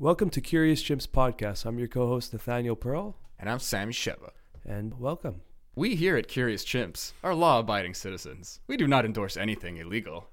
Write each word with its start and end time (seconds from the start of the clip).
Welcome 0.00 0.30
to 0.30 0.40
Curious 0.40 0.82
Chimps 0.82 1.06
Podcast. 1.06 1.66
I'm 1.66 1.78
your 1.78 1.86
co 1.86 2.06
host, 2.08 2.32
Nathaniel 2.32 2.74
Pearl, 2.74 3.18
And 3.38 3.50
I'm 3.50 3.58
Sammy 3.58 3.92
Sheva. 3.92 4.30
and 4.64 4.98
welcome. 4.98 5.42
We 5.74 5.94
here 5.94 6.16
at 6.16 6.26
Curious 6.26 6.64
Chimps 6.64 7.12
are 7.22 7.34
law 7.34 7.58
abiding 7.58 7.92
citizens. 7.92 8.60
We 8.66 8.78
do 8.78 8.88
not 8.88 9.04
endorse 9.04 9.36
anything 9.36 9.76
illegal. 9.76 10.30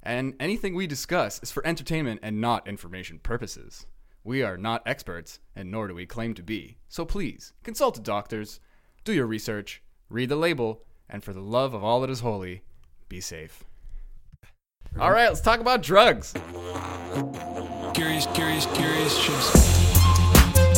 And 0.00 0.34
anything 0.38 0.76
we 0.76 0.86
discuss 0.86 1.40
is 1.42 1.50
for 1.50 1.66
entertainment 1.66 2.20
and 2.22 2.40
not 2.40 2.68
information 2.68 3.18
purposes. 3.18 3.84
We 4.22 4.44
are 4.44 4.56
not 4.56 4.82
experts, 4.86 5.40
and 5.56 5.72
nor 5.72 5.88
do 5.88 5.94
we 5.96 6.06
claim 6.06 6.32
to 6.34 6.42
be. 6.44 6.76
So 6.88 7.04
please, 7.04 7.52
consult 7.64 7.96
the 7.96 8.00
doctors, 8.00 8.60
do 9.02 9.12
your 9.12 9.26
research, 9.26 9.82
read 10.08 10.28
the 10.28 10.36
label, 10.36 10.84
and 11.10 11.24
for 11.24 11.32
the 11.32 11.40
love 11.40 11.74
of 11.74 11.82
all 11.82 12.00
that 12.02 12.10
is 12.10 12.20
holy, 12.20 12.62
be 13.08 13.20
safe. 13.20 13.64
All 15.00 15.10
right, 15.10 15.26
let's 15.26 15.40
talk 15.40 15.58
about 15.58 15.82
drugs. 15.82 16.32
Curious, 17.94 18.26
curious, 18.34 18.66
curious 18.66 19.18
chimps. 19.18 20.74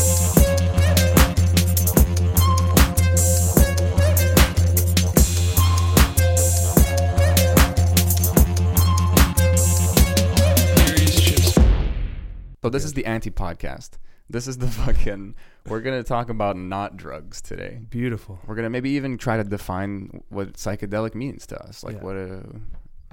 So 12.63 12.71
this 12.71 12.85
is 12.85 12.95
the 12.95 13.07
anti-podcast. 13.07 13.91
This 14.29 14.49
is 14.49 14.59
the 14.59 14.67
fucking. 14.83 15.37
We're 15.69 15.81
gonna 15.83 16.03
talk 16.03 16.31
about 16.31 16.57
not 16.57 16.97
drugs 16.97 17.41
today. 17.41 17.81
Beautiful. 17.91 18.41
We're 18.47 18.57
gonna 18.57 18.71
maybe 18.71 18.91
even 18.91 19.19
try 19.19 19.37
to 19.37 19.45
define 19.45 20.23
what 20.31 20.55
psychedelic 20.55 21.15
means 21.15 21.47
to 21.49 21.63
us. 21.63 21.85
Like 21.85 21.97
Yeah. 21.97 22.03
what 22.03 22.17
a, 22.17 22.43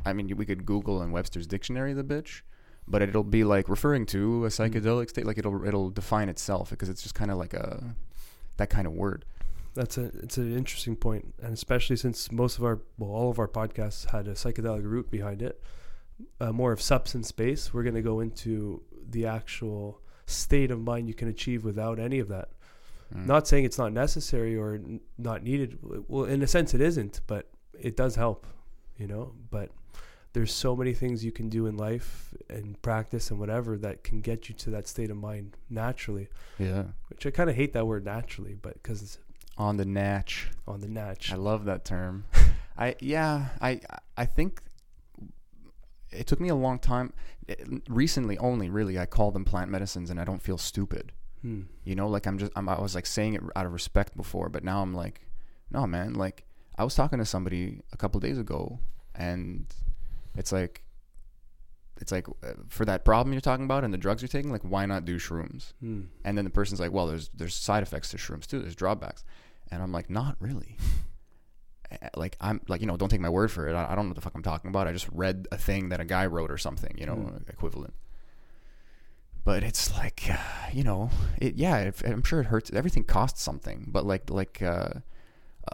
I 0.05 0.13
mean, 0.13 0.35
we 0.37 0.45
could 0.45 0.65
Google 0.65 1.03
in 1.03 1.11
Webster's 1.11 1.45
dictionary 1.45 1.93
the 1.93 2.03
bitch, 2.03 2.41
but 2.87 3.01
it'll 3.01 3.23
be 3.23 3.43
like 3.43 3.69
referring 3.69 4.05
to 4.07 4.45
a 4.45 4.49
psychedelic 4.49 5.09
state. 5.09 5.25
Like 5.25 5.37
it'll 5.37 5.65
it'll 5.65 5.89
define 5.89 6.29
itself 6.29 6.69
because 6.69 6.89
it's 6.89 7.01
just 7.01 7.15
kind 7.15 7.31
of 7.31 7.37
like 7.37 7.53
a 7.53 7.95
that 8.57 8.69
kind 8.69 8.87
of 8.87 8.93
word. 8.93 9.25
That's 9.75 9.97
a 9.97 10.11
it's 10.21 10.37
an 10.37 10.55
interesting 10.55 10.95
point, 10.95 11.33
and 11.41 11.53
especially 11.53 11.95
since 11.95 12.31
most 12.31 12.57
of 12.57 12.63
our 12.63 12.81
well, 12.97 13.09
all 13.09 13.29
of 13.29 13.39
our 13.39 13.47
podcasts 13.47 14.09
had 14.11 14.27
a 14.27 14.33
psychedelic 14.33 14.83
root 14.83 15.09
behind 15.09 15.41
it, 15.41 15.61
uh, 16.39 16.51
more 16.51 16.71
of 16.71 16.81
substance 16.81 17.31
based. 17.31 17.73
We're 17.73 17.83
going 17.83 17.95
to 17.95 18.01
go 18.01 18.19
into 18.19 18.83
the 19.09 19.25
actual 19.25 20.01
state 20.25 20.71
of 20.71 20.79
mind 20.79 21.07
you 21.07 21.13
can 21.13 21.27
achieve 21.27 21.63
without 21.63 21.99
any 21.99 22.19
of 22.19 22.27
that. 22.29 22.49
Mm. 23.13 23.25
Not 23.25 23.47
saying 23.47 23.65
it's 23.65 23.77
not 23.77 23.93
necessary 23.93 24.55
or 24.55 24.75
n- 24.75 25.01
not 25.17 25.43
needed. 25.43 25.79
Well, 26.07 26.25
in 26.25 26.41
a 26.41 26.47
sense, 26.47 26.73
it 26.73 26.81
isn't, 26.81 27.21
but 27.27 27.49
it 27.79 27.97
does 27.97 28.15
help, 28.15 28.45
you 28.97 29.07
know. 29.07 29.33
But 29.49 29.71
there's 30.33 30.51
so 30.51 30.75
many 30.75 30.93
things 30.93 31.23
you 31.23 31.31
can 31.31 31.47
do 31.49 31.65
in 31.67 31.77
life 31.77 32.33
and 32.49 32.81
practice 32.81 33.29
and 33.31 33.39
whatever 33.39 33.77
that 33.77 34.03
can 34.03 34.19
get 34.21 34.49
you 34.49 34.55
to 34.55 34.69
that 34.71 34.87
state 34.87 35.09
of 35.11 35.17
mind 35.17 35.57
naturally. 35.69 36.27
yeah. 36.59 36.85
Which 37.09 37.25
I 37.25 37.31
kind 37.31 37.49
of 37.49 37.55
hate 37.55 37.73
that 37.73 37.85
word 37.87 38.03
naturally, 38.03 38.55
but 38.59 38.73
because 38.73 39.01
it's 39.03 39.17
On 39.57 39.77
the 39.77 39.85
natch. 39.85 40.49
on 40.67 40.79
the 40.81 40.87
natch. 40.87 41.31
I 41.31 41.35
love 41.35 41.65
that 41.65 41.85
term. 41.85 42.25
I 42.77 42.95
yeah, 42.99 43.49
I 43.61 43.81
I 44.17 44.25
think 44.25 44.61
it 46.11 46.27
took 46.27 46.39
me 46.39 46.49
a 46.49 46.55
long 46.55 46.79
time. 46.79 47.13
It- 47.47 47.83
recently, 47.89 48.37
only 48.37 48.69
really, 48.69 48.97
I 48.99 49.05
call 49.05 49.31
them 49.31 49.45
plant 49.45 49.69
medicines, 49.71 50.09
and 50.09 50.19
I 50.19 50.23
don't 50.25 50.41
feel 50.41 50.57
stupid. 50.57 51.11
Hmm. 51.41 51.63
You 51.83 51.95
know, 51.95 52.07
like 52.07 52.25
I'm 52.25 52.37
just 52.37 52.51
I'm, 52.55 52.67
I 52.69 52.79
was 52.81 52.95
like 52.95 53.05
saying 53.05 53.33
it 53.35 53.41
out 53.55 53.65
of 53.65 53.73
respect 53.73 54.15
before, 54.17 54.49
but 54.49 54.63
now 54.63 54.81
I'm 54.81 54.93
like, 54.93 55.21
no, 55.71 55.85
man. 55.85 56.13
Like 56.13 56.45
I 56.77 56.83
was 56.83 56.95
talking 56.95 57.19
to 57.19 57.25
somebody 57.25 57.81
a 57.91 57.97
couple 57.97 58.19
days 58.19 58.37
ago, 58.39 58.79
and 59.13 59.65
it's 60.35 60.51
like, 60.51 60.83
it's 62.01 62.11
like 62.11 62.27
uh, 62.29 62.53
for 62.67 62.85
that 62.85 63.05
problem 63.05 63.33
you're 63.33 63.41
talking 63.41 63.65
about 63.65 63.83
and 63.83 63.93
the 63.93 63.97
drugs 63.97 64.21
you're 64.21 64.27
taking, 64.29 64.51
like 64.51 64.63
why 64.63 64.85
not 64.85 65.05
do 65.05 65.17
shrooms? 65.17 65.73
Hmm. 65.79 66.01
And 66.25 66.37
then 66.37 66.43
the 66.45 66.51
person's 66.51 66.79
like, 66.79 66.91
well, 66.91 67.07
there's 67.07 67.29
there's 67.35 67.53
side 67.55 67.83
effects 67.83 68.09
to 68.09 68.17
shrooms 68.17 68.45
too. 68.47 68.59
There's 68.59 68.75
drawbacks, 68.75 69.23
and 69.71 69.81
I'm 69.83 69.91
like, 69.91 70.09
not 70.09 70.35
really. 70.39 70.77
Like 72.15 72.35
I'm 72.41 72.59
like 72.67 72.81
you 72.81 72.87
know 72.87 72.97
don't 72.97 73.09
take 73.09 73.19
my 73.21 73.29
word 73.29 73.51
for 73.51 73.67
it. 73.67 73.75
I, 73.75 73.91
I 73.91 73.95
don't 73.95 74.05
know 74.05 74.09
what 74.09 74.15
the 74.15 74.21
fuck 74.21 74.33
I'm 74.33 74.41
talking 74.41 74.69
about. 74.69 74.87
I 74.87 74.93
just 74.93 75.07
read 75.11 75.47
a 75.51 75.57
thing 75.59 75.89
that 75.89 75.99
a 75.99 76.05
guy 76.05 76.25
wrote 76.25 76.49
or 76.49 76.57
something. 76.57 76.95
You 76.97 77.05
know, 77.05 77.13
Mm. 77.15 77.47
equivalent. 77.47 77.93
But 79.43 79.61
it's 79.63 79.95
like 79.95 80.23
uh, 80.27 80.37
you 80.73 80.83
know 80.83 81.11
it. 81.39 81.53
Yeah, 81.53 81.77
it, 81.81 82.01
I'm 82.03 82.23
sure 82.23 82.39
it 82.39 82.47
hurts. 82.47 82.71
Everything 82.73 83.03
costs 83.03 83.43
something. 83.43 83.85
But 83.89 84.07
like 84.07 84.31
like 84.31 84.59
uh, 84.63 84.89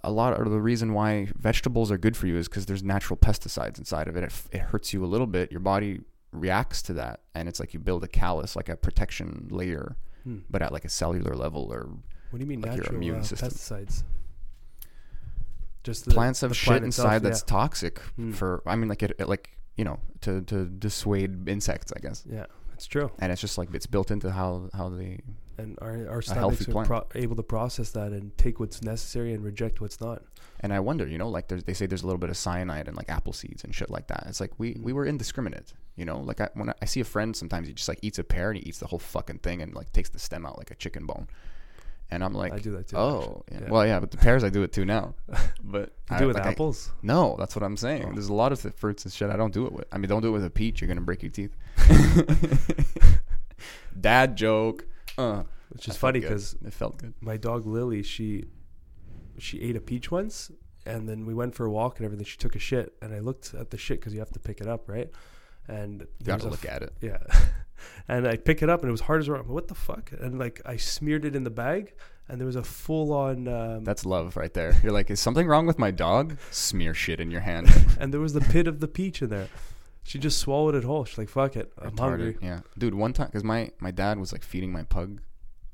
a 0.03 0.11
lot 0.11 0.39
of 0.39 0.49
the 0.51 0.59
reason 0.61 0.93
why 0.93 1.27
vegetables 1.37 1.91
are 1.91 1.97
good 1.97 2.15
for 2.15 2.27
you 2.27 2.37
is 2.37 2.47
because 2.47 2.65
there's 2.67 2.83
natural 2.83 3.17
pesticides 3.17 3.77
inside 3.79 4.07
of 4.07 4.15
it. 4.15 4.23
It, 4.23 4.27
f- 4.27 4.47
it 4.51 4.59
hurts 4.61 4.93
you 4.93 5.03
a 5.03 5.07
little 5.07 5.27
bit. 5.27 5.51
Your 5.51 5.61
body 5.61 6.01
reacts 6.31 6.81
to 6.83 6.93
that, 6.93 7.21
and 7.33 7.47
it's 7.49 7.59
like 7.59 7.73
you 7.73 7.79
build 7.79 8.03
a 8.03 8.07
callus, 8.07 8.55
like 8.55 8.69
a 8.69 8.75
protection 8.77 9.47
layer 9.51 9.95
Hmm. 10.25 10.39
but 10.49 10.61
at 10.61 10.73
like 10.73 10.83
a 10.83 10.89
cellular 10.89 11.33
level 11.33 11.69
or 11.71 11.87
What 12.29 12.33
do 12.33 12.39
you 12.39 12.45
mean 12.45 12.59
like 12.61 12.71
your 12.75 12.81
natural 12.83 12.97
immune 12.97 13.19
uh, 13.19 13.23
system. 13.23 13.49
pesticides? 13.49 14.03
Just 15.83 16.03
the, 16.05 16.11
plants 16.11 16.41
have 16.41 16.49
the 16.49 16.55
shit 16.55 16.83
inside 16.83 17.15
itself, 17.17 17.23
that's 17.23 17.41
toxic 17.43 17.99
Hmm. 18.17 18.31
for 18.33 18.61
i 18.65 18.75
mean 18.75 18.89
like 18.89 19.01
it, 19.01 19.13
it 19.17 19.29
like 19.29 19.57
you 19.77 19.85
know 19.85 19.97
to 20.21 20.41
to 20.41 20.65
dissuade 20.65 21.47
insects 21.47 21.93
i 21.95 21.99
guess 22.01 22.25
yeah. 22.29 22.39
yeah, 22.39 22.45
it's 22.73 22.85
true. 22.85 23.09
and 23.19 23.31
it's 23.31 23.39
just 23.39 23.57
like 23.57 23.73
it's 23.73 23.87
built 23.87 24.11
into 24.11 24.29
how 24.29 24.69
how 24.73 24.89
they 24.89 25.19
And 25.59 25.77
our 25.81 26.07
our 26.09 26.21
stomachs 26.21 26.67
are 26.67 26.85
pro- 26.85 27.07
able 27.15 27.35
to 27.35 27.43
process 27.43 27.91
that 27.91 28.11
and 28.11 28.37
take 28.37 28.59
what's 28.59 28.81
necessary 28.81 29.33
and 29.33 29.43
reject 29.43 29.81
what's 29.81 29.99
not. 30.01 30.23
and 30.61 30.73
i 30.73 30.79
wonder 30.79 31.07
you 31.07 31.17
know 31.17 31.29
like 31.29 31.47
there's 31.47 31.63
they 31.63 31.73
say 31.73 31.85
there's 31.85 32.03
a 32.03 32.05
little 32.05 32.19
bit 32.19 32.29
of 32.29 32.37
cyanide 32.37 32.87
in 32.87 32.95
like 32.95 33.09
apple 33.09 33.33
seeds 33.33 33.63
and 33.63 33.73
shit 33.73 33.89
like 33.89 34.07
that 34.07 34.23
it's 34.27 34.41
like 34.41 34.51
we 34.57 34.73
mm-hmm. 34.73 34.83
we 34.83 34.93
were 34.93 35.05
indiscriminate 35.05 35.73
you 35.95 36.05
know 36.05 36.19
like 36.19 36.41
I, 36.41 36.49
when 36.53 36.69
I, 36.69 36.73
I 36.81 36.85
see 36.85 36.99
a 36.99 37.05
friend 37.05 37.35
sometimes 37.35 37.67
he 37.67 37.73
just 37.73 37.87
like 37.87 37.99
eats 38.01 38.19
a 38.19 38.23
pear 38.23 38.49
and 38.51 38.59
he 38.59 38.67
eats 38.67 38.79
the 38.79 38.87
whole 38.87 38.99
fucking 38.99 39.39
thing 39.39 39.61
and 39.61 39.73
like 39.73 39.91
takes 39.93 40.09
the 40.09 40.19
stem 40.19 40.45
out 40.45 40.57
like 40.57 40.71
a 40.71 40.75
chicken 40.75 41.05
bone 41.05 41.27
and 42.11 42.23
i'm 42.23 42.33
like 42.33 42.53
I 42.53 42.59
do 42.59 42.71
that 42.71 42.87
too. 42.87 42.97
oh 42.97 43.43
yeah. 43.51 43.59
Yeah. 43.61 43.69
well 43.69 43.85
yeah 43.85 43.99
but 43.99 44.11
the 44.11 44.17
pears 44.17 44.43
i 44.43 44.49
do 44.49 44.63
it 44.63 44.73
too 44.73 44.85
now 44.85 45.13
but 45.63 45.93
You 46.09 46.15
I- 46.15 46.19
do 46.19 46.23
it 46.25 46.27
with 46.27 46.37
like, 46.37 46.45
I- 46.45 46.51
apples? 46.51 46.91
No, 47.03 47.35
that's 47.37 47.55
what 47.55 47.63
I'm 47.63 47.77
saying. 47.77 48.07
Oh. 48.09 48.13
There's 48.13 48.29
a 48.29 48.33
lot 48.33 48.51
of 48.51 48.59
fruits 48.75 49.05
and 49.05 49.13
shit 49.13 49.29
I 49.29 49.37
don't 49.37 49.53
do 49.53 49.65
it 49.67 49.71
with. 49.71 49.85
I 49.91 49.97
mean, 49.97 50.09
don't 50.09 50.21
do 50.21 50.29
it 50.29 50.31
with 50.31 50.45
a 50.45 50.49
peach. 50.49 50.81
You're 50.81 50.87
gonna 50.87 51.01
break 51.01 51.21
your 51.21 51.31
teeth. 51.31 51.55
Dad 53.99 54.35
joke. 54.35 54.85
Uh, 55.19 55.43
Which 55.69 55.87
is 55.87 55.97
funny 55.97 56.19
because 56.19 56.55
it 56.65 56.73
felt 56.73 56.97
good. 56.97 57.13
my 57.21 57.37
dog 57.37 57.65
Lily, 57.65 58.03
she 58.03 58.45
she 59.37 59.61
ate 59.61 59.75
a 59.75 59.81
peach 59.81 60.11
once, 60.11 60.51
and 60.85 61.07
then 61.07 61.25
we 61.25 61.33
went 61.33 61.55
for 61.55 61.65
a 61.65 61.71
walk 61.71 61.97
and 61.97 62.05
everything. 62.05 62.25
She 62.25 62.37
took 62.37 62.55
a 62.55 62.59
shit, 62.59 62.93
and 63.01 63.13
I 63.13 63.19
looked 63.19 63.53
at 63.53 63.69
the 63.69 63.77
shit 63.77 63.99
because 63.99 64.13
you 64.13 64.19
have 64.19 64.31
to 64.31 64.39
pick 64.39 64.61
it 64.61 64.67
up, 64.67 64.89
right? 64.89 65.09
And 65.67 66.07
You 66.25 66.33
was 66.33 66.43
a 66.43 66.49
look 66.49 66.67
at 66.67 66.81
it. 66.81 66.93
Yeah. 67.01 67.17
and 68.07 68.27
I 68.27 68.37
pick 68.37 68.63
it 68.63 68.69
up 68.69 68.81
and 68.81 68.89
it 68.89 68.91
was 68.91 69.01
hard 69.01 69.21
as 69.21 69.29
rock. 69.29 69.47
What 69.47 69.67
the 69.67 69.75
fuck? 69.75 70.11
And 70.19 70.39
like 70.39 70.61
I 70.65 70.77
smeared 70.77 71.25
it 71.25 71.35
in 71.35 71.43
the 71.43 71.51
bag 71.51 71.93
and 72.29 72.39
there 72.39 72.45
was 72.45 72.55
a 72.55 72.63
full 72.63 73.11
on 73.11 73.47
um, 73.47 73.83
That's 73.83 74.05
love 74.05 74.37
right 74.37 74.53
there. 74.53 74.75
You're 74.83 74.91
like, 74.91 75.09
is 75.09 75.19
something 75.19 75.47
wrong 75.47 75.65
with 75.65 75.79
my 75.79 75.91
dog? 75.91 76.37
Smear 76.51 76.93
shit 76.93 77.19
in 77.19 77.31
your 77.31 77.41
hand. 77.41 77.67
and 77.99 78.13
there 78.13 78.21
was 78.21 78.33
the 78.33 78.41
pit 78.41 78.67
of 78.67 78.79
the 78.79 78.87
peach 78.87 79.21
in 79.21 79.29
there. 79.29 79.47
She 80.03 80.17
just 80.17 80.39
swallowed 80.39 80.75
it 80.75 80.83
whole. 80.83 81.05
She's 81.05 81.17
like, 81.17 81.29
"Fuck 81.29 81.55
it, 81.55 81.71
I'm 81.77 81.91
Retarded. 81.91 81.97
hungry." 81.99 82.37
Yeah, 82.41 82.61
dude. 82.77 82.95
One 82.95 83.13
time, 83.13 83.27
because 83.27 83.43
my 83.43 83.71
my 83.79 83.91
dad 83.91 84.17
was 84.19 84.31
like 84.31 84.43
feeding 84.43 84.71
my 84.71 84.83
pug 84.83 85.21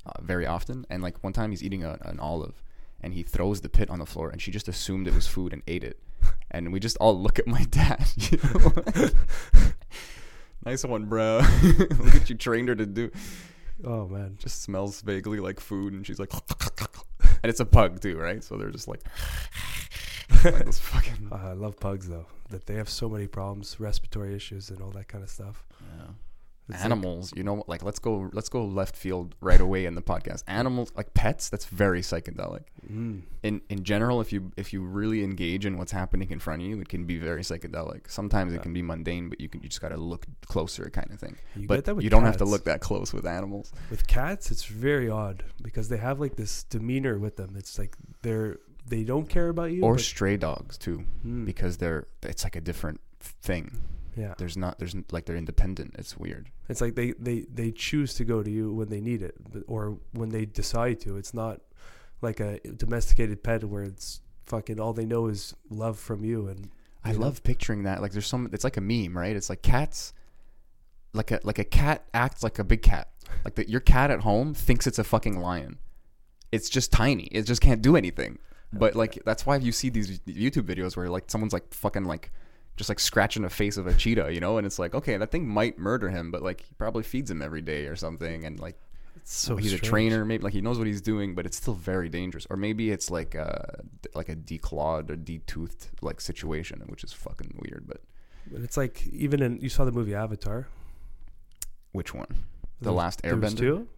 uh, 0.04 0.20
very 0.20 0.46
often, 0.46 0.84
and 0.90 1.02
like 1.02 1.22
one 1.24 1.32
time 1.32 1.50
he's 1.50 1.62
eating 1.62 1.84
a, 1.84 1.98
an 2.02 2.20
olive, 2.20 2.62
and 3.00 3.14
he 3.14 3.22
throws 3.22 3.60
the 3.62 3.68
pit 3.68 3.88
on 3.88 3.98
the 3.98 4.06
floor, 4.06 4.28
and 4.30 4.42
she 4.42 4.50
just 4.50 4.68
assumed 4.68 5.06
it 5.08 5.14
was 5.14 5.26
food 5.26 5.52
and 5.54 5.62
ate 5.66 5.84
it, 5.84 5.98
and 6.50 6.72
we 6.72 6.80
just 6.80 6.96
all 6.98 7.18
look 7.18 7.38
at 7.38 7.46
my 7.46 7.64
dad. 7.70 8.06
You 8.30 8.38
know? 8.42 9.08
nice 10.64 10.84
one, 10.84 11.04
bro. 11.06 11.40
look 11.88 12.14
what 12.14 12.28
you 12.28 12.36
trained 12.36 12.68
her 12.68 12.74
to 12.74 12.86
do. 12.86 13.10
Oh 13.84 14.06
man, 14.08 14.36
Just 14.38 14.62
smells 14.62 15.00
vaguely 15.02 15.38
like 15.40 15.60
food, 15.60 15.92
and 15.92 16.06
she's 16.06 16.18
like, 16.18 16.32
and 16.34 17.44
it's 17.50 17.60
a 17.60 17.64
pug 17.66 18.00
too, 18.00 18.16
right? 18.18 18.42
So 18.42 18.56
they're 18.56 18.70
just 18.70 18.88
like, 18.88 19.00
like 20.44 20.72
fucking. 20.72 21.28
Uh, 21.30 21.34
I 21.36 21.52
love 21.52 21.78
pugs 21.78 22.08
though. 22.08 22.26
That 22.50 22.66
they 22.66 22.74
have 22.74 22.88
so 22.88 23.08
many 23.08 23.26
problems, 23.26 23.78
respiratory 23.80 24.34
issues, 24.34 24.70
and 24.70 24.80
all 24.80 24.90
that 24.92 25.08
kind 25.08 25.24
of 25.24 25.30
stuff. 25.30 25.64
Yeah. 25.80 26.04
It's 26.68 26.78
like- 26.78 26.84
animals 26.84 27.32
you 27.36 27.44
know 27.44 27.62
like 27.68 27.84
let's 27.84 28.00
go 28.00 28.28
let's 28.32 28.48
go 28.48 28.64
left 28.64 28.96
field 28.96 29.36
right 29.40 29.60
away 29.60 29.86
in 29.86 29.94
the 29.94 30.02
podcast 30.02 30.42
animals 30.48 30.90
like 30.96 31.14
pets 31.14 31.48
that's 31.48 31.64
very 31.66 32.00
psychedelic 32.00 32.62
mm, 32.92 33.22
in 33.44 33.60
in 33.68 33.84
general 33.84 34.20
if 34.20 34.32
you 34.32 34.50
if 34.56 34.72
you 34.72 34.82
really 34.82 35.22
engage 35.22 35.64
in 35.64 35.78
what's 35.78 35.92
happening 35.92 36.28
in 36.32 36.40
front 36.40 36.62
of 36.62 36.66
you 36.66 36.80
it 36.80 36.88
can 36.88 37.04
be 37.04 37.18
very 37.18 37.42
psychedelic 37.42 38.10
sometimes 38.10 38.52
Yeah. 38.52 38.58
it 38.58 38.62
can 38.64 38.72
be 38.72 38.82
mundane 38.82 39.28
but 39.28 39.40
you 39.40 39.48
can 39.48 39.62
you 39.62 39.68
just 39.68 39.80
got 39.80 39.90
to 39.90 39.96
look 39.96 40.26
closer 40.46 40.90
kind 40.90 41.12
of 41.12 41.20
thing 41.20 41.36
you 41.54 41.60
get 41.62 41.68
but 41.68 41.84
that 41.84 41.94
with 41.94 42.02
you 42.02 42.10
don't 42.10 42.24
have 42.24 42.38
to 42.38 42.44
look 42.44 42.64
that 42.64 42.80
close 42.80 43.12
with 43.12 43.26
animals 43.26 43.72
With 43.88 44.08
cats, 44.08 44.50
it's 44.50 44.64
very 44.64 45.08
odd 45.08 45.44
because 45.62 45.88
they 45.88 45.98
have 45.98 46.18
like 46.18 46.34
this 46.34 46.64
demeanor 46.64 47.16
with 47.20 47.36
them. 47.36 47.54
It's 47.56 47.78
like 47.78 47.94
they're 48.22 48.58
they 48.88 49.02
don't 49.04 49.28
care 49.28 49.48
about 49.48 49.72
you. 49.72 49.82
or 49.82 49.94
but- 49.94 50.00
stray 50.02 50.36
dogs 50.36 50.76
too 50.78 51.04
Mm, 51.26 51.44
because 51.44 51.76
they're 51.78 52.06
it's 52.22 52.44
like 52.44 52.56
a 52.56 52.60
different 52.60 53.00
thing 53.20 53.82
yeah, 54.16 54.34
there's 54.38 54.56
not 54.56 54.78
there's 54.78 54.94
like 55.12 55.26
they're 55.26 55.36
independent 55.36 55.94
it's 55.98 56.16
weird 56.16 56.48
it's 56.68 56.80
like 56.80 56.94
they 56.94 57.12
they 57.18 57.40
they 57.52 57.70
choose 57.70 58.14
to 58.14 58.24
go 58.24 58.42
to 58.42 58.50
you 58.50 58.72
when 58.72 58.88
they 58.88 59.00
need 59.00 59.22
it, 59.22 59.34
or 59.68 59.98
when 60.12 60.30
they 60.30 60.44
decide 60.46 60.98
to. 61.00 61.16
It's 61.16 61.32
not 61.32 61.60
like 62.22 62.40
a 62.40 62.58
domesticated 62.76 63.44
pet 63.44 63.62
where 63.62 63.84
it's 63.84 64.20
fucking 64.46 64.80
all 64.80 64.92
they 64.92 65.04
know 65.04 65.28
is 65.28 65.54
love 65.70 65.96
from 65.96 66.24
you 66.24 66.48
and 66.48 66.70
I 67.04 67.12
know? 67.12 67.20
love 67.20 67.44
picturing 67.44 67.84
that. 67.84 68.02
Like, 68.02 68.10
there's 68.10 68.26
some. 68.26 68.50
It's 68.52 68.64
like 68.64 68.76
a 68.76 68.80
meme, 68.80 69.16
right? 69.16 69.36
It's 69.36 69.48
like 69.48 69.62
cats. 69.62 70.12
like 71.12 71.30
a 71.30 71.38
like 71.44 71.60
a 71.60 71.64
cat 71.64 72.04
acts 72.12 72.42
like 72.42 72.58
a 72.58 72.64
big 72.64 72.82
cat. 72.82 73.10
Like 73.44 73.54
the, 73.54 73.68
your 73.70 73.80
cat 73.80 74.10
at 74.10 74.20
home 74.22 74.52
thinks 74.54 74.88
it's 74.88 74.98
a 74.98 75.04
fucking 75.04 75.38
lion. 75.38 75.78
It's 76.50 76.68
just 76.68 76.90
tiny. 76.90 77.24
It 77.30 77.42
just 77.42 77.60
can't 77.60 77.80
do 77.82 77.94
anything. 77.96 78.38
But 78.78 78.94
like 78.94 79.22
that's 79.24 79.44
why 79.46 79.56
you 79.56 79.72
see 79.72 79.88
these 79.90 80.18
YouTube 80.20 80.62
videos 80.64 80.96
where 80.96 81.08
like 81.08 81.24
someone's 81.30 81.52
like 81.52 81.72
fucking 81.72 82.04
like 82.04 82.30
just 82.76 82.88
like 82.90 83.00
scratching 83.00 83.42
the 83.42 83.48
face 83.50 83.76
of 83.78 83.86
a 83.86 83.94
cheetah, 83.94 84.30
you 84.32 84.40
know, 84.40 84.58
and 84.58 84.66
it's 84.66 84.78
like 84.78 84.94
okay, 84.94 85.16
that 85.16 85.30
thing 85.30 85.48
might 85.48 85.78
murder 85.78 86.08
him, 86.10 86.30
but 86.30 86.42
like 86.42 86.60
he 86.62 86.74
probably 86.78 87.02
feeds 87.02 87.30
him 87.30 87.40
every 87.42 87.62
day 87.62 87.86
or 87.86 87.96
something, 87.96 88.44
and 88.44 88.60
like 88.60 88.78
It's 89.16 89.34
so 89.34 89.56
he's 89.56 89.72
a 89.72 89.78
trainer, 89.78 90.24
maybe 90.24 90.44
like 90.44 90.52
he 90.52 90.60
knows 90.60 90.76
what 90.78 90.86
he's 90.86 91.00
doing, 91.00 91.34
but 91.34 91.46
it's 91.46 91.56
still 91.56 91.74
very 91.74 92.08
dangerous. 92.08 92.46
Or 92.50 92.56
maybe 92.56 92.90
it's 92.90 93.10
like 93.10 93.34
uh, 93.34 93.44
a 93.44 93.82
like 94.14 94.28
a 94.28 94.36
declawed 94.36 95.08
or 95.10 95.16
detoothed 95.16 95.88
like 96.02 96.20
situation, 96.20 96.82
which 96.88 97.02
is 97.02 97.12
fucking 97.12 97.58
weird. 97.64 97.84
But 97.88 98.02
But 98.52 98.60
it's 98.60 98.76
like 98.76 99.06
even 99.08 99.40
in 99.42 99.58
you 99.60 99.68
saw 99.70 99.84
the 99.86 99.92
movie 99.92 100.14
Avatar. 100.14 100.68
which 101.92 102.12
one? 102.12 102.44
The 102.82 102.90
was- 102.92 102.98
Last 102.98 103.22
Airbender? 103.22 103.56
two? 103.58 103.88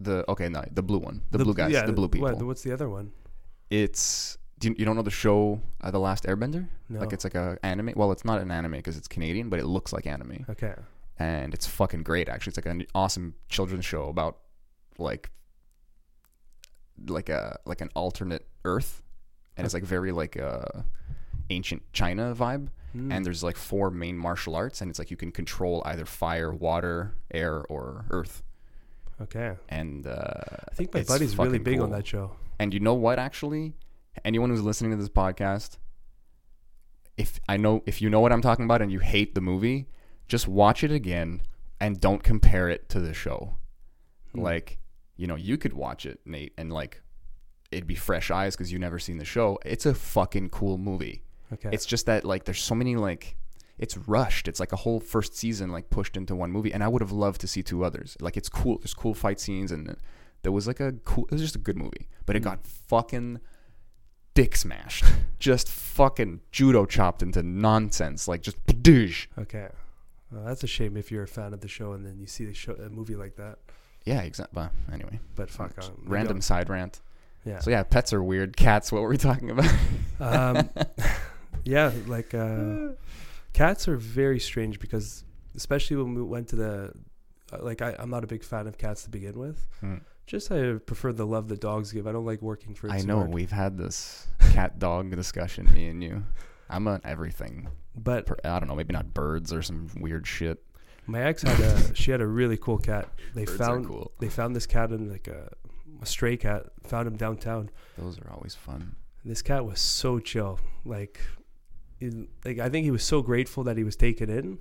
The 0.00 0.24
okay, 0.30 0.48
no, 0.48 0.64
the 0.72 0.82
blue 0.82 0.98
one, 0.98 1.22
the, 1.30 1.38
blue 1.38 1.54
guys, 1.54 1.72
yeah, 1.72 1.84
the 1.84 1.92
blue 1.92 2.08
people. 2.08 2.28
What, 2.28 2.42
what's 2.42 2.62
the 2.62 2.72
other 2.72 2.88
one? 2.88 3.12
It's 3.68 4.38
do 4.58 4.68
you, 4.68 4.74
you 4.78 4.84
don't 4.84 4.96
know 4.96 5.02
the 5.02 5.10
show 5.10 5.60
uh, 5.80 5.90
The 5.90 5.98
Last 5.98 6.24
Airbender? 6.24 6.68
No. 6.88 7.00
Like 7.00 7.12
it's 7.12 7.24
like 7.24 7.34
a 7.34 7.58
anime. 7.62 7.92
Well, 7.96 8.12
it's 8.12 8.24
not 8.24 8.40
an 8.40 8.50
anime 8.50 8.72
because 8.72 8.96
it's 8.96 9.08
Canadian, 9.08 9.48
but 9.48 9.58
it 9.58 9.66
looks 9.66 9.92
like 9.92 10.06
anime, 10.06 10.46
okay. 10.48 10.74
and 11.18 11.52
it's 11.52 11.66
fucking 11.66 12.02
great. 12.02 12.28
Actually, 12.28 12.52
it's 12.52 12.58
like 12.58 12.66
an 12.66 12.86
awesome 12.94 13.34
children's 13.48 13.84
show 13.84 14.08
about 14.08 14.38
like 14.98 15.30
like 17.06 17.28
a 17.28 17.58
like 17.64 17.80
an 17.80 17.90
alternate 17.94 18.46
Earth, 18.64 19.02
and 19.56 19.64
it's 19.64 19.74
like 19.74 19.84
very 19.84 20.12
like 20.12 20.36
a 20.36 20.84
ancient 21.50 21.82
China 21.92 22.34
vibe. 22.34 22.68
Hmm. 22.92 23.12
And 23.12 23.24
there's 23.24 23.42
like 23.42 23.56
four 23.56 23.90
main 23.90 24.18
martial 24.18 24.56
arts, 24.56 24.80
and 24.80 24.90
it's 24.90 24.98
like 24.98 25.10
you 25.10 25.16
can 25.16 25.30
control 25.30 25.82
either 25.86 26.04
fire, 26.04 26.52
water, 26.52 27.14
air, 27.32 27.62
or 27.68 28.06
earth. 28.10 28.42
Okay. 29.22 29.52
And 29.68 30.06
uh, 30.06 30.42
I 30.70 30.74
think 30.74 30.94
my 30.94 31.02
buddy's 31.02 31.36
really 31.36 31.58
big 31.58 31.80
on 31.80 31.90
that 31.90 32.06
show. 32.06 32.32
And 32.58 32.72
you 32.72 32.80
know 32.80 32.94
what? 32.94 33.18
Actually, 33.18 33.74
anyone 34.24 34.50
who's 34.50 34.62
listening 34.62 34.90
to 34.92 34.96
this 34.96 35.08
podcast, 35.08 35.78
if 37.16 37.38
I 37.48 37.56
know 37.56 37.82
if 37.86 38.00
you 38.00 38.08
know 38.10 38.20
what 38.20 38.32
I'm 38.32 38.42
talking 38.42 38.64
about 38.64 38.82
and 38.82 38.90
you 38.90 38.98
hate 38.98 39.34
the 39.34 39.40
movie, 39.40 39.88
just 40.28 40.48
watch 40.48 40.82
it 40.82 40.90
again 40.90 41.42
and 41.80 42.00
don't 42.00 42.22
compare 42.22 42.68
it 42.68 42.88
to 42.90 43.00
the 43.00 43.14
show. 43.14 43.56
Hmm. 44.32 44.40
Like, 44.40 44.78
you 45.16 45.26
know, 45.26 45.36
you 45.36 45.58
could 45.58 45.72
watch 45.72 46.06
it, 46.06 46.20
Nate, 46.24 46.54
and 46.56 46.72
like 46.72 47.02
it'd 47.70 47.86
be 47.86 47.94
fresh 47.94 48.30
eyes 48.30 48.56
because 48.56 48.72
you've 48.72 48.80
never 48.80 48.98
seen 48.98 49.18
the 49.18 49.24
show. 49.24 49.58
It's 49.64 49.86
a 49.86 49.94
fucking 49.94 50.50
cool 50.50 50.78
movie. 50.78 51.22
Okay. 51.52 51.70
It's 51.72 51.86
just 51.86 52.06
that 52.06 52.24
like 52.24 52.44
there's 52.44 52.62
so 52.62 52.74
many 52.74 52.96
like 52.96 53.36
it's 53.80 53.96
rushed. 53.96 54.46
It's 54.46 54.60
like 54.60 54.72
a 54.72 54.76
whole 54.76 55.00
first 55.00 55.34
season 55.34 55.72
like 55.72 55.90
pushed 55.90 56.16
into 56.16 56.36
one 56.36 56.52
movie, 56.52 56.72
and 56.72 56.84
I 56.84 56.88
would 56.88 57.00
have 57.00 57.10
loved 57.10 57.40
to 57.40 57.48
see 57.48 57.62
two 57.62 57.82
others. 57.84 58.16
Like 58.20 58.36
it's 58.36 58.48
cool. 58.48 58.78
There's 58.78 58.94
cool 58.94 59.14
fight 59.14 59.40
scenes, 59.40 59.72
and 59.72 59.96
there 60.42 60.52
was 60.52 60.66
like 60.66 60.80
a 60.80 60.92
cool. 61.04 61.24
It 61.24 61.32
was 61.32 61.40
just 61.40 61.56
a 61.56 61.58
good 61.58 61.76
movie, 61.76 62.06
but 62.26 62.36
it 62.36 62.40
got 62.40 62.66
fucking 62.66 63.40
dick 64.34 64.54
smashed, 64.54 65.04
just 65.40 65.68
fucking 65.68 66.40
judo 66.52 66.84
chopped 66.84 67.22
into 67.22 67.42
nonsense. 67.42 68.28
Like 68.28 68.42
just 68.42 68.58
dish. 68.82 69.28
okay. 69.38 69.68
Well, 70.30 70.44
that's 70.44 70.62
a 70.62 70.68
shame 70.68 70.96
if 70.96 71.10
you're 71.10 71.24
a 71.24 71.28
fan 71.28 71.52
of 71.52 71.60
the 71.60 71.66
show 71.66 71.92
and 71.92 72.06
then 72.06 72.20
you 72.20 72.26
see 72.28 72.44
the 72.44 72.54
show, 72.54 72.74
a 72.74 72.88
movie 72.88 73.16
like 73.16 73.34
that. 73.36 73.58
Yeah, 74.04 74.20
exactly. 74.20 74.54
But 74.62 74.94
anyway, 74.94 75.18
But 75.34 75.50
fuck, 75.50 75.72
um, 75.82 76.04
random 76.06 76.40
side 76.40 76.68
rant. 76.70 77.00
Yeah. 77.44 77.58
So 77.58 77.70
yeah, 77.70 77.82
pets 77.82 78.12
are 78.12 78.22
weird. 78.22 78.56
Cats. 78.56 78.92
What 78.92 79.02
were 79.02 79.08
we 79.08 79.16
talking 79.16 79.50
about? 79.50 79.72
um, 80.20 80.68
yeah, 81.64 81.90
like 82.06 82.32
uh, 82.34 82.90
cats 83.52 83.88
are 83.88 83.96
very 83.96 84.38
strange 84.40 84.78
because, 84.80 85.24
especially 85.56 85.96
when 85.96 86.14
we 86.14 86.22
went 86.22 86.48
to 86.48 86.56
the, 86.56 86.92
uh, 87.52 87.58
like 87.62 87.82
I, 87.82 87.94
I'm 87.98 88.10
not 88.10 88.24
a 88.24 88.26
big 88.26 88.42
fan 88.44 88.66
of 88.66 88.78
cats 88.78 89.04
to 89.04 89.10
begin 89.10 89.38
with. 89.38 89.66
Mm. 89.82 90.00
Just 90.26 90.52
I 90.52 90.74
prefer 90.74 91.12
the 91.12 91.26
love 91.26 91.48
that 91.48 91.60
dogs 91.60 91.90
give. 91.92 92.06
I 92.06 92.12
don't 92.12 92.24
like 92.26 92.40
working 92.40 92.74
for. 92.74 92.88
I 92.90 93.00
know 93.00 93.18
we've 93.20 93.50
had 93.50 93.76
this 93.76 94.26
cat 94.52 94.78
dog 94.78 95.10
discussion, 95.16 95.72
me 95.72 95.88
and 95.88 96.02
you. 96.02 96.24
I'm 96.68 96.86
on 96.86 97.00
everything. 97.04 97.68
but 97.96 98.26
per- 98.26 98.36
I 98.44 98.60
don't 98.60 98.68
know, 98.68 98.76
maybe 98.76 98.92
not 98.92 99.12
birds 99.12 99.52
or 99.52 99.60
some 99.62 99.88
weird 99.98 100.24
shit. 100.26 100.62
my 101.06 101.20
ex 101.22 101.42
had 101.42 101.58
a 101.58 101.94
she 102.00 102.12
had 102.12 102.20
a 102.20 102.26
really 102.26 102.56
cool 102.56 102.78
cat. 102.78 103.08
They 103.34 103.44
Birds 103.44 103.58
found 103.58 103.86
cool. 103.86 104.12
they 104.20 104.28
found 104.28 104.54
this 104.54 104.66
cat 104.66 104.92
in 104.92 105.10
like 105.10 105.26
a, 105.26 105.50
a 106.00 106.06
stray 106.06 106.36
cat. 106.36 106.66
Found 106.84 107.08
him 107.08 107.16
downtown. 107.16 107.70
Those 107.98 108.20
are 108.20 108.30
always 108.32 108.54
fun. 108.54 108.94
This 109.24 109.42
cat 109.42 109.64
was 109.66 109.80
so 109.80 110.20
chill. 110.20 110.60
Like, 110.84 111.20
like 112.44 112.58
I 112.58 112.68
think 112.68 112.84
he 112.84 112.90
was 112.90 113.04
so 113.04 113.22
grateful 113.22 113.64
that 113.64 113.76
he 113.76 113.84
was 113.84 113.96
taken 113.96 114.30
in. 114.30 114.58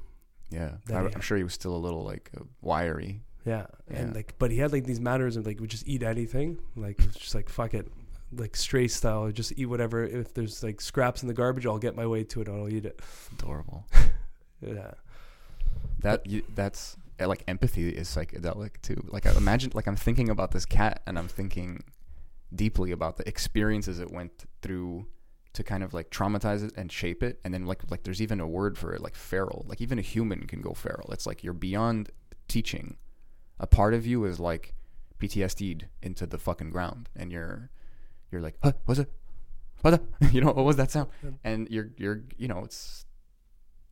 Yeah, 0.50 0.72
I, 0.92 0.98
I'm 0.98 1.22
sure 1.22 1.38
he 1.38 1.44
was 1.44 1.54
still 1.54 1.76
a 1.76 1.78
little 1.78 2.04
like 2.04 2.32
uh, 2.38 2.44
wiry. 2.62 3.22
Yeah. 3.46 3.68
and 3.88 4.16
like, 4.16 4.36
but 4.38 4.52
he 4.52 4.58
had 4.58 4.72
like 4.72 4.84
these 4.86 5.00
manners 5.00 5.36
of 5.36 5.46
like 5.46 5.60
would 5.60 5.70
just 5.70 5.88
eat 5.88 6.04
anything. 6.04 6.60
Like, 6.76 7.00
it 7.00 7.08
was 7.08 7.16
just 7.16 7.36
like 7.36 7.50
fuck 7.50 7.74
it, 7.74 7.88
like 8.36 8.56
stray 8.56 8.88
style. 8.88 9.32
Just 9.32 9.54
eat 9.58 9.66
whatever. 9.68 10.04
If 10.04 10.34
there's 10.34 10.64
like 10.64 10.82
scraps 10.82 11.22
in 11.22 11.28
the 11.28 11.34
garbage, 11.34 11.66
I'll 11.66 11.80
get 11.80 11.96
my 11.96 12.06
way 12.06 12.24
to 12.26 12.42
it. 12.42 12.50
I'll 12.50 12.70
eat 12.70 12.86
it. 12.86 13.02
Adorable. 13.34 13.86
Yeah. 14.62 14.92
That 16.00 16.26
you, 16.26 16.44
that's 16.54 16.98
uh, 17.20 17.28
like 17.28 17.44
empathy 17.48 17.90
is 17.90 18.10
psychedelic 18.10 18.82
too. 18.82 19.04
Like 19.08 19.26
I 19.26 19.32
imagine, 19.32 19.72
like 19.74 19.88
I'm 19.88 19.96
thinking 19.96 20.30
about 20.30 20.52
this 20.52 20.66
cat, 20.66 21.02
and 21.08 21.18
I'm 21.18 21.28
thinking 21.28 21.84
deeply 22.54 22.92
about 22.92 23.18
the 23.18 23.28
experiences 23.28 24.00
it 24.00 24.12
went 24.12 24.46
through 24.62 25.08
to 25.54 25.63
kind 25.63 25.84
of 25.84 25.94
like 25.94 26.10
traumatize 26.10 26.63
it 26.63 26.74
and 26.78 26.92
shape 26.92 27.24
it. 27.24 27.40
And 27.44 27.54
then 27.54 27.66
like 27.66 27.90
like 27.90 28.04
there's 28.04 28.22
even 28.22 28.40
a 28.40 28.48
word 28.48 28.78
for 28.78 28.94
it, 28.94 29.01
like 29.01 29.16
feral. 29.16 29.66
Like 29.68 29.81
even 29.81 30.00
a 30.00 30.04
human 30.04 30.48
can 30.48 30.62
go 30.62 30.74
feral. 30.74 31.10
It's 31.12 31.25
like 31.25 31.44
you're 31.44 31.54
beyond 31.54 32.10
teaching. 32.48 32.98
A 33.60 33.68
part 33.68 33.94
of 33.94 34.06
you 34.06 34.25
is 34.25 34.40
like 34.40 34.74
PTSD'd 35.19 35.88
into 36.01 36.25
the 36.25 36.38
fucking 36.38 36.69
ground, 36.69 37.10
and 37.16 37.31
you're 37.31 37.69
you're 38.31 38.42
like, 38.42 38.56
huh, 38.63 38.74
what's 38.86 39.00
it? 39.00 39.12
What? 39.81 39.92
the-" 39.92 40.28
You 40.31 40.42
know, 40.42 40.51
what 40.51 40.66
was 40.66 40.78
that 40.78 40.92
sound? 40.92 41.10
And 41.44 41.68
you're 41.69 41.90
you're 41.98 42.22
you 42.38 42.48
know, 42.48 42.63
it's 42.63 43.06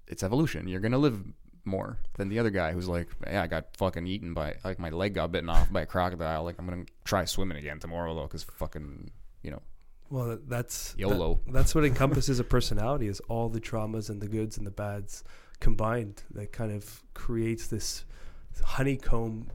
it's 0.08 0.24
evolution. 0.24 0.68
You're 0.68 0.80
gonna 0.80 0.98
live 0.98 1.22
more 1.66 2.00
than 2.16 2.30
the 2.30 2.40
other 2.40 2.50
guy 2.50 2.72
who's 2.72 2.88
like, 2.88 3.10
yeah, 3.26 3.44
I 3.44 3.48
got 3.48 3.76
fucking 3.76 4.08
eaten 4.08 4.34
by 4.34 4.56
like 4.64 4.80
my 4.80 4.90
leg 4.90 5.16
got 5.16 5.32
bitten 5.34 5.50
off 5.50 5.72
by 5.72 5.82
a 5.82 5.86
crocodile. 5.86 6.44
Like 6.44 6.56
I'm 6.60 6.66
gonna 6.66 6.86
try 7.04 7.26
swimming 7.26 7.58
again 7.58 7.80
tomorrow 7.80 8.16
though, 8.16 8.24
because 8.24 8.44
fucking 8.44 9.12
you 9.44 9.52
know 9.52 9.62
Well, 10.10 10.38
that's 10.48 10.94
that- 10.94 11.00
YOLO. 11.00 11.40
that's 11.48 11.76
what 11.76 11.84
encompasses 11.92 12.40
a 12.40 12.44
personality 12.44 13.08
is 13.08 13.20
all 13.28 13.50
the 13.50 13.60
traumas 13.62 14.10
and 14.10 14.22
the 14.22 14.28
goods 14.28 14.58
and 14.58 14.66
the 14.66 14.72
bads 14.72 15.24
combined 15.60 16.24
that 16.32 16.52
kind 16.52 16.72
of 16.72 17.04
creates 17.14 17.68
this 17.68 18.06
honeycomb 18.64 19.48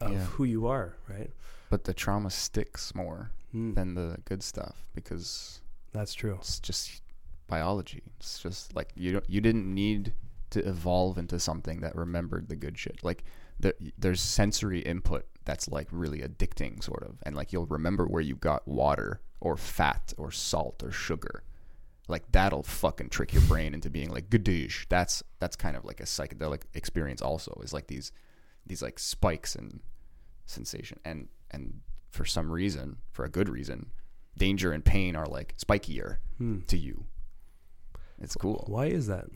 of 0.00 0.12
Yeah. 0.12 0.24
who 0.24 0.44
you 0.44 0.66
are, 0.66 0.96
right? 1.08 1.30
But 1.70 1.84
the 1.84 1.94
trauma 1.94 2.30
sticks 2.30 2.94
more 2.94 3.30
Mm, 3.54 3.74
than 3.74 3.94
the 3.94 4.16
good 4.26 4.42
stuff 4.44 4.86
because 4.94 5.60
that's 5.92 6.14
true. 6.14 6.36
it's 6.40 6.60
just 6.60 7.02
biology. 7.48 8.02
It's 8.18 8.38
just 8.40 8.76
like 8.76 8.92
you 8.94 9.12
don't, 9.12 9.28
you 9.28 9.40
didn't 9.40 9.72
need 9.74 10.14
to 10.50 10.60
evolve 10.68 11.18
into 11.18 11.38
something 11.40 11.80
that 11.80 11.96
remembered 11.96 12.48
the 12.48 12.54
good 12.56 12.78
shit. 12.78 13.02
Like 13.02 13.24
there, 13.58 13.74
there's 13.98 14.20
sensory 14.20 14.80
input 14.80 15.26
that's 15.44 15.68
like 15.68 15.88
really 15.90 16.20
addicting, 16.20 16.82
sort 16.82 17.02
of, 17.02 17.16
and 17.24 17.34
like 17.34 17.52
you'll 17.52 17.66
remember 17.66 18.06
where 18.06 18.22
you 18.22 18.36
got 18.36 18.66
water 18.68 19.20
or 19.40 19.56
fat 19.56 20.12
or 20.18 20.30
salt 20.30 20.82
or 20.82 20.90
sugar. 20.92 21.42
Like 22.08 22.30
that'll 22.32 22.62
fucking 22.64 23.08
trick 23.10 23.32
your 23.32 23.42
brain 23.42 23.72
into 23.72 23.88
being 23.90 24.10
like 24.10 24.28
gadoosh. 24.30 24.86
That's 24.88 25.22
that's 25.38 25.56
kind 25.56 25.76
of 25.76 25.84
like 25.84 26.00
a 26.00 26.04
psychedelic 26.04 26.62
experience. 26.74 27.22
Also, 27.22 27.58
is 27.62 27.72
like 27.72 27.86
these 27.86 28.12
these 28.66 28.82
like 28.82 28.98
spikes 28.98 29.54
and 29.54 29.80
sensation 30.46 30.98
and 31.04 31.28
and 31.50 31.80
for 32.10 32.24
some 32.24 32.50
reason, 32.50 32.96
for 33.12 33.24
a 33.24 33.28
good 33.30 33.48
reason, 33.48 33.90
danger 34.36 34.72
and 34.72 34.84
pain 34.84 35.14
are 35.16 35.26
like 35.26 35.56
spikier 35.58 36.16
Hmm. 36.38 36.60
to 36.66 36.76
you. 36.76 37.04
It's 38.20 38.34
cool 38.36 38.64
Why 38.68 38.86
is 38.86 39.06
that? 39.06 39.26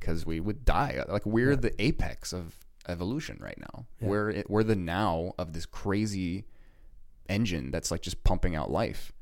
because 0.00 0.26
we 0.26 0.40
would 0.40 0.64
die. 0.64 1.04
Like 1.08 1.24
we're 1.26 1.50
Yeah. 1.50 1.56
the 1.56 1.82
apex 1.82 2.32
of 2.32 2.56
evolution 2.88 3.38
right 3.40 3.58
now. 3.58 3.86
Yeah. 4.00 4.08
We're 4.08 4.30
it, 4.30 4.50
we're 4.50 4.64
the 4.64 4.76
now 4.76 5.34
of 5.38 5.52
this 5.52 5.66
crazy 5.66 6.44
engine 7.28 7.70
that's 7.70 7.90
like 7.90 8.02
just 8.02 8.22
pumping 8.24 8.54
out 8.56 8.70
life, 8.70 9.12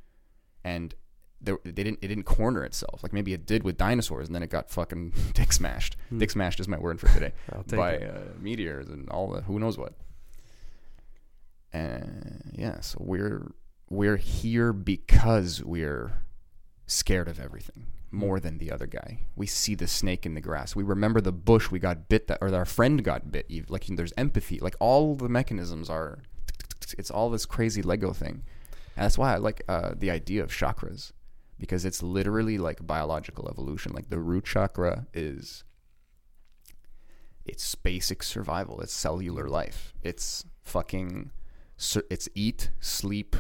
and 0.65 0.95
there, 1.41 1.59
they 1.65 1.85
didn't 1.85 1.99
it 2.03 2.09
didn't 2.09 2.25
corner 2.25 2.65
itself. 2.65 3.03
Like 3.03 3.13
maybe 3.13 3.33
it 3.33 3.47
did 3.47 3.63
with 3.63 3.77
dinosaurs, 3.77 4.29
and 4.29 4.35
then 4.35 4.43
it 4.43 4.51
got 4.51 4.71
fucking 4.71 5.13
dick 5.35 5.53
smashed. 5.53 5.97
Hmm. 6.09 6.19
Dick 6.19 6.31
smashed 6.31 6.61
is 6.61 6.69
my 6.69 6.79
word 6.79 7.01
for 7.01 7.09
today 7.09 7.33
by 7.69 7.99
uh, 7.99 8.21
meteors 8.39 8.89
and 8.89 9.09
all 9.11 9.31
the 9.31 9.43
who 9.43 9.59
knows 9.59 9.79
what. 9.79 9.95
And 11.73 12.53
yeah, 12.57 12.81
so 12.81 12.99
we're 13.01 13.53
we're 13.89 14.17
here 14.17 14.73
because 14.73 15.63
we're 15.63 16.25
scared 16.87 17.29
of 17.29 17.39
everything 17.39 17.87
more 18.11 18.41
than 18.41 18.59
the 18.59 18.71
other 18.71 18.87
guy. 18.87 19.21
We 19.37 19.47
see 19.47 19.75
the 19.75 19.87
snake 19.87 20.27
in 20.27 20.35
the 20.35 20.41
grass. 20.41 20.75
We 20.75 20.83
remember 20.83 21.21
the 21.21 21.33
bush 21.33 21.71
we 21.71 21.79
got 21.79 22.09
bit 22.09 22.27
that 22.29 22.39
or 22.41 22.55
our 22.55 22.65
friend 22.65 23.03
got 23.05 23.31
bit. 23.31 23.51
Like 23.71 23.87
there's 23.87 24.13
empathy. 24.17 24.59
Like 24.59 24.77
all 24.81 25.15
the 25.15 25.29
mechanisms 25.29 25.89
are 25.89 26.19
it's 26.99 27.11
all 27.11 27.31
this 27.31 27.47
crazy 27.47 27.83
Lego 27.83 28.13
thing. 28.13 28.43
And 28.97 29.05
that's 29.05 29.17
why 29.19 29.35
I 29.35 29.37
like 29.37 29.63
uh, 29.69 29.95
the 29.97 30.11
idea 30.11 30.43
of 30.43 30.51
chakras 30.51 31.13
because 31.59 31.85
it's 31.85 32.03
literally 32.03 32.59
like 32.59 32.87
biological 32.87 33.49
evolution. 33.49 33.93
Like 33.93 34.11
the 34.11 34.19
root 34.19 34.45
chakra 34.45 35.07
is 35.15 35.65
it's 37.45 37.75
basic 37.75 38.23
survival. 38.23 38.81
It's 38.81 38.93
cellular 38.93 39.49
life. 39.49 39.95
It's 40.03 40.45
fucking. 40.63 41.31
It's 42.11 42.29
eat, 42.35 42.71
sleep, 42.79 43.37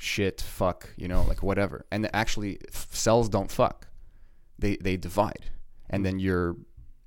shit, 0.00 0.40
fuck. 0.40 0.88
You 0.96 1.08
know, 1.08 1.22
like 1.28 1.42
whatever. 1.42 1.84
And 1.92 2.08
actually, 2.14 2.58
f- 2.72 2.88
cells 2.90 3.28
don't 3.28 3.50
fuck. 3.50 3.86
They 4.58 4.76
they 4.76 4.96
divide, 4.96 5.50
and 5.88 6.04
then 6.04 6.18
you're 6.18 6.56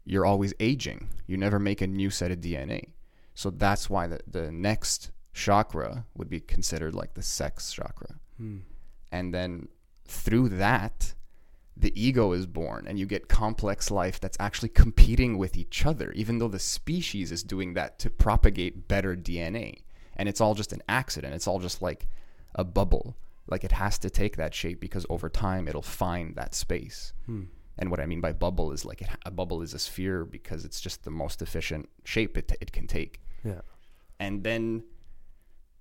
you're 0.06 0.26
always 0.26 0.54
aging. 0.60 1.10
You 1.28 1.38
never 1.38 1.60
make 1.60 1.82
a 1.82 1.88
new 1.88 2.10
set 2.10 2.32
of 2.32 2.40
DNA. 2.40 2.90
So 3.34 3.50
that's 3.50 3.90
why 3.90 4.08
the 4.08 4.20
the 4.28 4.52
next 4.52 5.12
chakra 5.34 6.06
would 6.16 6.30
be 6.30 6.40
considered 6.40 6.94
like 6.94 7.16
the 7.16 7.24
sex 7.24 7.74
chakra. 7.74 8.16
Hmm. 8.38 8.60
And 9.12 9.34
then 9.34 9.68
through 10.08 10.50
that, 10.50 11.14
the 11.76 11.94
ego 12.00 12.34
is 12.34 12.46
born 12.46 12.86
and 12.88 13.00
you 13.00 13.06
get 13.06 13.28
complex 13.28 13.90
life 13.90 14.20
that's 14.20 14.38
actually 14.40 14.70
competing 14.70 15.38
with 15.38 15.58
each 15.58 15.86
other, 15.86 16.12
even 16.12 16.38
though 16.38 16.48
the 16.48 16.60
species 16.60 17.32
is 17.32 17.44
doing 17.44 17.74
that 17.74 17.98
to 18.00 18.10
propagate 18.10 18.88
better 18.88 19.16
DNA. 19.16 19.82
And 20.16 20.30
it's 20.30 20.42
all 20.42 20.54
just 20.54 20.74
an 20.74 20.84
accident. 20.88 21.34
It's 21.34 21.48
all 21.48 21.60
just 21.60 21.82
like 21.82 22.08
a 22.56 22.64
bubble. 22.64 23.18
Like 23.48 23.64
it 23.64 23.72
has 23.74 23.98
to 24.00 24.10
take 24.10 24.38
that 24.38 24.54
shape 24.54 24.80
because 24.80 25.06
over 25.10 25.30
time 25.30 25.68
it'll 25.68 25.82
find 25.82 26.36
that 26.36 26.54
space. 26.56 27.14
Hmm. 27.26 27.44
And 27.78 27.90
what 27.92 28.00
I 28.00 28.06
mean 28.06 28.22
by 28.22 28.34
bubble 28.34 28.72
is 28.72 28.86
like 28.86 29.02
it, 29.02 29.10
a 29.26 29.32
bubble 29.32 29.62
is 29.62 29.74
a 29.74 29.80
sphere 29.80 30.24
because 30.26 30.64
it's 30.64 30.80
just 30.80 31.04
the 31.04 31.12
most 31.12 31.42
efficient 31.42 31.90
shape 32.06 32.38
it, 32.38 32.52
it 32.62 32.72
can 32.72 32.86
take 32.88 33.20
Yeah. 33.44 33.62
and 34.20 34.44
then 34.44 34.84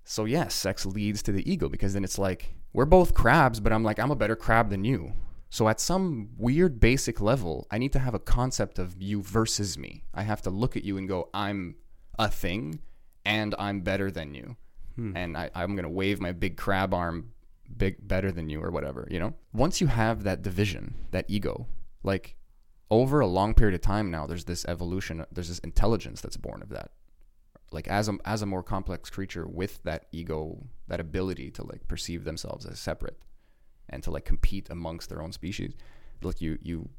so 0.03 0.25
yes 0.25 0.53
sex 0.53 0.85
leads 0.85 1.21
to 1.23 1.31
the 1.31 1.49
ego 1.49 1.69
because 1.69 1.93
then 1.93 2.03
it's 2.03 2.17
like 2.19 2.55
we're 2.73 2.85
both 2.85 3.13
crabs 3.13 3.59
but 3.61 3.71
i'm 3.71 3.83
like 3.83 3.99
i'm 3.99 4.11
a 4.11 4.15
better 4.15 4.35
crab 4.35 4.69
than 4.69 4.83
you 4.83 5.13
so 5.49 5.69
at 5.69 5.79
some 5.79 6.29
weird 6.37 6.79
basic 6.81 7.21
level 7.21 7.67
i 7.71 7.77
need 7.77 7.93
to 7.93 7.99
have 7.99 8.13
a 8.13 8.19
concept 8.19 8.79
of 8.79 9.01
you 9.01 9.21
versus 9.21 9.77
me 9.77 10.03
i 10.13 10.23
have 10.23 10.41
to 10.41 10.49
look 10.49 10.75
at 10.75 10.83
you 10.83 10.97
and 10.97 11.07
go 11.07 11.29
i'm 11.33 11.75
a 12.19 12.27
thing 12.27 12.79
and 13.23 13.55
i'm 13.57 13.79
better 13.81 14.11
than 14.11 14.33
you 14.33 14.57
Hmm. 14.95 15.17
and 15.17 15.35
I, 15.35 15.49
i'm 15.55 15.75
going 15.75 15.83
to 15.83 15.89
wave 15.89 16.21
my 16.21 16.31
big 16.31 16.57
crab 16.57 16.93
arm 16.93 17.31
big 17.75 18.07
better 18.07 18.31
than 18.31 18.49
you 18.49 18.61
or 18.61 18.71
whatever 18.71 19.07
you 19.09 19.19
know? 19.19 19.33
Once 19.53 19.81
you 19.81 19.87
have 19.87 20.23
that 20.23 20.41
division 20.41 20.95
that 21.11 21.25
ego 21.27 21.67
like 22.03 22.35
over 22.91 23.19
a 23.19 23.27
long 23.27 23.53
period 23.53 23.73
of 23.73 23.81
time 23.81 24.11
now 24.11 24.27
there's 24.27 24.45
this 24.45 24.65
evolution 24.65 25.25
there's 25.31 25.47
this 25.47 25.59
intelligence 25.59 26.21
that's 26.21 26.37
born 26.37 26.61
of 26.61 26.69
that. 26.69 26.91
Like 27.71 27.87
as 27.87 28.07
a 28.07 28.17
as 28.23 28.41
a 28.43 28.45
more 28.45 28.61
complex 28.61 29.09
creature 29.09 29.47
with 29.47 29.81
that 29.83 30.05
ego 30.11 30.67
that 30.87 30.99
ability 30.99 31.49
to 31.51 31.63
like 31.63 31.87
perceive 31.87 32.23
themselves 32.23 32.65
as 32.65 32.79
separate 32.79 33.17
and 33.89 34.03
to 34.03 34.11
like 34.11 34.25
compete 34.25 34.69
amongst 34.69 35.09
their 35.09 35.21
own 35.21 35.31
species 35.31 35.73
like 36.21 36.39
you 36.39 36.59
you 36.61 36.89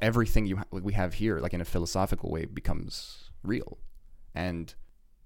everything 0.00 0.46
you 0.46 0.60
we 0.72 0.94
have 0.94 1.14
here 1.14 1.38
like 1.38 1.54
in 1.54 1.60
a 1.60 1.66
philosophical 1.66 2.30
way 2.30 2.46
becomes 2.46 3.30
real. 3.42 3.78
And 4.34 4.74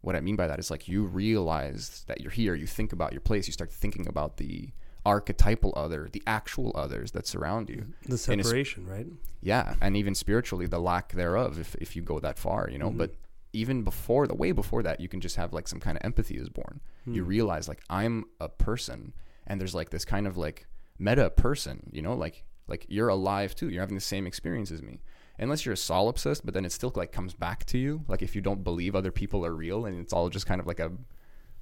what 0.02 0.16
i 0.16 0.21
mean 0.21 0.37
by 0.37 0.47
that 0.47 0.59
is 0.59 0.71
like 0.71 0.88
you 0.88 1.04
realize 1.04 2.04
that 2.07 2.21
you're 2.21 2.30
here 2.30 2.54
you 2.54 2.66
think 2.66 2.92
about 2.92 3.12
your 3.12 3.21
place 3.21 3.47
you 3.47 3.52
start 3.52 3.73
thinking 3.73 4.07
about 4.07 4.37
the 4.37 4.71
archetypal 5.07 5.73
other 5.76 6.09
the 6.12 6.23
actual 6.26 6.73
others 6.75 7.12
that 7.12 7.26
surround 7.26 7.71
you. 7.71 7.76
Mm-hmm. 7.76 8.14
The 8.14 8.33
And 8.33 8.45
separation, 8.45 8.87
right? 8.87 9.07
yeah 9.40 9.75
and 9.80 9.97
even 9.97 10.14
spiritually 10.14 10.66
the 10.66 10.78
lack 10.78 11.12
thereof 11.12 11.59
if, 11.59 11.75
if 11.76 11.97
you 11.97 12.02
go 12.02 12.21
that 12.21 12.38
far 12.38 12.69
you 12.71 12.78
know 12.78 12.88
mm-hmm. 12.88 12.99
but 12.99 13.14
even 13.52 13.83
before 13.83 14.26
the 14.26 14.35
way 14.35 14.52
before 14.52 14.83
that 14.83 15.00
you 15.00 15.09
can 15.09 15.21
just 15.21 15.37
have 15.37 15.52
like 15.52 15.66
some 15.66 15.80
kind 15.80 15.97
of 15.97 16.04
empathy 16.04 16.37
is 16.37 16.49
born. 16.49 16.80
Hmm. 17.04 17.14
You 17.14 17.25
realize 17.25 17.69
like 17.69 17.80
i'm 17.88 18.25
a 18.40 18.49
person 18.49 19.12
and 19.47 19.61
there's 19.61 19.75
like 19.75 19.90
this 19.90 20.04
kind 20.04 20.26
of 20.26 20.37
like 20.37 20.66
meta 20.99 21.30
person 21.30 21.88
you 21.92 22.02
know 22.02 22.14
like 22.14 22.45
like 22.69 22.87
you're 22.88 23.09
alive 23.09 23.54
too 23.54 23.71
you're 23.71 23.80
having 23.80 23.97
the 23.97 24.00
same 24.02 24.26
experience 24.26 24.71
as 24.71 24.83
me 24.83 25.00
unless 25.41 25.65
you're 25.65 25.73
a 25.73 25.77
solipsist 25.77 26.43
but 26.45 26.55
then 26.55 26.65
it 26.65 26.73
still 26.73 26.93
like 26.95 27.13
comes 27.13 27.35
back 27.35 27.65
to 27.67 27.79
you. 27.79 28.05
Like 28.09 28.23
if 28.23 28.35
you 28.37 28.43
don't 28.43 28.63
believe 28.63 28.95
other 28.95 29.11
people 29.11 29.45
are 29.45 29.55
real 29.55 29.87
and 29.87 29.99
it's 30.01 30.13
all 30.13 30.29
just 30.29 30.47
kind 30.47 30.61
of 30.61 30.67
like 30.67 30.81
a 30.81 30.93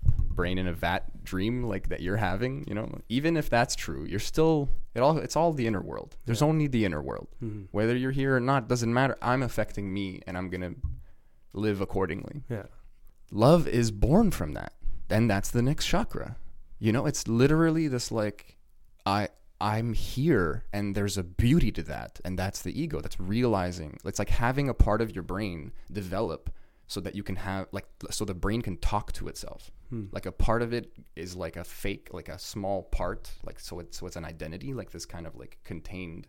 brain 0.04 0.58
in 0.58 0.68
a 0.68 0.72
vat 0.72 1.24
dream 1.24 1.64
like 1.64 1.88
that 1.88 2.00
you're 2.00 2.16
having 2.16 2.64
you 2.68 2.74
know 2.74 2.88
even 3.08 3.36
if 3.36 3.50
that's 3.50 3.74
true 3.74 4.04
you're 4.04 4.20
still 4.20 4.68
it 4.94 5.00
all 5.00 5.18
it's 5.18 5.34
all 5.34 5.52
the 5.52 5.66
inner 5.66 5.80
world. 5.80 6.16
There's 6.26 6.42
only 6.42 6.66
the 6.68 6.84
inner 6.84 7.02
world. 7.02 7.28
Mm-hmm. 7.42 7.64
whether 7.72 7.96
you're 7.96 8.12
here 8.12 8.36
or 8.36 8.40
not 8.40 8.68
doesn't 8.68 8.92
matter. 8.92 9.16
I'm 9.22 9.42
affecting 9.42 9.92
me 9.92 10.20
and 10.26 10.36
i'm 10.38 10.48
gonna 10.50 10.74
live 11.52 11.80
accordingly. 11.80 12.42
Yeah. 12.48 12.66
love 13.32 13.66
is 13.66 13.90
born 13.90 14.30
from 14.30 14.52
that. 14.52 14.72
And 15.10 15.28
that's 15.30 15.50
the 15.50 15.62
next 15.62 15.86
chakra. 15.86 16.36
You 16.78 16.92
know 16.92 17.06
it's 17.06 17.26
literally 17.26 17.88
this 17.88 18.12
like 18.12 18.56
i 19.06 19.28
i'm 19.60 19.92
here 19.92 20.64
and 20.72 20.94
there's 20.94 21.18
a 21.18 21.22
beauty 21.24 21.72
to 21.72 21.82
that 21.82 22.20
and 22.24 22.38
that's 22.38 22.62
the 22.62 22.80
ego. 22.80 23.00
That's 23.00 23.18
realizing 23.18 23.98
it's 24.04 24.18
like 24.18 24.28
having 24.28 24.68
a 24.68 24.74
part 24.74 25.00
of 25.00 25.14
your 25.14 25.22
brain 25.22 25.72
develop 25.92 26.50
so 26.86 27.00
that 27.00 27.14
you 27.14 27.22
can 27.22 27.36
have 27.36 27.66
like 27.72 27.86
so 28.10 28.24
the 28.24 28.34
brain 28.34 28.62
can 28.62 28.76
talk 28.78 29.12
to 29.12 29.28
itself. 29.28 29.70
Hmm. 29.90 30.06
Like 30.12 30.26
a 30.26 30.32
part 30.32 30.62
of 30.62 30.72
it 30.72 30.92
is 31.16 31.36
like 31.36 31.56
a 31.56 31.64
fake 31.64 32.08
like 32.12 32.28
a 32.28 32.38
small 32.38 32.84
part 32.84 33.30
like 33.44 33.60
so 33.60 33.80
it's 33.80 33.98
so 33.98 34.06
it's 34.06 34.16
an 34.16 34.24
identity 34.24 34.72
like 34.74 34.90
this 34.90 35.06
kind 35.06 35.26
of 35.26 35.36
like 35.36 35.58
contained 35.64 36.28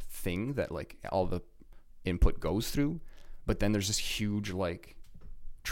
thing 0.00 0.54
that 0.54 0.72
like 0.72 0.96
all 1.10 1.26
the 1.26 1.40
input 2.04 2.40
goes 2.40 2.70
through. 2.70 3.00
But 3.46 3.60
then 3.60 3.72
there's 3.72 3.88
this 3.88 3.98
huge 3.98 4.52
like 4.52 4.96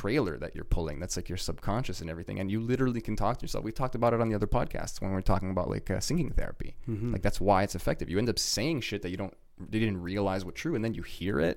trailer 0.00 0.34
that 0.38 0.54
you're 0.54 0.70
pulling 0.76 0.96
that's 1.00 1.16
like 1.18 1.28
your 1.32 1.38
subconscious 1.38 2.00
and 2.02 2.08
everything 2.10 2.38
and 2.40 2.50
you 2.50 2.60
literally 2.60 3.00
can 3.00 3.16
talk 3.16 3.34
to 3.38 3.44
yourself. 3.44 3.64
We 3.64 3.72
talked 3.72 3.94
about 3.94 4.12
it 4.14 4.20
on 4.20 4.28
the 4.28 4.34
other 4.34 4.46
podcasts 4.58 5.00
when 5.00 5.10
we 5.12 5.16
are 5.16 5.28
talking 5.32 5.50
about 5.50 5.68
like 5.70 5.90
uh, 5.90 6.00
singing 6.00 6.30
therapy. 6.30 6.76
Like 7.12 7.22
that's 7.22 7.40
why 7.40 7.62
it's 7.64 7.74
effective. 7.74 8.08
You 8.10 8.18
end 8.18 8.28
up 8.28 8.38
saying 8.38 8.82
shit 8.82 9.00
that 9.02 9.10
you 9.10 9.16
don't 9.16 9.34
you 9.72 9.80
didn't 9.80 10.02
realize 10.02 10.44
what 10.44 10.54
true 10.54 10.74
and 10.76 10.84
then 10.84 10.94
you 10.94 11.02
hear 11.02 11.36
it. 11.40 11.56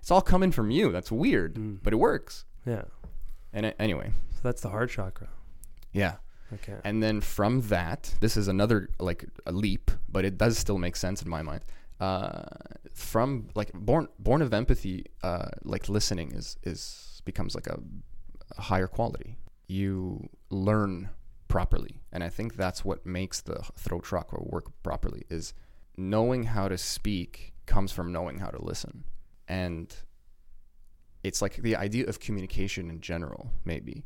It's 0.00 0.10
all 0.10 0.22
coming 0.22 0.52
from 0.52 0.70
you. 0.70 0.90
That's 0.92 1.12
weird 1.12 1.52
but 1.84 1.92
it 1.92 1.96
works. 1.96 2.44
Yeah. 2.66 2.84
and 3.52 3.66
it, 3.66 3.76
anyway. 3.78 4.12
So 4.34 4.40
that's 4.42 4.62
the 4.62 4.70
heart 4.70 4.90
chakra. 4.90 5.28
yeah. 5.92 6.14
Okay. 6.54 6.78
and 6.88 7.02
then 7.02 7.20
from 7.20 7.60
that, 7.74 8.14
this 8.20 8.34
is 8.40 8.48
another 8.48 8.88
like 8.98 9.20
a 9.44 9.52
leap, 9.52 9.90
but 10.08 10.24
it 10.24 10.38
does 10.38 10.56
still 10.64 10.78
make 10.78 10.96
sense 10.96 11.20
in 11.22 11.28
my 11.28 11.42
mind. 11.42 11.62
Uh, 12.00 12.42
from 12.94 13.48
like 13.54 13.70
born 13.74 14.08
born 14.18 14.40
of 14.42 14.54
empathy, 14.54 15.04
uh, 15.22 15.48
like 15.64 15.88
listening 15.90 16.32
is 16.32 16.56
is 16.72 16.80
becomes 17.32 17.54
like 17.58 17.68
a, 17.76 17.78
a 18.56 18.62
higher 18.70 18.90
quality. 18.96 19.30
You 19.68 20.28
learn 20.50 21.10
properly, 21.54 21.94
and 22.12 22.20
I 22.28 22.30
think 22.36 22.48
that's 22.56 22.80
what 22.88 22.98
makes 23.06 23.40
the 23.48 23.58
throat 23.84 24.04
chakra 24.10 24.40
work 24.42 24.66
properly. 24.82 25.22
Is 25.30 25.54
knowing 25.96 26.44
how 26.54 26.66
to 26.68 26.78
speak 26.78 27.30
comes 27.66 27.90
from 27.92 28.12
knowing 28.16 28.38
how 28.44 28.50
to 28.56 28.60
listen, 28.70 29.04
and 29.46 29.86
it's 31.22 31.40
like 31.42 31.56
the 31.68 31.76
idea 31.76 32.06
of 32.06 32.18
communication 32.26 32.90
in 32.90 33.00
general, 33.00 33.42
maybe 33.64 34.04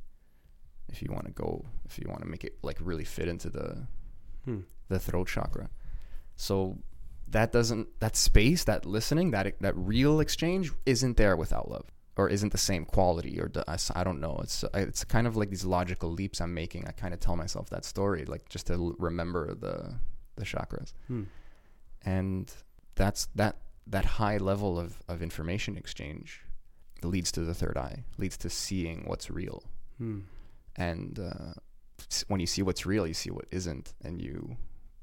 if 0.89 1.01
you 1.03 1.09
want 1.17 1.27
to 1.27 1.33
go 1.33 1.65
if 1.89 1.99
you 1.99 2.07
want 2.09 2.21
to 2.23 2.29
make 2.29 2.45
it 2.45 2.55
like 2.63 2.79
really 2.81 3.05
fit 3.05 3.29
into 3.29 3.49
the 3.49 3.87
Hmm. 4.45 4.63
the 4.89 4.99
throat 4.99 5.29
chakra 5.29 5.71
so 6.35 6.77
that 7.29 7.53
doesn't 7.53 7.87
that 8.01 8.17
space 8.17 8.65
that 8.65 8.85
listening 8.85 9.31
that 9.31 9.45
that 9.61 9.75
real 9.77 10.19
exchange 10.21 10.73
isn't 10.85 11.17
there 11.17 11.37
without 11.37 11.71
love 11.71 11.87
or 12.17 12.29
isn't 12.29 12.53
the 12.53 12.59
same 12.59 12.85
quality 12.85 13.41
or 13.41 13.51
I 13.95 14.05
don't 14.05 14.21
know. 14.21 14.39
It's 14.43 14.65
it's 14.75 15.05
kind 15.05 15.27
of 15.27 15.37
like 15.37 15.51
these 15.51 15.65
logical 15.65 16.11
leaps 16.11 16.41
I'm 16.41 16.53
making. 16.55 16.87
I 16.87 16.93
kind 16.93 17.15
of 17.15 17.21
tell 17.21 17.37
myself 17.37 17.71
that 17.71 17.85
story 17.85 18.25
like 18.25 18.49
just 18.49 18.67
to 18.67 18.75
l- 18.75 18.95
remember 18.99 19.55
the 19.55 19.95
the 20.37 20.45
chakras. 20.45 20.93
Hmm. 21.09 21.25
and 22.05 22.53
that's 22.95 23.27
that 23.35 23.57
that 23.87 24.05
high 24.05 24.37
level 24.39 24.79
of, 24.79 25.03
of 25.09 25.23
information 25.23 25.77
exchange 25.77 26.41
leads 27.03 27.33
to 27.33 27.41
the 27.41 27.55
third 27.55 27.77
eye 27.77 28.05
leads 28.19 28.37
to 28.39 28.49
seeing 28.51 29.05
what's 29.07 29.31
real. 29.31 29.63
Hmm. 29.99 30.21
and 30.77 31.19
uh, 31.19 31.53
when 32.29 32.41
you 32.41 32.47
see 32.47 32.63
what's 32.63 32.85
real 32.87 33.07
you 33.07 33.15
see 33.15 33.31
what 33.31 33.47
isn't 33.51 33.95
and 34.05 34.21
you 34.21 34.57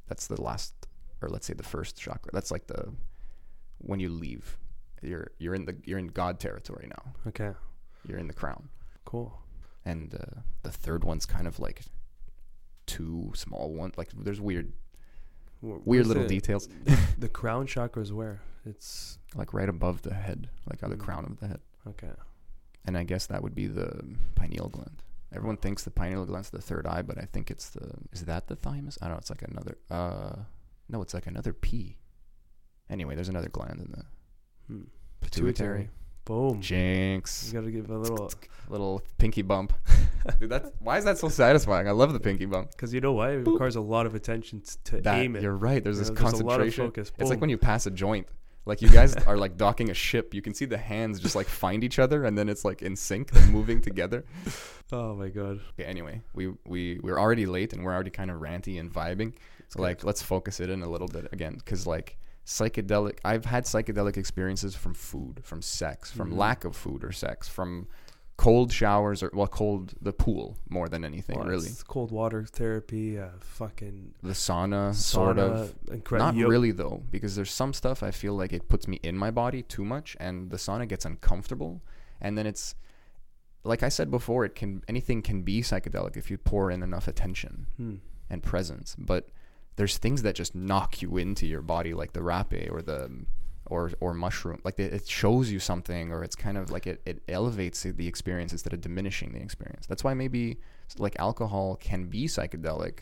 that's 0.08 0.28
the 0.28 0.42
last 0.42 0.74
or 1.22 1.30
let's 1.30 1.46
say 1.48 1.54
the 1.54 1.64
first 1.64 1.98
chakra 1.98 2.32
that's 2.34 2.52
like 2.52 2.68
the 2.68 2.92
when 3.80 4.00
you 4.00 4.10
leave 4.10 4.58
you're 5.02 5.32
you're 5.40 5.56
in 5.56 5.66
the 5.66 5.76
you're 5.86 6.00
in 6.00 6.08
god 6.08 6.40
territory 6.40 6.88
now 6.90 7.14
Okay. 7.28 7.52
you're 8.08 8.18
in 8.20 8.28
the 8.28 8.34
crown 8.34 8.70
Cool. 9.06 9.38
and 9.86 10.14
uh, 10.14 10.42
the 10.64 10.72
third 10.72 11.04
one's 11.04 11.26
kind 11.26 11.48
of 11.48 11.60
like 11.60 11.82
two 12.86 13.32
small 13.36 13.72
one 13.74 13.92
like 13.98 14.10
there's 14.16 14.42
weird 14.42 14.74
Wh- 15.62 15.86
weird 15.86 16.08
little 16.08 16.24
the, 16.24 16.30
details 16.30 16.68
The 17.18 17.30
crown 17.40 17.68
chakra 17.68 18.02
is 18.02 18.12
where? 18.14 18.42
It's 18.66 19.18
like 19.36 19.54
right 19.54 19.70
above 19.70 20.02
the 20.02 20.14
head 20.14 20.50
like 20.70 20.84
on 20.84 20.90
the 20.90 20.96
Mm. 20.96 21.00
crown 21.02 21.26
of 21.26 21.40
the 21.40 21.48
head 21.48 21.60
okay. 21.88 22.12
and 22.86 22.98
i 22.98 23.04
guess 23.04 23.26
that 23.28 23.42
would 23.44 23.56
be 23.56 23.68
the 23.68 24.02
pineal 24.36 24.70
gland 24.70 25.02
everyone 25.34 25.58
thinks 25.58 25.84
the 25.84 25.92
pineal 25.92 26.26
gland's 26.26 26.50
the 26.50 26.62
third 26.62 26.86
eye 26.88 27.02
but 27.02 27.18
i 27.18 27.26
think 27.32 27.50
it's 27.52 27.70
the 27.70 27.92
is 28.12 28.26
that 28.26 28.48
the 28.48 28.56
thymus 28.56 28.98
i 29.02 29.06
don't 29.06 29.14
know 29.16 29.20
it's 29.20 29.30
like 29.30 29.44
another 29.44 29.78
uh 29.90 30.36
no 30.90 31.02
it's 31.02 31.14
like 31.14 31.28
another 31.28 31.54
p 31.54 31.98
anyway 32.90 33.14
there's 33.16 33.30
another 33.30 33.50
gland 33.50 33.80
in 33.80 33.92
the 33.92 34.04
Hmm. 34.70 34.84
pituitary 35.22 35.90
Boom. 36.26 36.62
jinx 36.62 37.48
You 37.52 37.60
gotta 37.60 37.72
give 37.72 37.90
a 37.90 37.98
little, 37.98 38.30
little 38.70 39.02
pinky 39.18 39.42
bump 39.42 39.74
dude 40.40 40.50
that's 40.50 40.70
why 40.80 40.98
is 41.00 41.06
that 41.06 41.18
so 41.18 41.28
satisfying 41.28 41.88
i 41.88 41.92
love 41.92 42.14
the 42.14 42.20
pinky 42.20 42.46
bump 42.46 42.70
because 42.72 42.94
you 42.94 43.02
know 43.02 43.14
why? 43.14 43.32
It 43.32 43.48
requires 43.48 43.76
a 43.76 43.82
lot 43.82 44.06
of 44.06 44.14
attention 44.14 44.62
to 44.86 45.02
that 45.02 45.20
aim 45.20 45.36
it. 45.36 45.42
you're 45.42 45.56
right 45.56 45.84
there's 45.84 45.98
You 45.98 46.04
this 46.06 46.10
know, 46.12 46.30
there's 46.30 46.40
a 46.40 46.46
lot 46.46 46.62
of 46.62 46.68
concentration 46.68 46.86
focus. 46.88 47.12
it's 47.18 47.30
like 47.32 47.42
when 47.42 47.50
you 47.50 47.58
pass 47.58 47.86
a 47.88 47.92
joint 47.92 48.28
Like 48.66 48.82
you 48.84 48.90
guys 48.90 49.16
are 49.26 49.38
like 49.38 49.58
docking 49.58 49.90
a 49.90 49.94
ship. 49.96 50.34
You 50.36 50.44
can 50.44 50.54
see 50.54 50.66
the 50.66 50.78
hands 50.78 51.20
just 51.20 51.36
like 51.36 51.48
find 51.48 51.82
each 51.84 51.98
other, 51.98 52.26
and 52.26 52.38
then 52.38 52.48
it's 52.50 52.64
like 52.70 52.84
in 52.84 52.96
sync, 52.96 53.32
they're 53.32 53.52
moving 53.60 53.82
together. 53.82 54.24
Oh 54.92 55.16
my 55.16 55.30
god. 55.30 55.56
Okay, 55.72 55.86
anyway, 55.86 56.22
we 56.38 56.44
we 56.74 57.00
we're 57.02 57.18
already 57.24 57.46
late 57.46 57.74
and 57.74 57.84
we're 57.84 57.94
already 57.94 58.10
kind 58.12 58.30
of 58.30 58.38
ranty 58.42 58.80
and 58.80 58.92
vibing. 58.94 59.34
So 59.70 59.82
like, 59.82 60.04
let's 60.04 60.22
focus 60.22 60.60
it 60.60 60.70
in 60.70 60.84
a 60.84 60.90
little 60.90 61.08
bit 61.08 61.26
again, 61.32 61.56
because 61.58 61.88
like 61.88 62.18
psychedelic. 62.50 63.20
I've 63.24 63.46
had 63.46 63.66
psychedelic 63.66 64.18
experiences 64.18 64.74
from 64.76 64.96
food, 64.96 65.42
from 65.44 65.62
sex, 65.62 66.10
from 66.12 66.32
Mhm. 66.32 66.38
lack 66.38 66.66
of 66.66 66.76
food 66.76 67.04
or 67.04 67.12
sex, 67.12 67.48
from 67.48 67.88
cold 68.38 68.72
showers 68.72 69.22
or 69.22 69.30
well, 69.34 69.46
cold 69.48 69.94
the 70.02 70.14
pool 70.14 70.58
more 70.68 70.90
than 70.90 71.06
anything. 71.06 71.38
Well, 71.38 71.48
really, 71.48 71.68
it's 71.68 71.84
cold 71.84 72.10
water 72.12 72.44
therapy, 72.46 73.20
uh, 73.20 73.30
fucking 73.40 74.16
the 74.24 74.32
sauna, 74.34 74.96
sort 74.96 75.38
of. 75.38 75.76
Not 76.12 76.36
really 76.36 76.72
though, 76.72 77.04
because 77.12 77.36
there's 77.36 77.52
some 77.52 77.72
stuff 77.74 78.02
I 78.02 78.10
feel 78.12 78.34
like 78.36 78.52
it 78.52 78.68
puts 78.68 78.88
me 78.88 79.00
in 79.04 79.16
my 79.16 79.30
body 79.30 79.62
too 79.62 79.86
much, 79.86 80.18
and 80.20 80.50
the 80.50 80.58
sauna 80.58 80.88
gets 80.88 81.06
uncomfortable, 81.06 81.84
and 82.20 82.36
then 82.38 82.48
it's 82.48 82.74
like 83.64 83.84
I 83.84 83.90
said 83.90 84.10
before, 84.10 84.44
it 84.46 84.56
can 84.56 84.82
anything 84.88 85.22
can 85.22 85.44
be 85.44 85.62
psychedelic 85.62 86.18
if 86.18 86.32
you 86.32 86.38
pour 86.40 86.72
in 86.72 86.82
enough 86.82 87.08
attention 87.08 87.68
Hmm. 87.78 87.96
and 88.30 88.42
presence, 88.42 88.96
but 88.98 89.30
there's 89.80 89.98
things 89.98 90.22
that 90.24 90.36
just 90.36 90.54
knock 90.54 91.02
you 91.02 91.16
into 91.18 91.48
your 91.48 91.62
body, 91.62 91.94
like 91.94 92.12
the 92.14 92.20
rapé 92.20 92.70
or 92.72 92.82
the 92.82 93.00
or 93.66 93.92
or 94.02 94.14
mushroom, 94.14 94.60
like 94.64 94.78
it 94.80 94.94
it 94.94 95.08
shows 95.08 95.50
you 95.54 95.60
something, 95.60 96.12
or 96.12 96.24
it's 96.26 96.36
kind 96.36 96.58
of 96.58 96.70
like 96.70 96.86
it, 96.86 97.02
it 97.06 97.18
elevates 97.30 97.84
the 97.84 98.08
experience 98.08 98.52
instead 98.52 98.74
of 98.74 98.82
diminishing 98.82 99.32
the 99.32 99.40
experience. 99.40 99.86
That's 99.88 100.04
why 100.04 100.14
maybe 100.14 100.58
like 100.98 101.16
alcohol 101.20 101.78
can 101.90 102.02
be 102.16 102.26
psychedelic, 102.28 102.96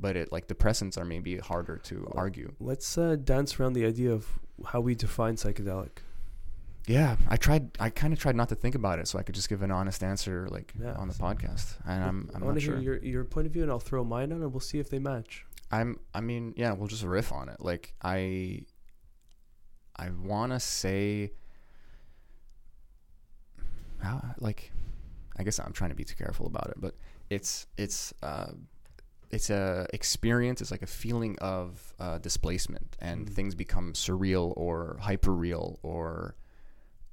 but 0.00 0.16
it 0.16 0.32
like 0.32 0.48
depressants 0.48 0.98
are 0.98 1.04
maybe 1.04 1.38
harder 1.38 1.76
to 1.90 2.10
argue. 2.24 2.48
Let's 2.58 2.98
uh, 2.98 3.16
dance 3.16 3.60
around 3.60 3.74
the 3.74 3.84
idea 3.86 4.10
of 4.12 4.26
how 4.72 4.80
we 4.80 4.94
define 4.96 5.36
psychedelic. 5.36 5.90
Yeah, 6.86 7.16
I 7.28 7.36
tried. 7.36 7.70
I 7.78 7.90
kind 7.90 8.12
of 8.14 8.18
tried 8.18 8.36
not 8.36 8.48
to 8.48 8.54
think 8.56 8.74
about 8.74 8.98
it, 9.00 9.06
so 9.06 9.18
I 9.18 9.22
could 9.22 9.34
just 9.36 9.48
give 9.50 9.62
an 9.62 9.70
honest 9.70 10.02
answer, 10.02 10.48
like 10.50 10.72
Yeah, 10.82 10.94
on 10.94 11.06
the 11.08 11.14
so- 11.14 11.22
podcast. 11.24 11.74
And 11.86 12.02
I'm, 12.02 12.30
I'm 12.34 12.42
I 12.42 12.46
want 12.46 12.56
to 12.58 12.64
sure. 12.64 12.74
hear 12.76 12.94
your 12.94 13.04
your 13.04 13.24
point 13.24 13.46
of 13.46 13.52
view, 13.52 13.62
and 13.62 13.70
I'll 13.70 13.78
throw 13.90 14.02
mine 14.02 14.32
on, 14.32 14.42
and 14.42 14.50
we'll 14.52 14.60
see 14.72 14.78
if 14.80 14.88
they 14.90 14.98
match. 14.98 15.44
I'm. 15.70 16.00
I 16.14 16.20
mean, 16.20 16.54
yeah, 16.56 16.72
we'll 16.72 16.88
just 16.88 17.04
riff 17.04 17.32
on 17.32 17.48
it. 17.48 17.60
Like 17.60 17.94
I. 18.02 18.62
I 19.96 20.10
want 20.10 20.52
to 20.52 20.60
say. 20.60 21.32
How 23.98 24.22
like, 24.38 24.72
I 25.36 25.42
guess 25.42 25.58
I'm 25.58 25.72
trying 25.72 25.90
to 25.90 25.96
be 25.96 26.04
too 26.04 26.14
careful 26.16 26.46
about 26.46 26.68
it, 26.68 26.76
but 26.78 26.94
it's 27.28 27.66
it's 27.76 28.14
uh, 28.22 28.52
it's 29.30 29.50
a 29.50 29.86
experience. 29.92 30.60
It's 30.62 30.70
like 30.70 30.82
a 30.82 30.86
feeling 30.86 31.36
of 31.40 31.94
uh, 31.98 32.18
displacement, 32.18 32.96
and 33.00 33.26
Mm. 33.28 33.34
things 33.34 33.54
become 33.54 33.92
surreal 33.92 34.54
or 34.56 34.96
hyper 35.00 35.32
real 35.34 35.78
or 35.82 36.34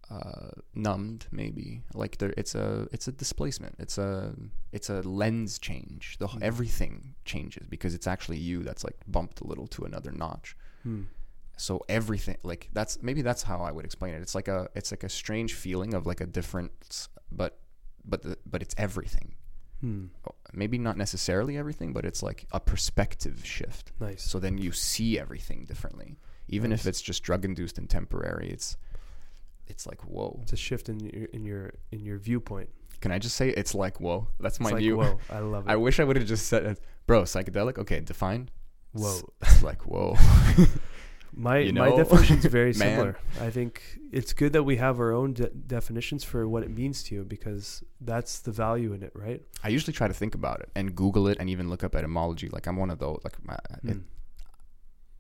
uh, 0.10 0.50
numbed. 0.74 1.28
Maybe 1.32 1.82
like 1.94 2.18
there, 2.18 2.34
it's 2.38 2.56
a 2.56 2.88
it's 2.92 3.08
a 3.08 3.12
displacement. 3.12 3.76
It's 3.80 3.98
a 3.98 4.34
it's 4.72 4.90
a 4.90 5.02
lens 5.02 5.60
change. 5.60 6.18
The 6.20 6.28
Mm. 6.28 6.42
everything 6.42 7.16
changes 7.26 7.66
because 7.68 7.94
it's 7.94 8.08
actually 8.08 8.38
you 8.38 8.64
that's 8.64 8.84
like 8.84 8.98
bumped 9.08 9.42
a 9.42 9.48
little 9.48 9.68
to 9.68 9.84
another 9.86 10.12
notch 10.12 10.56
Hmm. 10.84 11.04
so 11.58 11.82
everything 11.90 12.38
like 12.44 12.70
that's 12.74 13.02
maybe 13.02 13.22
that's 13.24 13.44
how 13.44 13.60
i 13.62 13.72
would 13.72 13.84
explain 13.86 14.14
it 14.14 14.22
it's 14.22 14.36
like 14.36 14.48
a 14.48 14.70
it's 14.76 14.92
like 14.92 15.04
a 15.04 15.10
strange 15.10 15.54
feeling 15.56 15.94
of 15.94 16.06
like 16.06 16.22
a 16.22 16.26
difference 16.28 17.10
but 17.32 17.60
but 18.06 18.22
the, 18.24 18.38
but 18.46 18.62
it's 18.62 18.76
everything. 18.78 19.34
Oh, 19.84 20.34
maybe 20.54 20.78
not 20.78 20.98
necessarily 20.98 21.56
everything 21.58 21.94
but 21.94 22.04
it's 22.06 22.24
like 22.24 22.46
a 22.52 22.60
perspective 22.60 23.42
shift 23.46 23.92
Nice. 24.00 24.24
so 24.24 24.40
then 24.40 24.58
you 24.58 24.72
see 24.72 25.20
everything 25.20 25.66
differently 25.66 26.18
even 26.48 26.72
if 26.72 26.86
it's 26.88 27.02
just 27.02 27.22
drug 27.24 27.46
induced 27.46 27.78
and 27.78 27.88
temporary 27.90 28.50
it's 28.50 28.76
it's 29.70 29.86
like 29.88 30.02
whoa 30.06 30.40
It's 30.44 30.54
a 30.54 30.58
shift 30.58 30.90
in 30.90 31.00
your 31.00 31.26
in 31.34 31.44
your 31.46 31.72
in 31.92 32.00
your 32.06 32.18
viewpoint. 32.18 32.70
can 33.02 33.12
i 33.12 33.20
just 33.20 33.36
say 33.36 33.50
it's 33.50 33.74
like 33.76 34.00
whoa 34.00 34.28
that's 34.40 34.60
my 34.60 34.74
view. 34.74 35.02
it's 35.02 35.10
like, 35.10 35.18
new 35.20 35.36
whoa, 35.36 35.38
I 35.38 35.40
love 35.54 35.68
it. 35.68 35.72
i 35.72 35.76
wish 35.76 36.00
i 36.00 36.04
would 36.04 36.16
have 36.16 36.26
just 36.28 36.48
said 36.48 36.66
it 36.66 36.80
bro 37.06 37.24
psychedelic 37.24 37.78
okay 37.78 38.00
define 38.00 38.50
whoa. 38.94 39.20
it's 39.42 39.62
like 39.64 39.82
whoa 39.86 40.16
My 41.34 41.60
You 41.60 41.74
my 41.74 41.90
know? 41.90 41.98
definition's 41.98 42.46
very 42.46 42.74
similar. 42.84 43.16
I 43.40 43.52
think 43.52 43.84
it's 44.12 44.34
good 44.34 44.54
that 44.54 44.64
we 44.64 44.78
have 44.78 45.00
our 45.00 45.12
own 45.12 45.34
de- 45.34 45.50
definitions 45.50 46.24
for 46.24 46.48
what 46.48 46.64
it 46.64 46.72
means 46.72 47.04
to 47.04 47.16
you 47.16 47.24
because 47.26 47.84
that's 48.02 48.40
the 48.40 48.52
value 48.52 48.94
in 48.94 49.04
it, 49.04 49.12
right? 49.14 49.42
I 49.64 49.68
usually 49.70 49.94
try 49.94 50.08
to 50.08 50.16
think 50.16 50.34
about 50.34 50.62
it 50.62 50.70
and 50.74 50.96
Google 50.96 51.28
it 51.28 51.38
and 51.40 51.48
even 51.50 51.70
look 51.70 51.84
up 51.84 51.94
etymology. 51.96 52.50
Like 52.50 52.66
I'm 52.66 52.78
one 52.78 52.90
of 52.90 52.98
those. 52.98 53.20
Like 53.24 53.38
my, 53.46 53.58
it, 53.84 53.98
Hmm. 53.98 54.00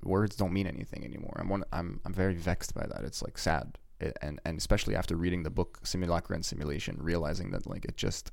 words 0.03 0.35
don't 0.35 0.53
mean 0.53 0.65
anything 0.65 1.03
anymore. 1.05 1.35
I'm 1.39 1.49
one. 1.49 1.63
I'm 1.71 1.99
I'm 2.05 2.13
very 2.13 2.33
vexed 2.35 2.73
by 2.73 2.85
that. 2.87 3.03
It's 3.03 3.21
like 3.21 3.37
sad, 3.37 3.77
and 4.21 4.39
and 4.45 4.57
especially 4.57 4.95
after 4.95 5.15
reading 5.15 5.43
the 5.43 5.49
book 5.49 5.79
Simulacra 5.83 6.35
and 6.35 6.45
Simulation, 6.45 6.97
realizing 6.99 7.51
that 7.51 7.67
like 7.67 7.85
it 7.85 7.97
just 7.97 8.31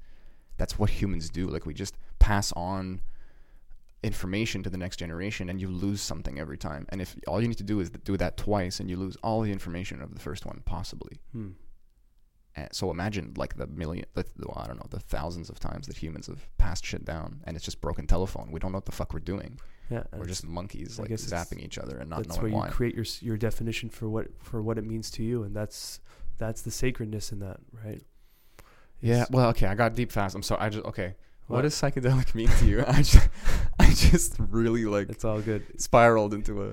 that's 0.57 0.79
what 0.79 0.91
humans 0.91 1.31
do. 1.31 1.47
Like 1.47 1.67
we 1.67 1.75
just 1.75 1.97
pass 2.19 2.53
on 2.53 3.01
information 4.03 4.63
to 4.63 4.71
the 4.71 4.77
next 4.77 4.99
generation, 4.99 5.49
and 5.49 5.61
you 5.61 5.69
lose 5.69 6.01
something 6.01 6.39
every 6.39 6.59
time. 6.59 6.87
And 6.91 7.01
if 7.01 7.17
all 7.27 7.41
you 7.41 7.49
need 7.49 7.59
to 7.59 7.65
do 7.65 7.81
is 7.81 7.91
do 7.91 8.17
that 8.19 8.37
twice, 8.37 8.81
and 8.81 8.89
you 8.89 8.97
lose 8.97 9.17
all 9.23 9.41
the 9.41 9.53
information 9.53 10.03
of 10.03 10.15
the 10.15 10.21
first 10.21 10.45
one, 10.47 10.63
possibly. 10.65 11.19
Hmm. 11.33 11.51
And 12.57 12.69
so 12.73 12.91
imagine 12.91 13.35
like 13.37 13.57
the 13.57 13.67
million, 13.67 14.05
the, 14.15 14.25
well, 14.39 14.63
I 14.63 14.69
don't 14.69 14.77
know, 14.77 14.87
the 14.89 15.01
thousands 15.01 15.51
of 15.51 15.59
times 15.59 15.89
that 15.89 15.97
humans 15.97 16.29
have 16.29 16.47
passed 16.59 16.85
shit 16.85 17.05
down, 17.05 17.41
and 17.45 17.57
it's 17.57 17.65
just 17.65 17.81
broken 17.81 18.07
telephone. 18.07 18.51
We 18.53 18.61
don't 18.61 18.73
know 18.73 18.77
what 18.77 18.85
the 18.85 18.93
fuck 18.93 19.13
we're 19.13 19.21
doing. 19.21 19.59
Yeah, 19.91 20.05
We're 20.17 20.25
just 20.27 20.47
monkeys, 20.47 20.99
I 20.99 21.03
like 21.03 21.11
zapping 21.13 21.61
each 21.63 21.77
other 21.79 21.99
and 21.99 22.09
not 22.09 22.23
that's 22.25 22.39
where 22.39 22.51
knowing 22.51 22.65
you 22.65 22.71
create 22.71 22.95
your 22.95 23.05
your 23.21 23.37
definition 23.37 23.91
for 23.91 24.09
what 24.09 24.29
for 24.43 24.63
what 24.63 24.79
it 24.79 24.85
means 24.85 25.11
to 25.13 25.23
you, 25.23 25.43
and 25.43 25.55
that's 25.55 26.01
that's 26.39 26.63
the 26.63 26.71
sacredness 26.71 27.33
in 27.33 27.41
that, 27.41 27.59
right? 27.85 28.03
yeah. 29.01 29.13
It's- 29.23 29.31
Well, 29.31 29.49
okay. 29.51 29.67
I 29.67 29.75
got 29.75 29.95
deep 29.95 30.11
fast. 30.11 30.35
I'm 30.35 30.43
sorry. 30.43 30.63
I 30.63 30.69
just 30.71 30.85
okay. 30.87 31.15
what 31.47 31.57
What? 31.57 31.63
does 31.63 31.75
psychedelic 31.75 32.35
mean 32.35 32.49
to 32.49 32.65
you? 32.67 32.83
I 32.89 33.03
just, 33.03 33.29
I 33.79 33.91
just 33.91 34.37
really 34.39 34.87
like 34.87 35.11
it's 35.11 35.25
all 35.25 35.41
good. 35.43 35.63
spiraled 35.81 36.33
into 36.33 36.63
a 36.63 36.73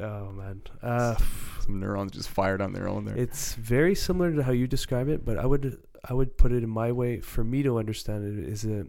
Oh 0.00 0.32
man, 0.32 0.60
uh, 0.82 1.14
some 1.60 1.78
neurons 1.80 2.12
just 2.12 2.28
fired 2.28 2.60
on 2.60 2.72
their 2.72 2.88
own 2.88 3.04
there. 3.04 3.16
it's 3.16 3.54
very 3.54 3.94
similar 3.94 4.32
to 4.34 4.42
how 4.42 4.50
you 4.52 4.66
describe 4.66 5.08
it, 5.08 5.24
but 5.24 5.38
I 5.38 5.46
would 5.46 5.78
I 6.08 6.12
would 6.12 6.36
put 6.36 6.52
it 6.52 6.62
in 6.62 6.68
my 6.68 6.90
way 6.92 7.20
for 7.20 7.42
me 7.44 7.62
to 7.62 7.78
understand 7.78 8.38
it 8.38 8.44
is 8.48 8.64
a 8.64 8.86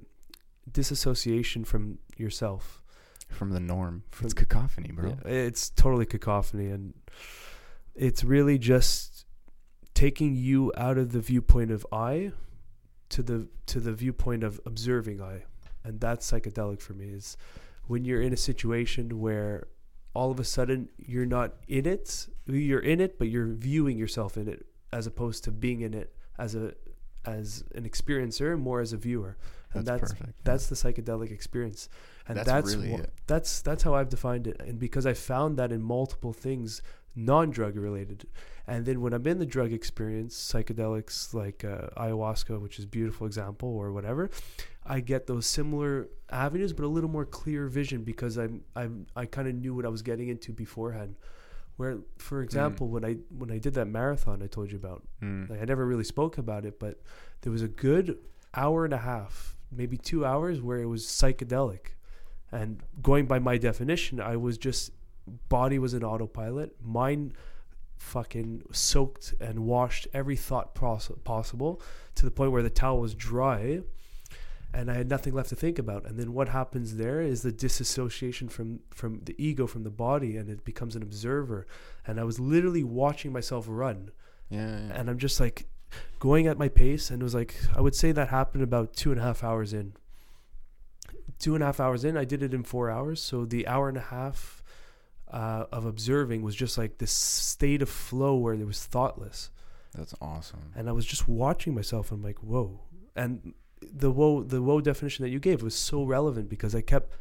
disassociation 0.71 1.63
from 1.63 1.99
yourself. 2.17 2.81
From 3.27 3.51
the 3.51 3.59
norm. 3.59 4.03
From- 4.11 4.25
it's 4.25 4.33
cacophony, 4.33 4.91
bro. 4.91 5.17
Yeah, 5.25 5.31
it's 5.31 5.69
totally 5.69 6.05
cacophony, 6.05 6.69
and 6.69 6.93
it's 7.93 8.23
really 8.23 8.57
just 8.57 9.25
taking 9.93 10.35
you 10.35 10.71
out 10.77 10.97
of 10.97 11.11
the 11.11 11.19
viewpoint 11.19 11.71
of 11.71 11.85
I 11.91 12.31
to 13.09 13.23
the 13.23 13.47
to 13.67 13.79
the 13.79 13.93
viewpoint 13.93 14.43
of 14.43 14.59
observing 14.65 15.21
I, 15.21 15.43
and 15.83 15.99
that's 15.99 16.29
psychedelic 16.31 16.81
for 16.81 16.93
me. 16.93 17.07
Is 17.09 17.37
when 17.87 18.05
you're 18.05 18.21
in 18.21 18.33
a 18.33 18.37
situation 18.37 19.19
where 19.19 19.67
all 20.13 20.31
of 20.31 20.39
a 20.39 20.43
sudden 20.43 20.89
you're 20.97 21.25
not 21.25 21.55
in 21.67 21.85
it, 21.85 22.27
you're 22.45 22.79
in 22.79 23.01
it, 23.01 23.17
but 23.19 23.27
you're 23.27 23.47
viewing 23.47 23.97
yourself 23.97 24.37
in 24.37 24.47
it 24.47 24.65
as 24.93 25.05
opposed 25.07 25.43
to 25.43 25.51
being 25.51 25.81
in 25.81 25.93
it 25.93 26.15
as 26.37 26.55
a 26.55 26.73
as 27.25 27.63
an 27.73 27.83
experiencer, 27.89 28.57
more 28.57 28.79
as 28.81 28.93
a 28.93 28.97
viewer, 28.97 29.35
and 29.73 29.85
That's, 29.85 30.01
that's 30.01 30.13
perfect. 30.13 30.43
that's 30.45 30.67
the 30.67 30.75
psychedelic 30.75 31.31
experience 31.31 31.89
and 32.27 32.37
That's 32.37 32.47
that's 32.47 32.75
really 32.75 32.89
that's 33.27 33.61
that's 33.61 33.83
how 33.83 33.93
I've 33.95 34.09
defined 34.09 34.47
it 34.47 34.57
and 34.59 34.79
because 34.79 35.05
I 35.05 35.13
found 35.13 35.57
that 35.57 35.71
in 35.71 35.81
multiple 35.81 36.33
things 36.33 36.81
non-drug 37.15 37.77
related 37.77 38.27
and 38.67 38.85
then 38.85 38.99
when 38.99 39.13
I'm 39.13 39.25
in 39.27 39.37
the 39.39 39.45
drug 39.45 39.71
experience 39.71 40.35
psychedelics 40.35 41.33
like 41.33 41.63
uh, 41.63 41.87
ayahuasca 41.97 42.59
which 42.59 42.77
is 42.79 42.85
a 42.85 42.87
beautiful 42.87 43.25
example 43.27 43.69
or 43.69 43.91
whatever 43.93 44.29
I 44.85 44.99
get 44.99 45.25
those 45.27 45.45
similar 45.45 46.09
avenues 46.29 46.73
but 46.73 46.83
a 46.83 46.87
little 46.87 47.09
more 47.09 47.25
clear 47.25 47.67
vision 47.67 48.03
because 48.03 48.37
I'm 48.37 48.63
I'm 48.75 49.07
I 49.15 49.25
kind 49.27 49.47
of 49.47 49.55
knew 49.55 49.73
what 49.73 49.85
I 49.85 49.89
was 49.89 50.01
getting 50.01 50.27
into 50.27 50.51
beforehand 50.51 51.15
where 51.77 51.99
for 52.17 52.41
example 52.41 52.87
when 52.89 53.05
I 53.05 53.13
when 53.29 53.49
I 53.51 53.59
did 53.59 53.75
that 53.75 53.85
marathon 53.87 54.41
I 54.43 54.47
told 54.47 54.71
you 54.71 54.77
about 54.77 55.03
Mm. 55.21 55.49
like 55.49 55.61
I 55.61 55.65
never 55.65 55.85
really 55.85 56.03
spoke 56.03 56.37
about 56.37 56.65
it, 56.65 56.79
but 56.79 57.01
there 57.41 57.51
was 57.51 57.61
a 57.61 57.67
good 57.69 58.17
hour 58.53 58.83
and 58.85 58.93
a 58.93 58.97
half, 58.97 59.55
maybe 59.71 59.97
two 59.97 60.25
hours, 60.25 60.61
where 60.61 60.79
it 60.79 60.85
was 60.85 61.05
psychedelic. 61.05 61.94
And 62.51 62.81
going 63.01 63.25
by 63.25 63.39
my 63.39 63.57
definition, 63.57 64.19
I 64.19 64.37
was 64.37 64.57
just 64.57 64.91
body 65.49 65.79
was 65.79 65.93
an 65.93 66.03
autopilot, 66.03 66.75
mind 66.81 67.33
fucking 67.97 68.61
soaked 68.71 69.33
and 69.39 69.59
washed 69.65 70.07
every 70.13 70.35
thought 70.35 70.75
poss- 70.75 71.11
possible 71.23 71.81
to 72.13 72.25
the 72.25 72.31
point 72.31 72.51
where 72.51 72.61
the 72.61 72.69
towel 72.69 72.99
was 72.99 73.15
dry 73.15 73.81
and 74.73 74.91
I 74.91 74.95
had 74.95 75.09
nothing 75.09 75.33
left 75.33 75.49
to 75.49 75.55
think 75.55 75.79
about. 75.79 76.05
And 76.05 76.19
then 76.19 76.33
what 76.33 76.49
happens 76.49 76.97
there 76.97 77.21
is 77.21 77.41
the 77.41 77.51
disassociation 77.51 78.49
from 78.49 78.81
from 78.91 79.21
the 79.23 79.33
ego 79.43 79.67
from 79.67 79.83
the 79.83 79.89
body 79.89 80.35
and 80.37 80.49
it 80.49 80.65
becomes 80.65 80.95
an 80.95 81.01
observer. 81.01 81.65
And 82.05 82.19
I 82.19 82.23
was 82.25 82.39
literally 82.39 82.83
watching 82.83 83.31
myself 83.31 83.65
run 83.67 84.11
Yeah, 84.49 84.59
yeah. 84.59 84.93
and 84.93 85.09
I'm 85.09 85.17
just 85.17 85.39
like 85.39 85.67
going 86.19 86.47
at 86.47 86.57
my 86.57 86.67
pace, 86.67 87.09
and 87.09 87.21
it 87.21 87.23
was 87.23 87.33
like 87.33 87.55
I 87.75 87.81
would 87.81 87.95
say 87.95 88.11
that 88.11 88.27
happened 88.29 88.63
about 88.63 88.93
two 88.93 89.11
and 89.11 89.19
a 89.19 89.23
half 89.23 89.43
hours 89.43 89.73
in. 89.73 89.93
Two 91.39 91.53
and 91.55 91.63
a 91.63 91.67
half 91.67 91.79
hours 91.79 92.03
in, 92.03 92.17
I 92.17 92.25
did 92.25 92.41
it 92.41 92.53
in 92.53 92.63
four 92.63 92.89
hours. 92.89 93.21
So 93.21 93.45
the 93.45 93.67
hour 93.67 93.89
and 93.89 93.97
a 93.97 94.01
half, 94.01 94.63
uh, 95.31 95.65
of 95.71 95.85
observing 95.85 96.43
was 96.43 96.55
just 96.55 96.77
like 96.77 96.97
this 96.99 97.11
state 97.11 97.81
of 97.81 97.89
flow 97.89 98.35
where 98.35 98.53
it 98.53 98.65
was 98.65 98.85
thoughtless 98.85 99.49
That's 99.93 100.13
awesome. 100.21 100.71
and 100.75 100.87
I 100.87 100.91
was 100.91 101.05
just 101.05 101.27
watching 101.27 101.73
myself. 101.73 102.11
I'm 102.11 102.21
like, 102.21 102.39
whoa. 102.39 102.79
And 103.15 103.53
the 103.81 104.11
whoa, 104.11 104.43
the 104.43 104.61
whoa 104.61 104.81
definition 104.81 105.23
that 105.23 105.29
you 105.29 105.39
gave 105.39 105.61
was 105.61 105.75
so 105.75 106.03
relevant 106.03 106.47
because 106.49 106.75
I 106.75 106.81
kept 106.81 107.11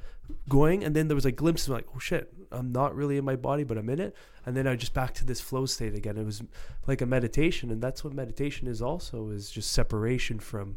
going, 0.48 0.85
and 0.85 0.94
then 0.94 1.09
there 1.09 1.14
was 1.14 1.24
like 1.24 1.37
glimpses 1.37 1.68
of 1.68 1.74
like, 1.74 1.87
oh 1.94 1.98
shit, 1.98 2.33
I'm 2.53 2.72
not 2.72 2.94
really 2.94 3.16
in 3.16 3.24
my 3.24 3.37
body, 3.37 3.64
but 3.64 3.77
I'm 3.79 3.88
in 3.90 4.00
it. 4.00 4.14
And 4.46 4.57
then 4.57 4.66
I 4.66 4.77
just 4.77 4.94
back 4.94 5.14
to 5.14 5.24
this 5.24 5.40
flow 5.40 5.66
state 5.66 5.94
again. 5.94 6.16
It 6.16 6.24
was 6.24 6.42
like 6.87 7.00
a 7.00 7.07
meditation, 7.07 7.70
and 7.70 7.83
that's 7.83 8.05
what 8.05 8.12
meditation 8.12 8.68
is. 8.68 8.81
Also, 8.81 9.31
is 9.31 9.50
just 9.50 9.72
separation 9.72 10.38
from 10.38 10.77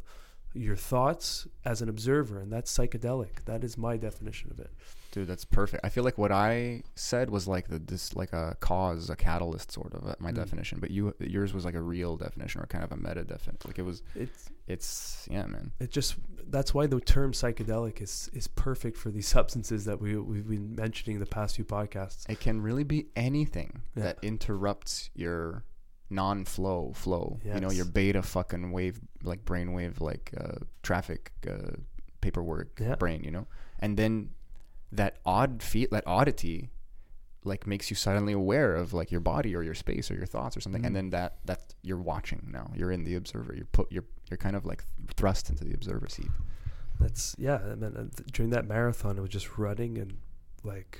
your 0.53 0.75
thoughts 0.75 1.47
as 1.65 1.81
an 1.81 1.89
observer, 1.89 2.39
and 2.39 2.51
that's 2.51 2.75
psychedelic. 2.75 3.45
That 3.45 3.63
is 3.63 3.77
my 3.77 3.97
definition 3.97 4.49
of 4.51 4.59
it. 4.59 4.71
Dude, 5.11 5.27
that's 5.27 5.45
perfect. 5.45 5.85
I 5.85 5.89
feel 5.89 6.03
like 6.03 6.17
what 6.17 6.31
I 6.31 6.83
said 6.95 7.29
was 7.29 7.47
like 7.47 7.69
the 7.69 7.79
this 7.79 8.15
like 8.15 8.33
a 8.33 8.55
cause, 8.59 9.09
a 9.09 9.15
catalyst 9.15 9.71
sort 9.71 9.93
of 9.93 10.05
uh, 10.07 10.15
my 10.19 10.31
Mm. 10.31 10.35
definition, 10.35 10.79
but 10.79 10.91
you 10.91 11.13
yours 11.19 11.53
was 11.53 11.63
like 11.65 11.75
a 11.75 11.81
real 11.81 12.17
definition 12.17 12.61
or 12.61 12.65
kind 12.67 12.83
of 12.83 12.91
a 12.91 12.97
meta 12.97 13.23
definition. 13.23 13.59
Like 13.65 13.79
it 13.79 13.83
was 13.83 14.03
It's 14.15 14.49
it's 14.67 15.27
yeah, 15.31 15.45
man. 15.45 15.71
it 15.79 15.91
just 15.91 16.15
that's 16.49 16.73
why 16.73 16.87
the 16.87 16.99
term 16.99 17.31
psychedelic 17.31 18.01
is 18.01 18.29
is 18.33 18.47
perfect 18.47 18.97
for 18.97 19.09
these 19.09 19.27
substances 19.37 19.85
that 19.85 20.01
we 20.01 20.17
we've 20.17 20.47
been 20.47 20.75
mentioning 20.75 21.19
the 21.19 21.25
past 21.25 21.55
few 21.55 21.65
podcasts. 21.65 22.29
It 22.29 22.39
can 22.39 22.61
really 22.61 22.83
be 22.83 23.07
anything 23.15 23.81
Yeah. 23.95 24.03
that 24.03 24.17
interrupts 24.21 25.09
your 25.15 25.63
non-flow 26.09 26.93
flow. 26.95 27.39
You 27.43 27.59
know, 27.59 27.71
your 27.71 27.85
beta 27.85 28.21
fucking 28.21 28.71
wave 28.71 28.99
like 29.23 29.43
brainwave 29.45 29.99
like 30.01 30.31
uh, 30.39 30.59
traffic 30.83 31.31
uh, 31.49 31.71
paperwork 32.21 32.79
Yeah. 32.79 32.95
brain, 32.95 33.23
you 33.23 33.31
know? 33.31 33.47
And 33.79 33.97
then 33.97 34.31
that 34.91 35.17
odd 35.25 35.61
feel 35.61 35.87
that 35.91 36.03
oddity 36.07 36.69
like 37.43 37.67
makes 37.67 37.89
you 37.89 37.95
suddenly 37.95 38.33
aware 38.33 38.75
of 38.75 38.93
like 38.93 39.11
your 39.11 39.19
body 39.21 39.55
or 39.55 39.63
your 39.63 39.75
space 39.75 40.09
or 40.11 40.15
your 40.15 40.25
thoughts 40.25 40.57
or 40.57 40.61
something 40.61 40.85
and 40.85 40.91
Mhm. 40.93 40.97
then 40.97 41.09
that 41.11 41.37
that 41.45 41.73
you're 41.81 41.97
watching 42.01 42.49
now 42.51 42.71
you're 42.75 42.91
in 42.91 43.03
the 43.05 43.15
observer 43.15 43.53
you're 43.55 43.65
put 43.71 43.89
you're 43.91 44.03
you're 44.29 44.37
kind 44.37 44.55
of 44.55 44.65
like 44.65 44.83
thrust 45.15 45.49
into 45.49 45.63
the 45.63 45.73
observer 45.73 46.07
seat 46.09 46.27
That's 46.99 47.35
yeah. 47.37 47.57
I 47.57 47.75
mean, 47.75 47.95
uh, 47.95 48.07
th- 48.15 48.31
during 48.31 48.49
that 48.51 48.65
marathon, 48.67 49.17
it 49.17 49.21
was 49.21 49.29
just 49.29 49.57
running 49.57 49.97
and 49.99 50.17
like 50.63 50.99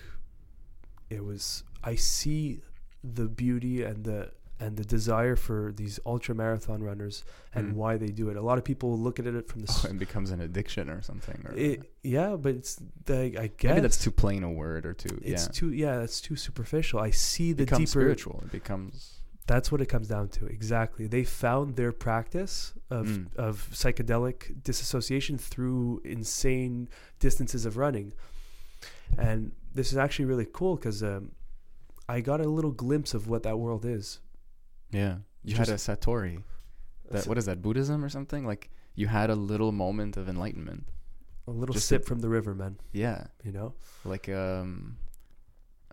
it 1.09 1.23
was. 1.23 1.63
I 1.83 1.95
see 1.95 2.61
the 3.03 3.27
beauty 3.27 3.81
and 3.83 4.03
the 4.03 4.31
and 4.59 4.75
the 4.75 4.83
desire 4.83 5.35
for 5.35 5.71
these 5.75 5.99
ultra 6.05 6.33
marathon 6.33 6.81
runners 6.81 7.23
and 7.53 7.73
Mm. 7.73 7.75
why 7.75 7.97
they 7.97 8.07
do 8.07 8.29
it. 8.29 8.37
A 8.37 8.41
lot 8.41 8.57
of 8.57 8.63
people 8.63 8.97
look 8.97 9.19
at 9.19 9.27
it 9.27 9.47
from 9.47 9.61
the. 9.61 9.67
oh, 9.85 9.89
it 9.89 9.99
becomes 9.99 10.31
an 10.31 10.41
addiction 10.41 10.89
or 10.89 11.01
something 11.01 11.39
or 11.45 11.53
it, 11.55 11.83
yeah, 12.03 12.35
but 12.35 12.55
it's 12.55 12.81
the, 13.05 13.35
I 13.39 13.47
guess 13.57 13.69
maybe 13.69 13.81
that's 13.81 13.97
too 14.03 14.11
plain 14.11 14.43
a 14.43 14.51
word 14.51 14.85
or 14.85 14.93
too 14.93 15.19
It's 15.23 15.43
yeah 15.45 15.51
too 15.53 15.71
yeah. 15.73 16.01
It's 16.01 16.19
too 16.21 16.35
superficial. 16.35 16.99
I 16.99 17.11
see 17.11 17.51
it 17.51 17.57
the 17.57 17.65
becomes 17.65 17.91
deeper. 17.91 18.01
spiritual 18.01 18.39
it 18.45 18.51
becomes 18.51 19.13
That's 19.45 19.71
what 19.71 19.79
it 19.79 19.85
comes 19.87 20.07
down 20.09 20.27
to. 20.29 20.45
Exactly. 20.47 21.07
They 21.07 21.23
found 21.23 21.75
their 21.77 21.91
practice 21.93 22.73
of 22.89 23.05
Mm. 23.07 23.35
of 23.37 23.69
psychedelic 23.71 24.63
disassociation 24.63 25.37
through 25.37 26.01
insane 26.03 26.89
distances 27.19 27.65
of 27.65 27.77
running. 27.77 28.11
And 29.17 29.51
this 29.73 29.91
is 29.91 29.97
actually 29.97 30.25
really 30.25 30.47
cool 30.51 30.75
because 30.75 31.01
um, 31.03 31.31
I 32.09 32.21
got 32.21 32.41
a 32.41 32.49
little 32.49 32.71
glimpse 32.71 33.13
of 33.13 33.27
what 33.27 33.43
that 33.43 33.57
world 33.59 33.85
is. 33.85 34.19
Yeah 34.91 35.17
you 35.43 35.55
had 35.55 35.69
a 35.69 35.73
satori 35.75 36.43
that 37.11 37.25
what 37.27 37.37
is 37.37 37.45
that 37.45 37.61
buddhism 37.61 38.03
or 38.03 38.09
something 38.09 38.45
like 38.45 38.69
you 38.95 39.07
had 39.07 39.29
a 39.29 39.35
little 39.35 39.71
moment 39.71 40.17
of 40.17 40.27
enlightenment 40.27 40.85
A 41.47 41.51
little 41.51 41.73
just 41.73 41.87
sip 41.87 42.01
a- 42.03 42.05
from 42.05 42.19
the 42.19 42.29
river, 42.29 42.53
man. 42.55 42.77
yeah 42.91 43.27
You 43.43 43.51
know, 43.51 43.73
like 44.03 44.27
um 44.29 44.97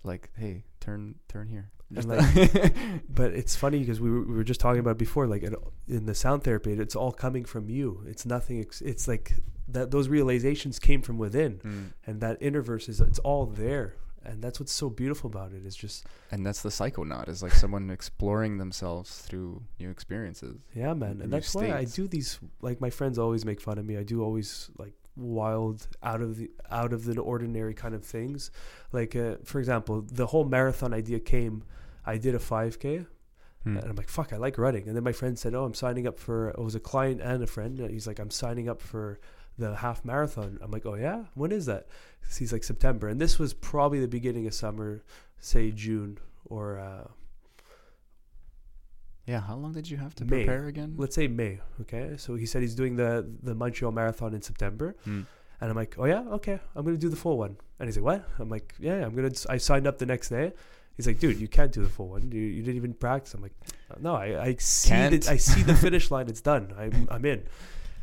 like 0.02 0.30
hey 0.36 0.64
turn 0.80 1.14
turn 1.28 1.48
here 1.48 1.70
Just- 1.92 2.08
but 3.08 3.32
it's 3.32 3.54
funny 3.56 3.78
because 3.78 4.00
we 4.00 4.10
were, 4.10 4.22
we 4.22 4.34
were 4.34 4.44
just 4.52 4.60
talking 4.60 4.80
about 4.80 4.98
before. 4.98 5.26
Like 5.26 5.42
in, 5.42 5.54
in 5.86 6.06
the 6.06 6.14
sound 6.14 6.42
therapy, 6.42 6.72
it's 6.72 6.96
all 6.96 7.12
coming 7.12 7.44
from 7.44 7.68
you. 7.68 8.02
It's 8.06 8.24
nothing. 8.26 8.58
Ex- 8.60 8.80
it's 8.80 9.06
like 9.06 9.34
that. 9.68 9.90
Those 9.90 10.08
realizations 10.08 10.78
came 10.78 11.02
from 11.02 11.18
within, 11.18 11.52
Mm. 11.58 11.92
and 12.06 12.20
that 12.20 12.38
inner 12.40 12.62
verse 12.62 12.88
is 12.88 13.00
it's 13.00 13.18
all 13.20 13.46
there. 13.46 13.94
And 14.26 14.42
that's 14.42 14.58
what's 14.60 14.72
so 14.72 14.88
beautiful 14.90 15.28
about. 15.30 15.52
It's 15.52 15.76
just 15.76 16.06
and 16.30 16.44
that's 16.46 16.62
the 16.62 16.70
psychonaut 16.70 17.28
is 17.28 17.42
like 17.42 17.52
someone 17.52 17.90
exploring 17.90 18.58
themselves 18.58 19.18
through 19.18 19.62
new 19.78 19.90
experiences 19.90 20.56
Yeah, 20.74 20.94
man, 20.94 21.20
and 21.22 21.32
that's 21.32 21.54
why 21.54 21.72
I 21.72 21.84
do 21.84 22.08
these. 22.08 22.38
Like 22.62 22.80
my 22.80 22.90
friends 22.90 23.18
always 23.18 23.44
make 23.44 23.60
fun 23.60 23.78
of 23.78 23.84
me. 23.84 23.96
I 23.96 24.02
do 24.02 24.22
always 24.22 24.70
like 24.78 24.94
wild, 25.16 25.86
out 26.02 26.20
of 26.20 26.36
the 26.38 26.50
out 26.70 26.92
of 26.92 27.04
the 27.04 27.20
ordinary 27.20 27.74
kind 27.74 27.94
of 27.94 28.04
things. 28.04 28.50
Like 28.92 29.14
uh, 29.16 29.36
for 29.44 29.58
example, 29.58 30.02
the 30.02 30.26
whole 30.26 30.44
marathon 30.44 30.92
idea 30.94 31.20
came. 31.20 31.64
I 32.06 32.18
did 32.18 32.34
a 32.34 32.38
5K, 32.38 33.06
Hmm. 33.64 33.76
and 33.78 33.86
I'm 33.90 33.96
like, 33.96 34.08
"Fuck, 34.10 34.32
I 34.32 34.36
like 34.36 34.58
running." 34.58 34.86
And 34.88 34.94
then 34.96 35.04
my 35.04 35.12
friend 35.12 35.38
said, 35.38 35.54
"Oh, 35.54 35.64
I'm 35.64 35.74
signing 35.74 36.06
up 36.06 36.18
for." 36.18 36.48
It 36.50 36.58
was 36.58 36.74
a 36.74 36.80
client 36.80 37.20
and 37.22 37.42
a 37.42 37.46
friend. 37.46 37.78
and 37.80 37.90
He's 37.90 38.06
like, 38.06 38.18
"I'm 38.18 38.30
signing 38.30 38.68
up 38.68 38.80
for 38.82 39.18
the 39.58 39.76
half 39.76 40.04
marathon." 40.04 40.58
I'm 40.62 40.70
like, 40.70 40.86
"Oh 40.86 40.94
yeah, 40.94 41.24
when 41.34 41.52
is 41.52 41.66
that?" 41.66 41.86
He's 42.38 42.52
like, 42.52 42.64
"September." 42.64 43.08
And 43.08 43.20
this 43.20 43.38
was 43.38 43.52
probably 43.54 44.00
the 44.00 44.08
beginning 44.08 44.46
of 44.46 44.54
summer, 44.54 45.02
say 45.38 45.70
June 45.70 46.18
or. 46.46 46.78
Uh, 46.78 47.08
yeah 49.26 49.40
how 49.40 49.56
long 49.56 49.72
did 49.72 49.88
you 49.88 49.96
have 49.96 50.14
to 50.16 50.24
May. 50.24 50.44
prepare 50.44 50.66
again 50.66 50.94
let's 50.98 51.14
say 51.14 51.26
May. 51.28 51.58
Okay, 51.82 52.14
so 52.18 52.34
he 52.34 52.44
said 52.46 52.60
he's 52.62 52.74
doing 52.74 52.96
the 52.96 53.26
the 53.42 53.54
Montreal 53.54 53.92
Marathon 53.92 54.34
in 54.34 54.42
September, 54.42 54.94
Hmm. 55.04 55.22
and 55.60 55.70
I'm 55.70 55.76
like, 55.76 55.94
oh 55.98 56.04
yeah, 56.04 56.20
okay, 56.32 56.58
I'm 56.76 56.84
gonna 56.84 56.96
do 56.98 57.08
the 57.08 57.16
full 57.16 57.38
one. 57.38 57.56
And 57.78 57.88
he's 57.88 57.96
like, 57.96 58.04
what? 58.04 58.28
I'm 58.38 58.48
like, 58.50 58.74
yeah, 58.78 59.04
I'm 59.04 59.14
gonna. 59.14 59.30
I 59.48 59.56
signed 59.56 59.86
up 59.86 59.98
the 59.98 60.06
next 60.06 60.28
day. 60.28 60.52
He's 60.96 61.06
like, 61.08 61.18
dude, 61.18 61.40
you 61.40 61.48
can't 61.48 61.72
do 61.72 61.82
the 61.82 61.88
full 61.88 62.08
one. 62.08 62.30
You, 62.30 62.40
you 62.40 62.62
didn't 62.62 62.76
even 62.76 62.94
practice. 62.94 63.34
I'm 63.34 63.42
like, 63.42 63.54
no, 63.98 64.14
I, 64.14 64.40
I 64.40 64.56
see 64.60 64.90
Can't? 64.90 65.22
the, 65.24 65.30
I 65.32 65.36
see 65.38 65.62
the 65.62 65.74
finish 65.86 66.08
line. 66.12 66.28
It's 66.28 66.40
done. 66.40 66.72
I'm 66.78 67.08
I'm 67.10 67.24
in. 67.24 67.42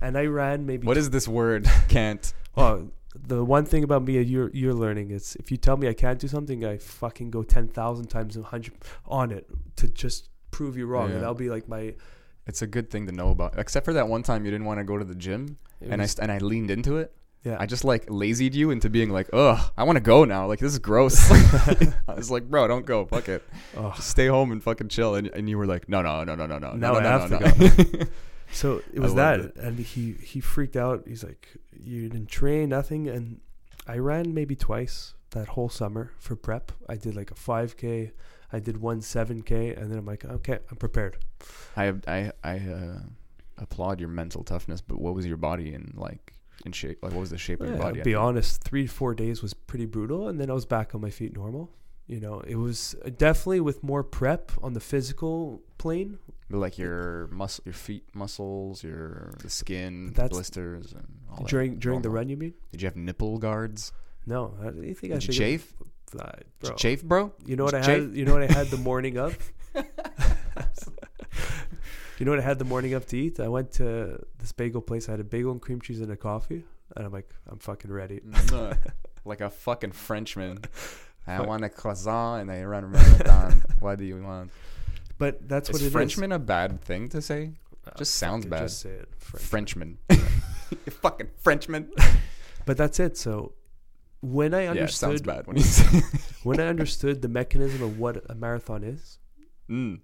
And 0.01 0.17
I 0.17 0.25
ran 0.25 0.65
maybe. 0.65 0.87
what 0.87 0.97
is 0.97 1.09
this 1.11 1.27
word 1.27 1.67
can't 1.87 2.33
Well, 2.55 2.89
the 3.27 3.43
one 3.43 3.65
thing 3.65 3.83
about 3.83 4.03
me 4.03 4.21
you're 4.21 4.49
you're 4.53 4.73
learning 4.73 5.11
is 5.11 5.35
if 5.39 5.51
you 5.51 5.57
tell 5.57 5.77
me 5.77 5.87
I 5.87 5.93
can't 5.93 6.17
do 6.19 6.27
something, 6.27 6.65
I 6.65 6.77
fucking 6.77 7.29
go 7.31 7.43
ten 7.43 7.67
thousand 7.67 8.07
times 8.07 8.35
a 8.37 8.43
hundred 8.43 8.73
on 9.05 9.31
it 9.31 9.47
to 9.77 9.87
just 9.87 10.29
prove 10.49 10.75
you 10.77 10.85
wrong, 10.85 11.07
Yeah. 11.09 11.13
and 11.15 11.21
that'll 11.23 11.35
be 11.35 11.49
like 11.49 11.67
my. 11.69 11.93
it's 12.47 12.61
a 12.61 12.67
good 12.67 12.89
thing 12.89 13.05
to 13.07 13.11
know 13.11 13.29
about 13.29 13.57
except 13.59 13.85
for 13.85 13.93
that 13.93 14.07
one 14.07 14.23
time 14.23 14.43
you 14.45 14.51
didn't 14.51 14.65
want 14.65 14.79
to 14.79 14.83
go 14.83 14.97
to 14.97 15.05
the 15.05 15.15
gym 15.15 15.57
it 15.79 15.89
and 15.91 16.01
I 16.01 16.05
was- 16.05 16.19
and 16.19 16.31
I 16.31 16.39
leaned 16.39 16.71
into 16.71 16.97
it 16.97 17.13
yeah. 17.43 17.57
I 17.59 17.65
just 17.65 17.83
like 17.83 18.05
lazied 18.07 18.53
you 18.53 18.69
into 18.71 18.89
being 18.89 19.09
like 19.11 19.29
ugh 19.33 19.71
I 19.77 19.83
want 19.83 19.97
to 19.97 20.01
go 20.01 20.25
now 20.25 20.47
like 20.47 20.59
this 20.59 20.73
is 20.73 20.79
gross 20.79 21.17
I 22.07 22.13
was 22.15 22.29
like 22.31 22.43
bro 22.49 22.67
don't 22.67 22.85
go 22.85 23.05
fuck 23.05 23.29
it 23.29 23.43
oh. 23.77 23.93
just 23.95 24.09
stay 24.09 24.27
home 24.27 24.51
and 24.51 24.61
fucking 24.63 24.89
chill 24.89 25.15
and, 25.15 25.27
and 25.27 25.49
you 25.49 25.57
were 25.57 25.65
like 25.67 25.87
no 25.87 26.01
no 26.01 26.23
no 26.23 26.35
no 26.35 26.45
no 26.47 26.57
no 26.59 26.73
Now 26.73 26.93
no, 26.93 26.99
I 26.99 27.03
no, 27.03 27.09
have 27.09 27.31
no, 27.31 27.39
to 27.39 27.97
no. 27.99 28.05
So 28.51 28.81
it 28.93 28.99
was 28.99 29.15
that, 29.15 29.39
loved 29.39 29.57
and 29.57 29.79
he 29.79 30.13
he 30.13 30.39
freaked 30.39 30.75
out. 30.75 31.03
He's 31.07 31.23
like, 31.23 31.47
"You 31.71 32.09
didn't 32.09 32.29
train, 32.29 32.69
nothing." 32.69 33.07
And 33.07 33.41
I 33.87 33.97
ran 33.97 34.33
maybe 34.33 34.55
twice 34.55 35.13
that 35.31 35.49
whole 35.49 35.69
summer 35.69 36.11
for 36.19 36.35
prep. 36.35 36.71
I 36.89 36.95
did 36.95 37.15
like 37.15 37.31
a 37.31 37.35
five 37.35 37.77
k, 37.77 38.11
I 38.51 38.59
did 38.59 38.81
one 38.81 39.01
seven 39.01 39.41
k, 39.41 39.73
and 39.73 39.89
then 39.89 39.97
I'm 39.97 40.05
like, 40.05 40.25
"Okay, 40.25 40.59
I'm 40.69 40.77
prepared." 40.77 41.17
I 41.75 41.93
I 42.07 42.31
I 42.43 42.57
uh, 42.57 42.99
applaud 43.57 43.99
your 43.99 44.09
mental 44.09 44.43
toughness, 44.43 44.81
but 44.81 44.99
what 44.99 45.15
was 45.15 45.25
your 45.25 45.37
body 45.37 45.73
in 45.73 45.93
like 45.95 46.33
in 46.65 46.71
shape? 46.71 46.99
Like 47.01 47.13
what 47.13 47.21
was 47.21 47.29
the 47.29 47.37
shape 47.37 47.61
of 47.61 47.69
your 47.69 47.77
body? 47.77 47.99
I'll 47.99 48.05
be 48.05 48.15
honest, 48.15 48.63
three 48.63 48.87
four 48.87 49.15
days 49.15 49.41
was 49.41 49.53
pretty 49.53 49.85
brutal, 49.85 50.27
and 50.27 50.39
then 50.39 50.49
I 50.49 50.53
was 50.53 50.65
back 50.65 50.93
on 50.93 51.01
my 51.01 51.09
feet 51.09 51.33
normal. 51.33 51.69
You 52.11 52.19
know, 52.19 52.41
it 52.45 52.57
was 52.57 52.93
definitely 53.17 53.61
with 53.61 53.83
more 53.83 54.03
prep 54.03 54.51
on 54.61 54.73
the 54.73 54.81
physical 54.81 55.61
plane. 55.77 56.19
Like 56.49 56.77
your 56.77 57.27
muscle, 57.31 57.63
your 57.65 57.73
feet 57.73 58.03
muscles, 58.13 58.83
your 58.83 59.31
the 59.39 59.49
skin, 59.49 60.07
That's- 60.07 60.29
blisters, 60.29 60.91
and 60.91 61.07
all 61.31 61.37
that 61.37 61.47
during 61.47 61.79
during 61.79 62.01
the 62.01 62.09
run, 62.09 62.27
you 62.27 62.35
mean? 62.35 62.53
Did 62.73 62.81
you 62.81 62.87
have 62.87 62.97
nipple 62.97 63.37
guards? 63.37 63.93
No, 64.25 64.53
I 64.61 64.71
you 64.71 64.93
think 64.93 65.13
I 65.13 65.19
Did 65.19 65.27
you 65.27 65.33
should 65.33 65.41
chafe? 65.41 65.73
Uh, 66.19 66.31
bro. 66.59 66.75
chafe, 66.75 67.01
bro? 67.01 67.31
You 67.45 67.55
know 67.55 67.63
what 67.63 67.75
I 67.75 67.81
had? 67.81 68.11
You 68.13 68.25
know 68.25 68.33
what 68.33 68.43
I 68.43 68.51
had 68.51 68.67
the 68.67 68.75
morning 68.75 69.17
of? 69.17 69.37
you 72.19 72.25
know 72.25 72.31
what 72.31 72.41
I 72.41 72.43
had 72.43 72.59
the 72.59 72.65
morning 72.65 72.93
of 72.93 73.05
to 73.07 73.17
eat? 73.17 73.39
I 73.39 73.47
went 73.47 73.71
to 73.73 74.19
this 74.37 74.51
bagel 74.51 74.81
place. 74.81 75.07
I 75.07 75.11
had 75.11 75.21
a 75.21 75.23
bagel 75.23 75.53
and 75.53 75.61
cream 75.61 75.79
cheese 75.79 76.01
and 76.01 76.11
a 76.11 76.17
coffee, 76.17 76.65
and 76.97 77.05
I'm 77.05 77.13
like, 77.13 77.29
I'm 77.47 77.59
fucking 77.59 77.89
ready. 77.89 78.19
Like 79.23 79.41
a 79.41 79.51
fucking 79.51 79.91
Frenchman. 79.91 80.63
I 81.27 81.37
Fuck. 81.37 81.47
want 81.47 81.63
a 81.63 81.69
croissant 81.69 82.41
and 82.41 82.51
I 82.51 82.63
run 82.63 82.83
a 82.85 82.87
marathon. 82.87 83.63
what 83.79 83.99
do 83.99 84.05
you 84.05 84.21
want? 84.21 84.51
But 85.17 85.47
that's 85.47 85.69
Is 85.69 85.73
what 85.73 85.81
it 85.83 85.91
Frenchman 85.91 86.31
a 86.31 86.39
bad 86.39 86.81
thing 86.81 87.09
to 87.09 87.21
say? 87.21 87.51
Uh, 87.85 87.91
just 87.97 88.15
sounds 88.15 88.45
bad. 88.45 88.61
Just 88.61 88.81
say 88.81 88.89
it, 88.89 89.09
French. 89.17 89.43
Frenchman. 89.45 89.97
you 90.09 90.91
fucking 90.91 91.29
Frenchman. 91.37 91.91
But 92.65 92.77
that's 92.77 92.99
it. 92.99 93.17
So 93.17 93.53
when 94.21 94.53
I 94.53 94.63
Yeah, 94.63 94.71
understood 94.71 95.25
bad 95.25 95.47
when 95.47 95.57
you 95.57 95.63
say. 95.63 96.01
when 96.43 96.59
I 96.59 96.67
understood 96.67 97.21
the 97.21 97.27
mechanism 97.27 97.81
of 97.83 97.99
what 97.99 98.23
a 98.29 98.35
marathon 98.35 98.83
is 98.83 99.19
mm. 99.69 99.99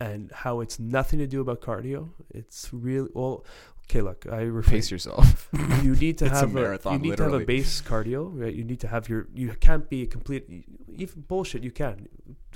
and 0.00 0.30
how 0.32 0.60
it's 0.60 0.78
nothing 0.78 1.18
to 1.20 1.26
do 1.26 1.40
about 1.40 1.60
cardio, 1.60 2.10
it's 2.30 2.70
really 2.72 3.08
well. 3.14 3.44
Okay, 3.84 4.00
look, 4.00 4.26
I 4.30 4.42
refer, 4.42 4.70
Pace 4.70 4.90
yourself. 4.94 5.48
you 5.82 5.94
need 5.96 6.18
to 6.18 6.26
a 6.26 6.28
have 6.28 6.50
a, 6.50 6.60
marathon, 6.60 6.92
you 6.94 6.98
need 7.10 7.16
to 7.16 7.24
have 7.24 7.34
a 7.34 7.44
base 7.44 7.80
cardio, 7.82 8.30
right? 8.32 8.54
You 8.54 8.64
need 8.64 8.80
to 8.80 8.88
have 8.88 9.08
your 9.08 9.28
you 9.34 9.54
can't 9.60 9.88
be 9.88 10.02
a 10.02 10.06
complete 10.06 10.46
even 10.88 11.22
bullshit. 11.22 11.62
You 11.62 11.70
can 11.70 12.08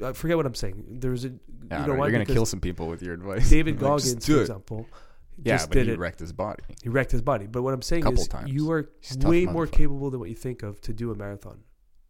uh, 0.02 0.12
forget 0.12 0.36
what 0.36 0.46
I'm 0.46 0.54
saying. 0.54 0.84
There's 1.00 1.24
a 1.24 1.28
Yeah, 1.28 1.78
you 1.78 1.84
I 1.84 1.86
know 1.86 1.94
why? 1.94 2.06
you're 2.06 2.12
gonna 2.12 2.24
kill 2.26 2.46
some 2.46 2.60
people 2.60 2.88
with 2.88 3.02
your 3.02 3.14
advice. 3.14 3.48
David 3.50 3.78
Goggins, 3.84 4.26
for 4.26 4.40
example, 4.40 4.86
Yeah, 5.42 5.54
just 5.54 5.68
but 5.68 5.74
did 5.74 5.86
he 5.86 5.92
it. 5.92 5.98
wrecked 5.98 6.20
his 6.20 6.32
body. 6.32 6.62
He 6.82 6.88
wrecked 6.88 7.12
his 7.12 7.22
body. 7.22 7.46
But 7.46 7.62
what 7.62 7.74
I'm 7.74 7.82
saying 7.82 8.06
is, 8.06 8.28
times. 8.28 8.50
you 8.50 8.70
are 8.70 8.88
He's 9.00 9.16
a 9.16 9.18
tough 9.18 9.30
way 9.30 9.46
more 9.46 9.66
capable 9.66 10.10
than 10.10 10.20
what 10.20 10.28
you 10.28 10.34
think 10.36 10.62
of 10.62 10.80
to 10.82 10.92
do 10.92 11.10
a 11.10 11.14
marathon. 11.14 11.60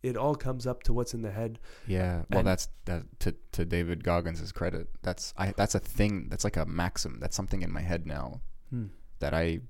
It 0.03 0.17
all 0.17 0.37
comes 0.37 0.67
up 0.69 0.85
to 0.85 0.93
what's 0.93 1.15
in 1.15 1.23
the 1.23 1.33
head. 1.33 1.59
Yeah, 1.89 2.23
well, 2.31 2.45
that's 2.45 2.69
that 2.85 3.03
to 3.21 3.35
to 3.53 3.65
David 3.65 4.05
Goggins' 4.05 4.53
credit. 4.53 4.87
That's 5.03 5.35
I 5.37 5.53
that's 5.57 5.75
a 5.75 5.81
thing. 5.81 6.29
That's 6.29 6.45
like 6.45 6.57
a 6.57 6.65
maxim. 6.67 7.19
That's 7.21 7.35
something 7.35 7.63
in 7.63 7.73
my 7.73 7.81
head 7.81 8.07
now 8.07 8.41
Hmm. 8.71 8.87
That 9.21 9.35
I 9.35 9.61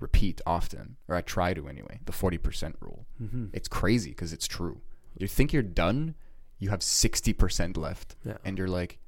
repeat 0.00 0.40
often, 0.46 0.96
or 1.08 1.16
I 1.16 1.22
try 1.22 1.54
to 1.54 1.68
anyway. 1.68 2.00
The 2.04 2.12
forty 2.12 2.38
percent 2.38 2.76
rule. 2.80 3.06
Mm-hmm. 3.22 3.46
It's 3.52 3.68
crazy 3.68 4.10
because 4.10 4.32
it's 4.32 4.46
true. 4.46 4.80
You 5.18 5.26
think 5.28 5.52
you're 5.52 5.62
done, 5.62 6.14
you 6.58 6.68
have 6.70 6.82
sixty 6.82 7.32
percent 7.32 7.76
left, 7.76 8.16
Yeah. 8.24 8.36
and 8.44 8.58
you're 8.58 8.68
like, 8.68 8.98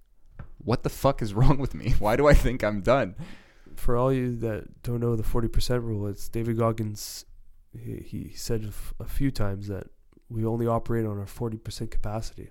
"What 0.59 0.83
the 0.83 0.91
fuck 0.91 1.21
is 1.23 1.35
wrong 1.39 1.59
with 1.59 1.75
me? 1.75 1.95
Why 1.99 2.17
do 2.17 2.27
I 2.27 2.35
think 2.35 2.63
I'm 2.65 2.81
done?" 2.81 3.15
For 3.77 3.97
all 3.97 4.13
you 4.13 4.35
that 4.37 4.83
don't 4.83 4.99
know 4.99 5.15
the 5.15 5.23
40% 5.23 5.85
rule, 5.85 6.09
it's 6.09 6.29
David 6.29 6.57
Goggins. 6.59 7.25
He, 7.79 7.97
he 8.05 8.33
said 8.35 8.65
a 8.65 8.69
f- 8.69 8.95
a 8.99 9.05
few 9.05 9.31
times 9.31 9.69
that 9.69 9.87
we 10.29 10.45
only 10.45 10.67
operate 10.67 11.07
on 11.07 11.19
our 11.19 11.27
40% 11.27 11.89
capacity, 11.91 12.49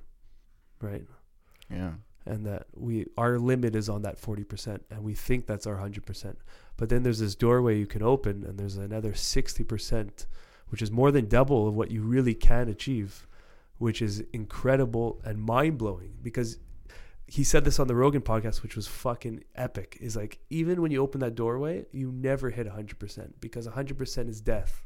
right? 0.80 1.04
Yeah, 1.70 1.94
and 2.28 2.46
that 2.46 2.68
we 2.76 3.06
our 3.18 3.40
limit 3.40 3.76
is 3.76 3.90
on 3.90 4.02
that 4.04 4.22
40% 4.22 4.80
and 4.92 5.04
we 5.04 5.14
think 5.14 5.48
that's 5.48 5.66
our 5.66 5.78
100% 5.78 6.36
but 6.78 6.90
then 6.90 7.04
there's 7.04 7.20
this 7.20 7.36
doorway 7.36 7.78
you 7.78 7.88
can 7.88 8.04
open 8.04 8.44
and 8.44 8.60
there's 8.60 8.78
another 8.78 9.14
60% 9.14 10.26
which 10.70 10.82
is 10.82 10.92
more 10.92 11.12
than 11.12 11.28
double 11.28 11.68
of 11.68 11.76
what 11.76 11.92
you 11.92 12.02
really 12.02 12.36
can 12.36 12.68
achieve 12.70 13.28
which 13.78 14.02
is 14.02 14.24
incredible 14.34 15.22
and 15.24 15.40
mind-blowing. 15.40 16.14
Because 16.22 16.58
he 17.28 17.44
said 17.44 17.66
this 17.66 17.80
on 17.80 17.88
the 17.88 17.96
Rogan 17.96 18.22
podcast 18.22 18.64
which 18.64 18.76
was 18.76 18.88
fucking 18.88 19.44
epic. 19.56 19.98
Is 20.00 20.16
like 20.16 20.40
even 20.50 20.82
when 20.82 20.92
you 20.92 21.02
open 21.02 21.20
that 21.22 21.36
doorway 21.36 21.86
you 21.92 22.12
never 22.12 22.50
hit 22.50 22.68
100% 22.68 23.32
because 23.40 23.68
100% 23.68 24.30
is 24.30 24.42
death. 24.42 24.86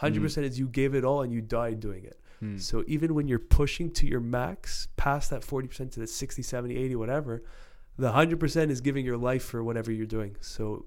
Mm-hmm. 0.00 0.24
100% 0.24 0.42
is 0.44 0.58
you 0.58 0.68
gave 0.68 0.94
it 0.94 1.04
all 1.04 1.22
and 1.22 1.32
you 1.32 1.40
died 1.40 1.80
doing 1.80 2.04
it 2.04 2.18
Hmm. 2.42 2.58
so 2.58 2.82
even 2.88 3.14
when 3.14 3.28
you're 3.28 3.38
pushing 3.38 3.90
to 3.92 4.06
your 4.06 4.18
max, 4.20 4.88
past 4.96 5.30
that 5.30 5.42
40% 5.42 5.92
to 5.92 6.00
the 6.00 6.06
60, 6.08 6.42
70, 6.42 6.76
80, 6.76 6.96
whatever, 6.96 7.44
the 7.96 8.10
100% 8.10 8.70
is 8.70 8.80
giving 8.80 9.04
your 9.04 9.16
life 9.16 9.44
for 9.44 9.62
whatever 9.62 9.92
you're 9.92 10.06
doing. 10.06 10.34
So 10.40 10.86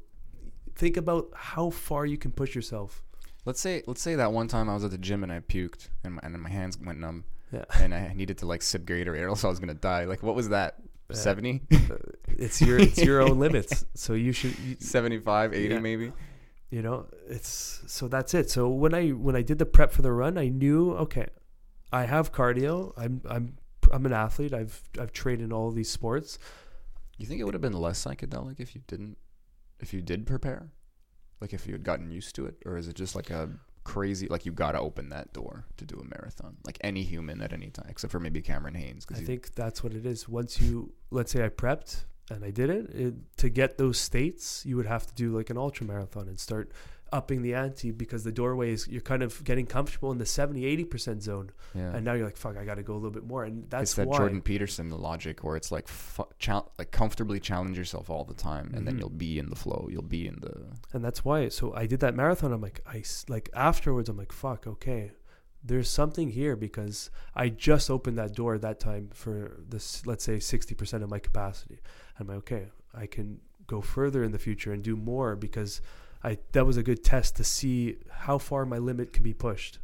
think 0.75 0.97
about 0.97 1.29
how 1.33 1.69
far 1.69 2.05
you 2.05 2.17
can 2.17 2.31
push 2.31 2.55
yourself. 2.55 3.01
Let's 3.45 3.61
say 3.61 3.83
let's 3.87 4.01
say 4.01 4.15
that 4.15 4.33
one 4.33 4.47
time 4.49 4.67
I 4.69 4.73
was 4.73 4.83
at 4.83 4.91
the 4.91 4.97
gym 4.97 5.23
and 5.23 5.31
I 5.31 5.39
puked 5.39 5.87
and 6.03 6.15
my, 6.15 6.19
and 6.23 6.41
my 6.41 6.49
hands 6.49 6.77
went 6.77 6.99
numb 6.99 7.23
Yeah. 7.53 7.63
and 7.79 7.93
I 7.93 8.11
needed 8.13 8.39
to 8.39 8.45
like 8.47 8.61
sip 8.61 8.83
Gatorade 8.85 9.21
or 9.21 9.27
else 9.29 9.45
I 9.45 9.47
was 9.47 9.59
gonna 9.59 9.75
die. 9.75 10.03
Like 10.05 10.21
what 10.23 10.35
was 10.35 10.49
that? 10.49 10.75
Yeah. 11.09 11.15
70? 11.15 11.61
It's 12.27 12.59
your 12.61 12.79
it's 12.79 12.97
your 12.97 13.21
own 13.21 13.39
limits. 13.39 13.85
So 13.93 14.13
you 14.13 14.31
should 14.33 14.57
you, 14.59 14.75
75, 14.79 15.53
80 15.53 15.73
Yeah. 15.73 15.79
maybe? 15.79 16.11
you 16.71 16.81
know, 16.81 17.05
it's 17.29 17.81
so 17.85 18.07
that's 18.09 18.33
it. 18.33 18.49
So 18.49 18.67
when 18.67 18.93
I 18.95 19.09
when 19.11 19.35
I 19.35 19.43
did 19.43 19.59
the 19.59 19.65
prep 19.67 19.91
for 19.93 20.01
the 20.01 20.11
run, 20.11 20.37
I 20.37 20.47
knew 20.49 20.93
okay, 21.05 21.27
I 21.95 22.03
have 22.03 22.33
cardio. 22.33 22.91
I'm 22.97 23.21
I'm 23.29 23.57
I'm 23.91 24.05
an 24.05 24.11
athlete. 24.11 24.53
I've 24.53 24.81
I've 24.99 25.13
trained 25.13 25.41
in 25.41 25.53
all 25.53 25.71
these 25.71 25.89
sports. 25.89 26.37
You 27.17 27.25
think 27.25 27.39
it 27.39 27.45
would 27.45 27.53
have 27.53 27.61
been 27.61 27.71
less 27.71 28.03
psychedelic 28.03 28.59
if 28.59 28.75
you 28.75 28.81
didn't 28.85 29.17
if 29.79 29.93
you 29.93 30.01
did 30.01 30.27
prepare? 30.27 30.71
Like 31.39 31.53
if 31.53 31.65
you 31.65 31.73
had 31.73 31.83
gotten 31.83 32.11
used 32.11 32.35
to 32.35 32.47
it? 32.47 32.55
Or 32.65 32.75
is 32.77 32.89
it 32.89 32.95
just 32.95 33.15
like 33.15 33.29
a 33.29 33.49
crazy 33.85 34.27
like 34.27 34.45
you 34.45 34.51
gotta 34.51 34.79
open 34.79 35.07
that 35.09 35.31
door 35.31 35.63
to 35.77 35.85
do 35.85 35.97
a 35.97 36.03
marathon? 36.03 36.57
Like 36.65 36.77
any 36.81 37.03
human 37.03 37.41
at 37.41 37.53
any 37.53 37.69
time, 37.69 37.87
except 37.87 38.11
for 38.11 38.19
maybe 38.19 38.41
Cameron 38.41 38.75
Hanes. 38.75 39.07
I 39.13 39.19
you, 39.19 39.25
think 39.25 39.55
that's 39.55 39.81
what 39.81 39.93
it 39.93 40.05
is. 40.05 40.27
Once 40.27 40.61
you, 40.61 40.91
let's 41.11 41.31
say 41.31 41.45
I 41.45 41.49
prepped 41.49 42.03
and 42.29 42.43
I 42.43 42.51
did 42.51 42.69
it, 42.69 42.89
it, 42.89 43.37
to 43.37 43.47
get 43.47 43.77
those 43.77 43.97
states, 43.97 44.65
you 44.65 44.75
would 44.75 44.87
have 44.87 45.07
to 45.07 45.13
do 45.13 45.31
like 45.31 45.49
an 45.49 45.57
ultra 45.57 45.85
marathon 45.85 46.27
and 46.27 46.39
start 46.39 46.73
upping 47.11 47.41
the 47.41 47.53
ante 47.53 47.91
because 47.91 48.23
the 48.23 48.31
doorway 48.31 48.71
is, 48.73 48.87
you're 48.87 49.01
kind 49.01 49.21
of 49.23 49.43
getting 49.43 49.65
comfortable 49.65 50.11
in 50.11 50.17
the 50.17 50.25
70, 50.25 50.61
80% 50.85 51.21
zone. 51.21 51.51
yeah. 51.73 51.95
And 51.95 52.03
now 52.03 52.13
you're 52.13 52.25
like, 52.25 52.35
fuck, 52.37 52.57
I 52.57 52.65
got 52.65 52.75
to 52.75 52.83
go 52.83 52.93
a 52.93 52.95
little 52.95 53.11
bit 53.11 53.23
more. 53.25 53.43
And 53.45 53.69
that's 53.69 53.91
it's 53.91 53.93
that 53.95 54.07
why. 54.07 54.17
Jordan 54.17 54.41
Peterson 54.41 54.89
the 54.89 54.97
logic 54.97 55.43
where 55.43 55.55
it's 55.55 55.71
like 55.71 55.87
fu- 55.87 56.27
chal- 56.39 56.71
like 56.77 56.91
comfortably 56.91 57.39
challenge 57.39 57.77
yourself 57.77 58.09
all 58.09 58.23
the 58.25 58.33
time 58.33 58.71
and 58.73 58.85
then 58.87 58.95
Mhm. 58.95 58.99
you'll 58.99 59.09
be 59.09 59.39
in 59.39 59.49
the 59.49 59.55
flow. 59.55 59.87
You'll 59.91 60.01
be 60.01 60.27
in 60.27 60.39
the 60.41 60.65
and 60.93 61.03
that's 61.05 61.23
why. 61.23 61.49
So 61.49 61.73
I 61.73 61.85
did 61.85 61.99
that 62.01 62.15
marathon. 62.15 62.51
I'm 62.51 62.61
like, 62.61 62.81
I 62.87 63.03
like 63.29 63.49
afterwards, 63.53 64.09
I'm 64.09 64.17
like, 64.17 64.31
fuck, 64.31 64.65
okay. 64.67 65.11
There's 65.63 65.89
something 65.89 66.29
here 66.29 66.55
because 66.55 67.09
I 67.33 67.49
just 67.49 67.89
opened 67.89 68.17
that 68.17 68.33
door 68.35 68.55
at 68.55 68.61
that 68.61 68.79
time 68.79 69.09
for 69.13 69.57
this, 69.67 70.05
let's 70.05 70.23
say 70.23 70.37
60% 70.37 71.01
of 71.03 71.09
my 71.09 71.17
capacity. 71.19 71.79
I'm 72.19 72.27
like, 72.27 72.37
okay, 72.37 72.67
I 72.93 73.07
can 73.07 73.39
go 73.67 73.81
further 73.81 74.23
in 74.23 74.31
the 74.31 74.37
future 74.37 74.71
and 74.73 74.83
do 74.83 74.95
more 74.95 75.35
because 75.35 75.81
I 76.29 76.37
that 76.53 76.65
was 76.65 76.77
a 76.77 76.83
good 76.89 77.01
test 77.03 77.35
to 77.37 77.43
see 77.43 77.97
how 78.23 78.37
far 78.49 78.65
my 78.65 78.79
limit 78.89 79.07
can 79.13 79.23
be 79.23 79.33
pushed. 79.47 79.79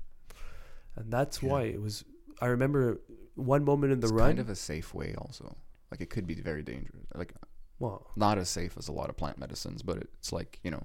And 0.95 1.11
that's 1.15 1.41
Yeah. 1.41 1.49
why 1.49 1.61
it 1.75 1.81
was 1.81 2.03
I 2.41 2.47
remember 2.47 2.99
one 3.35 3.63
moment 3.63 3.93
in 3.93 3.99
the 3.99 4.07
it's 4.07 4.13
run. 4.13 4.29
kind 4.31 4.39
of 4.39 4.49
a 4.49 4.55
safe 4.55 4.89
way 4.99 5.13
also. 5.17 5.45
Like 5.91 6.01
it 6.01 6.09
could 6.09 6.25
be 6.27 6.35
very 6.35 6.63
dangerous. 6.63 7.05
Like 7.15 7.33
well, 7.79 7.99
not 8.15 8.37
as 8.37 8.49
safe 8.49 8.73
as 8.77 8.87
a 8.87 8.91
lot 8.91 9.09
of 9.09 9.17
plant 9.17 9.37
medicines, 9.39 9.81
but 9.81 9.97
it's 9.97 10.31
like, 10.31 10.59
you 10.63 10.69
know, 10.71 10.83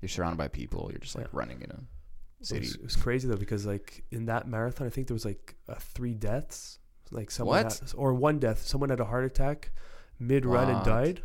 you're 0.00 0.08
surrounded 0.08 0.38
by 0.38 0.48
people, 0.48 0.88
you're 0.90 0.98
just 1.06 1.14
like 1.16 1.26
Yeah. 1.26 1.40
running 1.40 1.60
in 1.62 1.70
a 1.70 1.80
it 2.40 2.46
city. 2.46 2.60
was, 2.66 2.74
it 2.76 2.82
was 2.82 2.96
crazy 2.96 3.26
though 3.28 3.36
because 3.46 3.64
like 3.66 4.04
in 4.10 4.26
that 4.26 4.46
marathon, 4.48 4.86
I 4.86 4.90
think 4.90 5.06
there 5.08 5.14
was 5.14 5.24
like 5.24 5.56
uh, 5.68 5.74
three 5.94 6.14
deaths, 6.14 6.78
like 7.10 7.30
someone 7.30 7.64
had- 7.64 7.92
or 7.96 8.12
one 8.14 8.38
death. 8.38 8.60
Someone 8.66 8.90
had 8.90 9.00
a 9.00 9.04
heart 9.06 9.24
attack 9.24 9.70
mid 10.18 10.44
run 10.46 10.68
and 10.74 10.84
died, 10.84 11.22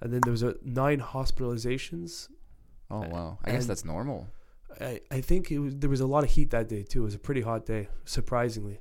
and 0.00 0.12
then 0.12 0.20
there 0.24 0.32
was 0.32 0.42
a 0.42 0.54
nine 0.62 1.00
hospitalizations. 1.00 2.28
Oh 2.90 3.02
uh, 3.02 3.08
wow. 3.08 3.38
I 3.44 3.52
guess 3.52 3.66
that's 3.66 3.84
normal. 3.84 4.26
I, 4.80 5.00
I 5.10 5.20
think 5.20 5.50
it 5.50 5.58
was 5.58 5.76
there 5.76 5.90
was 5.90 6.00
a 6.00 6.06
lot 6.06 6.24
of 6.24 6.30
heat 6.30 6.50
that 6.50 6.68
day 6.68 6.82
too. 6.82 7.02
It 7.02 7.04
was 7.04 7.14
a 7.14 7.18
pretty 7.18 7.42
hot 7.42 7.66
day, 7.66 7.88
surprisingly. 8.04 8.80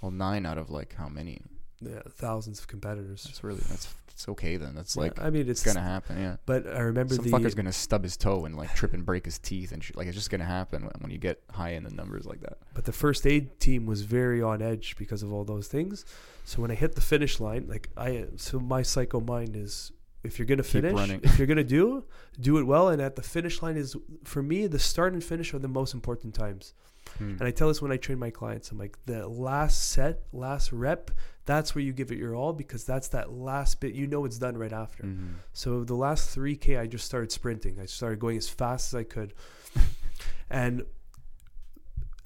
Well, 0.00 0.10
9 0.10 0.46
out 0.46 0.58
of 0.58 0.70
like 0.70 0.94
how 0.94 1.08
many? 1.08 1.42
Yeah, 1.80 2.00
thousands 2.08 2.58
of 2.58 2.68
competitors. 2.68 3.24
That's 3.24 3.42
really 3.42 3.62
that's 3.68 3.94
it's 4.20 4.28
okay 4.28 4.56
then. 4.56 4.74
That's 4.74 4.96
Yeah, 4.96 5.02
like 5.02 5.20
I 5.20 5.30
mean, 5.30 5.48
it's 5.48 5.64
it's 5.64 5.74
gonna 5.74 5.84
happen. 5.84 6.20
Yeah. 6.20 6.36
But 6.44 6.66
I 6.66 6.80
remember 6.80 7.14
Some 7.14 7.24
the 7.24 7.30
fucker's 7.30 7.54
gonna 7.54 7.72
stub 7.72 8.02
his 8.02 8.18
toe 8.18 8.44
and 8.44 8.54
like 8.54 8.74
trip 8.74 8.92
and 8.92 9.04
break 9.04 9.24
his 9.24 9.38
teeth 9.38 9.72
and 9.72 9.82
shit. 9.82 9.96
Like 9.96 10.06
it's 10.06 10.16
just 10.16 10.30
gonna 10.30 10.44
happen 10.44 10.82
when, 10.82 10.92
when 10.98 11.10
you 11.10 11.16
get 11.16 11.42
high 11.50 11.70
in 11.70 11.84
the 11.84 11.90
numbers 11.90 12.26
like 12.26 12.40
that. 12.42 12.58
but 12.74 12.84
the 12.84 12.92
first 12.92 13.26
aid 13.26 13.58
team 13.60 13.86
was 13.86 14.02
very 14.02 14.42
on 14.42 14.60
edge 14.60 14.96
because 14.98 15.22
of 15.22 15.32
all 15.32 15.44
those 15.44 15.68
things. 15.68 16.04
So 16.44 16.60
when 16.60 16.70
I 16.70 16.74
hit 16.74 16.94
the 16.94 17.00
finish 17.00 17.40
line, 17.40 17.66
like 17.66 17.88
I 17.96 18.26
so 18.36 18.60
my 18.60 18.82
psycho 18.82 19.20
mind 19.20 19.56
is 19.56 19.90
if 20.22 20.38
you're 20.38 20.46
gonna 20.46 20.62
Keep 20.62 20.72
finish, 20.72 20.92
running. 20.94 21.20
if 21.22 21.38
you're 21.38 21.46
gonna 21.46 21.64
do, 21.64 22.04
do 22.40 22.58
it 22.58 22.64
well. 22.64 22.88
And 22.88 23.00
at 23.00 23.16
the 23.16 23.22
finish 23.22 23.62
line 23.62 23.76
is 23.76 23.96
for 24.24 24.42
me 24.42 24.66
the 24.66 24.78
start 24.78 25.12
and 25.12 25.22
finish 25.24 25.54
are 25.54 25.58
the 25.58 25.68
most 25.68 25.94
important 25.94 26.34
times. 26.34 26.74
Hmm. 27.18 27.30
And 27.38 27.42
I 27.42 27.50
tell 27.50 27.68
this 27.68 27.80
when 27.82 27.90
I 27.90 27.96
train 27.96 28.18
my 28.18 28.30
clients. 28.30 28.70
I'm 28.70 28.78
like 28.78 28.96
the 29.06 29.26
last 29.26 29.88
set, 29.90 30.22
last 30.32 30.72
rep. 30.72 31.10
That's 31.46 31.74
where 31.74 31.82
you 31.82 31.92
give 31.92 32.12
it 32.12 32.18
your 32.18 32.36
all 32.36 32.52
because 32.52 32.84
that's 32.84 33.08
that 33.08 33.32
last 33.32 33.80
bit. 33.80 33.94
You 33.94 34.06
know 34.06 34.24
it's 34.24 34.38
done 34.38 34.56
right 34.56 34.72
after. 34.72 35.04
Mhm. 35.04 35.34
So 35.52 35.82
the 35.84 35.94
last 35.96 36.36
3K, 36.36 36.78
I 36.78 36.86
just 36.86 37.06
started 37.06 37.32
sprinting. 37.32 37.78
I 37.80 37.86
started 37.86 38.20
going 38.20 38.36
as 38.36 38.48
fast 38.48 38.92
as 38.94 38.98
I 38.98 39.04
could. 39.04 39.32
and 40.50 40.84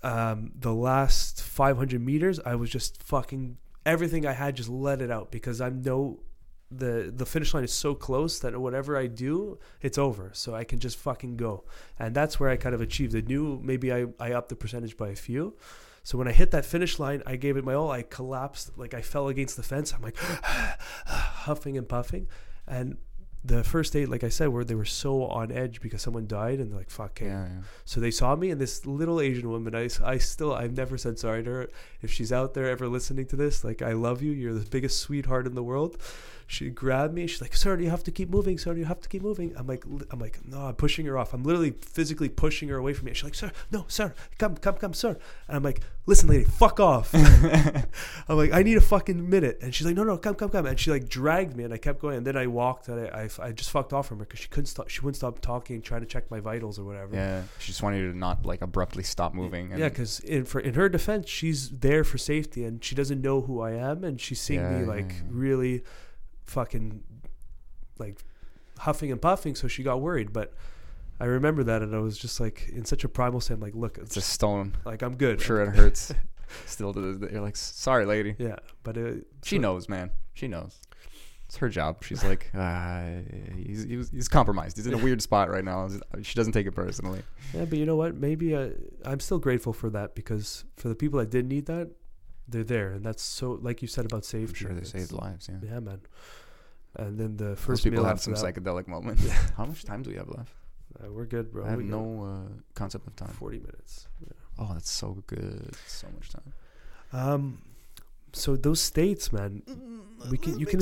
um, 0.03 0.53
the 0.59 0.75
last 0.75 1.43
500 1.43 2.01
meters, 2.05 2.39
I 2.45 2.57
was 2.57 2.69
just 2.69 3.03
fucking 3.03 3.57
everything 3.87 4.27
I 4.27 4.33
had, 4.33 4.57
just 4.57 4.69
let 4.69 5.01
it 5.01 5.11
out 5.11 5.31
because 5.31 5.61
I 5.61 5.71
know 5.71 6.21
the 6.71 7.13
the 7.15 7.27
finish 7.27 7.55
line 7.55 7.65
is 7.65 7.73
so 7.73 7.95
close 7.95 8.39
that 8.41 8.59
whatever 8.59 8.97
I 8.97 9.07
do, 9.07 9.59
it's 9.81 9.99
over. 9.99 10.31
So 10.33 10.55
I 10.55 10.65
can 10.65 10.79
just 10.79 10.97
fucking 10.99 11.37
go. 11.37 11.65
And 11.99 12.15
that's 12.15 12.41
where 12.41 12.51
I 12.51 12.57
kind 12.57 12.75
of 12.75 12.81
achieved 12.81 13.15
it. 13.15 13.29
New, 13.29 13.61
maybe 13.63 13.93
I, 13.93 14.07
I 14.19 14.33
upped 14.33 14.49
the 14.49 14.57
percentage 14.57 14.97
by 14.97 15.09
a 15.11 15.17
few. 15.17 15.57
So 16.03 16.19
when 16.19 16.29
I 16.29 16.33
hit 16.33 16.51
that 16.51 16.67
finish 16.67 16.99
line, 16.99 17.23
I 17.27 17.37
gave 17.37 17.57
it 17.57 17.65
my 17.65 17.75
all. 17.75 17.91
I 17.91 18.03
collapsed, 18.03 18.77
like 18.77 18.93
I 18.93 19.01
fell 19.01 19.29
against 19.29 19.57
the 19.57 19.63
fence. 19.63 19.95
I'm 19.95 20.03
like 20.03 20.17
huffing 21.07 21.79
and 21.79 21.89
puffing. 21.89 22.29
And 22.67 22.99
the 23.45 23.63
first 23.63 23.95
aid, 23.95 24.09
like 24.09 24.25
I 24.25 24.31
said, 24.31 24.49
where 24.49 24.65
they 24.65 24.75
were 24.75 24.87
so 24.87 25.25
on 25.25 25.53
edge 25.53 25.83
because 25.83 26.01
someone 26.01 26.27
died, 26.27 26.61
and 26.61 26.71
they're 26.71 26.79
like, 26.79 26.89
"Fuck." 26.89 27.21
Yeah, 27.21 27.47
yeah. 27.47 27.63
So 27.85 28.01
they 28.01 28.11
saw 28.11 28.35
me, 28.35 28.51
and 28.51 28.59
this 28.59 28.87
little 28.87 29.21
Asian 29.21 29.51
woman. 29.51 29.75
I, 29.75 29.91
I 30.03 30.17
still, 30.17 30.55
I've 30.55 30.75
never 30.77 30.97
said 30.97 31.19
sorry 31.19 31.45
to 31.45 31.51
her. 31.51 31.69
If 32.01 32.11
she's 32.11 32.33
out 32.33 32.55
there 32.55 32.71
ever 32.71 32.89
listening 32.89 33.27
to 33.27 33.37
this, 33.37 33.63
like, 33.63 33.83
I 33.83 33.93
love 33.93 34.23
you. 34.23 34.33
You're 34.33 34.55
the 34.55 34.69
biggest 34.69 35.01
sweetheart 35.01 35.47
in 35.47 35.55
the 35.55 35.63
world. 35.63 35.99
She 36.47 36.69
grabbed 36.71 37.15
me. 37.15 37.27
She's 37.27 37.41
like, 37.41 37.55
"Sir, 37.57 37.79
you 37.81 37.91
have 37.91 38.05
to 38.05 38.11
keep 38.11 38.29
moving. 38.31 38.59
Sir, 38.59 38.75
you 38.75 38.85
have 38.85 39.01
to 39.01 39.09
keep 39.09 39.23
moving." 39.23 39.55
I'm 39.57 39.67
like, 39.67 39.85
I'm 40.11 40.19
like, 40.19 40.41
no, 40.47 40.59
I'm 40.67 40.75
pushing 40.75 41.07
her 41.07 41.17
off. 41.19 41.33
I'm 41.35 41.43
literally 41.43 41.71
physically 41.73 42.29
pushing 42.29 42.69
her 42.69 42.77
away 42.77 42.93
from 42.93 43.07
me. 43.07 43.15
She's 43.15 43.25
like, 43.25 43.35
"Sir, 43.35 43.51
no, 43.71 43.85
sir, 43.89 44.15
come, 44.39 44.57
come, 44.57 44.75
come, 44.77 44.95
sir." 44.95 45.17
And 45.49 45.57
I'm 45.57 45.63
like, 45.63 45.81
"Listen, 46.07 46.29
lady, 46.29 46.45
fuck 46.45 46.81
off." 46.81 47.15
I'm 48.29 48.37
like, 48.37 48.53
"I 48.53 48.63
need 48.63 48.77
a 48.77 48.81
fucking 48.81 49.29
minute." 49.29 49.59
And 49.63 49.75
she's 49.75 49.87
like, 49.87 49.97
"No, 49.97 50.05
no, 50.05 50.17
come, 50.19 50.35
come, 50.35 50.51
come." 50.51 50.67
And 50.67 50.79
she 50.79 50.91
like 50.91 51.09
dragged 51.09 51.57
me, 51.57 51.65
and 51.65 51.73
I 51.73 51.79
kept 51.79 52.01
going. 52.01 52.17
And 52.19 52.27
then 52.27 52.37
I 52.37 52.47
walked, 52.47 52.89
and 52.89 53.09
I, 53.09 53.29
I, 53.41 53.47
I 53.49 53.53
just 53.53 53.71
fucked 53.71 53.93
off 53.93 54.09
from 54.09 54.19
her 54.19 54.25
because 54.25 54.41
she 54.41 54.49
couldn't 54.49 54.67
stop. 54.67 54.89
She 54.89 55.01
wouldn't 55.01 55.17
stop 55.17 55.41
talking, 55.41 55.83
trying 55.83 56.01
to 56.01 56.07
check 56.07 56.31
my 56.31 56.41
vitals 56.41 56.79
or 56.79 56.85
whatever. 56.85 57.15
Yeah, 57.15 57.43
she 57.59 57.69
just 57.69 57.83
wanted 57.83 57.99
you 57.99 58.13
to 58.13 58.19
not 58.19 58.45
like 58.45 58.63
abruptly 58.63 59.03
stop 59.03 59.35
moving. 59.35 59.71
Yeah, 59.77 59.89
because 59.89 60.21
in 60.21 60.45
for 60.45 60.61
in 60.61 60.75
her 60.75 60.89
defense, 60.89 61.29
she's 61.29 61.71
there 61.71 62.05
for 62.05 62.19
safety, 62.19 62.65
and 62.65 62.83
she 62.85 62.95
doesn't 62.95 63.21
know 63.21 63.41
who 63.43 63.61
I 63.61 63.73
am, 63.73 64.05
and 64.05 64.21
she's 64.21 64.41
seeing 64.41 64.61
Yeah, 64.61 64.71
me 64.71 64.81
yeah, 64.81 64.87
like 64.87 65.11
yeah. 65.13 65.23
really, 65.29 65.83
fucking, 66.45 67.03
like, 67.99 68.19
huffing 68.79 69.13
and 69.13 69.21
puffing. 69.21 69.55
So 69.55 69.69
she 69.69 69.83
got 69.83 70.01
worried. 70.01 70.33
But 70.33 70.53
I 71.21 71.25
remember 71.27 71.65
that, 71.65 71.83
and 71.83 71.95
I 71.95 71.99
was 71.99 72.19
just 72.19 72.41
like 72.41 72.69
in 72.69 72.85
such 72.85 73.05
a 73.05 73.09
primal 73.09 73.41
state. 73.41 73.55
I'm 73.55 73.61
like, 73.61 73.75
look, 73.75 73.99
it's 73.99 74.17
it's 74.17 74.17
a 74.17 74.21
stone. 74.31 74.77
like 74.85 75.03
I'm 75.03 75.17
good. 75.17 75.37
I'm 75.39 75.43
sure 75.45 75.63
it 75.63 75.69
hurts. 75.77 76.13
Still 76.67 76.93
to 76.93 77.01
this 77.01 77.17
day, 77.19 77.29
you're 77.33 77.41
like, 77.43 77.57
sorry, 77.57 78.05
lady. 78.07 78.37
Yeah, 78.39 78.57
but 78.83 78.97
it, 78.97 79.27
She 79.43 79.57
so- 79.57 79.63
knows, 79.63 79.89
man. 79.89 80.11
She 80.35 80.47
knows. 80.49 80.79
It's 81.47 81.57
her 81.59 81.69
job. 81.69 82.03
She's 82.03 82.25
like, 82.25 82.51
uh, 82.55 83.05
he's, 83.57 83.85
he's 83.85 84.11
he's 84.11 84.29
compromised. 84.29 84.77
He's 84.77 84.87
in 84.87 84.95
a 84.95 84.99
weird 84.99 85.21
spot 85.23 85.51
right 85.51 85.65
now. 85.65 85.89
She 86.23 86.35
doesn't 86.35 86.53
take 86.53 86.67
it 86.67 86.73
personally. 86.73 87.23
Yeah, 87.55 87.65
but 87.67 87.79
you 87.79 87.87
know 87.87 87.97
what? 87.97 88.15
Maybe 88.17 88.55
uh, 88.57 88.71
I'm 89.05 89.21
still 89.21 89.39
grateful 89.39 89.73
for 89.73 89.91
that 89.91 90.15
because 90.15 90.65
for 90.77 90.89
the 90.89 90.95
people 90.95 91.19
that 91.21 91.31
did 91.31 91.47
need 91.47 91.67
that, 91.67 91.91
they're 92.49 92.65
there, 92.65 92.93
and 92.93 93.05
that's 93.05 93.23
so 93.23 93.59
like 93.63 93.83
you 93.83 93.89
said 93.89 94.05
about 94.05 94.25
safety. 94.25 94.49
I'm 94.51 94.55
sure 94.55 94.71
they 94.73 94.83
it's- 94.83 94.93
saved 94.93 95.13
lives. 95.13 95.49
Yeah. 95.51 95.59
Yeah, 95.73 95.81
man. 95.81 96.01
And 96.97 97.19
then 97.19 97.37
the 97.37 97.45
Those 97.47 97.59
first 97.59 97.85
people 97.85 98.01
meal 98.01 98.09
have 98.09 98.21
some 98.21 98.35
that, 98.35 98.45
psychedelic 98.45 98.87
moments. 98.87 99.27
How 99.57 99.65
much 99.65 99.85
time 99.85 100.03
do 100.03 100.11
we 100.11 100.17
have 100.17 100.29
left? 100.29 100.53
uh, 101.03 101.11
we're 101.11 101.25
good, 101.27 101.51
bro. 101.51 101.65
I 101.67 101.71
have 101.71 101.79
We 101.79 101.85
no 101.85 102.23
uh, 102.25 102.53
concept 102.75 103.07
of 103.09 103.17
time. 103.17 103.31
forty 103.31 103.59
minutes. 103.59 104.07
Oh, 104.59 104.71
that's 104.75 104.91
so 104.91 105.23
good. 105.27 105.75
So 105.89 106.07
much 106.15 106.29
time. 106.31 106.53
Um, 107.13 107.59
so 108.33 108.55
those 108.57 108.81
states, 108.81 109.33
man, 109.33 109.63
we 110.31 110.39
can 110.39 110.59
you 110.61 110.67
can 110.67 110.81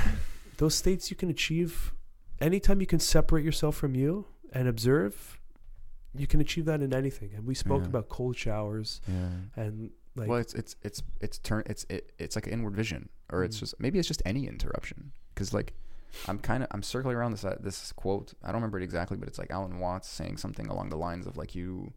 those 0.58 0.74
states 0.74 1.10
you 1.10 1.16
can 1.16 1.30
achieve 1.30 1.92
anytime 2.40 2.80
you 2.80 2.86
can 2.86 3.00
separate 3.00 3.44
yourself 3.44 3.76
from 3.76 3.94
you 3.94 4.26
and 4.52 4.68
observe. 4.68 5.40
You 6.14 6.26
can 6.26 6.40
achieve 6.40 6.64
that 6.66 6.80
in 6.82 6.92
anything, 6.94 7.30
and 7.34 7.46
we 7.46 7.54
spoke 7.54 7.82
Yeah. 7.82 7.88
about 7.88 8.08
cold 8.08 8.36
showers 8.36 9.00
Yeah. 9.06 9.28
and 9.62 9.90
like 10.16 10.28
well, 10.28 10.38
it's 10.38 10.54
it's 10.54 10.76
it's 10.82 11.02
it's 11.20 11.38
turn 11.38 11.62
it's 11.66 11.84
it, 11.88 12.12
it's 12.18 12.34
like 12.36 12.46
an 12.46 12.52
inward 12.54 12.74
vision, 12.74 13.08
or 13.30 13.44
it's 13.44 13.56
Mm. 13.56 13.60
just 13.60 13.74
maybe 13.80 13.98
it's 13.98 14.08
just 14.08 14.22
any 14.24 14.46
interruption. 14.46 15.12
Because 15.34 15.52
like, 15.52 15.74
I'm 16.26 16.38
kind 16.38 16.62
of 16.62 16.68
I'm 16.72 16.82
circling 16.82 17.16
around 17.16 17.32
this 17.32 17.44
uh, 17.44 17.56
this 17.60 17.92
quote. 17.92 18.32
I 18.42 18.46
don't 18.48 18.56
remember 18.56 18.80
it 18.80 18.84
exactly, 18.84 19.16
but 19.16 19.28
it's 19.28 19.38
like 19.38 19.50
Alan 19.50 19.78
Watts 19.78 20.08
saying 20.08 20.38
something 20.38 20.66
along 20.68 20.88
the 20.88 20.96
lines 20.96 21.26
of 21.26 21.36
like 21.36 21.54
you, 21.54 21.92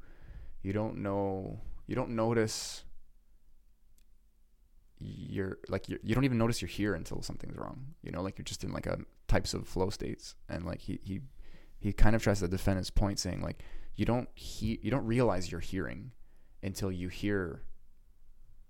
you 0.62 0.74
don't 0.74 0.98
know 0.98 1.60
you 1.88 1.96
don't 1.96 2.12
notice. 2.12 2.84
You're 5.02 5.60
like 5.70 5.88
you're, 5.88 6.00
you 6.04 6.14
don't 6.14 6.26
even 6.26 6.38
notice 6.38 6.62
you're 6.62 6.68
here 6.68 6.94
until 6.94 7.22
something's 7.22 7.58
wrong. 7.58 7.94
You 8.04 8.12
know, 8.12 8.22
like 8.22 8.38
you're 8.38 8.44
just 8.44 8.66
in 8.66 8.74
like 8.74 8.86
a 8.86 9.00
types 9.30 9.54
of 9.54 9.66
flow 9.68 9.90
states, 9.90 10.36
and 10.50 10.66
like 10.66 10.82
he 10.82 11.00
he 11.02 11.22
he 11.80 11.94
kind 11.94 12.18
of 12.18 12.22
tries 12.22 12.40
to 12.40 12.50
defend 12.50 12.80
his 12.80 12.90
point, 12.90 13.18
saying 13.18 13.42
like 13.42 13.64
you 13.96 14.06
don't 14.06 14.28
he 14.36 14.78
you 14.82 14.92
don't 14.92 15.06
realize 15.06 15.50
you're 15.52 15.62
hearing 15.62 16.12
until 16.62 16.92
you 16.92 17.08
hear 17.08 17.64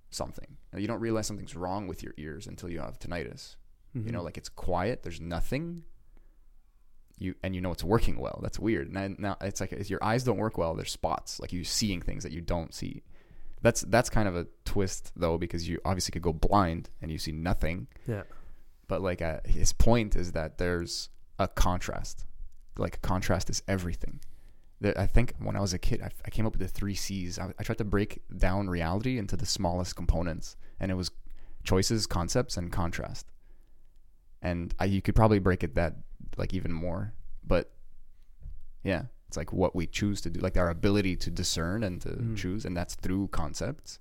something. 0.10 0.58
You 0.76 0.88
don't 0.88 1.00
realize 1.00 1.28
something's 1.28 1.56
wrong 1.56 1.88
with 1.88 2.04
your 2.04 2.14
ears 2.18 2.48
until 2.48 2.70
you 2.70 2.80
have 2.80 3.00
tinnitus. 3.00 3.56
You 3.96 4.12
know, 4.12 4.20
mhm. 4.22 4.26
like 4.26 4.38
it's 4.38 4.50
quiet, 4.50 5.02
there's 5.04 5.20
nothing. 5.20 5.84
You 7.18 7.36
and 7.44 7.54
you 7.56 7.60
know 7.62 7.72
it's 7.72 7.84
working 7.84 8.18
well. 8.20 8.40
That's 8.42 8.60
weird. 8.60 8.88
And 8.88 8.98
I, 8.98 9.08
now 9.18 9.36
it's 9.42 9.60
like 9.60 9.74
if 9.74 9.90
your 9.90 10.04
eyes 10.04 10.24
don't 10.24 10.38
work 10.38 10.58
well, 10.58 10.76
there's 10.76 10.92
spots 10.92 11.40
like 11.40 11.52
you 11.52 11.64
seeing 11.64 12.02
things 12.02 12.24
that 12.24 12.32
you 12.32 12.40
don't 12.42 12.74
see. 12.74 13.04
That's 13.62 13.82
that's 13.82 14.10
kind 14.10 14.28
of 14.30 14.36
a 14.38 14.48
twist 14.64 15.12
though 15.16 15.38
because 15.38 15.68
you 15.68 15.80
obviously 15.84 16.12
could 16.12 16.22
go 16.22 16.32
blind 16.34 16.90
and 17.02 17.12
you 17.12 17.18
see 17.18 17.32
nothing. 17.34 17.88
yeah, 18.08 18.24
But 18.88 19.02
like 19.02 19.22
uh, 19.22 19.40
his 19.46 19.74
point 19.74 20.16
is 20.16 20.32
that 20.32 20.60
there's 20.60 21.10
a 21.40 21.48
contrast. 21.48 22.26
Like 22.78 23.02
contrast 23.02 23.50
is 23.50 23.64
everything. 23.68 24.22
That 24.82 24.98
I 24.98 25.08
think 25.08 25.34
when 25.40 25.56
I 25.56 25.60
was 25.60 25.74
a 25.74 25.80
kid, 25.80 26.02
I, 26.02 26.10
I 26.26 26.30
came 26.30 26.46
up 26.46 26.54
with 26.54 26.62
the 26.62 26.68
three 26.68 26.96
C's. 26.96 27.38
I, 27.38 27.54
I 27.60 27.64
tried 27.64 27.78
to 27.80 27.84
break 27.84 28.22
down 28.38 28.70
reality 28.70 29.18
into 29.18 29.36
the 29.36 29.46
smallest 29.46 29.96
components, 29.96 30.56
and 30.80 30.90
it 30.92 30.96
was 30.96 31.12
choices, 31.64 32.08
concepts, 32.08 32.56
and 32.56 32.72
contrast. 32.72 33.26
And 34.42 34.74
I, 34.80 34.86
you 34.86 35.02
could 35.02 35.16
probably 35.16 35.40
break 35.40 35.64
it 35.64 35.76
that 35.76 35.96
like 36.38 36.54
even 36.54 36.72
more, 36.72 37.14
but 37.46 37.72
yeah, 38.84 39.04
it's 39.28 39.36
like 39.36 39.52
what 39.52 39.76
we 39.76 39.86
choose 39.86 40.22
to 40.22 40.30
do, 40.30 40.40
like 40.40 40.56
our 40.56 40.70
ability 40.70 41.18
to 41.18 41.30
discern 41.30 41.84
and 41.84 42.02
to 42.02 42.10
Mm. 42.10 42.38
choose, 42.38 42.64
and 42.64 42.76
that's 42.78 42.96
through 42.96 43.28
concepts. 43.28 44.00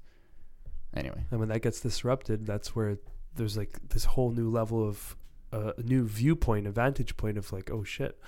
Anyway, 0.95 1.25
and 1.33 1.41
when 1.41 1.49
that 1.49 1.61
gets 1.63 1.81
disrupted, 1.81 2.47
that's 2.47 2.77
where 2.77 2.99
there's 3.35 3.57
like 3.57 3.79
this 3.89 4.05
whole 4.05 4.31
new 4.31 4.49
level 4.49 4.89
of 4.89 5.17
uh, 5.53 5.73
a 5.77 5.83
new 5.83 6.05
viewpoint, 6.07 6.67
a 6.67 6.71
vantage 6.71 7.17
point 7.17 7.37
of 7.37 7.53
like, 7.53 7.69
oh 7.71 7.83
shit, 7.83 8.19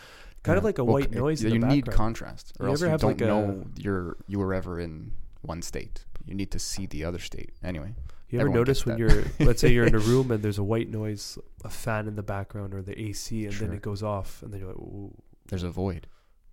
kind 0.42 0.58
of 0.58 0.64
like 0.64 0.78
a 0.78 0.84
Well, 0.84 0.94
white 0.94 1.10
noise. 1.10 1.42
You 1.42 1.50
in 1.54 1.60
the 1.60 1.66
need 1.66 1.84
background. 1.86 1.96
contrast, 1.96 2.52
or 2.58 2.66
You 2.66 2.70
else 2.72 2.80
you 2.82 2.88
don't 2.88 3.02
like, 3.02 3.20
a- 3.20 3.26
know 3.26 3.64
you're 3.76 4.16
you 4.26 4.38
were 4.38 4.54
ever 4.54 4.80
in 4.80 5.12
one 5.42 5.62
state. 5.62 6.04
You 6.26 6.34
need 6.34 6.50
to 6.52 6.58
see 6.58 6.86
the 6.86 7.04
other 7.04 7.18
state. 7.18 7.50
Anyway, 7.64 7.94
You 8.28 8.40
ever 8.40 8.48
notice 8.50 8.84
when 8.86 8.98
you're, 8.98 9.24
let's 9.40 9.60
say 9.60 9.72
you're 9.72 9.86
in 9.86 9.94
a 9.94 9.98
room 10.12 10.30
and 10.30 10.42
there's 10.42 10.58
a 10.58 10.62
white 10.62 10.88
noise, 10.90 11.38
a 11.64 11.70
fan 11.70 12.06
in 12.06 12.14
the 12.14 12.22
background 12.22 12.74
or 12.74 12.82
the 12.82 12.98
AC, 13.00 13.46
and 13.46 13.54
then 13.54 13.72
it 13.72 13.82
goes 13.82 14.02
off, 14.02 14.42
and 14.42 14.52
then 14.52 14.60
you're 14.60 14.68
like, 14.68 14.78
Ooh. 14.78 15.14
there's 15.48 15.62
a 15.64 15.70
void. 15.70 16.06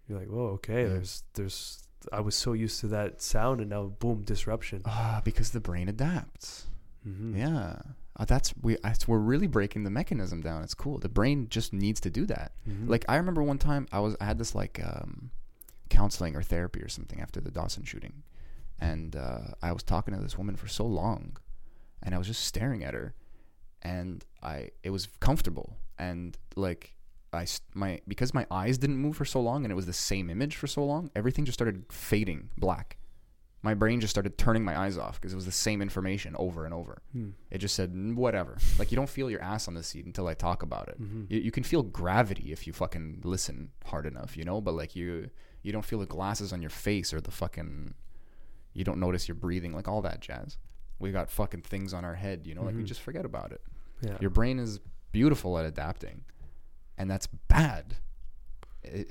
you're 0.08 0.18
like, 0.20 0.30
whoa, 0.30 0.48
okay, 0.58 0.84
Yeah. 0.84 0.88
there's, 0.94 1.24
there's, 1.34 1.84
I 2.14 2.22
was 2.22 2.34
so 2.36 2.54
used 2.54 2.80
to 2.80 2.88
that 2.88 3.22
sound, 3.22 3.60
and 3.62 3.70
now 3.70 3.84
boom, 4.00 4.24
disruption. 4.24 4.82
Ah, 4.86 5.22
because 5.24 5.52
the 5.52 5.60
brain 5.60 5.90
adapts. 5.90 6.68
hmm 7.04 7.36
Yeah, 7.36 7.76
uh, 8.18 8.26
that's 8.26 8.54
we. 8.62 8.78
We're 9.08 9.18
really 9.20 9.48
breaking 9.48 9.84
the 9.84 9.90
mechanism 9.90 10.42
down. 10.42 10.64
It's 10.64 10.74
cool. 10.74 10.98
The 10.98 11.10
brain 11.10 11.48
just 11.50 11.72
needs 11.74 12.00
to 12.02 12.10
do 12.10 12.26
that. 12.26 12.52
Mhm. 12.68 12.90
Like 12.90 13.06
I 13.08 13.16
remember 13.18 13.44
one 13.44 13.58
time 13.60 13.88
I 13.92 14.00
was 14.00 14.16
I 14.20 14.26
had 14.26 14.38
this 14.40 14.56
like 14.56 14.80
um, 14.84 15.30
counseling 15.90 16.36
or 16.36 16.42
therapy 16.42 16.82
or 16.82 16.90
something 16.90 17.22
after 17.22 17.40
the 17.40 17.52
Dawson 17.52 17.84
shooting, 17.84 18.24
and 18.80 19.16
uh, 19.16 19.40
I 19.62 19.72
was 19.72 19.84
talking 19.84 20.14
to 20.16 20.20
this 20.22 20.38
woman 20.38 20.56
for 20.56 20.68
so 20.68 20.86
long, 20.86 21.38
and 22.04 22.16
I 22.16 22.18
was 22.18 22.28
just 22.28 22.44
staring 22.44 22.84
at 22.84 22.94
her, 22.94 23.14
and 23.82 24.26
I 24.42 24.70
it 24.84 24.90
was 24.90 25.08
comfortable 25.20 25.78
and 26.00 26.38
like 26.56 26.94
I 27.34 27.46
my 27.74 28.02
because 28.08 28.34
my 28.34 28.46
eyes 28.50 28.78
didn't 28.78 28.98
move 28.98 29.16
for 29.18 29.26
so 29.26 29.42
long 29.42 29.64
and 29.66 29.72
it 29.72 29.76
was 29.76 29.86
the 29.86 29.94
same 29.94 30.30
image 30.30 30.56
for 30.56 30.68
so 30.68 30.84
long, 30.84 31.12
everything 31.16 31.46
just 31.46 31.58
started 31.58 31.86
fading 31.92 32.50
black. 32.58 32.98
My 33.68 33.74
brain 33.74 34.00
just 34.00 34.12
started 34.12 34.38
turning 34.38 34.64
my 34.64 34.76
eyes 34.80 34.98
off 34.98 35.16
because 35.20 35.34
it 35.34 35.36
was 35.36 35.46
the 35.46 35.52
same 35.68 35.82
information 35.82 36.36
over 36.40 36.64
and 36.66 36.74
over. 36.74 37.02
Hmm. 37.12 37.32
It 37.52 37.58
just 37.58 37.76
said 37.76 37.92
"Mm, 37.94 38.16
whatever. 38.16 38.58
Like 38.80 38.92
you 38.92 38.96
don't 38.96 39.10
feel 39.10 39.30
your 39.30 39.42
ass 39.42 39.68
on 39.68 39.74
the 39.74 39.84
seat 39.84 40.06
until 40.06 40.28
I 40.28 40.36
talk 40.36 40.64
about 40.64 40.88
it. 40.88 40.98
Mhm. 41.02 41.26
You, 41.30 41.40
you 41.42 41.52
can 41.52 41.64
feel 41.64 41.84
gravity 41.84 42.52
if 42.54 42.66
you 42.66 42.72
fucking 42.74 43.22
listen 43.24 43.72
hard 43.86 44.06
enough, 44.06 44.38
you 44.38 44.46
know. 44.46 44.62
But 44.62 44.74
like 44.76 44.96
you, 44.96 45.30
you 45.64 45.72
don't 45.74 45.84
feel 45.86 46.00
the 46.00 46.06
glasses 46.06 46.54
on 46.54 46.62
your 46.62 46.70
face 46.88 47.14
or 47.14 47.20
the 47.20 47.32
fucking. 47.32 47.94
You 48.74 48.84
don't 48.86 49.00
notice 49.00 49.28
you're 49.28 49.36
breathing, 49.36 49.74
like 49.74 49.88
all 49.90 50.02
that 50.04 50.22
jazz. 50.22 50.58
We 51.00 51.12
got 51.12 51.30
fucking 51.30 51.64
things 51.64 51.94
on 51.94 52.06
our 52.06 52.16
head, 52.16 52.48
you 52.48 52.56
know. 52.56 52.64
Like 52.64 52.76
we 52.76 52.84
Mhm. 52.84 52.88
just 52.94 53.02
forget 53.02 53.26
about 53.26 53.52
it. 53.52 53.62
Yeah. 54.02 54.18
Your 54.22 54.30
brain 54.30 54.60
is 54.60 54.80
beautiful 55.12 55.58
at 55.60 55.66
adapting, 55.66 56.24
and 56.98 57.10
that's 57.12 57.28
bad. 57.28 57.98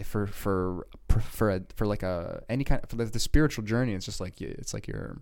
For 0.05 0.27
for 0.27 0.87
for 1.21 1.51
a, 1.51 1.61
for 1.75 1.87
like 1.87 2.03
a 2.03 2.43
any 2.49 2.65
kind 2.65 2.81
for 2.89 2.97
the, 2.97 3.05
the 3.07 3.19
spiritual 3.21 3.65
journey. 3.65 3.95
It's 3.95 4.05
just 4.07 4.21
like 4.21 4.41
it's 4.41 4.73
like 4.75 4.87
you're 4.89 5.19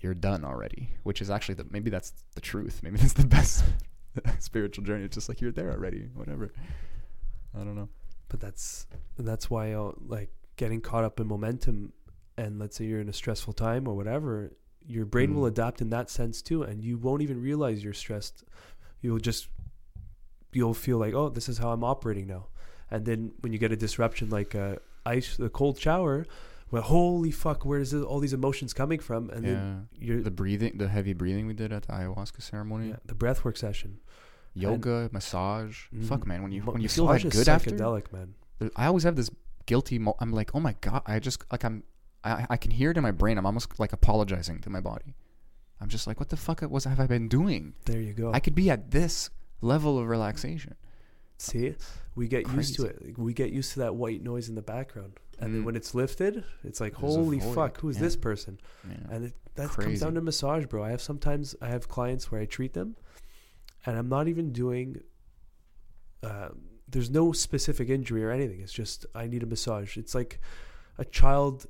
you're 0.00 0.14
done 0.14 0.44
already, 0.44 0.90
which 1.02 1.22
is 1.22 1.30
actually 1.30 1.54
the 1.56 1.66
maybe 1.70 1.90
that's 1.90 2.12
the 2.34 2.40
truth. 2.40 2.80
Maybe 2.82 2.96
that's 3.00 3.12
the 3.14 3.26
best 3.26 3.64
spiritual 4.38 4.84
journey. 4.84 5.04
It's 5.04 5.14
just 5.14 5.28
like 5.28 5.40
you're 5.40 5.52
there 5.52 5.70
already. 5.72 6.08
Whatever. 6.14 6.52
I 7.54 7.58
don't 7.58 7.76
know. 7.76 7.88
but 8.28 8.40
that's 8.40 8.86
that's 9.18 9.48
why 9.48 9.72
uh, 9.72 9.92
like 10.06 10.30
getting 10.56 10.80
caught 10.80 11.04
up 11.04 11.20
in 11.20 11.26
momentum 11.28 11.92
and 12.36 12.58
let's 12.58 12.76
say 12.76 12.84
you're 12.84 13.00
in 13.00 13.08
a 13.08 13.12
stressful 13.12 13.52
time 13.52 13.86
or 13.88 13.94
whatever 13.94 14.52
your 14.86 15.04
brain 15.06 15.30
Mm. 15.30 15.34
will 15.36 15.46
adapt 15.46 15.80
in 15.80 15.88
that 15.90 16.10
sense 16.10 16.42
too 16.42 16.62
and 16.62 16.82
you 16.84 16.98
won't 16.98 17.22
even 17.22 17.40
realize 17.40 17.82
you're 17.82 17.92
stressed 17.94 18.44
you'll 19.00 19.18
just 19.18 19.48
you'll 20.52 20.74
feel 20.74 20.98
like 20.98 21.14
oh 21.14 21.28
this 21.28 21.48
is 21.48 21.58
how 21.58 21.70
i'm 21.70 21.82
operating 21.84 22.26
now 22.26 22.46
and 22.94 23.04
then 23.08 23.20
when 23.40 23.50
you 23.52 23.58
get 23.64 23.70
a 23.72 23.76
disruption 23.86 24.26
like 24.38 24.52
uh, 24.54 24.76
ice 25.16 25.28
the 25.44 25.50
cold 25.60 25.76
shower 25.84 26.16
well 26.70 26.82
holy 26.96 27.30
fuck 27.44 27.60
where 27.68 27.80
is 27.84 27.90
this, 27.94 28.02
all 28.10 28.20
these 28.26 28.36
emotions 28.42 28.70
coming 28.82 29.00
from 29.08 29.22
and 29.34 29.40
yeah. 29.44 29.50
then 29.52 29.88
you're 30.04 30.22
The 30.22 30.36
breathing, 30.42 30.72
the 30.82 30.88
heavy 30.96 31.12
breathing 31.22 31.44
we 31.50 31.54
did 31.62 31.70
at 31.76 31.82
the 31.86 31.92
ayahuasca 31.98 32.40
ceremony, 32.52 32.86
yeah, 32.90 32.96
the 33.12 33.18
breathwork 33.24 33.56
session 33.66 33.90
yoga, 34.54 35.08
massage. 35.12 35.76
Fuck, 36.10 36.22
Mhm. 36.22 36.26
man, 36.30 36.40
when 36.44 36.52
you 36.52 36.62
when 36.62 36.80
you 36.80 36.88
feel 36.88 37.06
that 37.08 37.22
good 37.38 37.48
after, 37.56 37.70
psychedelic 37.70 38.06
man 38.12 38.28
I 38.76 38.86
always 38.90 39.02
have 39.08 39.16
this 39.20 39.30
guilty. 39.66 39.98
Mo- 39.98 40.16
I'm 40.22 40.32
like, 40.40 40.54
oh 40.56 40.60
my 40.68 40.74
god, 40.80 41.02
I 41.06 41.18
just 41.28 41.38
like 41.50 41.64
I'm, 41.68 41.82
I 42.22 42.46
I 42.54 42.56
can 42.56 42.70
hear 42.78 42.88
it 42.92 42.96
in 42.96 43.02
my 43.02 43.10
brain. 43.22 43.36
I'm 43.38 43.46
almost 43.50 43.68
like 43.82 43.92
apologizing 43.92 44.60
to 44.60 44.70
my 44.70 44.80
body. 44.80 45.10
I'm 45.80 45.88
just 45.88 46.06
like, 46.06 46.18
what 46.20 46.28
the 46.34 46.36
fuck 46.36 46.62
was 46.62 46.84
have 46.84 47.00
I 47.00 47.06
been 47.06 47.28
doing? 47.28 47.74
there 47.88 48.00
you 48.00 48.12
go 48.22 48.26
I 48.32 48.40
could 48.44 48.54
be 48.62 48.70
at 48.70 48.90
this 48.98 49.30
level 49.60 49.98
of 49.98 50.04
relaxation. 50.16 50.74
See, 51.38 51.74
we 52.14 52.28
get 52.28 52.48
used 52.52 52.76
to 52.76 52.86
it. 52.86 53.18
We 53.18 53.32
get 53.34 53.50
used 53.52 53.72
to 53.74 53.80
that 53.80 53.94
white 53.96 54.22
noise 54.22 54.48
in 54.48 54.54
the 54.54 54.62
background, 54.62 55.18
and 55.38 55.52
then 55.54 55.62
Mm. 55.62 55.64
when 55.66 55.76
it's 55.76 55.94
lifted, 55.94 56.44
it's 56.62 56.80
like, 56.80 56.92
There's 56.98 57.14
holy 57.14 57.40
fuck, 57.40 57.78
who's 57.80 57.96
Yeah. 57.96 58.02
this 58.02 58.16
person? 58.16 58.60
Yeah. 58.88 58.96
And 59.10 59.24
it, 59.26 59.34
that 59.56 59.70
comes 59.70 60.00
down 60.00 60.14
to 60.14 60.20
massage, 60.20 60.66
bro. 60.66 60.82
I 60.84 60.90
have 60.90 61.02
sometimes 61.02 61.54
I 61.60 61.68
have 61.68 61.88
clients 61.88 62.30
where 62.30 62.40
I 62.40 62.46
treat 62.46 62.72
them, 62.72 62.96
and 63.86 63.96
I'm 63.98 64.08
not 64.08 64.28
even 64.28 64.52
doing. 64.52 65.00
Uh, 66.22 66.50
there's 66.88 67.10
no 67.10 67.32
specific 67.32 67.88
injury 67.88 68.24
or 68.24 68.30
anything. 68.30 68.60
It's 68.60 68.72
just 68.72 69.06
I 69.14 69.26
need 69.26 69.42
a 69.42 69.46
massage. 69.46 69.96
It's 69.96 70.14
like 70.14 70.40
a 70.98 71.04
child, 71.04 71.66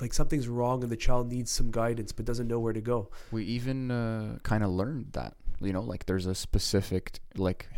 like 0.00 0.12
something's 0.14 0.48
wrong, 0.48 0.82
and 0.82 0.90
the 0.90 0.96
child 0.96 1.30
needs 1.30 1.50
some 1.50 1.70
guidance 1.70 2.12
but 2.12 2.24
doesn't 2.24 2.48
know 2.48 2.58
where 2.58 2.72
to 2.72 2.80
go. 2.80 3.10
We 3.30 3.44
even 3.44 3.90
uh, 3.90 4.38
kind 4.42 4.64
of 4.64 4.70
learned 4.70 5.12
that, 5.12 5.36
you 5.60 5.72
know, 5.72 5.82
like 5.82 6.06
there's 6.06 6.26
a 6.26 6.34
specific 6.34 7.20
like 7.36 7.68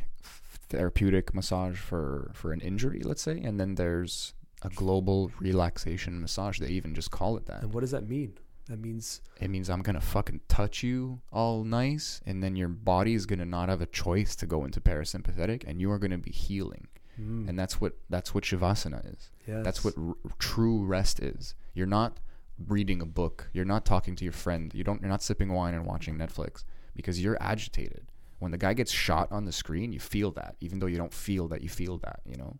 therapeutic 0.68 1.34
massage 1.34 1.78
for 1.78 2.30
for 2.34 2.52
an 2.52 2.60
injury, 2.60 3.00
let's 3.04 3.22
say, 3.22 3.40
and 3.40 3.58
then 3.60 3.74
there's 3.76 4.34
a 4.62 4.68
global 4.70 5.30
relaxation 5.40 6.20
massage. 6.20 6.58
They 6.58 6.68
even 6.68 6.94
just 6.94 7.10
call 7.10 7.36
it 7.36 7.46
that. 7.46 7.62
And 7.62 7.72
what 7.74 7.80
does 7.80 7.90
that 7.92 8.08
mean? 8.08 8.34
That 8.68 8.78
means 8.80 9.20
It 9.40 9.48
means 9.50 9.68
I'm 9.68 9.82
gonna 9.82 10.00
fucking 10.00 10.40
touch 10.48 10.82
you 10.82 11.20
all 11.30 11.64
nice, 11.64 12.22
and 12.24 12.42
then 12.42 12.56
your 12.56 12.68
body 12.68 13.12
is 13.14 13.26
gonna 13.26 13.44
not 13.44 13.68
have 13.68 13.82
a 13.82 13.86
choice 13.86 14.34
to 14.36 14.46
go 14.46 14.64
into 14.64 14.80
parasympathetic, 14.80 15.64
and 15.66 15.80
you 15.80 15.90
are 15.90 15.98
gonna 15.98 16.16
be 16.18 16.30
healing. 16.32 16.88
mm, 17.20 17.46
And 17.48 17.58
that's 17.58 17.78
what 17.80 17.92
that's 18.08 18.34
what 18.34 18.44
shavasana 18.44 19.00
is. 19.12 19.30
yes. 19.46 19.62
That's 19.64 19.84
what 19.84 19.94
r- 19.98 20.16
true 20.38 20.82
rest 20.84 21.20
is. 21.20 21.54
You're 21.74 21.86
not 22.00 22.20
reading 22.68 23.02
a 23.02 23.06
book. 23.06 23.50
You're 23.52 23.64
not 23.66 23.84
talking 23.84 24.16
to 24.16 24.24
your 24.24 24.32
friend. 24.32 24.72
You 24.74 24.82
don't. 24.84 25.00
You're 25.02 25.10
not 25.10 25.22
sipping 25.22 25.52
wine 25.52 25.74
and 25.74 25.84
watching 25.84 26.16
Netflix 26.16 26.64
because 26.96 27.22
you're 27.22 27.36
agitated. 27.42 28.06
When 28.44 28.52
the 28.52 28.58
guy 28.58 28.74
gets 28.74 28.92
shot 28.92 29.32
on 29.32 29.46
the 29.46 29.52
screen, 29.52 29.90
you 29.92 29.98
feel 30.00 30.30
that, 30.32 30.56
even 30.60 30.78
though 30.78 30.86
you 30.86 30.98
don't 30.98 31.14
feel 31.14 31.48
that 31.48 31.62
you 31.62 31.68
feel 31.70 31.96
that. 31.98 32.20
You 32.26 32.36
know. 32.36 32.58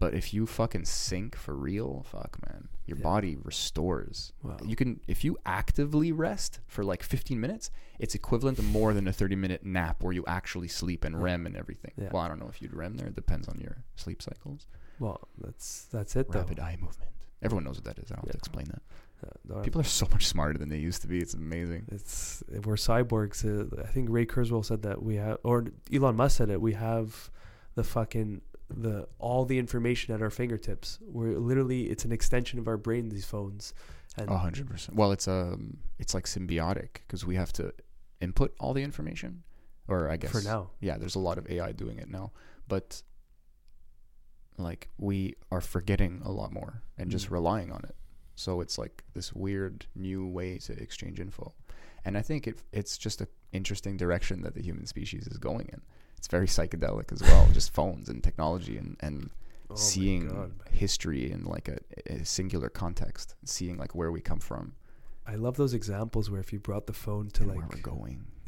But 0.00 0.14
if 0.14 0.32
you 0.32 0.46
fucking 0.46 0.84
sink 0.84 1.34
for 1.34 1.56
real, 1.56 2.06
fuck 2.08 2.38
man, 2.46 2.68
your 2.86 2.98
Yeah. 2.98 3.02
body 3.02 3.36
restores. 3.36 4.32
Wow. 4.44 4.58
You 4.64 4.76
can 4.76 5.00
if 5.08 5.24
you 5.24 5.36
actively 5.44 6.12
rest 6.12 6.60
for 6.68 6.84
like 6.84 7.02
15 7.02 7.40
minutes, 7.40 7.72
it's 7.98 8.14
equivalent 8.14 8.58
to 8.58 8.62
more 8.62 8.94
than 8.94 9.08
a 9.08 9.12
30 9.12 9.34
minute 9.34 9.64
nap 9.66 10.00
where 10.04 10.12
you 10.12 10.24
actually 10.28 10.68
sleep 10.68 11.04
and 11.04 11.20
REM 11.20 11.46
and 11.46 11.56
everything. 11.56 11.94
Yeah. 11.96 12.10
Well, 12.12 12.22
I 12.22 12.28
don't 12.28 12.38
know 12.38 12.48
if 12.48 12.62
you'd 12.62 12.72
REM 12.74 12.96
there. 12.96 13.08
It 13.08 13.16
depends 13.16 13.48
on 13.48 13.58
your 13.58 13.78
sleep 13.96 14.22
cycles 14.22 14.68
well, 15.00 15.26
that's 15.40 15.86
that's 15.86 16.14
it 16.14 16.30
though. 16.30 16.38
rapid 16.40 16.60
eye 16.60 16.76
movement. 16.80 17.10
Everyone 17.42 17.64
knows 17.64 17.76
what 17.76 17.84
that 17.84 17.98
is. 17.98 18.10
I 18.12 18.14
don't 18.16 18.24
have 18.26 18.32
to 18.32 18.38
explain 18.38 18.66
that. 18.66 18.82
Uh, 19.52 19.60
People 19.62 19.80
are 19.80 19.84
so 19.84 20.06
much 20.12 20.26
smarter 20.26 20.58
than 20.58 20.68
they 20.68 20.78
used 20.78 21.02
to 21.02 21.08
be. 21.08 21.18
It's 21.18 21.34
amazing. 21.34 21.86
It's 21.90 22.42
we're 22.64 22.76
cyborgs. 22.76 23.44
Uh, 23.44 23.82
I 23.82 23.86
think 23.86 24.08
Ray 24.10 24.26
Kurzweil 24.26 24.64
said 24.64 24.82
that 24.82 25.02
we 25.02 25.16
have, 25.16 25.38
or 25.42 25.64
Elon 25.92 26.16
Musk 26.16 26.36
said 26.38 26.50
it. 26.50 26.60
We 26.60 26.74
have 26.74 27.30
the 27.74 27.82
fucking 27.84 28.42
the 28.70 29.08
all 29.18 29.44
the 29.44 29.58
information 29.58 30.14
at 30.14 30.22
our 30.22 30.30
fingertips. 30.30 30.98
We're 31.02 31.38
literally 31.38 31.84
it's 31.90 32.04
an 32.04 32.12
extension 32.12 32.58
of 32.58 32.68
our 32.68 32.76
brain. 32.76 33.08
These 33.08 33.24
phones, 33.24 33.74
and 34.16 34.28
A 34.30 34.38
hundred 34.38 34.68
percent. 34.68 34.96
Well, 34.96 35.10
it's 35.10 35.26
um, 35.26 35.78
it's 35.98 36.14
like 36.14 36.26
symbiotic 36.26 36.98
because 37.06 37.24
we 37.26 37.34
have 37.34 37.52
to 37.54 37.72
input 38.20 38.54
all 38.60 38.72
the 38.74 38.82
information, 38.84 39.42
or 39.88 40.08
I 40.10 40.16
guess 40.16 40.30
for 40.30 40.42
now, 40.42 40.70
yeah, 40.80 40.96
there's 40.96 41.14
a 41.16 41.20
lot 41.20 41.38
of 41.38 41.50
AI 41.50 41.72
doing 41.72 41.98
it 41.98 42.08
now, 42.08 42.30
but 42.68 43.02
like 44.58 44.88
we 44.98 45.34
are 45.50 45.60
forgetting 45.60 46.20
a 46.24 46.30
lot 46.30 46.52
more 46.52 46.82
and 46.96 47.10
just 47.10 47.28
Mm. 47.28 47.32
relying 47.32 47.72
on 47.72 47.80
it. 47.84 47.94
So 48.38 48.60
it's 48.60 48.78
like 48.78 49.02
this 49.14 49.32
weird 49.32 49.86
new 49.94 50.26
way 50.26 50.58
to 50.58 50.72
exchange 50.72 51.20
info, 51.20 51.52
and 52.04 52.16
I 52.16 52.22
think 52.22 52.46
it 52.46 52.62
it's 52.72 52.96
just 52.96 53.20
a 53.20 53.28
interesting 53.52 53.96
direction 53.96 54.42
that 54.42 54.54
the 54.54 54.62
human 54.62 54.86
species 54.86 55.26
is 55.26 55.38
going 55.38 55.68
in. 55.72 55.80
It's 56.16 56.28
very 56.28 56.46
psychedelic 56.46 57.12
as 57.12 57.22
well, 57.22 57.48
just 57.52 57.72
phones 57.72 58.08
and 58.08 58.22
technology 58.22 58.76
and 58.78 58.96
and 59.00 59.30
Oh 59.70 59.74
seeing 59.74 60.54
history 60.70 61.30
in 61.30 61.44
like 61.44 61.68
a, 61.68 61.78
a 62.06 62.24
singular 62.24 62.70
context, 62.70 63.34
seeing 63.44 63.76
like 63.76 63.94
where 63.94 64.10
we 64.10 64.22
come 64.22 64.40
from 64.40 64.72
I 65.28 65.34
love 65.34 65.58
those 65.58 65.74
examples 65.74 66.30
where 66.30 66.40
if 66.40 66.54
you 66.54 66.58
brought 66.58 66.86
the 66.86 66.94
phone 66.94 67.28
to 67.32 67.42
and 67.42 67.54
where 67.54 67.68
we're 67.70 67.82
going. 67.82 68.24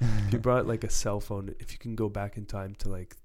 if 0.00 0.32
you 0.32 0.38
brought 0.38 0.66
like 0.66 0.84
a 0.84 0.90
cell 0.90 1.20
phone, 1.20 1.54
if 1.58 1.72
you 1.72 1.78
can 1.78 1.94
go 1.94 2.10
back 2.10 2.36
in 2.36 2.44
time 2.44 2.74
to 2.80 2.90
like 2.90 3.16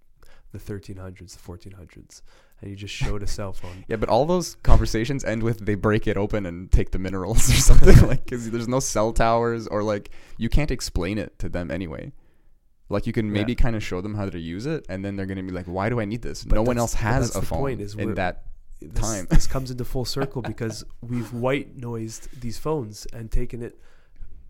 the 0.53 0.57
1300s, 0.57 1.33
the 1.33 1.51
1400s, 1.59 2.21
and 2.61 2.69
you 2.69 2.75
just 2.75 2.93
showed 2.93 3.21
a 3.23 3.27
cell 3.27 3.53
phone. 3.53 3.83
Yeah, 3.87 3.97
but 3.97 4.09
all 4.09 4.25
those 4.25 4.55
conversations 4.63 5.23
end 5.23 5.43
with 5.43 5.65
they 5.65 5.75
break 5.75 6.07
it 6.07 6.17
open 6.17 6.45
and 6.45 6.71
take 6.71 6.91
the 6.91 6.99
minerals 6.99 7.49
or 7.53 7.53
something 7.53 8.07
like 8.07 8.23
because 8.25 8.49
there's 8.51 8.67
no 8.67 8.79
cell 8.79 9.13
towers 9.13 9.67
or 9.67 9.83
like 9.83 10.09
you 10.37 10.49
can't 10.49 10.71
explain 10.71 11.17
it 11.17 11.37
to 11.39 11.49
them 11.49 11.69
anyway. 11.71 12.11
Like 12.89 13.05
you 13.05 13.13
can 13.13 13.31
maybe 13.31 13.51
Yeah. 13.51 13.57
kind 13.63 13.75
of 13.75 13.83
show 13.83 13.99
them 14.01 14.15
how 14.15 14.29
to 14.29 14.39
use 14.39 14.65
it, 14.65 14.85
and 14.89 15.03
then 15.03 15.15
they're 15.17 15.25
gonna 15.25 15.43
be 15.43 15.51
like, 15.51 15.65
"Why 15.65 15.89
do 15.89 15.99
I 15.99 16.05
need 16.05 16.21
this? 16.21 16.43
But 16.45 16.55
no 16.55 16.63
one 16.63 16.77
else 16.77 16.93
has 16.95 17.35
a 17.35 17.41
phone 17.41 17.59
point, 17.59 17.81
is 17.81 17.95
in 17.95 18.13
that." 18.15 18.43
this, 18.79 19.01
time. 19.01 19.27
this 19.29 19.47
comes 19.47 19.71
into 19.71 19.83
full 19.83 20.05
circle 20.05 20.41
because 20.43 20.83
we've 21.01 21.33
white 21.33 21.75
noised 21.75 22.29
these 22.39 22.57
phones 22.59 23.07
and 23.11 23.31
taken 23.31 23.61
it 23.63 23.77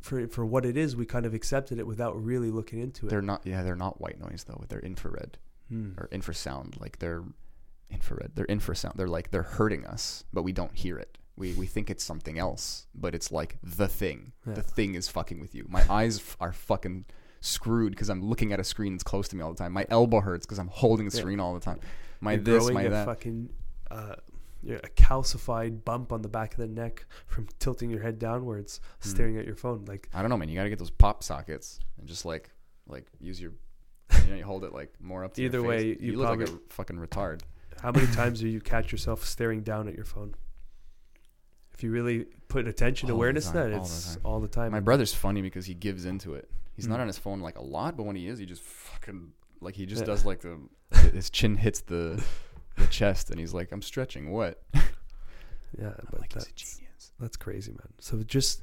for 0.01 0.27
for 0.27 0.45
what 0.45 0.65
it 0.65 0.77
is. 0.77 0.95
We 0.95 1.05
kind 1.05 1.25
of 1.25 1.33
accepted 1.33 1.79
it 1.79 1.87
without 1.87 2.21
really 2.23 2.51
looking 2.51 2.79
into 2.79 3.07
it. 3.07 3.09
They're 3.09 3.21
not. 3.21 3.41
Yeah, 3.45 3.63
they're 3.63 3.75
not 3.75 3.99
white 3.99 4.19
noise 4.19 4.43
though. 4.47 4.63
They're 4.69 4.81
infrared 4.81 5.37
Hmm. 5.69 5.91
or 5.97 6.07
infrasound. 6.09 6.79
Like 6.79 6.99
they're 6.99 7.23
infrared. 7.91 8.31
They're 8.35 8.45
infrasound. 8.47 8.95
They're 8.95 9.07
like 9.07 9.31
they're 9.31 9.43
hurting 9.43 9.85
us, 9.85 10.23
but 10.33 10.43
we 10.43 10.51
don't 10.51 10.75
hear 10.75 10.97
it. 10.97 11.17
We 11.35 11.53
we 11.53 11.65
think 11.67 11.89
it's 11.89 12.03
something 12.03 12.39
else, 12.39 12.87
but 12.95 13.13
it's 13.15 13.31
like 13.31 13.57
the 13.63 13.87
thing. 13.87 14.33
Yeah. 14.45 14.53
The 14.55 14.61
thing 14.63 14.95
is 14.95 15.07
fucking 15.07 15.39
with 15.39 15.53
you. 15.55 15.65
My 15.69 15.83
eyes 15.89 16.35
are 16.39 16.51
fucking 16.53 17.05
screwed 17.41 17.91
because 17.91 18.09
I'm 18.09 18.23
looking 18.23 18.51
at 18.53 18.59
a 18.59 18.63
screen 18.63 18.93
that's 18.93 19.03
close 19.03 19.27
to 19.29 19.35
me 19.35 19.43
all 19.43 19.51
the 19.51 19.57
time. 19.57 19.71
My 19.71 19.85
elbow 19.89 20.19
hurts 20.21 20.45
because 20.45 20.57
I'm 20.59 20.67
holding 20.69 21.07
the 21.07 21.15
Yeah. 21.15 21.21
screen 21.21 21.39
all 21.39 21.53
the 21.53 21.59
time. 21.59 21.79
My 22.21 22.33
You're 22.33 22.41
this, 22.43 22.69
my 22.71 22.81
a 22.83 22.89
that. 22.89 23.05
fucking 23.05 23.49
uh, 23.91 24.15
a 24.67 24.89
calcified 24.95 25.85
bump 25.85 26.11
on 26.11 26.23
the 26.23 26.27
back 26.27 26.53
of 26.53 26.57
the 26.57 26.67
neck 26.67 27.05
from 27.27 27.47
tilting 27.59 27.89
your 27.91 28.01
head 28.01 28.17
downwards, 28.19 28.79
Hmm. 29.03 29.09
staring 29.09 29.37
at 29.37 29.45
your 29.45 29.55
phone. 29.55 29.85
Like 29.85 30.09
I 30.13 30.21
don't 30.21 30.29
know, 30.29 30.37
man. 30.37 30.49
You 30.49 30.55
gotta 30.55 30.69
get 30.69 30.79
those 30.79 30.89
pop 30.89 31.23
sockets 31.23 31.79
and 31.99 32.07
just 32.07 32.25
like 32.25 32.49
like 32.87 33.05
use 33.19 33.39
your. 33.39 33.51
You 34.23 34.31
know, 34.31 34.35
you 34.37 34.43
hold 34.45 34.63
it 34.63 34.73
like 34.73 34.93
more 34.99 35.23
up 35.23 35.33
to 35.35 35.43
Either 35.43 35.59
face. 35.61 35.67
way, 35.67 35.97
you 35.99 36.17
look 36.17 36.29
like 36.39 36.49
a 36.49 36.51
fucking 36.69 36.95
retard. 36.97 37.41
How 37.81 37.91
many 37.91 38.07
times 38.07 38.39
do 38.41 38.47
you 38.47 38.59
catch 38.61 38.91
yourself 38.91 39.23
staring 39.23 39.61
down 39.61 39.87
at 39.87 39.95
your 39.95 40.05
phone? 40.05 40.35
If 41.73 41.83
you 41.83 41.91
really 41.91 42.25
put 42.47 42.67
attention 42.67 43.09
All 43.09 43.15
awareness 43.15 43.47
to 43.47 43.53
time, 43.53 43.71
that, 43.71 43.77
all 43.77 43.79
the 43.79 43.85
it's 43.85 44.17
all 44.23 44.39
the 44.39 44.47
time. 44.47 44.71
My 44.71 44.79
brother's 44.79 45.13
funny 45.13 45.41
because 45.41 45.65
he 45.67 45.73
gives 45.75 46.05
into 46.05 46.33
it. 46.33 46.49
He's 46.75 46.87
not 46.87 46.97
Mm. 46.97 47.01
on 47.01 47.07
his 47.07 47.17
phone 47.17 47.39
like 47.41 47.57
a 47.57 47.63
lot, 47.63 47.95
but 47.97 48.03
when 48.03 48.15
he 48.15 48.27
is, 48.27 48.39
he 48.39 48.45
just 48.45 48.61
fucking 48.63 49.31
like 49.61 49.75
he 49.75 49.85
just 49.85 50.01
Yeah. 50.01 50.07
does 50.07 50.25
like 50.25 50.41
the 50.41 50.57
his 51.13 51.29
chin 51.29 51.55
hits 51.55 51.81
the 51.81 52.23
the 52.77 52.87
chest, 52.87 53.29
and 53.31 53.39
he's 53.39 53.53
like, 53.53 53.71
"I'm 53.71 53.81
stretching." 53.81 54.31
What? 54.31 54.61
yeah, 54.73 54.81
I'm 55.99 56.07
but 56.11 56.19
like, 56.21 56.33
he's 56.33 56.43
a 56.43 56.45
that's 56.45 56.51
genius. 56.53 57.11
that's 57.19 57.37
crazy, 57.37 57.71
man. 57.71 57.93
So 57.99 58.21
just 58.23 58.61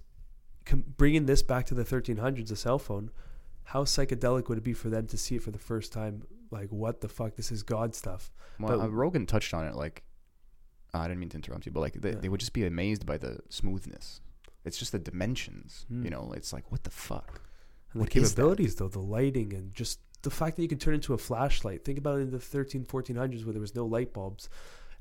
com- 0.65 0.85
bringing 0.97 1.27
this 1.27 1.43
back 1.43 1.67
to 1.67 1.75
the 1.75 1.85
1300s, 1.85 2.51
a 2.51 2.57
cell 2.57 2.79
phone. 2.79 3.11
How 3.69 3.85
psychedelic 3.85 4.49
would 4.49 4.59
it 4.59 4.65
be 4.65 4.73
for 4.75 4.89
them 4.91 5.07
to 5.09 5.17
see 5.17 5.37
it 5.37 5.43
for 5.43 5.51
the 5.51 5.59
first 5.59 5.93
time? 5.93 6.23
Like, 6.55 6.71
what 6.71 7.01
the 7.01 7.09
fuck? 7.09 7.37
This 7.37 7.53
is 7.53 7.63
God 7.63 7.95
stuff. 7.95 8.33
Well, 8.59 8.79
But- 8.79 8.85
uh, 8.85 8.89
Rogan 8.89 9.27
touched 9.27 9.53
on 9.53 9.67
it. 9.67 9.75
Like, 9.75 10.05
uh, 10.95 10.99
I 11.01 11.09
didn't 11.09 11.21
mean 11.21 11.29
to 11.31 11.37
interrupt 11.37 11.67
you, 11.67 11.73
but 11.73 11.81
like 11.81 11.95
they, 11.95 12.11
Yeah. 12.13 12.21
they 12.21 12.29
would 12.29 12.41
just 12.41 12.53
be 12.53 12.65
amazed 12.65 13.05
by 13.05 13.19
the 13.19 13.41
smoothness. 13.49 14.21
It's 14.65 14.79
just 14.79 14.93
the 14.93 14.99
dimensions. 14.99 15.85
Mm. 15.93 16.05
You 16.05 16.11
know, 16.11 16.33
it's 16.37 16.53
like 16.53 16.71
what 16.73 16.85
the 16.85 16.91
fuck. 16.91 17.41
And 17.93 18.01
What 18.01 18.11
the 18.11 18.21
capabilities, 18.21 18.77
though, 18.77 18.89
the 18.89 18.99
lighting 19.01 19.53
and 19.53 19.75
just 19.75 20.01
the 20.23 20.31
fact 20.31 20.57
that 20.57 20.63
you 20.63 20.69
can 20.69 20.79
turn 20.79 20.95
into 20.95 21.13
a 21.13 21.19
flashlight. 21.19 21.85
Think 21.85 21.99
about 21.99 22.19
it 22.19 22.23
in 22.23 22.31
the 22.31 22.41
13, 22.41 22.85
1400s 22.85 23.45
where 23.45 23.53
there 23.53 23.61
was 23.61 23.75
no 23.75 23.85
light 23.85 24.13
bulbs 24.15 24.49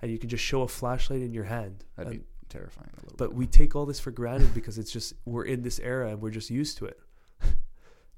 and 0.01 0.11
you 0.11 0.17
can 0.19 0.29
just 0.29 0.43
show 0.43 0.63
a 0.63 0.67
flashlight 0.67 1.21
in 1.21 1.31
your 1.33 1.45
hand. 1.45 1.85
That'd 1.95 2.11
And- 2.13 2.21
be 2.21 2.27
terrifying. 2.49 2.89
A 2.97 3.01
little 3.03 3.15
but 3.17 3.29
bit. 3.29 3.37
we 3.37 3.47
take 3.47 3.75
all 3.75 3.85
this 3.85 3.99
for 4.01 4.11
granted 4.11 4.53
because 4.53 4.77
it's 4.77 4.91
just, 4.91 5.13
we're 5.25 5.45
in 5.45 5.61
this 5.61 5.79
era 5.79 6.09
and 6.09 6.21
we're 6.21 6.29
just 6.31 6.49
used 6.49 6.77
to 6.79 6.85
it. 6.85 6.99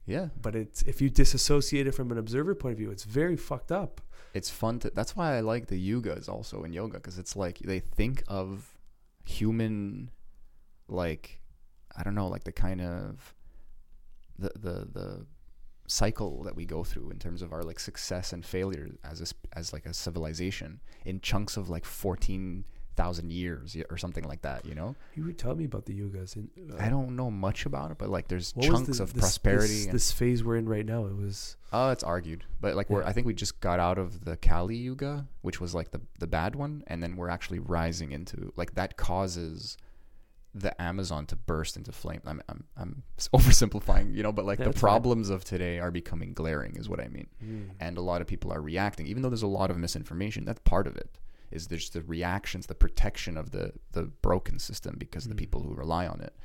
yeah, 0.06 0.28
But 0.42 0.56
it's 0.56 0.82
if 0.84 1.02
you 1.02 1.10
disassociate 1.10 1.88
it 1.88 1.94
from 1.94 2.12
an 2.12 2.18
observer 2.18 2.56
point 2.56 2.74
of 2.74 2.78
view, 2.78 2.92
it's 2.92 3.04
very 3.06 3.38
fucked 3.38 3.72
up. 3.72 4.02
it's 4.34 4.50
fun 4.50 4.80
to. 4.80 4.92
That's 4.94 5.16
why 5.16 5.36
I 5.38 5.40
like 5.42 5.68
the 5.68 5.80
yugas 5.92 6.30
also 6.30 6.64
in 6.64 6.74
yoga 6.74 6.98
because 6.98 7.18
it's 7.18 7.36
like 7.36 7.60
they 7.60 7.80
think 7.80 8.24
of 8.28 8.78
human, 9.24 10.12
like 10.88 11.40
I 11.98 12.04
don't 12.04 12.16
know, 12.16 12.28
like 12.28 12.44
the 12.44 12.52
kind 12.52 12.82
of 12.82 13.34
the 14.38 14.52
the 14.56 14.88
the 15.00 15.26
cycle 15.88 16.44
that 16.44 16.56
we 16.56 16.66
go 16.66 16.84
through 16.84 17.12
in 17.12 17.20
terms 17.20 17.42
of 17.42 17.54
our 17.54 17.62
like 17.64 17.80
success 17.80 18.34
and 18.34 18.44
failure 18.46 18.90
as 19.04 19.22
a, 19.22 19.58
as 19.58 19.72
like 19.72 19.86
a 19.86 19.94
civilization 19.94 20.82
in 21.06 21.22
chunks 21.22 21.58
of 21.58 21.70
like 21.70 21.86
fourteen 21.86 22.66
thousand 22.96 23.32
years 23.32 23.76
or 23.90 23.98
something 23.98 24.24
like 24.24 24.42
that. 24.42 24.66
You 24.66 24.76
know, 24.76 24.96
You 25.16 25.26
were 25.26 25.32
telling 25.32 25.58
me 25.60 25.66
about 25.66 25.86
the 25.86 25.94
yugas. 25.94 26.36
And, 26.36 26.50
uh, 26.72 26.78
I 26.80 26.90
don't 26.90 27.16
know 27.16 27.30
much 27.30 27.66
about 27.66 27.92
it, 27.92 27.98
but 27.98 28.10
like 28.10 28.28
there's 28.28 28.54
chunks 28.54 28.98
the- 28.98 29.04
of 29.04 29.14
this- 29.14 29.22
prosperity. 29.22 29.68
This, 29.68 29.86
and, 29.86 29.94
this 29.94 30.12
phase 30.12 30.44
we're 30.44 30.58
in 30.58 30.68
right 30.68 30.86
now, 30.86 31.06
it 31.06 31.16
was 31.16 31.58
Oh, 31.74 31.90
it's 31.92 32.04
argued, 32.04 32.46
but 32.62 32.76
like 32.76 32.90
we're 32.90 33.04
I 33.04 33.12
think 33.12 33.28
we 33.28 33.34
just 33.34 33.60
got 33.60 33.80
out 33.80 33.98
of 33.98 34.24
the 34.26 34.38
Kali 34.38 34.78
Yuga, 34.78 35.28
which 35.42 35.60
was 35.60 35.76
like 35.76 35.92
the 35.92 36.02
the 36.20 36.28
bad 36.28 36.56
one, 36.56 36.84
and 36.88 37.04
then 37.04 37.16
we're 37.16 37.30
actually 37.30 37.60
rising 37.60 38.12
into 38.12 38.54
like 38.56 38.76
that 38.76 38.96
causes 38.98 39.78
the 40.58 40.80
Amazon 40.82 41.26
to 41.26 41.36
burst 41.36 41.76
into 41.76 41.92
flame. 41.92 42.22
I'm 42.26 42.42
I'm 42.48 42.64
I'm 42.78 43.04
oversimplifying, 43.20 44.16
you 44.16 44.24
know, 44.24 44.32
but 44.32 44.46
like 44.46 44.60
Yeah, 44.60 44.70
the 44.70 44.74
problems 44.80 45.30
of 45.30 45.44
today 45.44 45.80
are 45.80 45.92
becoming 45.92 46.34
glaring, 46.34 46.78
is 46.78 46.88
what 46.88 47.02
I 47.02 47.10
mean. 47.10 47.28
Mm. 47.44 47.70
And 47.82 47.98
a 47.98 48.02
lot 48.02 48.22
of 48.22 48.28
people 48.28 48.54
are 48.54 48.62
reacting, 48.62 49.06
even 49.08 49.22
though 49.22 49.30
there's 49.30 49.42
a 49.42 49.48
lot 49.48 49.70
of 49.70 49.78
misinformation. 49.78 50.46
That's 50.46 50.62
part 50.64 50.88
of 50.88 50.96
it. 50.96 51.10
Is 51.52 51.68
there's 51.68 51.90
the 51.92 52.02
reactions, 52.02 52.66
the 52.68 52.76
protection 52.76 53.38
of 53.38 53.52
the 53.52 53.74
the 53.92 54.04
broken 54.04 54.60
system 54.60 54.96
because 54.98 55.26
of 55.26 55.30
the 55.30 55.36
Mm. 55.36 55.40
people 55.40 55.62
who 55.64 55.74
rely 55.74 56.08
on 56.08 56.20
it, 56.22 56.36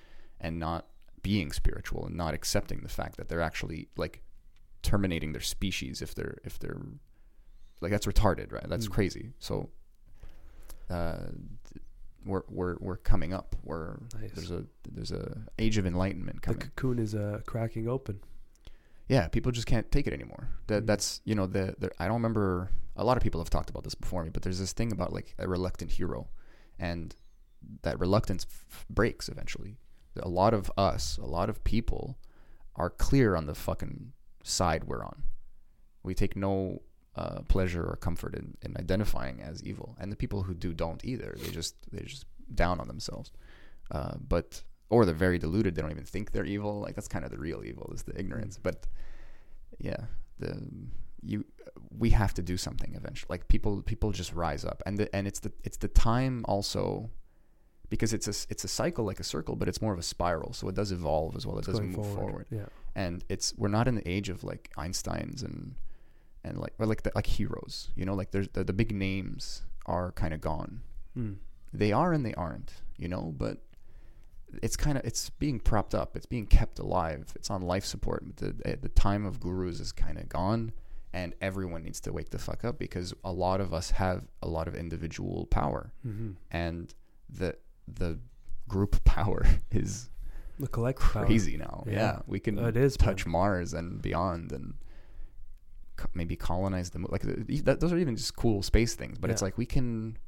and 0.41 0.59
not 0.59 0.87
being 1.23 1.53
spiritual 1.53 2.07
and 2.07 2.17
not 2.17 2.33
accepting 2.35 2.81
the 2.83 2.89
fact 2.89 3.17
that 3.17 3.29
they're 3.29 3.41
actually 3.43 3.89
like 3.97 4.23
terminating 4.83 5.33
their 5.33 5.41
species 5.43 6.01
if 6.01 6.15
they're 6.15 6.39
if 6.45 6.59
they're 6.59 6.81
like 7.81 7.91
that's 7.91 8.07
retarded, 8.07 8.53
right? 8.53 8.69
That's 8.69 8.87
Mm. 8.89 8.93
crazy. 8.93 9.33
So 9.39 9.71
uh, 10.89 11.29
we're 12.25 12.43
we're 12.49 12.77
we're 12.81 12.97
coming 12.97 13.33
up. 13.33 13.57
We're 13.65 13.97
Nice. 14.21 14.33
there's 14.35 14.51
a 14.51 14.65
there's 14.91 15.13
a 15.13 15.43
age 15.59 15.79
of 15.79 15.87
enlightenment 15.87 16.43
The 16.43 16.55
cocoon 16.55 16.99
is 16.99 17.15
uh, 17.15 17.41
cracking 17.47 17.89
open. 17.89 18.21
Yeah, 19.15 19.27
people 19.29 19.51
just 19.53 19.67
can't 19.67 19.91
take 19.91 20.07
it 20.07 20.13
anymore. 20.13 20.45
That 20.69 20.83
Mm. 20.85 20.87
that's 20.87 21.21
you 21.25 21.35
know 21.35 21.47
the, 21.47 21.75
the 21.79 21.91
I 21.99 22.05
don't 22.07 22.15
remember. 22.23 22.71
A 22.97 23.05
lot 23.05 23.17
of 23.17 23.23
people 23.23 23.41
have 23.41 23.51
talked 23.51 23.71
about 23.71 23.85
this 23.85 23.95
before 24.05 24.23
me, 24.25 24.31
but 24.31 24.43
there's 24.43 24.59
this 24.59 24.73
thing 24.73 24.93
about 24.93 25.13
like 25.13 25.35
a 25.39 25.47
reluctant 25.49 25.91
hero, 25.93 26.29
and 26.79 27.15
that 27.83 27.99
reluctance 27.99 28.47
f- 28.49 28.87
breaks 28.89 29.29
eventually. 29.29 29.77
A 30.17 30.29
lot 30.29 30.53
of 30.55 30.71
us, 30.77 31.19
a 31.19 31.27
lot 31.27 31.49
of 31.51 31.63
people, 31.65 32.19
are 32.77 32.91
clear 32.91 33.37
on 33.37 33.47
the 33.47 33.55
fucking 33.55 34.13
side 34.43 34.85
we're 34.85 35.05
on. 35.05 35.23
We 36.03 36.15
take 36.15 36.37
no 36.37 36.83
uh, 37.17 37.41
pleasure 37.49 37.85
or 37.85 37.97
comfort 37.97 38.35
in, 38.35 38.57
in 38.63 38.77
identifying 38.77 39.41
as 39.43 39.63
evil, 39.71 39.97
and 40.01 40.11
the 40.13 40.17
people 40.17 40.43
who 40.45 40.55
do 40.55 40.73
don't 40.73 41.05
either. 41.05 41.37
They 41.43 41.51
just 41.51 41.75
they 41.93 42.03
just 42.05 42.27
down 42.55 42.81
on 42.81 42.89
themselves, 42.89 43.33
uh, 43.91 44.15
but 44.35 44.63
or 44.91 45.05
they're 45.07 45.15
very 45.15 45.39
deluded. 45.39 45.75
They 45.75 45.83
don't 45.83 45.91
even 45.91 46.05
think 46.05 46.33
they're 46.33 46.45
evil. 46.45 46.81
Like 46.81 46.95
that's 46.95 47.09
kind 47.09 47.25
of 47.25 47.31
the 47.31 47.39
real 47.39 47.63
evil 47.65 47.91
is 47.95 48.03
the 48.03 48.19
ignorance. 48.19 48.59
But 48.63 48.87
yeah, 49.79 50.05
the 50.39 50.61
you 51.23 51.45
we 51.99 52.11
have 52.11 52.35
to 52.35 52.43
do 52.43 52.57
something 52.57 52.95
eventually. 52.95 53.27
Like 53.31 53.49
people 53.49 53.83
people 53.83 54.13
just 54.13 54.33
rise 54.33 54.65
up, 54.65 54.83
and 54.87 54.99
the, 54.99 55.15
and 55.15 55.27
it's 55.27 55.41
the 55.41 55.53
it's 55.65 55.77
the 55.79 55.89
time 55.89 56.45
also 56.49 57.11
because 57.89 58.13
it's 58.13 58.27
a 58.29 58.35
it's 58.51 58.65
a 58.65 58.69
cycle 58.69 59.05
like 59.05 59.21
a 59.21 59.25
circle, 59.25 59.57
but 59.57 59.69
it's 59.69 59.81
more 59.83 59.93
of 59.93 59.99
a 59.99 60.03
spiral. 60.03 60.53
So 60.53 60.69
it 60.69 60.75
does 60.75 60.93
evolve 60.93 61.37
as 61.37 61.47
well. 61.47 61.59
It 61.59 61.65
does 61.67 61.81
move 61.81 62.07
forward 62.15 62.47
Yeah. 62.51 62.67
and 62.95 63.25
it's 63.29 63.55
we're 63.57 63.69
not 63.69 63.89
in 63.89 63.95
the 63.97 64.09
age 64.09 64.29
of 64.29 64.45
like 64.45 64.71
Einstein's 64.77 65.43
and 65.43 65.75
and 66.45 66.57
like 66.59 66.73
or 66.79 66.87
like 66.87 67.03
the, 67.03 67.13
like 67.15 67.27
heroes, 67.27 67.91
you 67.97 68.05
know, 68.05 68.15
like 68.15 68.31
there's 68.31 68.49
the, 68.49 68.65
the 68.65 68.73
big 68.73 68.95
names 68.95 69.63
are 69.87 70.13
kind 70.13 70.33
of 70.33 70.41
gone. 70.41 70.81
Mm. 71.19 71.37
They 71.73 71.93
are 71.93 72.13
and 72.13 72.25
they 72.25 72.35
aren't, 72.35 72.73
you 72.97 73.09
know, 73.09 73.35
but 73.37 73.59
it's 74.63 74.77
kind 74.77 74.97
of 74.99 75.05
it's 75.05 75.31
being 75.31 75.61
propped 75.61 75.95
up, 75.95 76.17
it's 76.17 76.27
being 76.27 76.47
kept 76.47 76.79
alive, 76.79 77.33
it's 77.37 77.51
on 77.51 77.63
life 77.63 77.85
support. 77.85 78.25
The 78.37 78.55
eh, 78.65 78.77
the 78.81 78.89
time 78.89 79.25
of 79.27 79.41
gurus 79.41 79.81
is 79.81 79.93
kind 79.93 80.19
of 80.19 80.29
gone, 80.29 80.73
and 81.13 81.35
everyone 81.41 81.83
needs 81.85 82.01
to 82.03 82.13
wake 82.13 82.31
the 82.31 82.39
fuck 82.39 82.65
up 82.65 82.79
because 82.79 83.15
a 83.25 83.33
lot 83.33 83.61
of 83.61 83.73
us 83.75 83.93
have 83.93 84.25
a 84.43 84.49
lot 84.49 84.69
of 84.69 84.75
individual 84.75 85.47
power, 85.47 85.93
hmm 86.03 86.33
and 86.51 86.95
the 87.29 87.57
the 87.87 88.19
group 88.69 89.03
power 89.05 89.47
is 89.71 90.09
The 90.59 90.69
collective 90.69 91.11
power. 91.13 91.27
crazy 91.27 91.57
now. 91.57 91.85
Yeah. 91.87 91.93
Yeah, 91.93 92.19
we 92.27 92.39
can 92.41 92.59
It 92.59 92.77
is, 92.77 92.97
touch 92.97 93.27
man. 93.27 93.33
Mars 93.33 93.73
and 93.75 94.01
beyond, 94.03 94.53
and 94.53 94.75
co- 95.97 96.09
maybe 96.15 96.37
colonize 96.37 96.91
the 96.91 96.99
moon. 96.99 97.09
Like 97.11 97.23
th- 97.23 97.65
that, 97.65 97.81
those 97.81 97.93
are 97.93 97.99
even 97.99 98.17
just 98.17 98.37
cool 98.37 98.63
space 98.63 98.95
things. 98.95 99.19
But 99.19 99.31
it's 99.31 99.43
like 99.43 99.57
we 99.59 99.67
can 99.67 100.19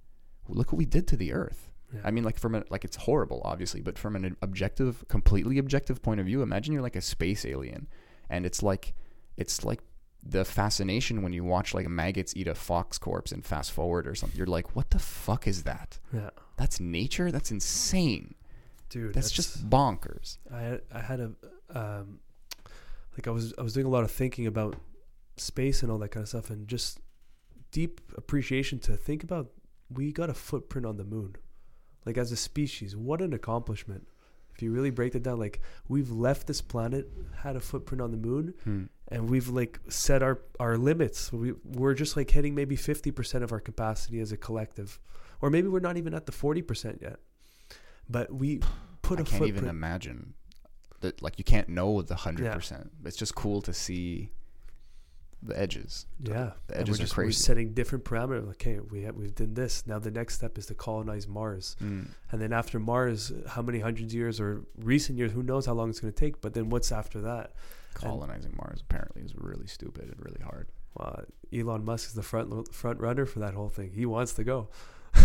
look 0.49 0.73
what 0.73 0.79
we 0.79 0.87
did 0.87 1.07
to 1.09 1.17
the 1.17 1.33
Earth. 1.33 1.71
Yeah. 1.95 2.01
I 2.05 2.11
mean, 2.11 2.25
like 2.25 2.39
from 2.39 2.55
a 2.55 2.65
like 2.71 2.85
it's 2.85 2.97
horrible, 2.97 3.43
obviously, 3.45 3.81
but 3.81 3.99
from 3.99 4.17
an 4.17 4.37
objective, 4.43 5.05
completely 5.09 5.59
objective 5.59 6.03
point 6.03 6.21
of 6.21 6.27
view, 6.27 6.43
imagine 6.43 6.73
you're 6.73 6.83
like 6.83 6.97
a 6.97 7.01
space 7.01 7.45
alien, 7.45 7.89
and 8.31 8.47
it's 8.47 8.63
like 8.63 8.95
it's 9.37 9.65
like 9.65 9.81
the 10.23 10.45
fascination 10.45 11.23
when 11.23 11.33
you 11.33 11.45
watch 11.45 11.75
like 11.75 11.89
maggots 11.89 12.33
eat 12.37 12.47
a 12.47 12.55
fox 12.55 12.97
corpse 12.97 13.33
and 13.33 13.45
fast 13.45 13.73
forward 13.73 14.07
or 14.07 14.15
something. 14.15 14.39
You're 14.39 14.47
like, 14.47 14.77
what 14.77 14.91
the 14.91 14.99
fuck 14.99 15.47
is 15.47 15.65
that? 15.65 15.99
yeah. 16.13 16.31
That's 16.57 16.79
nature. 16.79 17.33
That's 17.33 17.51
insane. 17.51 18.35
Dude, 18.89 19.15
That's, 19.15 19.31
just 19.31 19.69
bonkers. 19.69 20.37
I 20.53 20.61
had, 20.61 20.81
I 20.93 21.01
had 21.01 21.21
a 21.21 21.33
um, 21.75 22.21
like 23.17 23.27
I 23.27 23.31
was 23.31 23.55
I 23.59 23.63
was 23.63 23.73
doing 23.73 23.87
a 23.87 23.89
lot 23.89 24.05
of 24.05 24.11
thinking 24.11 24.47
about 24.47 24.77
space 25.37 25.83
and 25.83 25.91
all 25.91 25.99
that 25.99 26.11
kind 26.11 26.23
of 26.23 26.29
stuff, 26.29 26.51
and 26.51 26.69
just 26.69 27.01
deep 27.71 28.01
appreciation 28.17 28.79
to 28.81 28.97
think 28.97 29.25
about. 29.25 29.51
We 29.91 30.13
got 30.13 30.31
a 30.31 30.35
footprint 30.35 30.87
on 30.87 30.99
the 30.99 31.05
moon, 31.05 31.37
like 32.07 32.17
as 32.19 32.33
a 32.33 32.37
species. 32.37 32.97
What 32.97 33.21
an 33.21 33.33
accomplishment! 33.33 34.07
If 34.55 34.63
you 34.63 34.71
really 34.71 34.91
break 34.91 35.15
it 35.15 35.23
down, 35.23 35.39
like 35.39 35.61
we've 35.89 36.11
left 36.11 36.47
this 36.47 36.61
planet, 36.61 37.09
had 37.39 37.57
a 37.57 37.61
footprint 37.61 38.01
on 38.03 38.11
the 38.11 38.17
moon, 38.19 38.55
Hmm. 38.65 38.85
and 39.09 39.31
we've 39.31 39.49
like 39.49 39.81
set 39.89 40.23
our 40.23 40.41
our 40.61 40.77
limits. 40.77 41.33
We 41.33 41.53
we're 41.65 41.95
just 41.95 42.17
like 42.17 42.31
hitting 42.31 42.55
maybe 42.55 42.77
fifty 42.77 43.11
percent 43.11 43.45
of 43.45 43.53
our 43.53 43.61
capacity 43.61 44.21
as 44.21 44.31
a 44.33 44.37
collective, 44.37 44.99
or 45.41 45.49
maybe 45.51 45.69
we're 45.69 45.81
not 45.81 45.97
even 45.97 46.13
at 46.15 46.27
the 46.27 46.33
forty 46.33 46.61
percent 46.63 46.99
yet. 47.01 47.17
But 48.09 48.33
we 48.35 48.61
put 49.01 49.19
I 49.19 49.23
a 49.23 49.25
can't 49.25 49.29
footprint. 49.39 49.57
even 49.57 49.69
imagine 49.69 50.35
that. 51.01 51.23
Like 51.23 51.39
you 51.39 51.45
can't 51.45 51.69
know 51.69 52.03
the 52.03 52.17
hundred 52.17 52.53
percent. 52.53 52.91
It's 53.05 53.17
just 53.17 53.35
cool 53.35 53.63
to 53.63 53.73
see 53.73 54.33
the 55.43 55.59
edges. 55.59 56.07
Yeah, 56.23 56.53
The 56.69 56.79
edges 56.79 56.99
we're 56.99 57.03
are 57.03 57.07
just 57.07 57.17
we're 57.17 57.31
setting 57.33 57.75
different 57.75 58.05
parameters. 58.05 58.47
Like, 58.47 58.57
okay, 58.67 58.79
we 58.79 59.03
have, 59.03 59.17
we've 59.17 59.35
done 59.35 59.55
this. 59.55 59.87
Now 59.87 59.99
the 59.99 60.11
next 60.11 60.35
step 60.37 60.57
is 60.59 60.67
to 60.67 60.75
colonize 60.75 61.27
Mars, 61.27 61.77
Mm. 61.83 62.07
and 62.31 62.41
then 62.41 62.53
after 62.53 62.79
Mars, 62.79 63.33
how 63.49 63.63
many 63.63 63.81
hundreds 63.81 64.13
of 64.13 64.15
years 64.19 64.41
or 64.41 64.63
recent 64.79 65.19
years? 65.19 65.33
Who 65.33 65.43
knows 65.43 65.67
how 65.67 65.73
long 65.75 65.91
it's 65.91 66.01
going 66.01 66.13
to 66.13 66.19
take? 66.19 66.41
But 66.41 66.55
then 66.55 66.71
what's 66.71 66.93
after 66.93 67.21
that? 67.23 67.53
Colonizing 67.95 68.55
Mars 68.57 68.81
apparently 68.83 69.23
is 69.23 69.35
really 69.37 69.67
stupid 69.67 70.05
and 70.05 70.17
really 70.25 70.41
hard. 70.43 70.69
Well, 70.95 71.25
Elon 71.53 71.85
Musk 71.85 72.09
is 72.09 72.15
the 72.15 72.23
front 72.23 72.73
front 72.75 73.01
runner 73.01 73.27
for 73.27 73.41
that 73.41 73.55
whole 73.55 73.69
thing. 73.69 73.91
He 73.95 74.07
wants 74.07 74.33
to 74.35 74.45
go. 74.45 74.69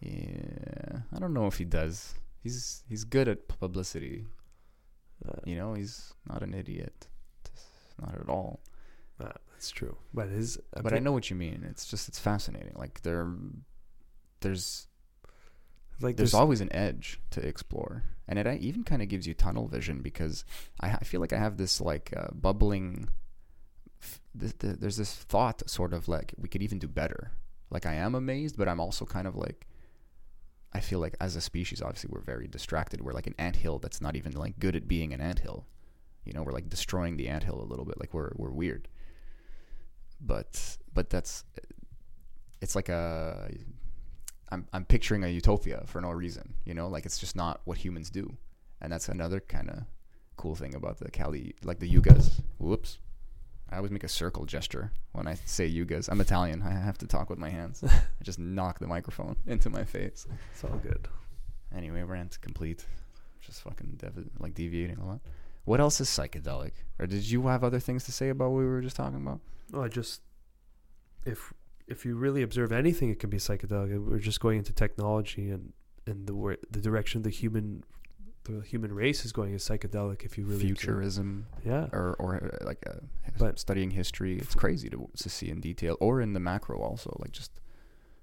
Yeah, 0.00 1.00
I 1.14 1.18
don't 1.18 1.34
know 1.34 1.46
if 1.46 1.58
he 1.58 1.64
does. 1.64 2.14
He's 2.42 2.84
he's 2.88 3.04
good 3.04 3.28
at 3.28 3.48
publicity. 3.48 4.24
Uh, 5.28 5.40
You 5.44 5.56
know, 5.56 5.74
he's 5.74 6.12
not 6.28 6.42
an 6.42 6.54
idiot. 6.54 7.08
Not 8.00 8.14
at 8.14 8.28
all. 8.28 8.60
Uh, 9.20 9.32
that's 9.52 9.70
true. 9.70 9.96
But 10.14 10.28
his 10.28 10.58
But 10.82 10.92
I 10.92 10.98
know 10.98 11.12
what 11.12 11.30
you 11.30 11.36
mean. 11.36 11.66
It's 11.68 11.86
just 11.86 12.08
it's 12.08 12.18
fascinating. 12.18 12.74
Like 12.76 13.02
there, 13.02 13.28
there's 14.40 14.88
like 16.00 16.16
there's 16.16 16.32
there's 16.32 16.40
always 16.40 16.60
an 16.60 16.72
edge 16.72 17.20
to 17.30 17.46
explore. 17.46 18.04
And 18.28 18.38
it 18.38 18.46
uh, 18.46 18.56
even 18.60 18.84
kind 18.84 19.02
of 19.02 19.08
gives 19.08 19.26
you 19.26 19.34
tunnel 19.34 19.68
vision 19.68 20.00
because 20.02 20.44
i, 20.80 20.90
I 20.90 20.98
feel 20.98 21.20
like 21.20 21.32
i 21.32 21.38
have 21.38 21.56
this 21.56 21.80
like 21.80 22.12
uh, 22.14 22.28
bubbling 22.32 23.08
f- 24.02 24.20
th- 24.38 24.58
th- 24.58 24.76
there's 24.80 24.98
this 24.98 25.14
thought 25.14 25.68
sort 25.68 25.94
of 25.94 26.08
like 26.08 26.34
we 26.36 26.48
could 26.48 26.62
even 26.62 26.78
do 26.78 26.88
better. 26.88 27.32
Like 27.70 27.86
i 27.86 27.94
am 27.94 28.14
amazed 28.14 28.56
but 28.56 28.68
i'm 28.68 28.80
also 28.80 29.04
kind 29.04 29.26
of 29.26 29.34
like 29.34 29.66
i 30.72 30.80
feel 30.80 31.00
like 31.00 31.16
as 31.20 31.36
a 31.36 31.40
species 31.40 31.82
obviously 31.82 32.10
we're 32.12 32.20
very 32.20 32.46
distracted. 32.46 33.00
We're 33.00 33.12
like 33.12 33.26
an 33.26 33.34
anthill 33.38 33.78
that's 33.78 34.00
not 34.00 34.14
even 34.14 34.32
like 34.32 34.58
good 34.58 34.76
at 34.76 34.86
being 34.88 35.12
an 35.12 35.20
anthill. 35.20 35.66
You 36.24 36.32
know 36.34 36.42
we're 36.42 36.52
like 36.52 36.68
destroying 36.68 37.16
the 37.16 37.28
anthill 37.28 37.60
a 37.60 37.64
little 37.64 37.86
bit. 37.86 37.98
Like 37.98 38.14
we're 38.14 38.32
we're 38.36 38.50
weird 38.50 38.88
but 40.20 40.78
but 40.94 41.10
that's 41.10 41.44
it's 42.60 42.74
like 42.74 42.88
a 42.88 43.50
I'm 44.50 44.66
I'm 44.72 44.84
picturing 44.84 45.24
a 45.24 45.28
utopia 45.28 45.82
for 45.86 46.00
no 46.00 46.10
reason, 46.10 46.54
you 46.64 46.74
know, 46.74 46.88
like 46.88 47.06
it's 47.06 47.18
just 47.18 47.36
not 47.36 47.60
what 47.64 47.78
humans 47.78 48.10
do, 48.10 48.36
and 48.80 48.92
that's 48.92 49.08
another 49.08 49.40
kind 49.40 49.70
of 49.70 49.82
cool 50.36 50.54
thing 50.54 50.74
about 50.74 50.98
the 50.98 51.10
Kali, 51.10 51.54
like 51.62 51.78
the 51.80 51.90
Yugas. 51.92 52.40
Whoops, 52.58 52.98
I 53.70 53.76
always 53.76 53.90
make 53.90 54.04
a 54.04 54.08
circle 54.08 54.46
gesture 54.46 54.92
when 55.12 55.26
I 55.26 55.34
say 55.34 55.70
Yugas. 55.70 56.08
I'm 56.10 56.20
Italian. 56.20 56.62
I 56.62 56.70
have 56.70 56.98
to 56.98 57.06
talk 57.06 57.28
with 57.28 57.38
my 57.38 57.50
hands. 57.50 57.84
I 57.86 58.24
just 58.24 58.38
knock 58.38 58.78
the 58.78 58.86
microphone 58.86 59.36
into 59.46 59.68
my 59.70 59.84
face. 59.84 60.26
it's 60.52 60.64
all 60.64 60.78
good. 60.82 61.08
Anyway, 61.74 62.02
rant 62.02 62.40
complete. 62.40 62.86
Just 63.40 63.62
fucking 63.62 63.98
devi- 63.98 64.30
like 64.38 64.54
deviating 64.54 64.98
a 64.98 65.06
lot. 65.06 65.20
What 65.68 65.80
else 65.80 66.00
is 66.00 66.08
psychedelic? 66.08 66.72
Or 66.98 67.06
did 67.06 67.30
you 67.30 67.46
have 67.46 67.62
other 67.62 67.78
things 67.80 68.04
to 68.04 68.12
say 68.12 68.28
about 68.30 68.50
what 68.50 68.58
we 68.58 68.66
were 68.66 68.80
just 68.80 68.96
talking 68.96 69.20
about? 69.24 69.40
No, 69.72 69.82
I 69.82 69.88
just 69.88 70.22
if 71.24 71.52
if 71.86 72.04
you 72.04 72.16
really 72.16 72.42
observe 72.42 72.70
anything, 72.72 73.10
it 73.10 73.18
can 73.18 73.30
be 73.30 73.38
psychedelic. 73.38 73.88
We're 74.04 74.18
just 74.18 74.40
going 74.40 74.58
into 74.58 74.72
technology 74.72 75.50
and 75.50 75.72
and 76.06 76.26
the 76.26 76.56
the 76.70 76.80
direction 76.80 77.22
the 77.22 77.30
human 77.30 77.84
the 78.44 78.62
human 78.62 78.92
race 78.94 79.24
is 79.26 79.32
going 79.32 79.52
is 79.52 79.62
psychedelic. 79.68 80.24
If 80.24 80.38
you 80.38 80.44
really 80.44 80.70
observe. 80.70 80.78
Futurism, 80.78 81.46
yeah, 81.64 81.84
or 81.92 82.16
or 82.18 82.30
uh, 82.36 82.64
like 82.64 82.82
uh, 82.88 83.00
But- 83.38 83.58
studying 83.58 83.90
history. 83.90 84.38
It's 84.38 84.54
crazy 84.54 84.88
to 84.90 85.08
to 85.22 85.28
see 85.28 85.48
in 85.50 85.60
detail, 85.60 85.96
or 86.00 86.20
in 86.22 86.32
the 86.32 86.40
macro 86.40 86.78
also, 86.80 87.14
like 87.20 87.32
just 87.32 87.52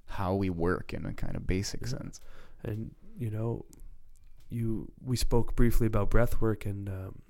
how 0.08 0.34
we 0.34 0.50
work 0.50 0.94
in 0.94 1.06
a 1.06 1.14
kind 1.14 1.36
of 1.36 1.46
basic 1.46 1.82
Yeah. 1.82 1.90
sense. 1.98 2.22
and 2.64 2.96
you 3.24 3.30
know, 3.30 3.66
you 4.50 4.92
we 5.12 5.16
spoke 5.16 5.56
briefly 5.56 5.88
about 5.88 6.10
breath 6.10 6.42
work 6.42 6.66
and 6.66 6.90
um, 6.90 7.22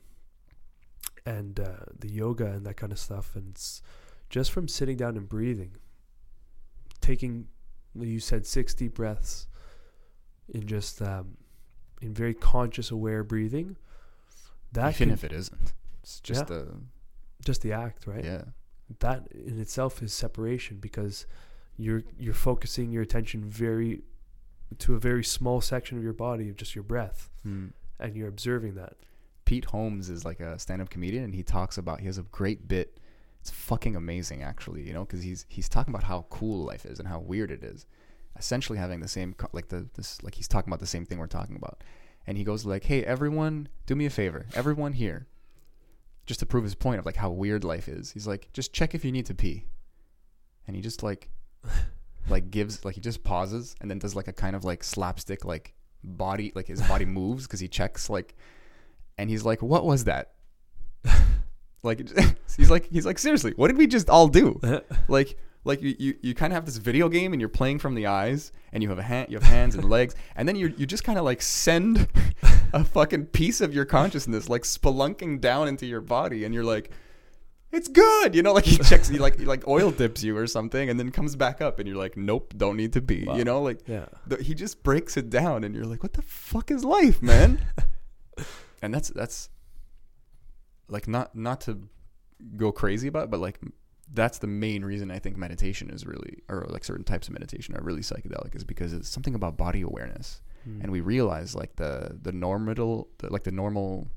and 1.26 1.60
uh, 1.60 1.86
the 2.00 2.10
yoga 2.12 2.46
and 2.46 2.66
that 2.66 2.76
kind 2.78 2.92
of 2.92 3.00
stuff, 3.00 3.36
and 3.36 3.50
it's 3.52 3.82
just 4.30 4.52
from 4.52 4.68
sitting 4.68 4.98
down 4.98 5.18
and 5.18 5.28
breathing, 5.30 5.72
taking 7.02 7.48
you 7.98 8.20
said 8.20 8.46
six 8.46 8.74
deep 8.74 8.96
breaths 8.96 9.48
in 10.50 10.68
just 10.68 11.02
um, 11.02 11.38
in 12.02 12.14
very 12.14 12.34
conscious, 12.34 12.92
aware 12.92 13.24
breathing, 13.24 13.78
that 14.74 14.96
Even 14.96 15.10
can, 15.10 15.14
if 15.14 15.24
it 15.24 15.32
isn't, 15.32 15.74
it's 16.04 16.20
just 16.20 16.42
Yeah. 16.50 16.58
the 16.58 16.68
just 17.44 17.62
the 17.62 17.74
act, 17.74 18.08
right? 18.08 18.24
yeah. 18.24 18.44
That 19.00 19.28
in 19.32 19.60
itself 19.60 20.02
is 20.04 20.14
separation 20.14 20.78
because 20.78 21.26
you're 21.78 22.04
you're 22.20 22.34
focusing 22.34 22.92
your 22.92 23.02
attention 23.04 23.44
very 23.44 24.04
to 24.80 24.96
a 24.96 25.00
very 25.00 25.24
small 25.24 25.62
section 25.62 25.98
of 25.98 26.04
your 26.04 26.14
body 26.14 26.50
of 26.50 26.56
just 26.58 26.76
your 26.76 26.84
breath, 26.84 27.30
Hmm. 27.44 27.68
and 28.00 28.16
you're 28.16 28.28
observing 28.28 28.76
that. 28.76 28.96
Pete 29.46 29.66
Holmes 29.66 30.10
is 30.10 30.26
like 30.26 30.39
a 30.39 30.60
stand-up 30.60 30.89
comedian, 30.89 31.24
and 31.24 31.36
he 31.36 31.43
talks 31.43 31.78
about 31.78 32.00
he 32.00 32.08
has 32.08 32.18
a 32.18 32.24
great 32.24 32.68
bit. 32.68 33.00
It's 33.39 33.52
fucking 33.52 33.96
amazing, 33.96 34.41
actually, 34.41 34.82
you 34.82 34.93
know, 34.93 35.06
because 35.06 35.22
he's 35.22 35.46
he's 35.48 35.70
talking 35.70 35.93
about 35.93 36.04
how 36.04 36.26
cool 36.30 36.66
life 36.66 36.86
is 36.86 37.00
and 37.00 37.08
how 37.08 37.20
weird 37.20 37.52
it 37.52 37.64
is. 37.64 37.86
Essentially, 38.38 38.78
having 38.78 39.00
the 39.00 39.08
same 39.08 39.36
like 39.54 39.70
the 39.70 39.88
this 39.93 40.22
like 40.24 40.36
he's 40.36 40.48
talking 40.48 40.70
about 40.70 40.80
the 40.80 40.88
same 40.88 41.06
thing 41.06 41.20
we're 41.20 41.28
talking 41.28 41.56
about, 41.56 41.84
and 42.26 42.38
he 42.38 42.43
goes 42.43 42.66
like, 42.66 42.86
"Hey, 42.86 43.04
everyone, 43.04 43.70
do 43.86 43.96
me 43.96 44.06
a 44.06 44.10
favor, 44.10 44.48
everyone 44.56 44.93
here, 44.93 45.28
just 46.26 46.39
to 46.39 46.46
prove 46.46 46.64
his 46.64 46.76
point 46.76 47.00
of 47.00 47.06
like 47.06 47.18
how 47.18 47.30
weird 47.30 47.64
life 47.64 47.88
is. 47.88 48.12
He's 48.12 48.28
like, 48.28 48.50
just 48.52 48.74
check 48.74 48.96
if 48.96 49.06
you 49.06 49.12
need 49.12 49.28
to 49.28 49.36
pee, 49.36 49.66
and 50.68 50.76
he 50.76 50.82
just 50.82 51.04
like 51.04 51.30
like 52.30 52.50
gives 52.52 52.84
like 52.84 52.96
he 52.96 53.02
just 53.02 53.24
pauses 53.24 53.76
and 53.80 53.89
then 53.89 54.00
does 54.00 54.16
like 54.16 54.28
a 54.28 54.34
kind 54.34 54.56
of 54.56 54.64
like 54.64 54.84
slapstick 54.84 55.46
like 55.46 55.74
body 56.04 56.52
like 56.56 56.68
his 56.68 56.82
body 56.84 57.06
moves 57.06 57.46
because 57.46 57.60
he 57.60 57.68
checks 57.68 58.10
like 58.10 58.36
and 59.18 59.30
he's 59.30 59.43
like 59.45 59.61
what 59.61 59.86
was 59.86 60.03
that 60.05 60.32
like 61.84 62.01
he's 62.57 62.70
like 62.70 62.88
he's 62.91 63.05
like 63.05 63.20
seriously 63.20 63.53
what 63.55 63.68
did 63.68 63.78
we 63.78 63.88
just 63.88 64.09
all 64.09 64.28
do 64.28 64.59
like 65.07 65.38
like 65.63 65.82
you, 65.82 65.95
you, 65.97 66.16
you 66.22 66.36
kind 66.36 66.53
of 66.53 66.55
have 66.55 66.66
this 66.66 66.78
video 66.78 67.09
game 67.09 67.34
and 67.34 67.41
you're 67.41 67.49
playing 67.49 67.80
from 67.80 67.95
the 67.95 68.05
eyes 68.05 68.51
and 68.72 68.84
you 68.84 68.89
have 68.89 68.99
a 68.99 69.03
hand 69.03 69.28
you 69.32 69.38
have 69.38 69.47
hands 69.47 69.76
and 69.76 69.89
legs 69.89 70.16
and 70.36 70.47
then 70.47 70.55
you 70.55 70.74
you 70.78 70.86
just 70.86 71.03
kind 71.03 71.18
of 71.18 71.26
like 71.26 71.41
send 71.41 72.07
a 72.74 72.84
fucking 72.84 73.26
piece 73.28 73.61
of 73.61 73.74
your 73.74 73.86
consciousness 73.86 74.47
like 74.49 74.61
spelunking 74.63 75.41
down 75.41 75.68
into 75.68 75.86
your 75.86 76.01
body 76.01 76.43
and 76.45 76.53
you're 76.53 76.63
like 76.63 76.91
it's 77.72 77.88
good 77.88 78.36
you 78.36 78.43
know 78.43 78.53
like 78.53 78.63
he 78.66 78.78
checks 78.78 79.07
he 79.09 79.18
like 79.18 79.38
he 79.39 79.45
like 79.45 79.68
oil 79.68 79.89
dips 79.91 80.24
you 80.24 80.38
or 80.38 80.45
something 80.47 80.88
and 80.89 80.99
then 80.99 81.11
comes 81.11 81.36
back 81.36 81.61
up 81.61 81.80
and 81.80 81.88
you're 81.88 81.97
like 81.97 82.16
nope 82.16 82.53
don't 82.55 82.78
need 82.78 82.93
to 82.93 83.01
be 83.01 83.26
Wow. 83.26 83.36
you 83.36 83.43
know 83.43 83.61
like 83.61 83.80
Yeah. 83.88 84.05
the, 84.28 84.41
he 84.41 84.53
just 84.53 84.82
breaks 84.84 85.18
it 85.18 85.30
down 85.32 85.63
and 85.63 85.76
you're 85.76 85.86
like 85.86 86.03
what 86.03 86.13
the 86.13 86.22
fuck 86.22 86.70
is 86.72 86.86
life 86.86 87.22
man 87.24 87.59
and 88.86 88.94
that's 88.94 89.10
that's 89.10 89.50
like 90.88 91.08
not 91.08 91.36
not 91.36 91.62
to 91.62 91.88
go 92.58 92.72
crazy 92.72 93.08
about 93.08 93.26
it, 93.26 93.32
but 93.32 93.40
like 93.40 93.60
that's 94.14 94.38
the 94.38 94.48
main 94.48 94.86
reason 94.86 95.10
I 95.10 95.20
think 95.20 95.36
meditation 95.36 95.90
is 95.90 96.06
really 96.06 96.44
or 96.48 96.66
like 96.70 96.84
certain 96.84 97.04
types 97.04 97.28
of 97.28 97.34
meditation 97.34 97.76
are 97.76 97.82
really 97.84 98.02
psychedelic 98.02 98.56
is 98.56 98.64
because 98.64 98.94
it's 98.94 99.10
something 99.10 99.36
about 99.36 99.58
body 99.58 99.82
awareness 99.82 100.42
Mm. 100.68 100.82
and 100.82 100.92
we 100.92 101.00
realize 101.00 101.54
like 101.54 101.76
the 101.76 102.18
the 102.24 102.32
normal 102.32 103.08
the, 103.20 103.32
like 103.32 103.44
the 103.44 103.52
normal 103.52 104.08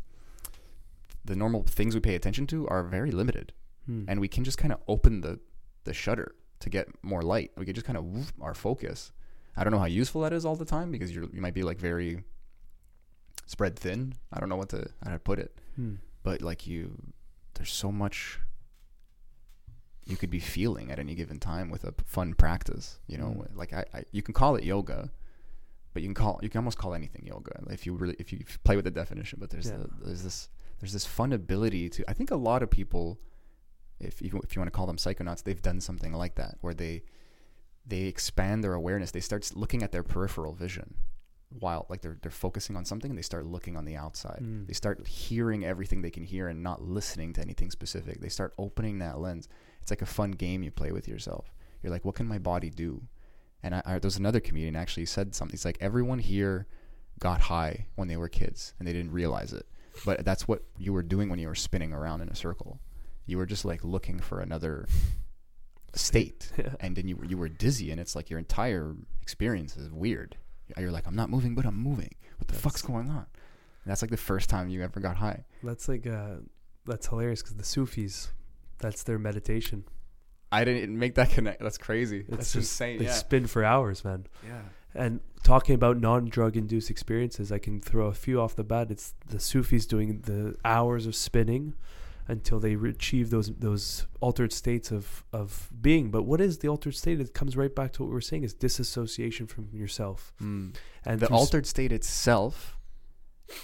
the 1.25 1.37
normal 1.37 1.63
things 1.65 1.95
we 1.95 2.01
pay 2.01 2.15
attention 2.15 2.47
to 2.47 2.67
are 2.69 2.83
very 2.83 3.11
limited 3.11 3.53
Hmm. 3.87 4.05
and 4.09 4.19
we 4.21 4.29
can 4.29 4.45
just 4.45 4.57
kind 4.59 4.73
of 4.73 4.81
open 4.89 5.21
the 5.21 5.41
the 5.85 5.93
shutter 5.95 6.35
to 6.61 6.69
get 6.71 6.89
more 7.03 7.23
light. 7.23 7.51
We 7.57 7.65
can 7.67 7.75
just 7.75 7.87
kind 7.87 7.97
of 7.99 8.33
our 8.41 8.53
focus. 8.55 9.13
I 9.57 9.65
don't 9.65 9.73
know 9.73 9.79
how 9.79 9.87
useful 10.03 10.21
that 10.23 10.33
is 10.33 10.45
all 10.47 10.57
the 10.57 10.65
time 10.67 10.91
because 10.91 11.11
you 11.15 11.31
you 11.33 11.41
might 11.43 11.55
be 11.55 11.63
like 11.63 11.79
very 11.79 12.25
spread 13.49 13.77
thin. 13.79 14.15
I 14.33 14.39
don't 14.39 14.49
know 14.49 14.57
what 14.57 14.69
to 14.71 14.89
how 15.05 15.11
to 15.11 15.19
put 15.19 15.39
it, 15.41 15.59
Hmm. 15.75 15.95
but 16.23 16.41
like 16.43 16.67
you, 16.67 17.13
there's 17.55 17.73
so 17.73 17.91
much 17.91 18.39
you 20.07 20.17
could 20.17 20.31
be 20.31 20.41
feeling 20.41 20.91
at 20.91 20.99
any 20.99 21.15
given 21.15 21.39
time 21.39 21.69
with 21.71 21.85
a 21.85 21.93
fun 22.07 22.35
practice. 22.35 22.99
You 23.07 23.19
know, 23.19 23.27
Mm. 23.51 23.57
like 23.57 23.73
I, 23.73 23.85
I 23.93 24.05
you 24.13 24.23
can 24.23 24.33
call 24.35 24.57
it 24.57 24.65
yoga, 24.65 25.11
but 25.93 26.03
you 26.03 26.09
can 26.09 26.15
call 26.15 26.41
you 26.43 26.49
can 26.49 26.59
almost 26.61 26.79
call 26.79 26.95
anything 26.95 27.27
yoga 27.27 27.63
if 27.71 27.85
you 27.87 27.95
really 27.95 28.17
if 28.19 28.33
you 28.33 28.45
play 28.65 28.77
with 28.77 28.85
the 28.85 28.91
definition. 28.91 29.39
But 29.41 29.51
there's 29.51 29.67
Yeah. 29.69 29.79
the, 29.79 29.89
there's 30.07 30.23
this 30.23 30.49
there's 30.81 30.93
this 30.93 31.05
fun 31.07 31.33
ability 31.33 31.89
to. 31.91 32.09
I 32.09 32.13
think 32.15 32.31
a 32.31 32.37
lot 32.37 32.63
of 32.63 32.71
people 32.71 33.19
if 34.01 34.23
you 34.23 34.41
if 34.45 34.55
you 34.55 34.61
want 34.61 34.69
to 34.73 34.77
call 34.77 34.87
them 34.87 34.97
psychonauts, 34.97 35.43
they've 35.43 35.61
done 35.61 35.81
something 35.81 36.13
like 36.13 36.37
that 36.37 36.57
where 36.61 36.75
they 36.75 37.03
they 37.87 38.03
expand 38.03 38.63
their 38.63 38.75
awareness. 38.75 39.11
They 39.11 39.21
start 39.21 39.51
looking 39.57 39.83
at 39.83 39.93
their 39.93 40.03
peripheral 40.03 40.53
vision 40.53 40.95
while 41.51 41.87
like 41.89 42.03
they're 42.03 42.19
they're 42.23 42.31
focusing 42.31 42.77
on 42.77 42.85
something 42.85 43.11
and 43.11 43.17
they 43.19 43.23
start 43.23 43.47
looking 43.47 43.77
on 43.77 43.85
the 43.85 43.97
outside. 43.97 44.41
Mm. 44.43 44.67
They 44.67 44.75
start 44.75 45.07
hearing 45.07 45.65
everything 45.65 46.03
they 46.03 46.11
can 46.11 46.25
hear 46.25 46.49
and 46.49 46.63
not 46.63 46.83
listening 46.83 47.33
to 47.35 47.41
anything 47.41 47.71
specific. 47.71 48.21
They 48.21 48.29
start 48.29 48.53
opening 48.59 48.99
that 48.99 49.19
lens. 49.19 49.49
It's 49.81 49.91
like 49.91 50.03
a 50.03 50.07
fun 50.07 50.33
game 50.33 50.63
you 50.63 50.71
play 50.71 50.93
with 50.93 51.09
yourself. 51.09 51.53
You're 51.83 51.93
like, 51.93 52.05
what 52.05 52.17
can 52.17 52.27
my 52.27 52.39
body 52.39 52.69
do? 52.71 53.03
And 53.63 53.75
I, 53.75 53.83
I 53.87 53.93
there 53.99 54.07
was 54.09 54.19
another 54.19 54.41
comedian 54.41 54.77
actually 54.77 55.07
said 55.07 55.35
something. 55.35 55.55
It's 55.55 55.65
like 55.65 55.79
everyone 55.81 56.19
here 56.19 56.67
got 57.19 57.41
high 57.41 57.87
when 57.97 58.09
they 58.09 58.17
were 58.17 58.29
kids 58.29 58.75
and 58.79 58.87
they 58.87 58.93
didn't 58.93 59.13
realize 59.13 59.53
it. 59.53 59.67
But 60.05 60.25
that's 60.25 60.47
what 60.47 60.63
you 60.79 60.93
were 60.93 61.03
doing 61.03 61.29
when 61.29 61.39
you 61.41 61.49
were 61.49 61.55
spinning 61.57 61.93
around 61.93 62.21
in 62.21 62.29
a 62.29 62.35
circle. 62.37 62.79
You 63.27 63.37
were 63.39 63.47
just 63.47 63.65
like 63.65 63.83
looking 63.83 64.21
for 64.21 64.41
another 64.41 64.87
state, 65.95 66.53
Yeah. 66.59 66.75
and 66.81 66.95
then 66.97 67.09
you 67.09 67.19
you 67.27 67.37
were 67.39 67.49
dizzy, 67.49 67.91
and 67.91 68.01
it's 68.01 68.15
like 68.15 68.31
your 68.31 68.39
entire 68.39 68.95
experience 69.23 69.77
is 69.77 69.91
weird. 69.91 70.37
You're 70.77 70.91
like, 70.91 71.07
I'm 71.07 71.17
not 71.17 71.31
moving, 71.31 71.55
but 71.55 71.65
I'm 71.65 71.77
moving. 71.79 72.15
What 72.39 72.49
the 72.49 72.55
fuck's 72.55 72.83
going 72.83 73.09
on? 73.11 73.27
And 73.85 73.87
that's 73.87 74.03
like 74.03 74.11
the 74.11 74.17
first 74.17 74.51
time 74.51 74.69
you 74.69 74.83
ever 74.83 75.01
got 75.01 75.17
high. 75.17 75.45
That's 75.63 75.89
like 75.89 76.07
uh, 76.07 76.37
that's 76.87 77.07
hilarious 77.07 77.43
because 77.43 77.57
the 77.57 77.65
Sufis, 77.65 78.33
that's 78.79 79.03
their 79.03 79.19
meditation. 79.19 79.85
I 80.51 80.65
didn't 80.65 80.99
make 80.99 81.15
that 81.17 81.31
connect. 81.31 81.61
That's 81.61 81.79
crazy. 81.79 82.21
It's 82.21 82.31
that's 82.31 82.53
just 82.53 82.57
insane. 82.73 82.99
they 82.99 83.05
Yeah. 83.07 83.13
spin 83.13 83.47
for 83.47 83.65
hours, 83.65 84.05
man. 84.05 84.27
yeah. 84.47 84.63
And 84.95 85.21
talking 85.45 85.75
about 85.75 85.99
non-drug 86.01 86.57
induced 86.57 86.89
experiences, 86.91 87.53
I 87.53 87.59
can 87.59 87.81
throw 87.81 88.07
a 88.07 88.15
few 88.15 88.41
off 88.41 88.57
the 88.57 88.65
bat. 88.65 88.91
It's 88.91 89.15
the 89.29 89.39
Sufis 89.39 89.87
doing 89.87 90.23
the 90.23 90.57
hours 90.65 91.05
of 91.07 91.15
spinning 91.15 91.75
until 92.29 92.61
they 92.61 92.75
achieve 92.75 93.31
those 93.31 93.49
those 93.57 94.07
altered 94.21 94.53
states 94.53 94.91
of 94.93 95.25
of 95.33 95.69
being. 95.81 96.11
But 96.11 96.23
what 96.25 96.41
is 96.41 96.59
the 96.59 96.69
altered 96.69 96.95
state? 96.95 97.21
It 97.21 97.33
comes 97.35 97.57
right 97.57 97.75
back 97.75 97.93
to 97.95 98.03
what 98.03 98.09
we 98.09 98.15
were 98.15 98.21
saying: 98.21 98.45
is 98.45 98.55
disassociation 98.55 99.47
from 99.47 99.69
yourself. 99.73 100.33
Mm. 100.43 100.75
And 101.05 101.21
the 101.21 101.29
altered 101.29 101.67
state 101.67 101.91
itself, 101.93 102.79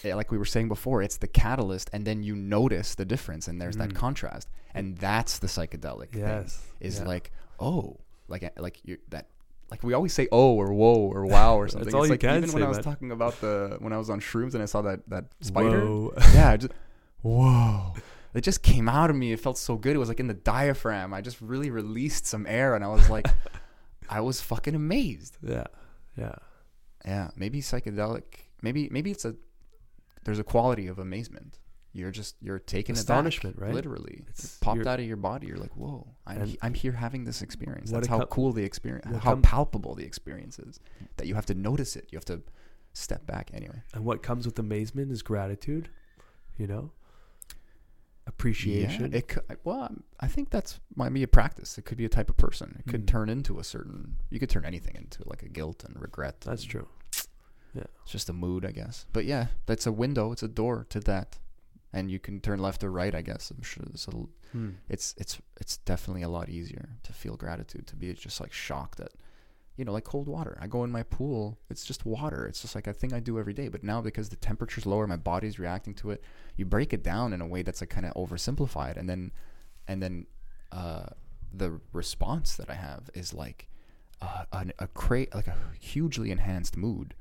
eh, 0.03 0.15
like 0.15 0.31
we 0.33 0.39
were 0.39 0.45
saying 0.47 0.69
before, 0.69 1.03
it's 1.03 1.19
the 1.19 1.29
catalyst, 1.29 1.91
and 1.93 2.05
then 2.07 2.23
you 2.23 2.35
notice 2.35 2.95
the 2.95 3.05
difference, 3.05 3.49
and 3.49 3.61
there's 3.61 3.77
that 3.77 3.91
Mm. 3.91 3.97
contrast, 3.97 4.49
and 4.75 4.97
that's 4.99 5.39
the 5.39 5.47
psychedelic 5.47 6.11
thing. 6.11 6.21
Yes, 6.23 6.62
Is 6.81 6.99
yeah. 7.01 7.07
like, 7.07 7.31
oh, 7.61 7.99
like 8.29 8.43
eh, 8.43 8.51
like 8.59 8.81
you 8.85 8.99
that. 9.11 9.29
Like 9.71 9.83
we 9.83 9.93
always 9.95 10.12
say, 10.12 10.29
oh 10.31 10.53
or 10.55 10.73
whoa 10.75 10.95
or 11.15 11.27
wow 11.27 11.57
or 11.57 11.69
something. 11.73 11.93
all 11.95 12.03
it's 12.03 12.09
you 12.09 12.15
like 12.15 12.21
can 12.21 12.37
even 12.37 12.53
when 12.53 12.62
I 12.62 12.69
was 12.69 12.77
man. 12.77 12.85
talking 12.85 13.11
about 13.11 13.41
the 13.41 13.77
when 13.81 13.93
I 13.93 13.99
was 13.99 14.09
on 14.11 14.21
shrooms 14.21 14.53
and 14.55 14.62
I 14.62 14.67
saw 14.67 14.83
that 14.83 15.01
that 15.09 15.25
spider. 15.41 15.81
Whoa. 15.81 16.12
Yeah, 16.35 16.51
I 16.51 16.57
just 16.59 16.73
whoa. 17.23 17.95
It 18.35 18.43
just 18.43 18.62
came 18.62 18.89
out 18.89 19.11
of 19.11 19.16
me. 19.16 19.32
It 19.32 19.41
felt 19.41 19.57
so 19.59 19.76
good. 19.76 19.95
It 19.95 19.99
was 19.99 20.09
like 20.09 20.20
in 20.20 20.26
the 20.26 20.35
diaphragm. 20.35 21.14
I 21.14 21.20
just 21.20 21.41
really 21.41 21.70
released 21.70 22.26
some 22.26 22.47
air, 22.49 22.74
and 22.74 22.85
I 22.85 22.89
was 22.89 23.09
like, 23.09 23.26
I 24.11 24.20
was 24.20 24.41
fucking 24.41 24.74
amazed. 24.74 25.39
yeah, 25.43 25.64
yeah. 26.16 26.35
Yeah, 27.05 27.30
maybe 27.37 27.61
psychedelic. 27.61 28.22
Maybe 28.62 28.89
maybe 28.91 29.11
it's 29.11 29.24
a 29.24 29.37
there's 30.24 30.39
a 30.39 30.45
quality 30.45 30.87
of 30.87 30.99
amazement. 30.99 31.59
You're 31.93 32.11
just 32.11 32.35
you're 32.41 32.59
taken 32.59 32.95
Astonishment, 32.97 33.57
aback, 33.57 33.66
right? 33.66 33.74
Literally, 33.74 34.14
It's- 34.28 34.45
it's 34.45 34.59
popped 34.59 34.87
out 34.87 34.99
of 34.99 35.07
your 35.07 35.16
body. 35.18 35.47
You're 35.47 35.59
like, 35.59 35.76
whoa! 35.76 36.09
I'm 36.26 36.47
he- 36.47 36.59
I'm 36.62 36.74
here 36.74 36.93
having 36.93 37.24
this 37.24 37.41
experience. 37.43 37.91
That's 37.91 38.09
how 38.09 38.18
com- 38.20 38.28
cool 38.28 38.53
the 38.53 38.64
experience, 38.64 39.07
how 39.22 39.35
com- 39.35 39.43
palpable 39.43 39.95
the 39.95 40.05
experience 40.05 40.59
is. 40.59 40.80
That 41.18 41.26
you 41.28 41.35
have 41.37 41.47
to 41.47 41.55
notice 41.55 41.95
it. 41.95 42.09
You 42.11 42.16
have 42.16 42.24
to 42.24 42.43
step 42.95 43.26
back 43.26 43.51
anyway. 43.55 43.82
And 43.93 44.05
what 44.05 44.22
comes 44.22 44.45
with 44.47 44.59
amazement 44.59 45.12
is 45.12 45.22
gratitude. 45.22 45.89
You 46.57 46.66
know, 46.66 46.91
appreciation. 48.27 49.12
Yeah, 49.12 49.18
it 49.18 49.29
could, 49.29 49.43
well, 49.64 49.83
I'm- 49.83 50.05
think 50.29 50.51
that's 50.51 50.81
might 50.97 51.12
be 51.12 51.22
a 51.22 51.29
practice. 51.29 51.79
It 51.79 51.83
could 51.85 51.99
be 51.99 52.05
a 52.05 52.09
type 52.09 52.31
of 52.31 52.37
person. 52.37 52.77
It 52.79 52.91
could 52.91 53.03
Mm. 53.03 53.07
turn 53.07 53.29
into 53.29 53.59
a 53.59 53.64
certain. 53.64 54.16
You 54.31 54.39
could 54.41 54.51
turn 54.51 54.64
anything 54.64 54.95
into 54.97 55.22
like 55.29 55.43
a 55.43 55.49
guilt 55.49 55.85
and 55.85 56.01
regret. 56.01 56.41
That's 56.41 56.62
and 56.62 56.70
true. 56.70 56.89
Yeah, 57.75 57.85
it's 58.03 58.12
just 58.12 58.29
a 58.29 58.33
mood, 58.33 58.64
I 58.64 58.70
guess. 58.72 59.07
But 59.12 59.25
yeah, 59.25 59.49
that's 59.66 59.87
a 59.87 59.93
window. 59.93 60.33
It's 60.33 60.43
a 60.43 60.49
door 60.49 60.87
to 60.91 61.01
that, 61.01 61.39
and 61.93 62.11
you 62.11 62.18
can 62.18 62.41
turn 62.41 62.61
left 62.61 62.83
or 62.85 62.91
right. 62.91 63.14
I 63.14 63.22
guess 63.22 63.51
I'm 63.51 63.62
sure. 63.62 63.85
So 63.95 64.31
Hmm. 64.53 64.70
it's 64.89 65.14
it's 65.18 65.41
it's 65.61 65.77
definitely 65.79 66.22
a 66.22 66.29
lot 66.29 66.49
easier 66.49 66.97
to 67.03 67.12
feel 67.12 67.37
gratitude. 67.37 67.87
To 67.89 67.97
be 67.97 68.12
just 68.14 68.41
like 68.41 68.53
shocked 68.53 69.01
at, 69.01 69.12
you 69.77 69.85
know, 69.85 69.93
like 69.93 70.05
cold 70.05 70.29
water. 70.29 70.57
I 70.61 70.66
go 70.66 70.85
in 70.85 70.91
my 70.93 71.03
pool. 71.03 71.59
It's 71.70 71.85
just 71.85 72.07
water. 72.07 72.47
It's 72.47 72.62
just 72.62 72.75
like 72.75 72.87
a 72.87 72.93
thing 72.93 73.12
I 73.12 73.20
do 73.20 73.39
every 73.39 73.53
day. 73.55 73.68
But 73.68 73.83
now 73.83 74.01
because 74.01 74.29
the 74.29 74.37
temperature's 74.37 74.87
lower, 74.87 75.07
my 75.07 75.16
body's 75.16 75.59
reacting 75.59 75.95
to 75.95 76.11
it. 76.12 76.22
You 76.57 76.64
break 76.64 76.93
it 76.93 77.03
down 77.03 77.33
in 77.33 77.41
a 77.41 77.47
way 77.47 77.62
that's 77.62 77.81
like 77.81 77.91
kind 77.91 78.07
of 78.07 78.14
oversimplified, 78.14 78.97
and 78.97 79.09
then 79.09 79.33
and 79.89 80.03
then 80.03 80.27
uh, 80.72 81.07
the 81.53 81.81
response 81.93 82.57
that 82.57 82.70
I 82.70 82.75
have 82.75 83.11
is 83.14 83.35
like 83.35 83.68
uh, 84.22 84.45
an, 84.53 84.72
a 84.79 84.87
cra- 84.87 85.27
like 85.35 85.49
a 85.49 85.57
hugely 85.81 86.31
enhanced 86.31 86.77
mood, 86.77 87.14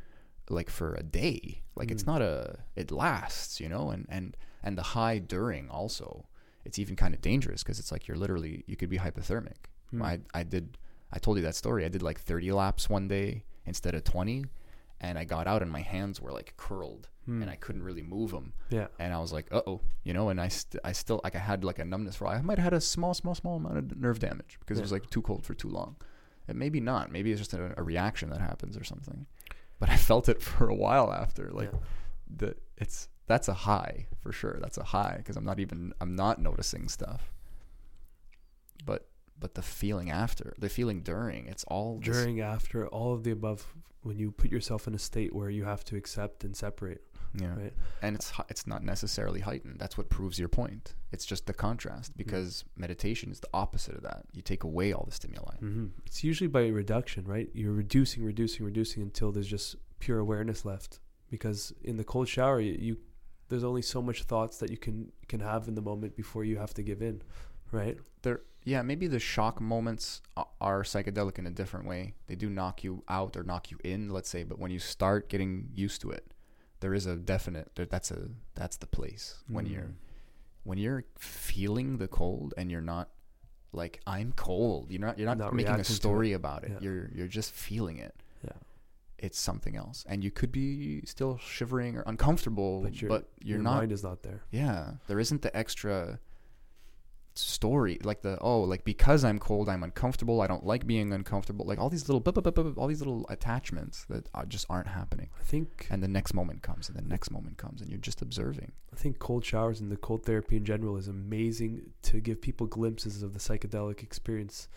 like 0.50 0.70
for 0.70 0.94
a 0.96 1.04
day. 1.04 1.64
Like 1.76 1.90
it's 1.90 2.04
Mm. 2.04 2.08
not 2.08 2.22
a 2.22 2.60
it 2.76 2.92
lasts, 2.92 3.60
you 3.60 3.68
know, 3.70 3.90
and 3.90 4.06
and 4.10 4.38
and 4.64 4.78
the 4.78 4.84
high 4.84 5.18
during 5.18 5.70
also. 5.70 6.28
It's 6.66 6.80
even 6.80 6.96
kind 6.96 7.14
of 7.14 7.20
dangerous 7.20 7.62
because 7.62 7.78
it's 7.80 7.92
like 7.92 8.08
you're 8.08 8.16
literally 8.16 8.64
you 8.68 8.76
could 8.78 8.90
be 8.90 9.00
hypothermic. 9.00 9.68
Hmm. 9.90 10.02
I 10.04 10.20
I 10.34 10.44
did 10.44 10.78
I 11.14 11.20
told 11.20 11.38
you 11.38 11.44
that 11.44 11.56
story. 11.56 11.86
I 11.86 11.90
did 11.90 12.02
like 12.02 12.20
30 12.20 12.52
laps 12.52 12.90
one 12.90 13.08
day 13.08 13.44
instead 13.66 13.94
of 13.96 14.04
20, 14.04 14.46
and 15.00 15.18
I 15.20 15.24
got 15.24 15.46
out 15.48 15.62
and 15.62 15.72
my 15.72 15.82
hands 15.82 16.20
were 16.20 16.32
like 16.32 16.54
curled 16.58 17.08
Hmm. 17.26 17.42
and 17.42 17.50
I 17.50 17.56
couldn't 17.56 17.84
really 17.84 18.02
move 18.02 18.32
them. 18.32 18.52
yeah. 18.70 18.88
And 19.00 19.14
I 19.14 19.20
was 19.20 19.32
like, 19.32 19.48
uh 19.52 19.62
oh, 19.66 19.80
you 20.04 20.14
know, 20.14 20.28
and 20.28 20.42
I, 20.42 20.50
st- 20.50 20.82
I 20.84 20.92
still, 20.92 21.22
like, 21.24 21.36
I 21.36 21.40
had 21.40 21.64
like 21.64 21.80
a 21.80 21.86
numbness 21.86 22.18
for, 22.18 22.28
I 22.28 22.42
might 22.42 22.58
have 22.58 22.66
had 22.66 22.74
a 22.74 22.82
small, 22.82 23.14
small, 23.14 23.34
small 23.34 23.56
amount 23.56 23.78
of 23.78 23.98
nerve 23.98 24.20
damage 24.20 24.58
because 24.60 24.78
it 24.78 24.82
was 24.82 24.92
like 24.92 25.10
too 25.10 25.22
cold 25.22 25.46
for 25.46 25.54
too 25.54 25.70
long. 25.70 25.96
And 26.50 26.60
maybe 26.60 26.82
not. 26.82 27.14
Maybe 27.14 27.32
it's 27.32 27.40
just 27.40 27.54
a, 27.54 27.74
a 27.78 27.84
reaction 27.84 28.30
that 28.32 28.42
happens 28.42 28.76
or 28.76 28.84
something. 28.84 29.26
But 29.80 29.90
I 29.90 29.96
felt 30.10 30.28
it 30.28 30.42
for 30.42 30.68
a 30.68 30.76
while 30.76 31.14
after. 31.14 31.50
Like, 31.52 31.70
Yeah. 31.72 31.80
the, 32.36 32.56
it's, 32.78 33.08
that's 33.28 33.48
a 33.48 33.54
high 33.54 34.08
for 34.20 34.34
sure. 34.34 34.58
That's 34.60 34.78
a 34.78 34.84
high 34.84 35.16
because 35.20 35.38
I'm 35.38 35.46
not 35.46 35.62
even, 35.62 35.94
I'm 36.02 36.16
not 36.18 36.42
noticing 36.42 36.90
stuff. 36.90 37.32
But, 38.86 39.08
but 39.44 39.56
the 39.56 39.62
feeling 39.62 40.10
after, 40.10 40.54
the 40.58 40.70
feeling 40.70 41.02
during, 41.02 41.48
it's 41.48 41.66
all 41.66 42.00
this- 42.00 42.16
during, 42.16 42.40
after, 42.40 42.88
all 42.88 43.14
of 43.14 43.26
the 43.26 43.32
above, 43.32 43.60
when 44.02 44.18
you 44.18 44.32
put 44.32 44.50
yourself 44.50 44.88
in 44.88 44.96
a 44.96 45.00
state 45.00 45.36
where 45.36 45.50
you 45.50 45.66
have 45.66 45.84
to 45.84 45.98
accept 45.98 46.46
and 46.46 46.56
separate, 46.56 47.04
yeah. 47.42 47.54
right? 47.62 47.74
and 48.02 48.16
it's 48.16 48.32
it's 48.48 48.66
not 48.66 48.82
necessarily 48.84 49.42
heightened. 49.42 49.78
That's 49.82 49.98
what 49.98 50.08
proves 50.10 50.40
your 50.40 50.48
point. 50.48 50.96
It's 51.12 51.26
just 51.26 51.46
the 51.46 51.54
contrast 51.54 52.16
because 52.16 52.64
meditation 52.78 53.32
is 53.34 53.42
the 53.42 53.50
opposite 53.54 53.96
of 53.96 54.04
that. 54.04 54.22
You 54.32 54.42
take 54.42 54.64
away 54.64 54.94
all 54.94 55.04
the 55.04 55.12
stimuli. 55.22 55.56
hmm 55.60 55.88
It's 56.06 56.24
usually 56.24 56.48
by 56.48 56.68
reduction, 56.68 57.26
right? 57.26 57.50
You're 57.54 57.74
reducing, 57.74 58.24
reducing, 58.24 58.66
reducing 58.66 59.04
until 59.04 59.34
there's 59.34 59.52
just 59.58 59.76
pure 60.00 60.20
awareness 60.20 60.64
left. 60.64 61.00
Because 61.30 61.74
in 61.84 61.98
the 61.98 62.06
cold 62.06 62.30
shower, 62.30 62.62
you, 62.62 62.74
you 62.88 62.98
there's 63.50 63.66
only 63.72 63.82
so 63.82 64.02
much 64.02 64.24
thoughts 64.24 64.56
that 64.60 64.70
you 64.72 64.78
can 64.78 65.12
can 65.28 65.42
have 65.42 65.68
in 65.68 65.76
the 65.76 65.82
moment 65.92 66.16
before 66.16 66.44
you 66.46 66.58
have 66.64 66.74
to 66.76 66.82
give 66.90 67.02
in, 67.02 67.22
right? 67.74 67.98
There, 68.22 68.42
yeah, 68.64 68.82
maybe 68.82 69.08
the 69.08 69.20
shock 69.20 69.60
moments 69.62 70.22
are 70.60 70.84
psychedelic 70.84 71.38
in 71.40 71.46
a 71.48 71.52
different 71.52 71.86
way. 71.88 72.14
They 72.28 72.36
do 72.36 72.50
knock 72.50 72.84
you 72.84 73.04
out 73.10 73.36
or 73.38 73.44
knock 73.44 73.72
you 73.72 73.78
in, 73.84 74.10
let's 74.10 74.30
say. 74.30 74.44
But 74.44 74.60
when 74.60 74.72
you 74.72 74.80
start 74.80 75.30
getting 75.30 75.70
used 75.76 76.02
to 76.02 76.12
it, 76.12 76.34
there 76.80 76.94
is 76.94 77.06
a 77.06 77.16
definite. 77.16 77.72
That's 77.76 78.12
a 78.12 78.30
that's 78.56 78.78
the 78.78 78.88
place 78.88 79.44
when 79.48 79.66
Mm. 79.66 79.72
you're 79.72 79.92
when 80.64 80.78
you're 80.78 81.04
feeling 81.18 81.98
the 81.98 82.08
cold 82.08 82.54
and 82.58 82.72
you're 82.72 82.82
not 82.82 83.10
like 83.72 84.00
I'm 84.08 84.34
cold. 84.36 84.92
You're 84.92 85.02
not 85.02 85.18
you're 85.18 85.28
not, 85.28 85.38
Not 85.38 85.54
making 85.54 85.76
a 85.80 85.84
story 85.84 86.34
about 86.34 86.64
it. 86.64 86.72
Yeah. 86.74 86.78
You're 86.82 87.10
you're 87.14 87.28
just 87.28 87.52
feeling 87.52 87.98
it. 87.98 88.16
Yeah. 88.44 88.52
It's 89.18 89.40
something 89.40 89.76
else, 89.78 90.04
and 90.08 90.22
you 90.24 90.32
could 90.32 90.52
be 90.52 91.02
still 91.06 91.38
shivering 91.38 91.96
or 91.98 92.02
uncomfortable, 92.06 92.82
But 92.82 93.02
your, 93.02 93.10
but 93.10 93.30
you're 93.42 93.58
your 93.58 93.64
not. 93.64 93.76
mind 93.78 93.92
is 93.94 94.04
not 94.04 94.22
there. 94.24 94.44
Yeah, 94.52 94.92
there 95.08 95.20
isn't 95.20 95.42
the 95.42 95.56
extra 95.56 96.20
story 97.36 97.98
like 98.04 98.22
the 98.22 98.38
oh 98.42 98.62
like 98.62 98.84
because 98.84 99.24
I'm 99.24 99.40
cold 99.40 99.68
I'm 99.68 99.84
uncomfortable 99.84 100.42
I 100.42 100.48
don't 100.48 100.66
like 100.66 100.86
being 100.86 101.12
uncomfortable 101.12 101.66
like 101.66 101.80
all 101.80 101.90
these 101.90 102.08
little 102.08 102.20
bup, 102.20 102.36
bup, 102.36 102.56
bup, 102.56 102.78
all 102.78 102.88
these 102.88 103.00
little 103.00 103.26
attachments 103.30 104.06
that 104.10 104.30
are, 104.34 104.46
just 104.46 104.66
aren't 104.70 104.88
happening. 104.88 105.30
I 105.40 105.44
think 105.44 105.88
and 105.90 106.04
the 106.04 106.08
next 106.08 106.34
moment 106.34 106.62
comes 106.62 106.90
and 106.90 106.98
the 106.98 107.02
next 107.02 107.32
moment 107.32 107.58
comes 107.58 107.82
and 107.82 107.90
you're 107.90 108.00
just 108.00 108.22
observing. 108.22 108.72
I 108.92 108.96
think 108.96 109.20
cold 109.20 109.44
showers 109.44 109.82
and 109.82 109.92
the 109.92 109.98
cold 109.98 110.26
therapy 110.26 110.58
in 110.58 110.66
general 110.66 110.98
is 110.98 111.08
amazing 111.08 111.92
to 112.04 112.20
give 112.20 112.42
people 112.42 112.68
glimpses 112.68 113.24
of 113.24 113.34
the 113.34 113.40
psychedelic 113.40 114.04
experience 114.04 114.68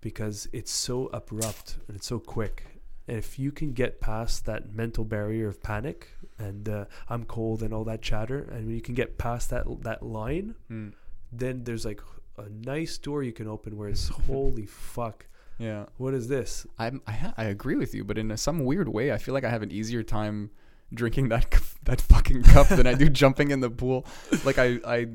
because 0.00 0.48
it's 0.52 0.70
so 0.70 1.06
abrupt 1.08 1.78
and 1.88 1.96
it's 1.96 2.06
so 2.06 2.18
quick. 2.18 2.62
And 3.08 3.16
if 3.16 3.38
you 3.38 3.52
can 3.52 3.72
get 3.72 4.00
past 4.00 4.46
that 4.46 4.72
mental 4.72 5.04
barrier 5.04 5.48
of 5.48 5.62
panic 5.62 6.08
and 6.38 6.68
uh, 6.68 6.84
I'm 7.08 7.24
cold 7.24 7.62
and 7.62 7.72
all 7.72 7.84
that 7.84 8.02
chatter, 8.02 8.40
and 8.40 8.72
you 8.72 8.80
can 8.80 8.94
get 8.94 9.16
past 9.16 9.50
that 9.50 9.64
that 9.82 10.02
line, 10.02 10.54
then 11.38 11.64
there's 11.64 11.84
like 11.84 12.00
a 12.38 12.48
nice 12.48 12.98
door 12.98 13.22
you 13.22 13.32
can 13.32 13.48
open 13.48 13.76
where 13.76 13.88
it's 13.88 14.08
holy 14.26 14.66
fuck, 14.66 15.26
yeah 15.58 15.86
what 15.96 16.12
is 16.14 16.28
this? 16.28 16.66
I'm, 16.78 17.00
I 17.06 17.12
ha- 17.12 17.34
I 17.36 17.44
agree 17.44 17.76
with 17.76 17.94
you 17.94 18.04
but 18.04 18.18
in 18.18 18.30
a, 18.30 18.36
some 18.36 18.64
weird 18.64 18.88
way 18.88 19.12
I 19.12 19.18
feel 19.18 19.34
like 19.34 19.44
I 19.44 19.50
have 19.50 19.62
an 19.62 19.70
easier 19.72 20.02
time 20.02 20.50
drinking 20.92 21.28
that 21.30 21.46
that 21.84 22.00
fucking 22.00 22.42
cup 22.44 22.68
than 22.68 22.86
I 22.86 22.94
do 22.94 23.08
jumping 23.22 23.50
in 23.50 23.60
the 23.60 23.70
pool 23.70 24.06
like 24.44 24.58
I 24.58 24.78
I 24.86 25.06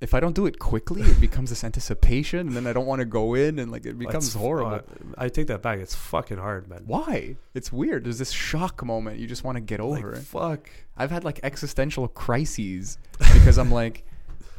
if 0.00 0.14
I 0.14 0.20
don't 0.20 0.34
do 0.36 0.46
it 0.46 0.60
quickly 0.60 1.02
it 1.02 1.20
becomes 1.20 1.50
this 1.50 1.64
anticipation 1.64 2.46
and 2.46 2.54
then 2.54 2.66
I 2.68 2.72
don't 2.72 2.86
want 2.86 3.00
to 3.00 3.04
go 3.04 3.34
in 3.34 3.58
and 3.58 3.72
like 3.72 3.84
it 3.84 3.98
becomes 3.98 4.28
It's- 4.28 4.40
horrible 4.40 4.74
uh, 4.74 4.80
I 5.16 5.28
take 5.28 5.48
that 5.48 5.60
back. 5.62 5.80
It's 5.80 5.94
fucking 5.96 6.38
hard, 6.38 6.68
man. 6.68 6.84
Why? 6.86 7.34
It's 7.54 7.72
weird. 7.72 8.04
There's 8.04 8.18
this 8.18 8.30
shock 8.30 8.84
moment. 8.84 9.18
You 9.18 9.26
just 9.26 9.42
want 9.42 9.56
to 9.56 9.60
get 9.60 9.80
over 9.80 10.10
Like, 10.12 10.18
it. 10.18 10.24
fuck. 10.24 10.70
I've 10.96 11.10
had 11.10 11.24
like 11.24 11.40
existential 11.42 12.06
crises 12.06 12.96
because 13.18 13.58
I'm 13.58 13.72
like, 13.72 14.04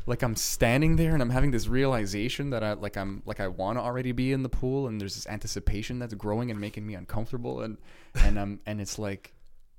like 0.10 0.24
I'm 0.24 0.36
standing 0.36 0.96
there 0.96 1.14
and 1.14 1.22
I'm 1.22 1.30
having 1.30 1.52
this 1.52 1.68
realization 1.68 2.50
that 2.50 2.64
I 2.64 2.74
like 2.74 2.98
I'm 2.98 3.22
like 3.26 3.40
I 3.40 3.48
want 3.48 3.78
to 3.78 3.84
already 3.84 4.12
be 4.12 4.34
in 4.34 4.42
the 4.44 4.50
pool 4.50 4.88
and 4.88 5.00
there's 5.00 5.16
this 5.16 5.28
anticipation 5.28 6.00
that's 6.00 6.16
growing 6.16 6.50
and 6.50 6.60
making 6.60 6.86
me 6.86 6.96
uncomfortable 6.96 7.62
and 7.62 7.78
and 8.16 8.40
um 8.40 8.60
and 8.66 8.82
it's 8.82 8.98
like 8.98 9.34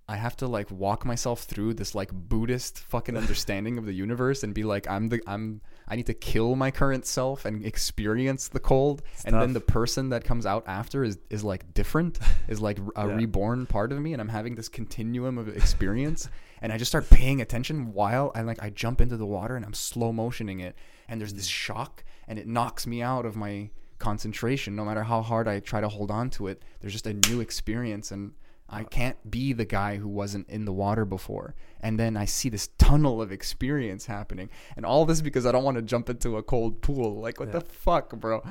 I 0.08 0.16
have 0.16 0.36
to 0.38 0.46
like 0.46 0.70
walk 0.70 1.04
myself 1.04 1.42
through 1.42 1.74
this 1.74 1.94
like 1.94 2.12
Buddhist 2.12 2.78
fucking 2.78 3.16
understanding 3.16 3.76
of 3.76 3.86
the 3.86 3.92
universe 3.92 4.42
and 4.44 4.54
be 4.54 4.62
like 4.62 4.88
I'm 4.88 5.08
the 5.08 5.20
I'm 5.26 5.62
I 5.90 5.96
need 5.96 6.06
to 6.06 6.14
kill 6.14 6.54
my 6.54 6.70
current 6.70 7.04
self 7.04 7.44
and 7.44 7.66
experience 7.66 8.46
the 8.48 8.60
cold. 8.60 9.02
And 9.24 9.34
then 9.34 9.52
the 9.52 9.60
person 9.60 10.10
that 10.10 10.24
comes 10.24 10.46
out 10.46 10.64
after 10.66 11.02
is 11.02 11.18
is 11.30 11.42
like 11.42 11.74
different 11.74 12.20
is 12.48 12.60
like 12.60 12.78
a 12.78 12.82
Yeah. 13.08 13.16
reborn 13.16 13.66
part 13.66 13.90
of 13.90 13.98
me. 13.98 14.12
And 14.12 14.22
I'm 14.22 14.28
having 14.28 14.54
this 14.54 14.68
continuum 14.68 15.36
of 15.36 15.48
experience. 15.48 16.28
And 16.62 16.74
I 16.74 16.76
just 16.76 16.90
start 16.90 17.08
paying 17.08 17.40
attention 17.40 17.94
while 17.94 18.32
I 18.34 18.42
like 18.42 18.62
I 18.62 18.68
jump 18.68 19.00
into 19.00 19.16
the 19.16 19.24
water 19.24 19.56
and 19.56 19.64
I'm 19.64 19.72
slow 19.72 20.12
motioning 20.12 20.60
it. 20.60 20.76
And 21.08 21.18
there's 21.18 21.32
this 21.32 21.48
mm. 21.48 21.52
shock 21.52 22.04
and 22.28 22.38
it 22.38 22.46
knocks 22.46 22.86
me 22.86 23.00
out 23.00 23.24
of 23.24 23.34
my 23.34 23.70
concentration. 23.98 24.76
No 24.76 24.84
matter 24.84 25.02
how 25.04 25.22
hard 25.22 25.48
I 25.48 25.60
try 25.60 25.80
to 25.80 25.88
hold 25.88 26.10
on 26.10 26.28
to 26.30 26.48
it 26.48 26.62
there's 26.80 26.92
just 26.92 27.06
a 27.06 27.14
new 27.14 27.40
experience. 27.40 28.10
And 28.10 28.34
I 28.72 28.84
can't 28.84 29.16
be 29.30 29.52
the 29.52 29.64
guy 29.64 29.96
who 29.96 30.08
wasn't 30.08 30.48
in 30.48 30.64
the 30.64 30.72
water 30.72 31.04
before 31.04 31.54
and 31.80 31.98
then 31.98 32.16
I 32.16 32.24
see 32.24 32.48
this 32.48 32.68
tunnel 32.78 33.20
of 33.20 33.32
experience 33.32 34.06
happening 34.06 34.48
and 34.76 34.86
all 34.86 35.04
this 35.06 35.20
because 35.20 35.44
I 35.44 35.52
don't 35.52 35.64
want 35.64 35.76
to 35.76 35.82
jump 35.82 36.08
into 36.08 36.36
a 36.36 36.42
cold 36.42 36.80
pool 36.80 37.20
like 37.20 37.40
what 37.40 37.48
Yeah. 37.48 37.58
the 37.58 37.60
fuck 37.62 38.10
bro 38.16 38.42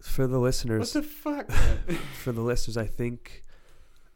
For 0.00 0.26
the 0.26 0.38
listeners. 0.38 0.94
what 0.94 1.02
the 1.04 1.08
fuck 1.08 1.50
for 2.22 2.32
the 2.32 2.40
listeners, 2.40 2.76
I 2.76 2.86
think 2.86 3.42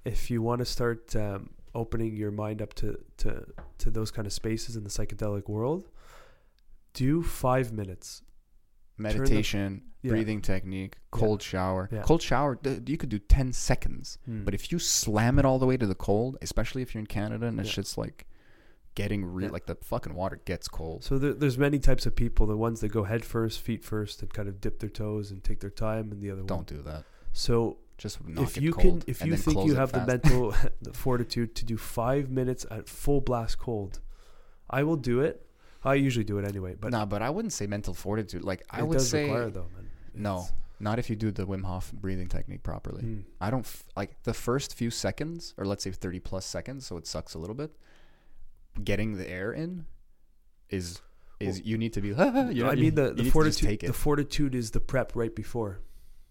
if 0.04 0.30
you 0.30 0.40
want 0.42 0.60
to 0.60 0.64
start 0.64 1.14
um, 1.16 1.50
opening 1.74 2.16
your 2.16 2.30
mind 2.30 2.62
up 2.62 2.72
to, 2.74 2.98
to 3.18 3.46
to 3.78 3.90
those 3.90 4.10
kind 4.10 4.26
of 4.26 4.32
spaces 4.32 4.76
in 4.76 4.84
the 4.84 4.90
psychedelic 4.90 5.48
world, 5.48 5.88
do 6.94 7.22
five 7.22 7.72
minutes. 7.72 8.22
Meditation 9.00 9.82
Yeah. 10.02 10.10
breathing 10.10 10.40
technique 10.40 10.96
cold 11.10 11.42
shower 11.42 11.88
Yeah. 11.92 12.02
cold 12.02 12.22
shower 12.22 12.58
you 12.86 12.96
could 12.96 13.08
do 13.08 13.18
10 13.18 13.52
seconds 13.52 14.18
hmm. 14.24 14.44
But 14.44 14.54
if 14.54 14.70
you 14.72 14.78
slam 14.78 15.38
it 15.38 15.44
all 15.44 15.58
the 15.58 15.66
way 15.66 15.76
to 15.76 15.86
the 15.86 15.94
cold, 15.94 16.36
especially 16.42 16.82
if 16.82 16.94
you're 16.94 17.00
in 17.00 17.06
Canada 17.06 17.46
and 17.46 17.58
it's 17.60 17.68
Yeah. 17.70 17.74
just 17.82 17.98
like 17.98 18.26
getting 18.96 19.24
real, 19.24 19.46
Yeah. 19.46 19.52
like 19.52 19.66
the 19.66 19.76
fucking 19.76 20.14
water 20.14 20.40
gets 20.44 20.68
cold. 20.68 21.04
so 21.04 21.18
there, 21.18 21.32
there's 21.32 21.58
many 21.58 21.78
types 21.78 22.06
of 22.06 22.16
people. 22.16 22.46
The 22.46 22.56
ones 22.56 22.80
that 22.80 22.88
go 22.88 23.04
head 23.04 23.24
first, 23.24 23.60
feet 23.60 23.84
first, 23.84 24.20
and 24.22 24.32
kind 24.32 24.48
of 24.48 24.60
dip 24.60 24.80
their 24.80 24.90
toes 24.90 25.30
and 25.30 25.42
take 25.44 25.60
their 25.60 25.70
time, 25.70 26.10
and 26.12 26.20
the 26.20 26.30
other 26.30 26.40
one. 26.42 26.46
Don't 26.48 26.66
do 26.66 26.82
that. 26.82 27.04
So 27.32 27.78
Just 27.98 28.18
if 28.26 28.56
you 28.60 28.72
can, 28.72 29.02
if 29.06 29.24
you 29.24 29.36
think 29.36 29.64
you 29.66 29.74
have 29.76 29.92
the 29.92 30.04
mental 30.06 30.54
the 30.82 30.92
fortitude 31.04 31.54
to 31.56 31.64
do 31.64 31.76
five 31.76 32.30
minutes 32.30 32.66
at 32.70 32.88
full 32.88 33.20
blast 33.20 33.58
cold, 33.58 34.00
I 34.68 34.82
will 34.82 34.96
do 34.96 35.20
it. 35.20 35.46
I 35.84 35.94
usually 35.94 36.24
do 36.24 36.38
it 36.38 36.44
anyway, 36.44 36.76
but 36.78 36.90
nah, 36.92 37.06
but 37.06 37.22
I 37.22 37.30
wouldn't 37.30 37.52
say 37.52 37.66
mental 37.66 37.94
fortitude. 37.94 38.44
Like 38.44 38.62
I 38.70 38.80
it 38.80 38.86
would 38.86 38.98
does 38.98 39.08
say 39.08 39.24
require 39.24 39.50
though, 39.50 39.68
man. 39.74 39.88
no, 40.14 40.34
It's- 40.38 40.52
not 40.78 40.98
if 40.98 41.10
you 41.10 41.16
do 41.16 41.30
the 41.30 41.46
Wim 41.46 41.64
Hof 41.64 41.92
breathing 41.92 42.28
technique 42.28 42.62
properly. 42.62 43.02
Mm. 43.02 43.24
I 43.40 43.50
don't 43.50 43.66
f- 43.66 43.84
like 43.96 44.22
the 44.22 44.32
first 44.34 44.74
few 44.74 44.90
seconds, 44.90 45.52
or 45.58 45.64
let's 45.66 45.84
say 45.84 45.90
30 45.90 46.20
plus 46.20 46.46
seconds, 46.46 46.86
so 46.86 46.96
it 46.96 47.06
sucks 47.06 47.34
a 47.34 47.38
little 47.38 47.54
bit. 47.54 47.70
Getting 48.82 49.16
the 49.16 49.28
air 49.28 49.52
in 49.52 49.86
is 50.70 51.00
is 51.38 51.62
you 51.64 51.76
need 51.78 51.92
to 51.94 52.00
be. 52.00 52.08
you 52.08 52.14
know, 52.14 52.70
I 52.70 52.74
mean 52.76 52.94
the, 52.94 53.08
you 53.16 53.24
the 53.24 53.30
fortitude 53.30 53.80
the 53.80 53.92
fortitude 53.92 54.54
is 54.54 54.70
the 54.70 54.80
prep 54.80 55.12
right 55.14 55.34
before. 55.34 55.80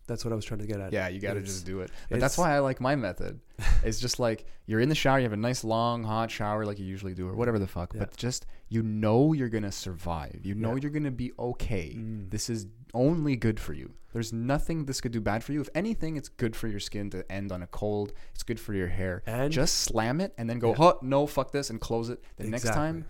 That's 0.09 0.25
what 0.25 0.33
I 0.33 0.35
was 0.35 0.43
trying 0.43 0.59
to 0.59 0.67
get 0.67 0.81
at. 0.81 0.91
Yeah, 0.91 1.07
you 1.07 1.21
got 1.21 1.35
to 1.35 1.41
just 1.41 1.65
do 1.65 1.79
it. 1.79 1.91
But 2.09 2.19
that's 2.19 2.37
why 2.37 2.53
I 2.53 2.59
like 2.59 2.81
my 2.81 2.95
method. 2.97 3.39
It's 3.83 3.99
just 3.99 4.19
like 4.19 4.45
you're 4.65 4.81
in 4.81 4.89
the 4.89 4.95
shower, 4.95 5.19
you 5.19 5.23
have 5.23 5.31
a 5.33 5.37
nice 5.37 5.63
long 5.63 6.03
hot 6.03 6.29
shower 6.31 6.65
like 6.65 6.79
you 6.79 6.85
usually 6.85 7.13
do 7.13 7.27
or 7.29 7.35
whatever 7.35 7.59
the 7.59 7.67
fuck, 7.67 7.93
Yeah. 7.93 7.99
but 7.99 8.17
just 8.17 8.45
you 8.67 8.83
know 8.83 9.31
you're 9.33 9.49
going 9.49 9.63
to 9.63 9.71
survive. 9.71 10.41
You 10.43 10.55
know 10.55 10.75
Yeah. 10.75 10.79
you're 10.81 10.91
going 10.91 11.03
to 11.05 11.11
be 11.11 11.31
okay. 11.39 11.93
Mm. 11.97 12.29
This 12.29 12.49
is 12.49 12.67
only 12.93 13.35
good 13.37 13.59
for 13.59 13.73
you. 13.73 13.93
There's 14.11 14.33
nothing 14.33 14.85
this 14.85 14.99
could 15.01 15.11
do 15.11 15.21
bad 15.21 15.43
for 15.43 15.53
you. 15.53 15.61
If 15.61 15.69
anything, 15.75 16.17
it's 16.17 16.29
good 16.29 16.55
for 16.55 16.67
your 16.67 16.79
skin 16.79 17.09
to 17.11 17.29
end 17.31 17.51
on 17.51 17.61
a 17.61 17.67
cold. 17.67 18.11
It's 18.33 18.43
good 18.43 18.59
for 18.59 18.73
your 18.73 18.87
hair. 18.87 19.21
And 19.27 19.51
just 19.53 19.75
slam 19.81 20.19
it 20.19 20.33
and 20.37 20.49
then 20.49 20.57
go, 20.59 20.69
Yeah. 20.71 20.75
huh, 20.77 20.93
no, 21.01 21.27
fuck 21.27 21.51
this 21.51 21.69
and 21.69 21.79
close 21.79 22.09
it. 22.09 22.21
The 22.37 22.45
next 22.45 22.65
time 22.65 23.05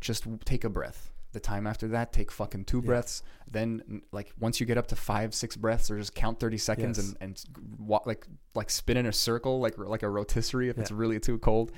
just 0.00 0.26
take 0.44 0.64
a 0.64 0.70
breath. 0.70 1.11
The 1.32 1.40
time 1.40 1.66
after 1.66 1.88
that, 1.88 2.12
take 2.12 2.30
fucking 2.30 2.64
two 2.66 2.78
Yeah. 2.80 2.86
breaths. 2.86 3.22
Then, 3.50 4.02
like 4.12 4.32
once 4.38 4.60
you 4.60 4.66
get 4.66 4.76
up 4.78 4.86
to 4.88 4.96
five, 4.96 5.34
six 5.34 5.56
breaths, 5.56 5.90
or 5.90 5.98
just 5.98 6.14
count 6.14 6.38
thirty 6.40 6.58
seconds 6.58 6.98
Yes. 6.98 7.08
and 7.08 7.16
and 7.20 7.32
s- 7.36 7.46
wa- 7.78 8.02
like 8.04 8.26
like 8.54 8.68
spin 8.70 8.96
in 8.98 9.06
a 9.06 9.12
circle, 9.12 9.58
like 9.60 9.78
like 9.78 10.02
a 10.02 10.08
rotisserie 10.10 10.68
if 10.68 10.78
it's 10.78 10.90
really 10.90 11.18
too 11.20 11.38
cold. 11.38 11.72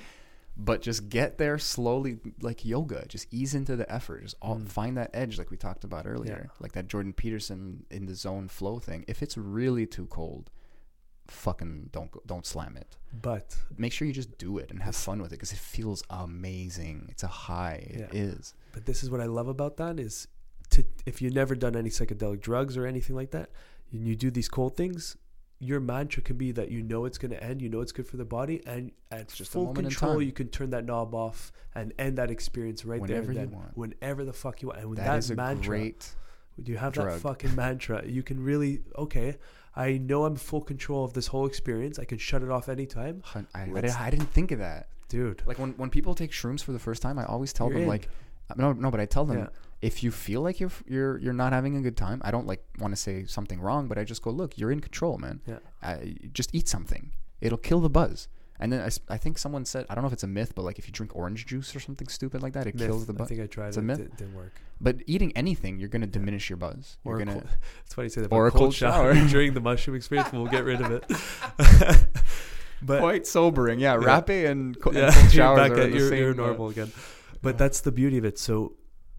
But 0.57 0.81
just 0.81 1.09
get 1.09 1.37
there 1.37 1.57
slowly, 1.57 2.17
like 2.41 2.63
yoga. 2.63 3.05
Just 3.07 3.27
ease 3.29 3.53
into 3.55 3.75
the 3.75 3.91
effort. 3.91 4.21
Just 4.23 4.35
all, 4.41 4.55
Mm. 4.55 4.67
find 4.69 4.95
that 4.97 5.09
edge, 5.13 5.37
like 5.37 5.51
we 5.51 5.57
talked 5.57 5.83
about 5.83 6.07
earlier, 6.07 6.49
like 6.61 6.71
that 6.73 6.87
Jordan 6.87 7.11
Peterson 7.11 7.85
in 7.91 8.05
the 8.05 8.15
zone 8.15 8.47
flow 8.47 8.79
thing. 8.79 9.03
If 9.07 9.21
it's 9.21 9.37
really 9.37 9.85
too 9.85 10.05
cold, 10.07 10.49
fucking 11.27 11.89
don't 11.91 12.09
don't 12.27 12.45
slam 12.45 12.77
it. 12.77 12.95
But 13.21 13.57
Make 13.77 13.91
sure 13.93 14.07
you 14.07 14.13
just 14.13 14.37
do 14.37 14.57
it 14.57 14.69
and 14.71 14.81
have 14.83 14.95
fun 14.95 15.21
with 15.21 15.31
it 15.33 15.35
because 15.35 15.51
it 15.51 15.57
feels 15.59 16.03
amazing. 16.09 17.07
It's 17.09 17.23
a 17.23 17.27
high. 17.27 17.87
It 17.89 18.09
Yeah. 18.13 18.19
is. 18.21 18.53
But 18.75 18.85
this 18.85 19.03
is 19.03 19.09
what 19.09 19.21
I 19.21 19.25
love 19.25 19.47
about 19.47 19.77
that 19.77 20.01
is 20.01 20.27
to 20.71 20.83
if 21.05 21.21
you've 21.21 21.33
never 21.33 21.55
done 21.55 21.77
any 21.77 21.89
psychedelic 21.89 22.41
drugs 22.41 22.75
or 22.75 22.85
anything 22.85 23.15
like 23.15 23.31
that, 23.31 23.49
and 23.93 24.05
you 24.05 24.17
do 24.17 24.29
these 24.29 24.49
cold 24.49 24.75
things, 24.75 25.15
your 25.59 25.79
mantra 25.79 26.21
can 26.21 26.35
be 26.35 26.51
that 26.51 26.71
you 26.71 26.83
know 26.83 27.05
it's 27.05 27.17
going 27.17 27.31
to 27.31 27.41
end, 27.41 27.61
you 27.61 27.69
know 27.69 27.79
it's 27.79 27.93
good 27.93 28.05
for 28.05 28.17
the 28.17 28.25
body, 28.25 28.61
and 28.67 28.91
at 29.11 29.29
just 29.29 29.39
a 29.39 29.45
full 29.45 29.73
control, 29.73 30.15
time. 30.15 30.21
you 30.23 30.33
can 30.33 30.49
turn 30.49 30.71
that 30.71 30.83
knob 30.83 31.15
off 31.15 31.53
and 31.73 31.93
end 31.97 32.17
that 32.17 32.29
experience 32.29 32.83
right 32.83 32.99
Whenever 32.99 33.33
there 33.33 33.45
Whenever 33.45 33.51
you 33.51 33.57
want. 33.57 33.77
whenever 33.77 34.25
the 34.25 34.33
fuck 34.33 34.61
you 34.61 34.67
want. 34.67 34.81
And 34.81 34.89
with 34.89 34.99
that 34.99 35.05
that, 35.07 35.19
is 35.19 35.31
a 35.31 35.35
mantra, 35.35 35.77
great. 35.77 36.09
do 36.61 36.73
you 36.73 36.77
have 36.77 36.91
that 36.95 37.21
fucking 37.21 37.55
mantra? 37.55 38.05
You 38.05 38.23
can 38.23 38.43
really 38.43 38.81
okay. 38.97 39.37
I 39.73 39.97
know 39.97 40.25
I'm 40.25 40.35
full 40.35 40.61
control 40.61 41.05
of 41.05 41.13
this 41.13 41.27
whole 41.27 41.45
experience. 41.45 41.97
I 41.97 42.05
can 42.05 42.17
shut 42.17 42.43
it 42.43 42.49
off 42.49 42.67
anytime, 42.67 43.23
I, 43.33 43.43
I, 43.53 43.65
didn't, 43.67 44.01
I 44.01 44.09
didn't 44.09 44.31
think 44.31 44.51
of 44.51 44.59
that. 44.59 44.87
dude. 45.07 45.43
Like 45.45 45.59
when, 45.59 45.71
when 45.77 45.89
people 45.89 46.13
take 46.15 46.31
shrooms 46.31 46.61
for 46.61 46.73
the 46.73 46.79
first 46.79 47.01
time, 47.01 47.17
I 47.19 47.25
always 47.25 47.53
tell 47.53 47.67
You're 47.67 47.75
them 47.75 47.83
in. 47.83 47.89
like, 47.89 48.09
no, 48.57 48.73
no, 48.73 48.91
but 48.91 48.99
I 48.99 49.05
tell 49.05 49.25
them 49.25 49.37
Yeah. 49.39 49.47
if 49.81 50.03
you 50.03 50.11
feel 50.11 50.41
like 50.41 50.59
you're 50.59 50.71
you're 50.87 51.17
you're 51.19 51.33
not 51.33 51.51
having 51.53 51.75
a 51.77 51.81
good 51.81 51.97
time, 51.97 52.21
I 52.23 52.31
don't 52.31 52.47
like 52.47 52.63
want 52.79 52.91
to 52.93 52.97
say 53.07 53.25
something 53.25 53.59
wrong, 53.59 53.87
but 53.87 53.97
I 53.97 54.03
just 54.03 54.21
go, 54.21 54.29
look, 54.31 54.57
you're 54.57 54.71
in 54.71 54.79
control, 54.81 55.17
man. 55.17 55.41
Yeah. 55.47 55.59
Uh, 55.81 55.97
just 56.33 56.53
eat 56.53 56.67
something. 56.67 57.11
It'll 57.41 57.57
kill 57.57 57.79
the 57.81 57.89
buzz. 57.89 58.27
And 58.57 58.71
then 58.71 58.79
I, 58.79 59.13
I 59.13 59.17
think 59.17 59.37
someone 59.37 59.65
said, 59.65 59.85
I 59.89 59.95
don't 59.95 60.01
know 60.03 60.07
if 60.07 60.13
it's 60.13 60.23
a 60.23 60.27
myth, 60.27 60.53
but 60.55 60.61
like 60.61 60.79
if 60.79 60.87
you 60.87 60.93
drink 60.93 61.13
orange 61.13 61.45
juice 61.45 61.75
or 61.75 61.81
something 61.81 62.07
stupid 62.07 62.41
like 62.41 62.53
that, 62.53 62.65
it 62.67 62.75
Myth. 62.75 62.87
kills 62.87 63.05
the 63.05 63.11
buzz. 63.11 63.25
I 63.25 63.29
think 63.29 63.41
I 63.41 63.47
tried 63.47 63.67
It's 63.67 63.75
it. 63.77 63.81
a 63.81 63.83
myth? 63.83 63.99
It 63.99 64.15
didn't 64.15 64.33
work. 64.33 64.53
But 64.79 65.01
eating 65.07 65.33
anything, 65.35 65.77
you're 65.77 65.89
gonna 65.89 66.07
diminish 66.07 66.49
your 66.49 66.55
buzz. 66.55 66.95
You're 67.03 67.15
Or 67.15 67.17
gonna. 67.19 67.33
cold, 67.33 67.47
it's 67.85 67.93
funny 67.93 68.05
you 68.05 68.09
say 68.11 68.21
that. 68.21 68.31
or 68.31 68.47
a 68.47 68.51
cold 68.51 68.73
shower. 68.73 69.13
during 69.27 69.53
the 69.55 69.59
mushroom 69.59 69.97
experience. 69.97 70.31
We'll 70.31 70.45
get 70.47 70.63
rid 70.63 70.79
of 70.79 70.89
it. 70.91 71.03
but 72.81 73.01
Quite 73.01 73.27
sobering, 73.27 73.79
yeah. 73.79 73.99
Yeah. 73.99 74.15
Rape 74.19 74.49
and, 74.49 74.79
co- 74.79 74.91
and 74.91 74.99
yeah, 74.99 75.11
cold 75.11 75.23
you're 75.23 75.31
showers 75.31 75.57
back 75.59 75.71
are 75.71 75.81
at 75.81 75.91
the 75.91 75.97
you're, 75.97 76.09
same, 76.09 76.29
uh, 76.31 76.33
normal 76.33 76.69
again. 76.69 76.91
But 77.41 77.57
that's 77.57 77.81
the 77.81 77.91
beauty 77.91 78.17
of 78.17 78.25
it. 78.25 78.37
So 78.39 78.73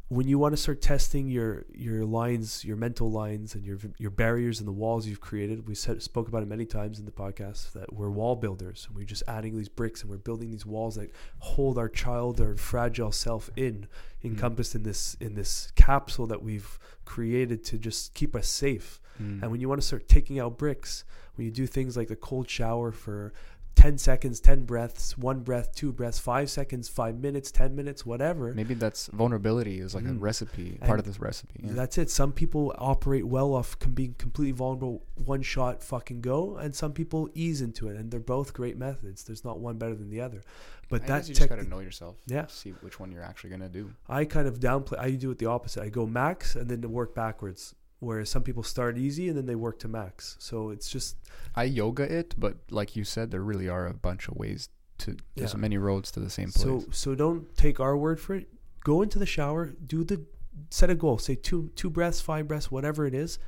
when 0.08 0.28
you 0.28 0.38
want 0.38 0.52
to 0.52 0.56
start 0.56 0.80
testing 0.80 1.28
your 1.28 1.64
your 1.74 2.04
lines, 2.04 2.64
your 2.64 2.76
mental 2.76 3.10
lines, 3.10 3.54
and 3.54 3.64
your 3.64 3.78
your 3.98 4.10
barriers 4.10 4.60
and 4.60 4.68
the 4.68 4.72
walls 4.72 5.06
you've 5.06 5.20
created, 5.20 5.66
we 5.66 5.74
said 5.74 6.00
spoke 6.00 6.28
about 6.28 6.42
it 6.42 6.48
many 6.48 6.64
times 6.64 7.00
in 7.00 7.06
the 7.06 7.10
podcast 7.10 7.72
that 7.72 7.92
we're 7.92 8.10
wall 8.10 8.36
builders, 8.36 8.86
and 8.86 8.96
we're 8.96 9.04
just 9.04 9.24
adding 9.26 9.56
these 9.56 9.68
bricks 9.68 10.02
and 10.02 10.10
we're 10.10 10.18
building 10.18 10.50
these 10.50 10.64
walls 10.64 10.94
that 10.94 11.10
hold 11.40 11.76
our 11.76 11.88
child, 11.88 12.40
our 12.40 12.56
fragile 12.56 13.10
self 13.10 13.50
in, 13.56 13.88
encompassed 14.22 14.76
in 14.76 14.84
this 14.84 15.16
in 15.20 15.34
this 15.34 15.72
capsule 15.74 16.28
that 16.28 16.42
we've 16.42 16.78
created 17.04 17.64
to 17.64 17.78
just 17.78 18.14
keep 18.14 18.36
us 18.36 18.46
safe. 18.46 19.00
Mm. 19.20 19.42
And 19.42 19.50
when 19.50 19.60
you 19.60 19.68
want 19.68 19.80
to 19.80 19.86
start 19.86 20.08
taking 20.08 20.38
out 20.38 20.56
bricks, 20.56 21.04
when 21.34 21.46
you 21.46 21.50
do 21.50 21.66
things 21.66 21.96
like 21.96 22.08
the 22.08 22.16
cold 22.16 22.48
shower 22.48 22.92
for 22.92 23.32
10 23.76 23.98
seconds, 23.98 24.40
10 24.40 24.64
breaths, 24.64 25.16
one 25.18 25.40
breath, 25.40 25.72
two 25.74 25.92
breaths, 25.92 26.18
five 26.18 26.50
seconds, 26.50 26.88
five 26.88 27.18
minutes, 27.20 27.50
10 27.52 27.76
minutes, 27.76 28.04
whatever. 28.06 28.52
Maybe 28.54 28.74
that's 28.74 29.06
vulnerability 29.08 29.78
is 29.80 29.94
like 29.94 30.04
a 30.04 30.08
Mm. 30.08 30.20
recipe, 30.20 30.70
And 30.80 30.88
part 30.88 30.98
of 30.98 31.04
this 31.04 31.20
recipe. 31.20 31.60
Yeah. 31.62 31.72
That's 31.74 31.98
it. 31.98 32.10
Some 32.10 32.32
people 32.32 32.74
operate 32.78 33.26
well 33.26 33.54
off 33.54 33.78
com- 33.78 33.92
being 33.92 34.14
completely 34.14 34.52
vulnerable, 34.52 35.02
one 35.24 35.42
shot, 35.42 35.82
fucking 35.84 36.22
go, 36.22 36.56
and 36.56 36.74
some 36.74 36.92
people 36.94 37.28
ease 37.34 37.60
into 37.60 37.88
it, 37.88 37.96
and 37.96 38.10
they're 38.10 38.18
both 38.18 38.54
great 38.54 38.76
methods. 38.78 39.24
There's 39.24 39.44
not 39.44 39.60
one 39.60 39.76
better 39.76 39.94
than 39.94 40.08
the 40.10 40.20
other. 40.22 40.42
But 40.88 41.02
I 41.02 41.06
that 41.06 41.28
you 41.28 41.34
just 41.34 41.48
gotta 41.48 41.60
technique, 41.62 41.70
know 41.70 41.80
yourself. 41.80 42.16
Yeah. 42.26 42.46
See 42.46 42.70
which 42.80 42.98
one 42.98 43.12
you're 43.12 43.22
actually 43.22 43.50
gonna 43.50 43.68
do. 43.68 43.92
I 44.08 44.24
kind 44.24 44.48
of 44.48 44.58
downplay. 44.58 44.98
I 44.98 45.10
do 45.12 45.30
it 45.32 45.38
the 45.38 45.46
opposite. 45.46 45.82
I 45.82 45.90
go 45.90 46.06
max 46.06 46.56
and 46.56 46.68
then 46.70 46.80
work 46.90 47.14
backwards. 47.14 47.74
Whereas 47.98 48.28
some 48.28 48.42
people 48.42 48.62
start 48.62 48.98
easy 48.98 49.28
and 49.28 49.36
then 49.36 49.46
they 49.46 49.54
work 49.54 49.78
to 49.80 49.88
max. 49.88 50.36
So 50.38 50.70
it's 50.70 50.88
just 50.90 51.16
I 51.54 51.64
yoga 51.64 52.02
it, 52.02 52.34
but 52.38 52.56
like 52.70 52.94
you 52.96 53.04
said, 53.04 53.30
there 53.30 53.42
really 53.42 53.68
are 53.68 53.86
a 53.86 53.94
bunch 53.94 54.28
of 54.28 54.36
ways 54.36 54.68
to. 54.98 55.16
There's 55.34 55.54
Yeah. 55.54 55.58
many 55.60 55.78
roads 55.78 56.10
to 56.12 56.20
the 56.20 56.30
same 56.30 56.50
place. 56.50 56.84
So 56.84 56.84
so 56.90 57.14
don't 57.14 57.54
take 57.56 57.80
our 57.80 57.96
word 57.96 58.20
for 58.20 58.34
it. 58.34 58.48
Go 58.84 59.02
into 59.02 59.18
the 59.18 59.26
shower, 59.26 59.74
do 59.86 60.04
the 60.04 60.24
set 60.70 60.90
a 60.90 60.94
goal. 60.94 61.18
Say 61.18 61.34
two 61.36 61.70
two 61.74 61.88
breaths, 61.90 62.20
five 62.20 62.46
breaths, 62.48 62.70
whatever 62.70 63.06
it 63.06 63.14
is. 63.14 63.38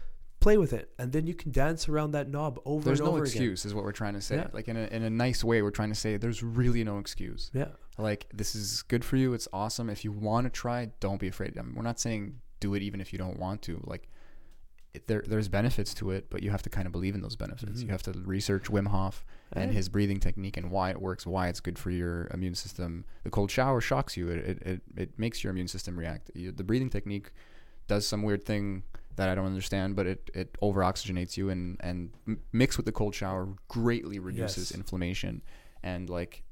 Play 0.40 0.57
with 0.57 0.72
it, 0.72 0.90
and 1.01 1.11
then 1.12 1.26
you 1.26 1.34
can 1.34 1.51
dance 1.51 1.88
around 1.88 2.12
that 2.12 2.28
knob 2.30 2.61
over 2.64 2.84
there's 2.84 3.01
and 3.01 3.07
no 3.09 3.12
over 3.16 3.24
again. 3.24 3.32
There's 3.32 3.34
no 3.34 3.40
excuse, 3.40 3.64
is 3.66 3.74
what 3.74 3.82
we're 3.84 3.90
trying 3.92 4.14
to 4.14 4.20
say. 4.20 4.36
Yeah. 4.36 4.46
Like 4.53 4.68
in 4.68 4.76
a 4.76 4.86
in 4.86 5.03
a 5.03 5.11
nice 5.11 5.42
way, 5.42 5.62
we're 5.62 5.72
trying 5.72 5.88
to 5.88 5.96
say 5.96 6.16
there's 6.16 6.42
really 6.44 6.84
no 6.84 6.99
excuse. 6.99 7.51
Yeah, 7.53 7.70
Like 7.99 8.28
this 8.32 8.55
is 8.55 8.82
good 8.82 9.05
for 9.05 9.16
you. 9.16 9.34
It's 9.34 9.49
awesome. 9.53 9.90
If 9.90 10.05
you 10.05 10.12
want 10.12 10.44
to 10.46 10.51
try, 10.51 10.90
don't 11.01 11.18
be 11.18 11.26
afraid. 11.28 11.59
I 11.59 11.62
mean, 11.62 11.74
we're 11.74 11.82
not 11.82 11.99
saying 11.99 12.38
do 12.61 12.74
it 12.74 12.82
even 12.82 13.01
if 13.01 13.12
you 13.12 13.18
don't 13.18 13.38
want 13.38 13.62
to. 13.62 13.80
Like 13.84 14.09
it, 14.95 15.07
there 15.07 15.22
there's 15.26 15.49
benefits 15.49 15.93
to 15.95 16.11
it, 16.11 16.28
but 16.30 16.43
you 16.43 16.51
have 16.51 16.62
to 16.62 16.70
kind 16.70 16.86
of 16.86 16.93
believe 16.93 17.14
in 17.14 17.20
those 17.20 17.36
benefits. 17.36 17.80
Mhm. 17.80 17.84
You 17.84 17.89
have 17.89 18.03
to 18.05 18.12
research 18.12 18.64
Wim 18.64 18.89
Hof 18.89 19.24
and 19.53 19.64
And- 19.64 19.72
his 19.74 19.89
breathing 19.89 20.18
technique 20.20 20.57
and 20.57 20.70
why 20.70 20.91
it 20.91 21.01
works, 21.01 21.26
why 21.26 21.49
it's 21.49 21.61
good 21.61 21.78
for 21.78 21.91
your 21.91 22.26
immune 22.32 22.55
system. 22.55 23.05
The 23.24 23.30
cold 23.30 23.51
shower 23.51 23.80
shocks 23.80 24.16
you. 24.16 24.28
It 24.30 24.39
it, 24.39 24.62
it, 24.62 24.82
it 24.97 25.18
makes 25.18 25.45
your 25.45 25.51
immune 25.51 25.68
system 25.68 25.99
react. 25.99 26.30
You, 26.34 26.53
the 26.53 26.64
breathing 26.64 26.91
technique 26.91 27.32
does 27.86 28.07
some 28.07 28.22
weird 28.22 28.45
thing 28.45 28.82
that 29.16 29.28
I 29.28 29.34
don't 29.34 29.47
understand, 29.47 29.97
but 29.97 30.07
it, 30.07 30.30
it 30.34 30.57
over 30.62 30.80
oxygenates 30.80 31.36
you 31.36 31.51
and 31.51 31.76
and 31.80 32.11
m- 32.26 32.41
mixed 32.53 32.78
with 32.78 32.86
the 32.86 32.93
cold 32.93 33.14
shower 33.14 33.49
greatly 33.68 34.18
reduces 34.18 34.70
Yes. 34.70 34.78
inflammation. 34.78 35.43
And 35.82 36.09
like, 36.09 36.45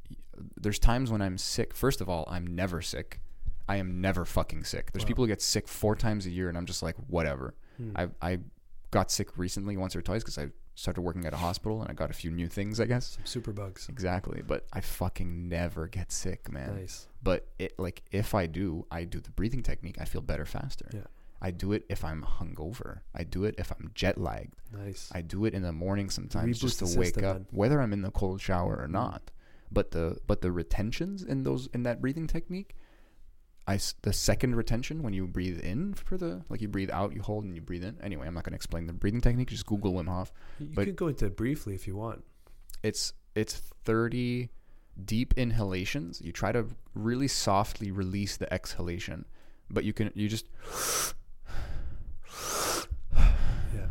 there's 0.61 0.79
times 0.79 1.11
when 1.11 1.23
I'm 1.23 1.39
sick. 1.39 1.75
First 1.75 2.01
of 2.01 2.09
all, 2.09 2.25
I'm 2.29 2.47
never 2.47 2.83
sick. 2.83 3.21
I 3.69 3.77
am 3.77 4.01
never 4.01 4.25
fucking 4.25 4.65
sick. 4.65 4.93
There's 4.93 5.05
Wow. 5.05 5.09
people 5.09 5.25
who 5.25 5.29
get 5.29 5.43
sick 5.43 5.67
four 5.69 5.97
times 5.97 6.27
a 6.27 6.31
year, 6.31 6.49
and 6.49 6.57
I'm 6.59 6.67
just 6.67 6.83
like, 6.83 6.95
whatever. 7.09 7.55
Hmm. 7.77 7.91
I 7.97 8.09
I 8.23 8.39
got 8.91 9.11
sick 9.11 9.37
recently 9.37 9.77
once 9.77 9.95
or 9.97 10.03
twice 10.03 10.23
because 10.23 10.39
I 10.39 10.49
started 10.75 11.01
working 11.01 11.25
at 11.25 11.33
a 11.33 11.39
hospital 11.39 11.81
and 11.81 11.91
I 11.91 11.95
got 11.95 12.11
a 12.11 12.15
few 12.15 12.31
new 12.31 12.49
things, 12.49 12.81
I 12.81 12.85
guess. 12.85 13.07
some 13.17 13.27
super 13.27 13.53
bugs. 13.53 13.89
Exactly, 13.89 14.43
but 14.47 14.67
I 14.73 14.81
fucking 14.81 15.49
never 15.49 15.87
get 15.87 16.13
sick, 16.13 16.53
man. 16.53 16.77
Nice. 16.77 17.09
But 17.23 17.49
it 17.59 17.79
like 17.79 18.03
if 18.13 18.35
I 18.35 18.47
do, 18.47 18.87
I 18.91 19.05
do 19.05 19.21
the 19.21 19.31
breathing 19.31 19.63
technique. 19.63 19.97
I 20.01 20.05
feel 20.05 20.21
better 20.21 20.45
faster. 20.45 20.89
Yeah. 20.93 21.01
I 21.41 21.51
do 21.51 21.73
it 21.73 21.85
if 21.89 22.05
I'm 22.05 22.23
hungover. 22.23 23.01
I 23.15 23.25
do 23.25 23.45
it 23.45 23.57
if 23.59 23.71
I'm 23.71 23.91
jet 23.95 24.19
lagged. 24.19 24.55
Nice. 24.73 25.11
I 25.15 25.21
do 25.21 25.45
it 25.45 25.55
in 25.55 25.63
the 25.63 25.73
morning 25.73 26.09
sometimes 26.11 26.61
just 26.61 26.79
to 26.79 26.99
wake 26.99 27.19
up, 27.19 27.37
man. 27.37 27.47
Whether 27.51 27.81
I'm 27.81 27.93
in 27.93 28.03
the 28.03 28.11
cold 28.11 28.41
shower 28.41 28.77
or 28.77 28.89
not. 28.89 29.31
But 29.71 29.91
the 29.91 30.19
but 30.27 30.41
the 30.43 30.53
retentions 30.53 31.23
in 31.23 31.43
those 31.43 31.69
in 31.75 31.83
that 31.83 32.01
breathing 32.01 32.27
technique, 32.27 32.77
I 33.69 33.81
the 34.03 34.13
second 34.13 34.55
retention 34.55 35.03
when 35.03 35.13
you 35.13 35.27
breathe 35.27 35.59
in 35.61 35.95
for 35.95 36.17
the 36.17 36.43
like 36.49 36.61
you 36.61 36.69
breathe 36.69 36.91
out, 36.91 37.13
you 37.15 37.23
hold 37.23 37.45
and 37.45 37.55
you 37.55 37.61
breathe 37.61 37.83
in. 37.85 37.97
Anyway, 38.01 38.27
I'm 38.27 38.35
not 38.35 38.45
gonna 38.45 38.55
explain 38.55 38.87
the 38.87 38.93
breathing 38.93 39.21
technique. 39.21 39.49
Just 39.49 39.67
Google 39.67 39.93
Wim 39.95 40.09
Hof. 40.09 40.33
you 40.61 40.69
but- 40.75 40.85
could 40.85 40.97
go 40.97 41.09
into 41.09 41.27
it 41.27 41.37
briefly 41.37 41.75
if 41.75 41.87
you 41.87 41.97
want. 41.97 42.25
It's 42.83 43.13
it's 43.35 43.55
30 43.85 44.51
deep 45.05 45.35
inhalations. 45.37 46.21
You 46.23 46.33
try 46.33 46.53
to 46.53 46.67
really 46.95 47.29
softly 47.29 47.91
release 47.91 48.37
the 48.37 48.51
exhalation, 48.53 49.25
but 49.69 49.85
you 49.85 49.93
can 49.93 50.11
you 50.15 50.29
just 50.29 50.47
Yeah. 53.75 53.89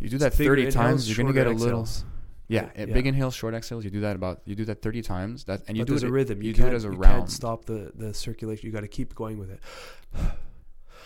you 0.00 0.08
do 0.08 0.18
that 0.18 0.34
30 0.34 0.70
times. 0.70 1.08
You're 1.08 1.16
gonna 1.24 1.32
get 1.32 1.46
a 1.46 1.50
little. 1.50 1.80
exhales. 1.82 2.04
Yeah, 2.48 2.70
Yeah. 2.76 2.86
big 2.86 3.06
inhales, 3.06 3.34
short 3.34 3.54
exhales. 3.54 3.84
You 3.84 3.90
do 3.90 4.00
that 4.02 4.14
about 4.16 4.40
you 4.44 4.54
do 4.54 4.64
that 4.66 4.80
thirty 4.82 5.02
times. 5.02 5.44
That 5.44 5.62
and 5.68 5.76
you 5.76 5.84
but 5.84 5.88
do 5.88 5.96
it 5.96 6.02
a 6.04 6.10
rhythm. 6.12 6.42
You, 6.42 6.48
You, 6.48 6.54
do 6.54 6.66
it 6.66 6.74
as 6.74 6.84
a 6.84 6.88
you 6.88 6.94
round. 6.94 7.16
can't 7.22 7.30
stop 7.30 7.64
the, 7.64 7.90
the 7.94 8.14
circulation. 8.14 8.66
You 8.66 8.72
got 8.72 8.82
to 8.82 8.88
keep 8.88 9.14
going 9.14 9.38
with 9.38 9.50
it. 9.50 9.60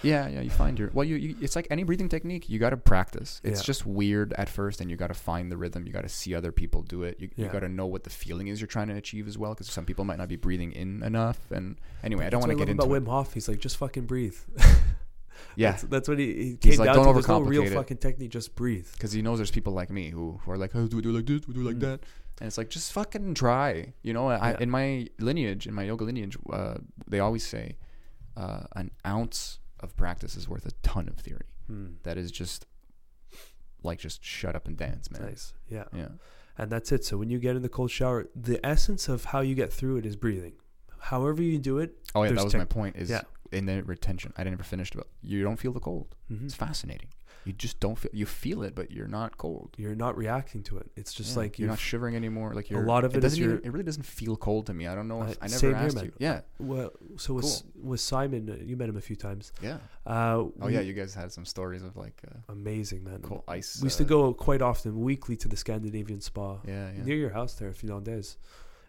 Yeah, 0.02 0.28
yeah. 0.28 0.40
You 0.40 0.48
find 0.48 0.78
your 0.78 0.90
well. 0.94 1.04
You, 1.04 1.16
you 1.16 1.36
it's 1.42 1.54
like 1.56 1.66
any 1.70 1.82
breathing 1.82 2.08
technique. 2.08 2.48
You 2.48 2.58
got 2.58 2.70
to 2.70 2.76
practice. 2.78 3.40
It's 3.44 3.60
Yeah. 3.60 3.64
just 3.64 3.84
weird 3.84 4.32
at 4.34 4.48
first, 4.48 4.80
and 4.80 4.90
you 4.90 4.96
got 4.96 5.08
to 5.08 5.14
find 5.14 5.52
the 5.52 5.58
rhythm. 5.58 5.86
You 5.86 5.92
got 5.92 6.02
to 6.04 6.08
see 6.08 6.34
other 6.34 6.52
people 6.52 6.80
do 6.82 7.02
it. 7.02 7.16
You, 7.20 7.28
you 7.36 7.48
got 7.48 7.60
to 7.60 7.68
know 7.68 7.86
what 7.86 8.04
the 8.04 8.10
feeling 8.10 8.48
is 8.48 8.60
you're 8.62 8.68
trying 8.68 8.88
to 8.88 8.94
achieve 8.94 9.28
as 9.28 9.36
well, 9.36 9.52
because 9.52 9.68
some 9.68 9.84
people 9.84 10.06
might 10.06 10.16
not 10.18 10.28
be 10.28 10.36
breathing 10.36 10.72
in 10.72 11.02
enough. 11.02 11.38
And 11.50 11.76
anyway, 12.02 12.24
I 12.26 12.30
don't 12.30 12.40
want 12.40 12.50
to 12.52 12.56
get 12.56 12.70
into 12.70 12.82
about 12.82 12.94
it. 12.96 13.04
Wim 13.04 13.08
Hof. 13.08 13.34
He's 13.34 13.46
like, 13.46 13.58
just 13.58 13.76
fucking 13.76 14.06
breathe. 14.06 14.36
Yeah, 15.56 15.70
that's, 15.72 15.82
that's 15.84 16.08
what 16.08 16.18
he, 16.18 16.26
he 16.26 16.56
came 16.56 16.78
like, 16.78 16.86
down 16.86 16.96
"Don't 16.96 17.06
to. 17.08 17.12
There's 17.14 17.28
no 17.28 17.40
real 17.40 17.62
it." 17.64 17.72
fucking 17.72 17.98
technique. 17.98 18.30
Just 18.30 18.54
breathe. 18.54 18.86
because 18.92 19.12
he 19.12 19.22
knows 19.22 19.38
there's 19.38 19.50
people 19.50 19.72
like 19.72 19.90
me 19.90 20.10
who, 20.10 20.40
who 20.44 20.50
are 20.52 20.58
like, 20.58 20.74
oh, 20.74 20.86
do 20.86 20.96
we 20.96 21.02
do 21.02 21.10
it 21.10 21.14
like 21.14 21.26
this? 21.26 21.40
Do 21.42 21.48
we 21.48 21.54
do 21.54 21.60
it 21.60 21.64
like 21.64 21.76
Mm. 21.76 21.80
that? 21.80 22.00
And 22.40 22.46
it's 22.46 22.56
like, 22.58 22.70
just 22.70 22.92
fucking 22.92 23.34
try. 23.34 23.92
You 24.02 24.12
know, 24.14 24.28
I, 24.28 24.52
Yeah. 24.52 24.56
in 24.60 24.70
my 24.70 25.06
lineage, 25.18 25.66
in 25.66 25.74
my 25.74 25.82
yoga 25.82 26.04
lineage, 26.04 26.36
uh, 26.50 26.74
they 27.06 27.20
always 27.20 27.44
say 27.46 27.76
uh, 28.36 28.62
an 28.76 28.90
ounce 29.06 29.58
of 29.80 29.94
practice 29.96 30.36
is 30.36 30.48
worth 30.48 30.64
a 30.66 30.72
ton 30.82 31.08
of 31.08 31.16
theory. 31.18 31.46
Hmm. 31.66 31.86
That 32.04 32.16
is 32.16 32.30
just 32.30 32.66
like 33.82 33.98
just 33.98 34.24
shut 34.24 34.54
up 34.54 34.66
and 34.68 34.76
dance, 34.76 35.10
man. 35.10 35.22
Nice. 35.22 35.52
Yeah. 35.68 35.84
Yeah. 35.94 36.08
And 36.58 36.70
that's 36.70 36.92
it. 36.92 37.04
So 37.04 37.16
when 37.16 37.30
you 37.30 37.38
get 37.38 37.56
in 37.56 37.62
the 37.62 37.68
cold 37.68 37.90
shower, 37.90 38.26
the 38.36 38.64
essence 38.64 39.08
of 39.08 39.24
how 39.26 39.40
you 39.40 39.54
get 39.54 39.72
through 39.72 39.96
it 39.96 40.06
is 40.06 40.16
breathing. 40.16 40.52
However 40.98 41.42
you 41.42 41.58
do 41.58 41.78
it. 41.78 41.96
Oh 42.14 42.22
yeah, 42.24 42.32
that 42.32 42.44
was 42.44 42.54
my 42.54 42.64
point. 42.66 42.96
Is 42.96 43.08
Yeah. 43.10 43.22
In 43.52 43.66
the 43.66 43.82
retention. 43.82 44.32
I 44.38 44.44
never 44.44 44.62
finished, 44.62 44.94
but 44.96 45.06
you 45.22 45.42
don't 45.42 45.56
feel 45.58 45.72
the 45.72 45.80
cold. 45.80 46.14
mhm. 46.30 46.44
It's 46.44 46.54
fascinating. 46.54 47.08
you 47.46 47.54
just 47.54 47.80
don't 47.80 47.96
feel 47.98 48.10
you 48.12 48.26
feel 48.26 48.62
it, 48.62 48.74
but 48.74 48.90
you're 48.90 49.08
not 49.08 49.38
cold. 49.38 49.68
You're 49.78 49.94
not 49.94 50.14
reacting 50.24 50.62
to 50.64 50.76
it. 50.76 50.90
It's 50.94 51.12
just 51.14 51.30
Yeah, 51.30 51.38
like 51.42 51.58
you're 51.58 51.70
not 51.70 51.78
shivering 51.78 52.14
anymore. 52.14 52.52
Like 52.54 52.68
you're, 52.68 52.82
a 52.84 52.86
lot 52.94 53.02
of 53.06 53.14
it 53.14 53.18
is 53.18 53.22
doesn't 53.32 53.42
even, 53.44 53.60
it 53.64 53.70
really 53.72 53.82
doesn't 53.90 54.02
feel 54.04 54.36
cold 54.36 54.66
to 54.66 54.74
me. 54.74 54.86
I 54.86 54.94
don't 54.94 55.08
know. 55.08 55.22
If, 55.22 55.30
Uh, 55.30 55.44
I 55.44 55.46
never 55.46 55.58
same 55.58 55.70
here, 55.70 55.86
asked 55.86 56.02
you. 56.08 56.12
Yeah, 56.18 56.40
well. 56.58 56.90
So 57.16 57.32
with 57.32 57.46
S- 57.46 57.64
with 57.90 58.00
Simon, 58.00 58.42
uh, 58.50 58.56
you 58.68 58.76
met 58.76 58.88
him 58.90 58.98
a 58.98 59.06
few 59.10 59.16
times. 59.16 59.44
yeah. 59.62 59.78
Uh, 60.06 60.12
Oh 60.12 60.52
we- 60.66 60.74
yeah, 60.74 60.80
you 60.88 60.92
guys 60.92 61.14
had 61.14 61.32
some 61.32 61.46
stories 61.46 61.82
of 61.82 61.96
like 62.04 62.18
uh, 62.30 62.52
amazing 62.52 63.00
man. 63.04 63.20
cold 63.22 63.44
ice. 63.48 63.70
We 63.80 63.86
used 63.86 63.98
to 64.04 64.04
uh, 64.04 64.16
go 64.16 64.34
quite 64.34 64.60
often, 64.70 65.00
weekly, 65.00 65.36
to 65.42 65.48
the 65.48 65.56
Scandinavian 65.56 66.20
spa 66.20 66.48
Yeah, 66.66 66.92
yeah. 66.94 67.04
near 67.08 67.16
your 67.24 67.30
house 67.38 67.54
there, 67.54 67.72
Finlandese. 67.72 68.36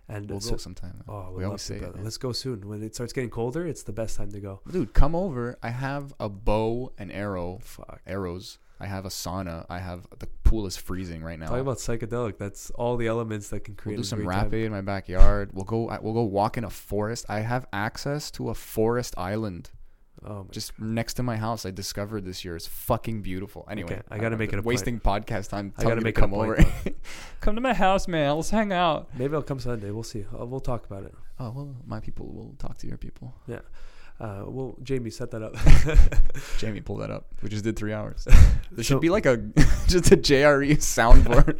And 0.09 0.29
we'll 0.29 0.41
so- 0.41 0.51
go 0.51 0.57
sometime. 0.57 1.03
Oh, 1.07 1.31
we 1.35 1.43
always 1.45 1.61
say 1.61 1.77
it, 1.77 1.95
Let's 2.03 2.17
go 2.17 2.31
soon. 2.33 2.67
When 2.67 2.83
it 2.83 2.95
starts 2.95 3.13
getting 3.13 3.29
colder, 3.29 3.65
it's 3.65 3.83
the 3.83 3.93
best 3.93 4.17
time 4.17 4.31
to 4.31 4.39
go. 4.39 4.61
Dude, 4.69 4.93
come 4.93 5.15
over. 5.15 5.57
I 5.63 5.69
have 5.69 6.13
a 6.19 6.27
bow 6.29 6.91
and 6.97 7.11
arrow, 7.11 7.59
Fuck. 7.61 8.01
arrows. 8.05 8.57
I 8.79 8.87
have 8.87 9.05
a 9.05 9.09
sauna. 9.09 9.65
I 9.69 9.77
have 9.77 10.07
the 10.17 10.25
pool 10.43 10.65
is 10.65 10.75
freezing 10.75 11.21
right 11.23 11.37
now. 11.37 11.45
Talk 11.49 11.59
about 11.59 11.77
psychedelic, 11.77 12.39
that's 12.39 12.71
all 12.71 12.97
the 12.97 13.05
elements 13.07 13.49
that 13.49 13.59
can 13.63 13.75
We'll 13.75 13.83
create. 13.83 13.95
do 13.97 14.01
a 14.01 14.05
some 14.05 14.27
rapid 14.27 14.51
time. 14.51 14.59
in 14.65 14.71
my 14.71 14.81
backyard. 14.81 15.51
We'll 15.53 15.65
go. 15.65 15.87
I- 15.87 15.99
We'll 15.99 16.15
go 16.15 16.23
walk 16.23 16.57
in 16.57 16.63
a 16.63 16.69
forest. 16.71 17.25
I 17.29 17.41
have 17.41 17.67
access 17.71 18.31
to 18.31 18.49
a 18.49 18.55
forest 18.55 19.13
island 19.17 19.69
Oh 20.23 20.43
my 20.43 20.49
just 20.51 20.79
next 20.79 21.15
to 21.15 21.23
my 21.23 21.35
house. 21.37 21.65
I 21.65 21.71
discovered 21.71 22.25
this 22.25 22.45
year. 22.45 22.55
It's 22.55 22.67
fucking 22.67 23.21
beautiful. 23.21 23.67
Anyway, 23.69 23.93
Okay, 23.93 24.01
I 24.11 24.17
gotta 24.17 24.33
I'm 24.35 24.39
make 24.39 24.49
it 24.53 24.59
a 24.59 24.61
point. 24.61 24.65
wasting 24.65 24.99
podcast 24.99 25.49
time. 25.49 25.73
I 25.77 25.83
gotta 25.83 26.01
make 26.01 26.15
to 26.15 26.21
it 26.21 26.23
a 26.23 26.27
come 26.27 26.31
point, 26.31 26.59
over. 26.59 26.93
come 27.41 27.55
to 27.55 27.61
my 27.61 27.73
house, 27.73 28.07
man. 28.07 28.35
Let's 28.35 28.49
hang 28.51 28.71
out. 28.71 29.09
Maybe 29.17 29.33
I'll 29.35 29.41
come 29.41 29.59
Sunday. 29.59 29.89
We'll 29.91 30.03
see. 30.03 30.25
Uh, 30.39 30.45
we'll 30.45 30.59
talk 30.59 30.85
about 30.85 31.03
it. 31.03 31.13
Oh 31.39 31.51
well, 31.51 31.75
my 31.87 31.99
people 31.99 32.27
will 32.27 32.53
talk 32.59 32.77
to 32.79 32.87
your 32.87 32.97
people. 32.97 33.33
Yeah. 33.47 33.59
Uh, 34.19 34.43
well, 34.45 34.75
Jamie, 34.83 35.09
set 35.09 35.31
that 35.31 35.41
up. 35.41 35.55
Jamie, 36.59 36.81
pull 36.81 36.97
that 36.97 37.09
up. 37.09 37.25
We 37.41 37.49
just 37.49 37.63
did 37.63 37.75
three 37.75 37.93
hours. 37.93 38.27
There 38.71 38.83
So- 38.85 38.95
should 38.95 39.01
be 39.01 39.09
like 39.09 39.25
a 39.25 39.37
just 39.87 40.11
a 40.11 40.17
JRE 40.17 40.77
soundboard. 40.77 41.59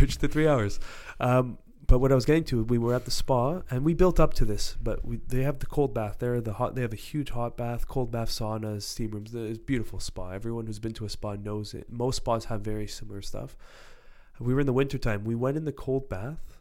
Which 0.00 0.18
the 0.18 0.28
three 0.28 0.46
hours. 0.46 0.78
Um, 1.18 1.56
but 1.88 1.98
what 1.98 2.12
I 2.12 2.14
was 2.14 2.24
getting 2.24 2.44
to, 2.44 2.62
we 2.62 2.78
were 2.78 2.94
at 2.94 3.06
the 3.06 3.10
spa 3.10 3.62
and 3.70 3.84
we 3.84 3.94
built 3.94 4.20
up 4.20 4.34
to 4.34 4.44
this. 4.44 4.76
But 4.80 5.04
we 5.04 5.16
they 5.26 5.42
have 5.42 5.58
the 5.58 5.66
cold 5.66 5.92
bath 5.94 6.18
there. 6.20 6.40
The 6.40 6.52
hot 6.54 6.74
they 6.76 6.82
have 6.82 6.92
a 6.92 6.96
huge 6.96 7.30
hot 7.30 7.56
bath, 7.56 7.88
cold 7.88 8.12
bath, 8.12 8.28
saunas, 8.28 8.82
steam 8.82 9.10
rooms. 9.10 9.34
It's 9.34 9.58
a 9.58 9.62
beautiful 9.62 9.98
spa. 9.98 10.30
Everyone 10.30 10.66
who's 10.66 10.78
been 10.78 10.92
to 10.94 11.04
a 11.06 11.08
spa 11.08 11.34
knows 11.34 11.74
it. 11.74 11.90
Most 11.90 12.16
spas 12.16 12.44
have 12.46 12.60
very 12.60 12.86
similar 12.86 13.22
stuff. 13.22 13.56
We 14.38 14.54
were 14.54 14.60
in 14.60 14.66
the 14.66 14.72
wintertime. 14.72 15.24
We 15.24 15.34
went 15.34 15.56
in 15.56 15.64
the 15.64 15.72
cold 15.72 16.08
bath, 16.08 16.58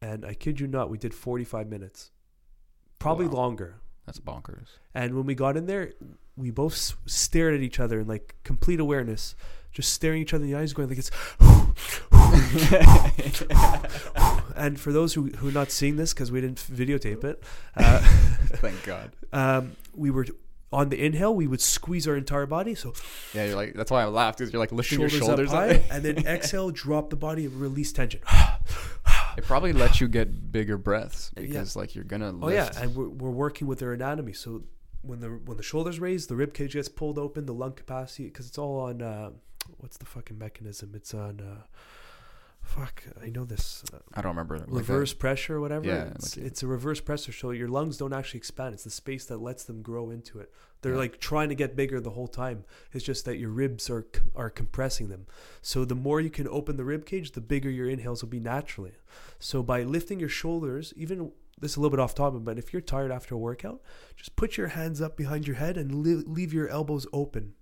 and 0.00 0.24
I 0.24 0.34
kid 0.34 0.60
you 0.60 0.68
not, 0.68 0.90
we 0.90 0.98
did 0.98 1.12
forty 1.14 1.44
five 1.44 1.68
minutes, 1.68 2.10
probably 3.00 3.26
Wow. 3.26 3.32
longer. 3.34 3.80
That's 4.06 4.20
bonkers. 4.20 4.68
And 4.94 5.14
when 5.14 5.26
we 5.26 5.34
got 5.34 5.56
in 5.56 5.66
there, 5.66 5.92
we 6.36 6.50
both 6.50 6.72
s- 6.74 6.94
stared 7.06 7.54
at 7.54 7.60
each 7.62 7.80
other 7.80 8.00
in 8.00 8.06
like 8.06 8.34
complete 8.44 8.80
awareness, 8.80 9.34
just 9.72 9.92
staring 9.92 10.22
each 10.22 10.32
other 10.34 10.44
in 10.44 10.50
the 10.50 10.56
eyes, 10.58 10.72
going 10.72 10.88
like 10.88 10.98
it's. 10.98 11.10
and 14.56 14.78
for 14.78 14.92
those 14.92 15.14
who 15.14 15.26
who 15.28 15.48
are 15.48 15.52
not 15.52 15.70
seeing 15.70 15.96
this 15.96 16.12
because 16.14 16.30
we 16.32 16.40
didn't 16.40 16.58
videotape 16.58 17.24
it, 17.24 17.42
uh, 17.76 17.98
Thank 18.56 18.82
God. 18.84 19.12
um, 19.32 19.76
we 19.94 20.10
were 20.10 20.26
on 20.72 20.88
the 20.88 21.04
inhale. 21.04 21.34
We 21.34 21.46
would 21.46 21.60
squeeze 21.60 22.06
our 22.06 22.16
entire 22.16 22.46
body, 22.46 22.74
so 22.74 22.92
Yeah, 23.34 23.46
you're 23.46 23.56
like 23.56 23.74
that's 23.74 23.90
why 23.90 24.02
I 24.02 24.06
laughed 24.06 24.38
because 24.38 24.52
you're 24.52 24.60
like 24.60 24.72
lifting 24.72 24.98
shoulders, 24.98 25.14
your 25.14 25.22
shoulders 25.26 25.52
up 25.52 25.70
up. 25.70 25.70
high, 25.70 25.82
and 25.90 26.04
then 26.04 26.26
exhale, 26.26 26.70
drop 26.70 27.10
the 27.10 27.16
body, 27.16 27.46
and 27.46 27.60
release 27.60 27.92
tension. 27.92 28.20
It 29.36 29.44
probably 29.44 29.72
lets 29.72 30.00
you 30.00 30.08
get 30.08 30.52
bigger 30.52 30.76
breaths 30.76 31.30
Yeah. 31.36 31.42
because 31.42 31.76
like 31.76 31.94
you're 31.94 32.04
gonna. 32.04 32.32
Lift. 32.32 32.44
Oh 32.44 32.48
yeah, 32.48 32.82
and 32.82 32.94
we're, 32.94 33.08
we're 33.08 33.30
working 33.30 33.66
with 33.66 33.78
their 33.78 33.92
anatomy. 33.92 34.32
So 34.32 34.62
when 35.02 35.20
the 35.20 35.28
when 35.28 35.56
the 35.56 35.62
shoulders 35.62 35.98
raise, 36.00 36.26
the 36.26 36.36
rib 36.36 36.52
cage 36.52 36.74
gets 36.74 36.88
pulled 36.88 37.18
open, 37.18 37.46
the 37.46 37.54
lung 37.54 37.72
capacity 37.72 38.24
because 38.24 38.46
it's 38.48 38.58
all 38.58 38.80
on 38.80 39.00
uh, 39.02 39.30
what's 39.78 39.96
the 39.96 40.04
fucking 40.06 40.38
mechanism? 40.38 40.92
It's 40.94 41.14
on 41.14 41.40
uh, 41.40 41.62
fuck. 42.76 43.02
I 43.22 43.28
know 43.30 43.44
this 43.44 43.82
uh, 43.92 43.98
I 44.14 44.20
don't 44.22 44.30
remember. 44.36 44.58
like 44.58 44.68
reverse 44.68 45.12
pressure 45.14 45.56
or 45.56 45.60
whatever. 45.60 45.86
Yeah, 45.86 46.04
it's, 46.14 46.36
like 46.36 46.44
a- 46.44 46.46
it's 46.48 46.62
a 46.62 46.66
reverse 46.66 47.00
pressure, 47.00 47.32
so 47.32 47.50
your 47.50 47.68
lungs 47.68 47.96
don't 47.98 48.12
actually 48.12 48.38
expand. 48.38 48.74
It's 48.74 48.84
the 48.84 48.90
space 48.90 49.24
that 49.26 49.38
lets 49.48 49.64
them 49.64 49.82
grow 49.82 50.10
into 50.10 50.38
it. 50.40 50.52
They're 50.82 50.92
Yeah. 50.92 50.98
like 51.04 51.20
trying 51.20 51.48
to 51.50 51.54
get 51.54 51.76
bigger 51.76 52.00
the 52.00 52.10
whole 52.10 52.28
time. 52.28 52.64
It's 52.92 53.04
just 53.04 53.24
that 53.26 53.38
your 53.38 53.50
ribs 53.50 53.90
are 53.90 54.06
are 54.34 54.50
compressing 54.50 55.08
them. 55.08 55.26
So 55.62 55.84
the 55.84 55.94
more 56.06 56.20
you 56.20 56.30
can 56.30 56.48
open 56.48 56.76
the 56.76 56.84
rib 56.84 57.04
cage, 57.06 57.32
the 57.32 57.40
bigger 57.40 57.70
your 57.70 57.88
inhales 57.88 58.22
will 58.22 58.30
be 58.30 58.40
naturally. 58.40 58.92
So 59.38 59.62
by 59.62 59.82
lifting 59.82 60.20
your 60.20 60.28
shoulders, 60.42 60.92
even 60.96 61.32
this 61.60 61.72
is 61.72 61.76
a 61.76 61.80
little 61.80 61.90
bit 61.96 62.00
off 62.02 62.14
topic, 62.14 62.42
but 62.44 62.56
if 62.58 62.72
you're 62.72 62.80
tired 62.80 63.10
after 63.10 63.34
a 63.34 63.38
workout, 63.38 63.82
just 64.16 64.34
put 64.36 64.56
your 64.56 64.68
hands 64.68 65.02
up 65.02 65.14
behind 65.16 65.46
your 65.46 65.56
head 65.56 65.76
and 65.76 65.94
li- 66.04 66.24
leave 66.26 66.54
your 66.54 66.68
elbows 66.68 67.06
open. 67.12 67.52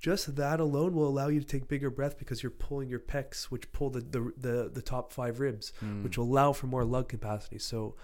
Just 0.00 0.34
that 0.36 0.60
alone 0.60 0.94
will 0.94 1.06
allow 1.06 1.28
you 1.28 1.40
to 1.40 1.46
take 1.46 1.68
bigger 1.68 1.90
breath 1.90 2.18
because 2.18 2.42
you're 2.42 2.50
pulling 2.50 2.88
your 2.88 3.00
pecs, 3.00 3.44
which 3.44 3.70
pull 3.72 3.90
the 3.90 4.00
the 4.00 4.32
the, 4.36 4.70
the 4.72 4.82
top 4.82 5.12
five 5.12 5.40
ribs, 5.40 5.72
Mm. 5.84 6.02
which 6.02 6.16
will 6.18 6.24
allow 6.24 6.52
for 6.52 6.66
more 6.66 6.84
lung 6.84 7.04
capacity. 7.04 7.58
So 7.58 7.94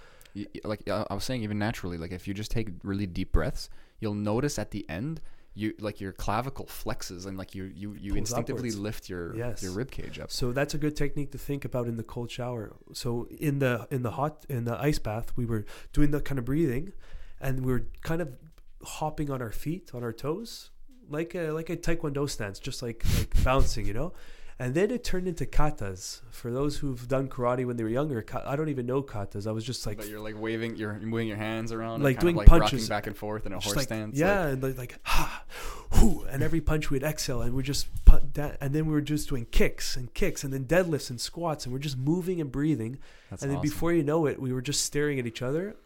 like 0.64 0.86
I 0.88 1.14
was 1.14 1.24
saying, 1.24 1.42
even 1.42 1.58
naturally, 1.58 1.96
like 1.96 2.12
if 2.12 2.28
you 2.28 2.34
just 2.34 2.50
take 2.50 2.68
really 2.82 3.06
deep 3.06 3.32
breaths, 3.32 3.70
you'll 4.00 4.14
notice 4.32 4.58
at 4.58 4.70
the 4.70 4.84
end, 4.90 5.22
you 5.54 5.72
like 5.80 5.98
your 5.98 6.12
clavicle 6.12 6.66
flexes 6.66 7.24
and 7.24 7.38
like 7.38 7.54
you 7.54 7.64
you 7.64 7.94
you 7.94 8.14
instinctively 8.14 8.68
upwards. 8.68 8.78
lift 8.78 9.08
your 9.08 9.34
Yes. 9.34 9.62
your 9.62 9.72
rib 9.72 9.90
cage 9.90 10.18
up. 10.18 10.30
So 10.30 10.52
that's 10.52 10.74
a 10.74 10.78
good 10.78 10.94
technique 10.96 11.30
to 11.32 11.38
think 11.38 11.64
about 11.64 11.86
in 11.86 11.96
the 11.96 12.02
cold 12.04 12.30
shower. 12.30 12.76
So 12.92 13.26
in 13.30 13.58
the 13.60 13.88
in 13.90 14.02
the 14.02 14.10
hot 14.10 14.44
in 14.50 14.64
the 14.66 14.76
ice 14.78 14.98
bath, 14.98 15.32
we 15.34 15.46
were 15.46 15.64
doing 15.94 16.10
that 16.10 16.26
kind 16.26 16.38
of 16.38 16.44
breathing, 16.44 16.92
and 17.40 17.64
we 17.64 17.72
were 17.72 17.86
kind 18.02 18.20
of 18.20 18.36
hopping 18.84 19.30
on 19.30 19.40
our 19.40 19.50
feet, 19.52 19.92
on 19.94 20.02
our 20.04 20.12
toes, 20.12 20.68
like 21.08 21.34
a 21.34 21.50
like 21.52 21.70
a 21.70 21.76
taekwondo 21.76 22.28
stance, 22.28 22.58
just 22.58 22.82
like 22.82 23.04
like 23.18 23.42
bouncing, 23.44 23.86
you 23.86 23.94
know. 23.94 24.12
And 24.58 24.74
then 24.74 24.90
it 24.90 25.04
turned 25.04 25.28
into 25.28 25.44
katas. 25.44 26.22
For 26.30 26.50
those 26.50 26.78
who've 26.78 27.06
done 27.06 27.28
karate 27.28 27.66
when 27.66 27.76
they 27.76 27.82
were 27.84 27.90
younger, 27.90 28.24
I 28.46 28.56
don't 28.56 28.70
even 28.70 28.86
know 28.86 29.02
katas. 29.02 29.46
I 29.46 29.50
was 29.52 29.64
just 29.64 29.86
like 29.86 29.98
but 29.98 30.08
you're 30.08 30.18
like 30.18 30.40
waving, 30.40 30.76
you're 30.76 30.94
moving 30.94 31.28
your 31.28 31.36
hands 31.36 31.72
around, 31.72 32.02
Like 32.02 32.18
doing 32.20 32.36
like 32.36 32.48
punches. 32.48 32.72
rocking 32.72 32.86
back 32.88 33.06
and 33.06 33.14
forth 33.14 33.44
in 33.44 33.52
a 33.52 33.60
horse 33.60 33.76
like, 33.76 33.84
stance. 33.84 34.16
Yeah, 34.18 34.44
like- 34.44 34.52
and 34.54 34.62
like, 34.62 34.78
like 34.78 34.98
ha, 35.02 35.44
whoo, 35.92 36.24
and 36.30 36.42
every 36.42 36.62
punch 36.62 36.88
we'd 36.90 37.02
exhale, 37.02 37.42
and 37.42 37.54
we're 37.54 37.60
just 37.60 37.86
put 38.06 38.32
that, 38.32 38.56
and 38.62 38.74
then 38.74 38.86
we 38.86 38.92
were 38.92 39.02
just 39.02 39.28
doing 39.28 39.44
kicks 39.50 39.94
and 39.94 40.14
kicks, 40.14 40.42
and 40.42 40.54
then 40.54 40.64
deadlifts 40.64 41.10
and 41.10 41.20
squats, 41.20 41.66
and 41.66 41.72
we're 41.74 41.78
just 41.78 41.98
moving 41.98 42.40
and 42.40 42.50
breathing. 42.50 42.98
that's 43.28 43.42
and 43.42 43.50
then 43.50 43.58
awesome. 43.58 43.68
before 43.70 43.92
you 43.92 44.02
know 44.04 44.24
it, 44.24 44.40
we 44.40 44.54
were 44.54 44.62
just 44.62 44.82
staring 44.86 45.18
at 45.18 45.26
each 45.26 45.42
other, 45.42 45.76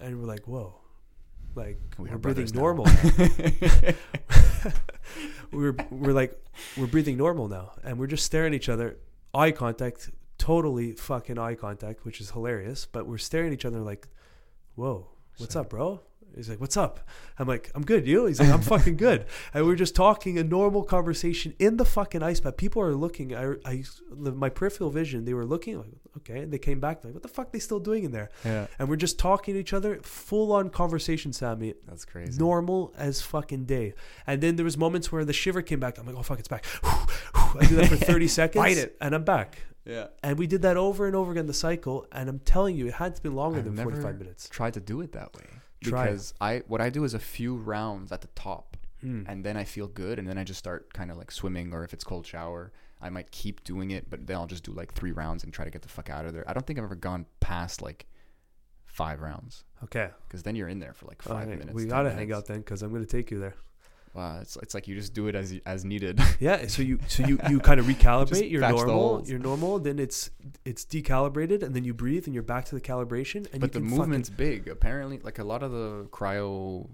and 0.00 0.18
we're 0.20 0.26
like, 0.26 0.48
"Whoa, 0.48 0.74
like 1.54 1.78
We 1.96 2.04
we 2.04 2.10
are 2.10 2.14
are 2.14 2.18
breathing 2.18 2.46
brothers 2.46 2.90
now. 4.66 4.72
normal." 5.52 5.60
we're 5.60 5.76
we're 5.90 6.12
like 6.12 6.38
we're 6.76 6.86
breathing 6.86 7.16
normal 7.16 7.48
now, 7.48 7.72
and 7.84 7.98
we're 7.98 8.06
just 8.06 8.24
staring 8.24 8.52
at 8.52 8.56
each 8.56 8.68
other, 8.68 8.96
eye 9.34 9.50
contact, 9.52 10.10
totally 10.38 10.92
fucking 10.92 11.38
eye 11.38 11.54
contact, 11.54 12.04
which 12.04 12.20
is 12.20 12.30
hilarious. 12.30 12.86
But 12.86 13.06
we're 13.06 13.18
staring 13.18 13.48
at 13.48 13.54
each 13.54 13.64
other 13.64 13.80
like, 13.80 14.08
"Whoa, 14.74 15.08
what's 15.38 15.54
So- 15.54 15.60
up, 15.60 15.70
bro?" 15.70 16.00
He's 16.36 16.48
like, 16.48 16.60
"What's 16.60 16.76
up?" 16.76 17.00
I'm 17.38 17.48
like, 17.48 17.70
"I'm 17.74 17.82
good." 17.84 18.06
You? 18.06 18.26
He's 18.26 18.38
like, 18.38 18.50
"I'm 18.50 18.60
fucking 18.62 18.96
good." 18.96 19.24
And 19.54 19.66
we're 19.66 19.74
just 19.76 19.94
talking 19.96 20.38
a 20.38 20.44
normal 20.44 20.82
conversation 20.84 21.54
in 21.58 21.76
the 21.78 21.84
fucking 21.84 22.22
ice 22.22 22.40
bath. 22.40 22.56
People 22.56 22.82
are 22.82 22.94
looking. 22.94 23.34
I, 23.34 23.54
I, 23.64 23.84
my 24.14 24.48
peripheral 24.50 24.90
vision. 24.90 25.24
They 25.24 25.34
were 25.34 25.46
looking 25.46 25.78
like, 25.78 25.90
okay, 26.18 26.40
and 26.40 26.52
they 26.52 26.58
came 26.58 26.78
back 26.78 27.02
like, 27.04 27.14
"What 27.14 27.22
the 27.22 27.28
fuck? 27.28 27.46
Are 27.48 27.50
They 27.52 27.58
still 27.58 27.80
doing 27.80 28.04
in 28.04 28.12
there?" 28.12 28.28
yeah, 28.44 28.66
And 28.78 28.88
we're 28.88 28.96
just 28.96 29.18
talking 29.18 29.54
to 29.54 29.60
each 29.60 29.72
other, 29.72 29.98
full 30.02 30.52
on 30.52 30.68
conversation, 30.70 31.32
Sammy 31.32 31.74
that's 31.88 32.04
crazy. 32.04 32.38
normal 32.38 32.92
as 32.98 33.22
fucking 33.22 33.64
day. 33.64 33.94
And 34.26 34.40
then 34.42 34.56
there 34.56 34.64
was 34.64 34.76
moments 34.76 35.10
where 35.10 35.24
the 35.24 35.32
shiver 35.32 35.62
came 35.62 35.80
back. 35.80 35.98
I'm 35.98 36.06
like, 36.06 36.16
oh 36.16 36.22
fuck, 36.22 36.38
it's 36.38 36.48
back. 36.48 36.64
I 36.84 37.66
do 37.68 37.76
that 37.76 37.88
for 37.88 37.96
30 38.12 38.28
seconds, 38.28 38.62
Fight 38.62 38.76
it. 38.76 38.96
and 39.00 39.14
I'm 39.14 39.24
back. 39.24 39.58
Yeah, 39.86 40.08
And 40.24 40.36
we 40.36 40.48
did 40.48 40.62
that 40.62 40.76
over 40.76 41.06
and 41.06 41.14
over 41.14 41.30
again, 41.30 41.46
the 41.46 41.54
cycle. 41.54 42.06
And 42.10 42.28
I'm 42.28 42.40
telling 42.40 42.74
you, 42.76 42.88
it 42.88 42.94
had 42.94 43.14
to 43.14 43.22
be 43.22 43.28
longer 43.28 43.58
I've 43.60 43.64
than 43.66 43.76
45 43.76 44.18
minutes. 44.18 44.48
tried 44.48 44.74
to 44.74 44.80
do 44.80 45.00
it 45.00 45.12
that 45.12 45.32
way. 45.36 45.44
Because 45.80 46.34
I 46.40 46.62
what 46.66 46.80
I 46.80 46.90
do 46.90 47.04
is 47.04 47.14
a 47.14 47.18
few 47.18 47.56
rounds 47.56 48.12
at 48.12 48.20
the 48.22 48.28
top, 48.28 48.76
Hmm. 49.00 49.24
and 49.28 49.44
then 49.44 49.56
I 49.56 49.64
feel 49.64 49.88
good, 49.88 50.18
and 50.18 50.26
then 50.28 50.38
I 50.38 50.44
just 50.44 50.58
start 50.58 50.92
kind 50.94 51.10
of 51.10 51.16
like 51.18 51.30
swimming, 51.30 51.72
or 51.74 51.84
if 51.84 51.92
it's 51.92 52.02
cold 52.04 52.26
shower, 52.26 52.72
I 53.00 53.10
might 53.10 53.30
keep 53.30 53.62
doing 53.62 53.90
it, 53.90 54.08
but 54.08 54.26
then 54.26 54.36
I'll 54.36 54.46
just 54.46 54.64
do 54.64 54.72
like 54.72 54.94
three 54.94 55.12
rounds 55.12 55.44
and 55.44 55.52
try 55.52 55.64
to 55.66 55.70
get 55.70 55.82
the 55.82 55.88
fuck 55.88 56.08
out 56.08 56.24
of 56.24 56.32
there. 56.32 56.48
I 56.48 56.54
don't 56.54 56.66
think 56.66 56.78
I've 56.78 56.84
ever 56.86 56.94
gone 56.94 57.26
past 57.40 57.82
like 57.82 58.06
five 58.86 59.20
rounds 59.20 59.64
Okay, 59.84 60.08
because 60.26 60.42
then 60.42 60.56
you're 60.56 60.68
in 60.68 60.78
there 60.78 60.94
for 60.94 61.06
like 61.06 61.20
five 61.20 61.46
right, 61.48 61.58
minutes. 61.58 61.74
we 61.74 61.84
gotta 61.84 62.10
hang 62.10 62.32
out 62.32 62.46
then, 62.46 62.58
because 62.58 62.82
I'm 62.82 62.90
gonna 62.92 63.04
take 63.04 63.30
you 63.30 63.38
there. 63.38 63.54
Wow, 64.16 64.38
it's 64.40 64.56
it's 64.56 64.74
like 64.74 64.88
you 64.88 64.94
just 64.94 65.12
do 65.14 65.26
it 65.28 65.34
as 65.34 65.54
as 65.66 65.84
needed. 65.84 66.20
Yeah, 66.40 66.66
so 66.68 66.82
you 66.82 66.98
so 67.08 67.24
you 67.26 67.38
you 67.50 67.60
kind 67.60 67.78
of 67.80 67.86
recalibrate. 67.94 68.50
You're 68.50 68.66
normal. 68.68 69.22
You're 69.26 69.38
normal. 69.38 69.78
Then 69.78 69.98
it's 69.98 70.30
it's 70.64 70.84
decalibrated, 70.84 71.62
and 71.62 71.74
then 71.74 71.84
you 71.84 71.94
breathe, 71.94 72.24
and 72.26 72.34
you're 72.34 72.42
back 72.54 72.64
to 72.66 72.74
the 72.74 72.80
calibration. 72.80 73.46
And 73.52 73.60
but 73.60 73.72
the 73.72 73.80
movement's 73.80 74.30
big. 74.30 74.68
Apparently, 74.68 75.18
like 75.22 75.38
a 75.38 75.44
lot 75.44 75.62
of 75.62 75.70
the 75.72 76.08
cryo 76.10 76.88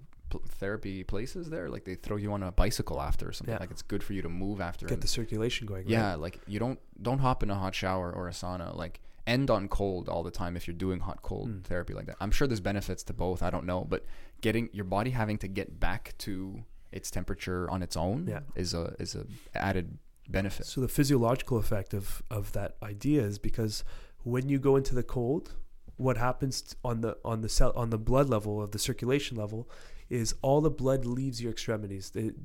therapy 0.47 1.03
places 1.03 1.49
there, 1.49 1.69
like 1.69 1.85
they 1.85 1.95
throw 1.95 2.17
you 2.17 2.33
on 2.33 2.41
a 2.43 2.51
bicycle 2.51 2.99
after 3.01 3.29
or 3.29 3.33
something. 3.33 3.53
Yeah. 3.53 3.59
Like 3.59 3.71
it's 3.71 3.81
good 3.83 4.03
for 4.03 4.13
you 4.13 4.21
to 4.23 4.29
move 4.29 4.61
after. 4.61 4.85
get 4.87 4.93
and- 4.95 5.03
the 5.03 5.07
circulation 5.07 5.67
going. 5.67 5.83
right? 5.83 5.89
yeah, 5.89 6.15
like 6.15 6.39
you 6.47 6.59
don't 6.59 6.79
don't 7.01 7.19
hop 7.19 7.43
in 7.43 7.49
a 7.49 7.55
hot 7.55 7.75
shower 7.75 8.11
or 8.11 8.27
a 8.27 8.31
sauna. 8.31 8.75
Like 8.75 8.99
end 9.25 9.49
on 9.49 9.67
cold 9.69 10.09
all 10.09 10.23
the 10.23 10.31
time 10.31 10.57
if 10.57 10.67
you're 10.67 10.75
doing 10.75 10.99
hot 10.99 11.21
cold 11.21 11.49
Mm. 11.49 11.63
therapy 11.63 11.93
like 11.93 12.07
that. 12.07 12.17
I'm 12.19 12.31
sure 12.31 12.47
there's 12.47 12.59
benefits 12.59 13.03
to 13.03 13.13
both. 13.13 13.41
I 13.43 13.49
don't 13.49 13.65
know, 13.65 13.85
but 13.87 14.05
getting 14.41 14.69
your 14.73 14.83
body 14.85 15.11
having 15.11 15.37
to 15.37 15.47
get 15.47 15.79
back 15.79 16.13
to 16.19 16.63
its 16.93 17.11
temperature 17.11 17.69
on 17.69 17.81
its 17.83 17.95
own 17.97 18.27
Yeah. 18.27 18.41
is 18.55 18.73
a 18.73 18.95
is 18.99 19.15
a 19.15 19.25
added 19.55 19.97
benefit. 20.29 20.65
So 20.65 20.81
the 20.81 20.87
physiological 20.87 21.57
effect 21.57 21.93
of 21.93 22.23
of 22.29 22.51
that 22.53 22.75
idea 22.81 23.21
is 23.23 23.37
because 23.39 23.83
when 24.23 24.47
you 24.49 24.59
go 24.59 24.75
into 24.77 24.95
the 24.95 25.03
cold, 25.03 25.53
what 25.97 26.17
happens 26.17 26.75
on 26.83 27.01
the 27.01 27.17
on 27.25 27.41
the 27.41 27.49
cell 27.49 27.73
on 27.75 27.89
the 27.89 27.97
blood 27.97 28.29
level 28.29 28.61
of 28.61 28.71
the 28.71 28.79
circulation 28.79 29.35
level 29.37 29.69
is 30.09 30.35
all 30.41 30.61
the 30.61 30.69
blood 30.83 31.05
leaves 31.05 31.41
your 31.41 31.51
extremities. 31.51 32.11
It, 32.15 32.35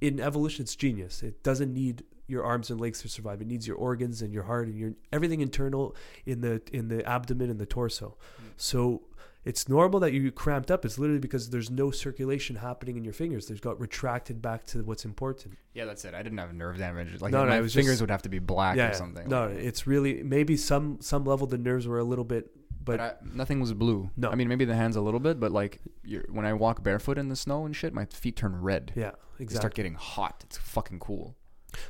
in 0.00 0.18
evolution, 0.18 0.64
it's 0.64 0.74
genius. 0.74 1.22
It 1.22 1.42
doesn't 1.44 1.72
need 1.72 2.02
your 2.26 2.42
arms 2.44 2.70
and 2.70 2.80
legs 2.80 3.02
to 3.02 3.08
survive. 3.08 3.40
It 3.40 3.46
needs 3.46 3.66
your 3.68 3.76
organs 3.76 4.20
and 4.22 4.32
your 4.32 4.44
heart 4.44 4.66
and 4.66 4.76
your 4.76 4.92
everything 5.12 5.40
internal 5.40 5.94
in 6.26 6.40
the 6.40 6.60
in 6.72 6.88
the 6.88 7.04
abdomen 7.08 7.50
and 7.50 7.60
the 7.60 7.66
torso. 7.66 8.16
Mm. 8.40 8.44
So 8.56 9.02
it's 9.44 9.68
normal 9.68 9.98
that 10.00 10.12
you 10.12 10.30
cramped 10.30 10.70
up. 10.70 10.84
It's 10.84 10.98
literally 10.98 11.18
because 11.20 11.50
there's 11.50 11.70
no 11.70 11.90
circulation 11.90 12.56
happening 12.56 12.96
in 12.96 13.04
your 13.04 13.12
fingers. 13.12 13.46
They've 13.46 13.60
got 13.60 13.80
retracted 13.80 14.40
back 14.40 14.64
to 14.66 14.82
what's 14.84 15.04
important. 15.04 15.54
Yeah, 15.74 15.84
that's 15.84 16.04
it. 16.04 16.14
I 16.14 16.22
didn't 16.22 16.38
have 16.38 16.54
nerve 16.54 16.78
damage. 16.78 17.20
Like 17.20 17.32
No, 17.32 17.44
no, 17.44 17.50
my 17.50 17.56
fingers 17.68 17.72
just- 17.72 18.00
would 18.00 18.10
have 18.10 18.22
to 18.22 18.28
be 18.28 18.38
black 18.38 18.76
yeah, 18.76 18.90
or 18.90 18.94
something. 18.94 19.28
No, 19.28 19.46
Like, 19.48 19.56
it's 19.58 19.86
really 19.86 20.22
maybe 20.22 20.56
some 20.56 20.98
some 21.00 21.24
level 21.24 21.46
the 21.46 21.58
nerves 21.58 21.86
were 21.88 21.98
a 21.98 22.04
little 22.04 22.24
bit, 22.24 22.50
but, 22.84 22.98
but 22.98 23.00
I, 23.00 23.14
nothing 23.34 23.58
was 23.60 23.72
blue. 23.72 24.10
No. 24.16 24.30
I 24.30 24.34
mean 24.36 24.48
maybe 24.48 24.64
the 24.64 24.76
hands 24.76 24.94
a 24.96 25.00
little 25.00 25.20
bit, 25.20 25.40
but 25.40 25.50
like 25.50 25.80
you're, 26.04 26.24
when 26.30 26.44
I 26.46 26.52
walk 26.52 26.82
barefoot 26.82 27.18
in 27.18 27.28
the 27.28 27.36
snow 27.36 27.64
and 27.66 27.74
shit, 27.74 27.92
my 27.92 28.04
feet 28.06 28.36
turn 28.36 28.54
red. 28.60 28.92
yeah, 28.94 29.10
They 29.38 29.44
exactly. 29.44 29.56
start 29.56 29.74
getting 29.74 29.94
hot. 29.94 30.42
It's 30.46 30.56
fucking 30.58 31.00
cool. 31.00 31.34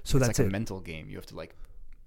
so 0.05 0.17
it's 0.17 0.27
that's 0.27 0.39
like 0.39 0.47
it. 0.47 0.49
a 0.49 0.53
mental 0.53 0.81
game. 0.81 1.11
You 1.11 1.17
have 1.17 1.27
to 1.27 1.37
like 1.37 1.55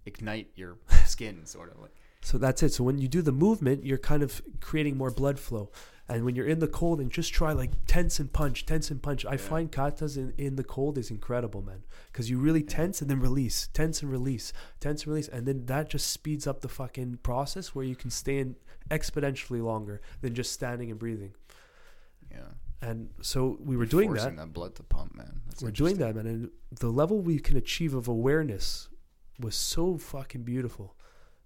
ignite 0.08 0.50
your 0.56 0.78
skin, 1.06 1.46
sort 1.46 1.72
of 1.72 1.80
like. 1.80 1.92
So 2.26 2.40
that's 2.40 2.64
it. 2.64 2.74
So 2.74 2.84
when 2.84 2.98
you 2.98 3.08
do 3.08 3.22
the 3.22 3.32
movement, 3.32 3.86
you're 3.86 4.00
kind 4.00 4.24
of 4.24 4.42
creating 4.60 4.98
more 4.98 5.12
blood 5.12 5.38
flow. 5.40 5.70
And 6.10 6.26
when 6.26 6.36
you're 6.36 6.48
in 6.48 6.58
the 6.58 6.68
cold, 6.68 7.00
and 7.00 7.12
just 7.12 7.32
try 7.32 7.54
like 7.54 7.70
tense 7.86 8.20
and 8.20 8.34
punch, 8.34 8.66
tense 8.66 8.90
and 8.90 9.00
punch. 9.00 9.28
I 9.28 9.38
find 9.38 9.72
katas 9.72 10.18
in, 10.18 10.34
in 10.36 10.56
the 10.56 10.64
cold 10.64 10.98
is 10.98 11.12
incredible, 11.12 11.62
man, 11.62 11.84
because 12.12 12.28
you 12.28 12.40
really 12.40 12.64
tense 12.64 13.00
and 13.00 13.12
then 13.12 13.20
release, 13.20 13.70
tense 13.74 14.02
and 14.02 14.12
release, 14.12 14.54
tense 14.80 15.04
and 15.04 15.14
release, 15.14 15.28
and 15.28 15.46
then 15.46 15.68
that 15.68 15.88
just 15.88 16.08
speeds 16.08 16.48
up 16.48 16.62
the 16.62 16.68
fucking 16.68 17.20
process 17.22 17.76
where 17.76 17.86
you 17.86 17.96
can 17.96 18.10
stay 18.10 18.40
in 18.40 18.56
exponentially 18.90 19.64
longer 19.64 20.02
than 20.22 20.34
just 20.34 20.52
standing 20.52 20.90
and 20.90 21.00
breathing. 21.00 21.36
Yeah. 22.32 22.40
And 22.82 23.10
so 23.22 23.60
we 23.64 23.78
were 23.78 23.86
doing 23.86 24.10
forcing 24.10 24.38
that. 24.38 24.52
blood 24.52 24.74
to 24.76 24.84
pump, 24.84 25.16
man. 25.16 25.42
That's 25.48 25.62
we're 25.62 25.70
doing 25.70 25.98
that, 25.98 26.16
man. 26.16 26.26
And 26.26 26.50
the 26.72 26.90
level 26.90 27.20
we 27.20 27.38
can 27.38 27.56
achieve 27.56 27.94
of 27.94 28.08
awareness 28.08 28.90
was 29.40 29.56
so 29.56 29.98
fucking 30.00 30.42
beautiful. 30.42 30.96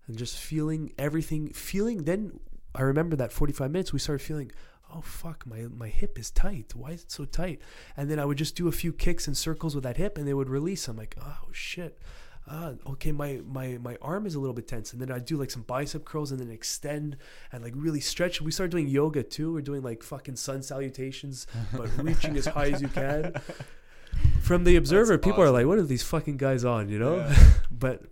And 0.10 0.18
just 0.18 0.38
feeling 0.38 0.91
everything, 0.97 1.49
feeling. 1.53 2.03
Then 2.03 2.39
I 2.74 2.82
remember 2.82 3.16
that 3.16 3.32
45 3.32 3.70
minutes, 3.72 3.93
we 3.93 3.99
started 3.99 4.24
feeling, 4.24 4.51
oh, 4.93 5.01
fuck, 5.01 5.45
my, 5.45 5.68
my 5.74 5.88
hip 5.88 6.18
is 6.18 6.32
tight. 6.32 6.74
Why 6.76 6.91
is 6.91 7.03
it 7.03 7.12
so 7.12 7.26
tight? 7.26 7.62
And 7.95 8.10
then 8.10 8.20
I 8.20 8.26
would 8.26 8.38
just 8.38 8.55
do 8.55 8.68
a 8.68 8.72
few 8.72 8.91
kicks 8.91 9.28
and 9.28 9.38
circles 9.38 9.76
with 9.76 9.84
that 9.84 9.97
hip 9.97 10.18
and 10.18 10.28
they 10.28 10.34
would 10.34 10.49
release. 10.49 10.88
I'm 10.88 10.97
like, 10.97 11.16
oh, 11.22 11.47
shit. 11.51 11.99
Ah, 12.47 12.74
okay, 12.88 13.12
my, 13.12 13.41
my, 13.47 13.78
my 13.78 13.97
arm 14.01 14.26
is 14.26 14.34
a 14.34 14.39
little 14.39 14.55
bit 14.55 14.68
tense. 14.68 14.91
And 14.91 14.99
then 14.99 15.12
I 15.12 15.20
do 15.20 15.38
like 15.38 15.51
some 15.51 15.62
bicep 15.62 16.03
curls 16.03 16.32
and 16.32 16.39
then 16.39 16.49
extend 16.49 17.16
and 17.51 17.64
like 17.64 17.74
really 17.76 17.99
stretch. 17.99 18.41
We 18.41 18.49
started 18.49 18.72
doing 18.72 18.88
yoga 18.88 19.22
too. 19.22 19.53
We're 19.53 19.62
doing 19.62 19.84
like 19.84 20.01
fucking 20.01 20.38
sun 20.38 20.64
salutations, 20.64 21.45
but 21.72 21.95
reaching 22.03 22.36
as 22.36 22.47
high 22.47 22.72
as 22.72 22.82
you 22.82 22.88
can 22.88 23.34
from 24.41 24.64
the 24.64 24.76
observer, 24.76 25.18
people 25.18 25.43
are 25.43 25.51
like, 25.51 25.66
"What 25.66 25.78
are 25.78 25.84
these 25.84 26.03
fucking 26.03 26.38
guys 26.38 26.66
on?" 26.66 26.89
You 26.89 26.99
know. 26.99 27.32
but 27.72 28.03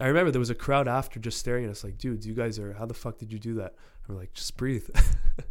I 0.00 0.06
remember 0.06 0.30
there 0.32 0.40
was 0.40 0.50
a 0.50 0.54
crowd 0.56 0.88
after 0.88 1.20
just 1.20 1.38
staring 1.38 1.64
at 1.64 1.70
us, 1.70 1.84
like, 1.84 1.98
"Dude, 1.98 2.24
you 2.24 2.34
guys 2.34 2.58
are. 2.58 2.72
How 2.74 2.86
the 2.86 2.94
fuck 2.94 3.18
did 3.18 3.32
you 3.32 3.38
do 3.38 3.54
that?" 3.54 3.74
And 4.06 4.16
we're 4.16 4.20
like, 4.22 4.32
"Just 4.34 4.56
breathe. 4.56 4.88
just 4.94 5.48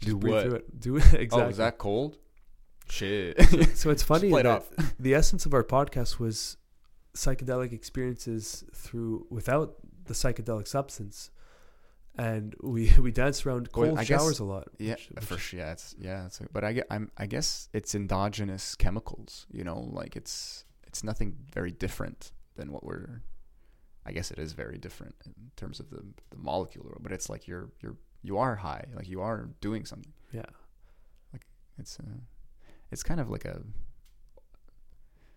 Do 0.00 0.16
breathe 0.18 0.34
what? 0.34 0.42
through 0.44 0.54
it. 0.56 0.80
Do 0.80 0.96
it 0.96 1.14
exactly." 1.14 1.28
Oh, 1.42 1.48
is 1.48 1.56
that 1.56 1.78
cold? 1.78 2.18
Shit. 2.88 3.40
so 3.76 3.90
it's 3.90 4.02
funny 4.12 4.30
that 4.30 4.64
the 4.98 5.14
essence 5.14 5.46
of 5.46 5.54
our 5.54 5.64
podcast 5.64 6.18
was 6.18 6.58
psychedelic 7.14 7.72
experiences 7.72 8.64
through 8.74 9.26
without 9.30 9.76
the 10.04 10.14
psychedelic 10.14 10.68
substance, 10.68 11.30
and 12.18 12.54
we 12.62 12.92
we 13.00 13.10
danced 13.10 13.46
around 13.46 13.68
Well, 13.74 13.86
cold 13.86 13.98
guess- 14.00 14.06
showers 14.08 14.38
a 14.40 14.44
lot. 14.44 14.68
Yeah, 14.78 14.94
which- 14.94 15.08
which- 15.14 15.24
for 15.24 15.38
sure. 15.38 15.60
Yeah, 15.60 15.72
it's 15.72 15.94
yeah. 15.98 16.26
It's, 16.26 16.40
but 16.52 16.64
I 16.64 16.74
get, 16.74 16.86
I'm 16.90 17.10
I 17.16 17.24
guess 17.26 17.68
it's 17.72 17.94
endogenous 17.94 18.74
chemicals. 18.74 19.46
You 19.50 19.64
know, 19.64 19.78
like 19.92 20.14
it's 20.16 20.64
it's 20.86 21.02
nothing 21.02 21.36
very 21.54 21.70
different 21.70 22.32
than 22.56 22.70
what 22.70 22.84
we're. 22.84 23.22
I 24.04 24.12
guess 24.12 24.30
it 24.30 24.38
is 24.38 24.52
very 24.52 24.78
different 24.78 25.14
in 25.26 25.32
terms 25.56 25.80
of 25.80 25.90
the 25.90 26.02
the 26.30 26.36
molecule, 26.38 26.96
but 27.00 27.12
it's 27.12 27.28
like 27.28 27.46
you're 27.46 27.70
you're 27.80 27.96
you 28.22 28.38
are 28.38 28.56
high, 28.56 28.86
like 28.94 29.08
you 29.08 29.20
are 29.20 29.50
doing 29.60 29.84
something. 29.84 30.12
Yeah. 30.32 30.46
Like 31.32 31.46
it's 31.78 31.98
uh, 32.00 32.18
it's 32.90 33.02
kind 33.02 33.20
of 33.20 33.30
like 33.30 33.44
a. 33.44 33.62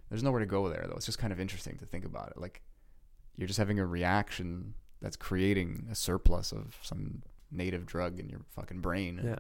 There's 0.10 0.24
nowhere 0.24 0.40
to 0.40 0.46
go 0.46 0.70
there 0.70 0.86
though. 0.88 0.96
It's 0.96 1.06
just 1.06 1.18
kind 1.18 1.34
of 1.34 1.40
interesting 1.40 1.78
to 1.78 1.86
think 1.86 2.06
about 2.06 2.30
it. 2.30 2.38
Like, 2.38 2.62
you're 3.38 3.48
just 3.48 3.58
having 3.58 3.80
a 3.80 3.86
reaction 3.86 4.76
that's 5.02 5.16
creating 5.16 5.88
a 5.92 5.96
surplus 5.96 6.52
of 6.52 6.78
some 6.82 7.24
native 7.52 7.86
drug 7.86 8.20
in 8.20 8.30
your 8.30 8.42
fucking 8.56 8.82
brain. 8.82 9.20
Yeah. 9.24 9.40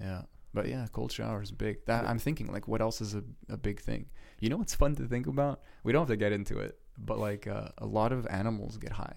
Yeah. 0.00 0.22
But 0.52 0.68
yeah, 0.68 0.86
cold 0.92 1.12
showers 1.12 1.50
big. 1.50 1.84
That 1.86 2.04
Yeah. 2.04 2.10
I'm 2.10 2.18
thinking 2.18 2.50
like 2.50 2.68
what 2.68 2.80
else 2.80 3.00
is 3.00 3.14
a, 3.14 3.22
a 3.48 3.56
big 3.56 3.80
thing? 3.80 4.06
You 4.40 4.48
know 4.48 4.56
what's 4.56 4.74
fun 4.74 4.94
to 4.96 5.06
think 5.06 5.26
about? 5.26 5.62
We 5.82 5.92
don't 5.92 6.02
have 6.02 6.08
to 6.08 6.16
get 6.16 6.32
into 6.32 6.58
it, 6.58 6.78
but 6.98 7.18
like 7.18 7.46
uh, 7.46 7.68
a 7.78 7.86
lot 7.86 8.12
of 8.12 8.26
animals 8.28 8.76
get 8.78 8.92
high. 8.92 9.16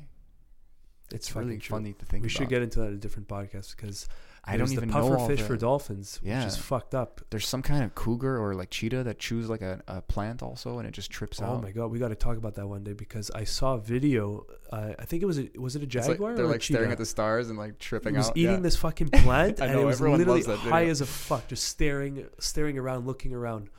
It's, 1.10 1.34
really 1.38 1.58
funny 1.60 1.94
to 1.94 2.06
think 2.06 2.22
We 2.24 2.28
about. 2.28 2.32
should 2.38 2.50
get 2.50 2.62
into 2.62 2.80
that 2.80 2.88
in 2.88 2.94
a 2.96 2.98
different 2.98 3.30
podcast 3.30 3.78
because 3.78 4.10
I 4.44 4.58
don't 4.58 4.70
even 4.74 4.90
the 4.90 4.94
puffer 4.94 5.18
all 5.18 5.26
fish 5.28 5.42
for 5.42 5.56
dolphins, 5.56 6.20
Yeah. 6.22 6.40
which 6.40 6.48
is 6.48 6.58
fucked 6.58 6.94
up. 6.94 7.22
There's 7.30 7.48
some 7.48 7.62
kind 7.62 7.86
of 7.86 7.96
cougar 7.96 8.38
or 8.38 8.54
like 8.56 8.70
cheetah 8.72 9.04
that 9.04 9.18
chews 9.18 9.50
like 9.50 9.62
a, 9.62 9.82
a 9.88 10.02
plant 10.02 10.44
also 10.44 10.80
and 10.80 10.88
it 10.88 10.92
just 10.92 11.10
trips 11.10 11.42
Oh 11.42 11.46
out. 11.46 11.52
Oh 11.60 11.62
my 11.62 11.72
god, 11.72 11.92
we 11.92 12.00
got 12.00 12.10
to 12.10 12.16
talk 12.16 12.36
about 12.36 12.56
that 12.56 12.68
one 12.68 12.84
day 12.84 12.92
because 12.92 13.32
I 13.32 13.46
saw 13.46 13.76
a 13.76 13.80
video. 13.80 14.48
Uh, 14.70 14.96
I 15.00 15.06
think 15.06 15.24
it 15.24 15.28
was 15.28 15.40
a, 15.40 15.50
was 15.58 15.78
it 15.78 15.82
a 15.82 15.86
It's 15.86 15.96
like- 15.96 16.06
jaguar 16.08 16.36
they're 16.36 16.46
like 16.46 16.62
staring 16.62 16.92
at 16.92 16.98
the 16.98 17.06
stars 17.06 17.50
and 17.50 17.58
like 17.58 17.80
tripping 17.80 18.16
It 18.16 18.18
was 18.18 18.28
out. 18.30 18.36
eating 18.38 18.56
yeah. 18.56 18.60
this 18.60 18.76
fucking 18.76 19.08
plant, 19.10 19.60
and 19.62 19.72
know, 19.72 19.84
it 19.84 19.86
was 19.86 20.02
literally 20.02 20.44
high 20.44 20.88
as 20.88 21.00
a 21.00 21.06
fuck, 21.06 21.48
just 21.48 21.64
staring, 21.64 22.26
staring 22.40 22.78
around, 22.78 23.08
looking 23.08 23.34
around. 23.34 23.70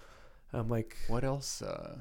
I'm 0.55 0.71
like, 0.71 0.97
What 1.09 1.25
else? 1.25 1.61
Uh, 1.61 1.99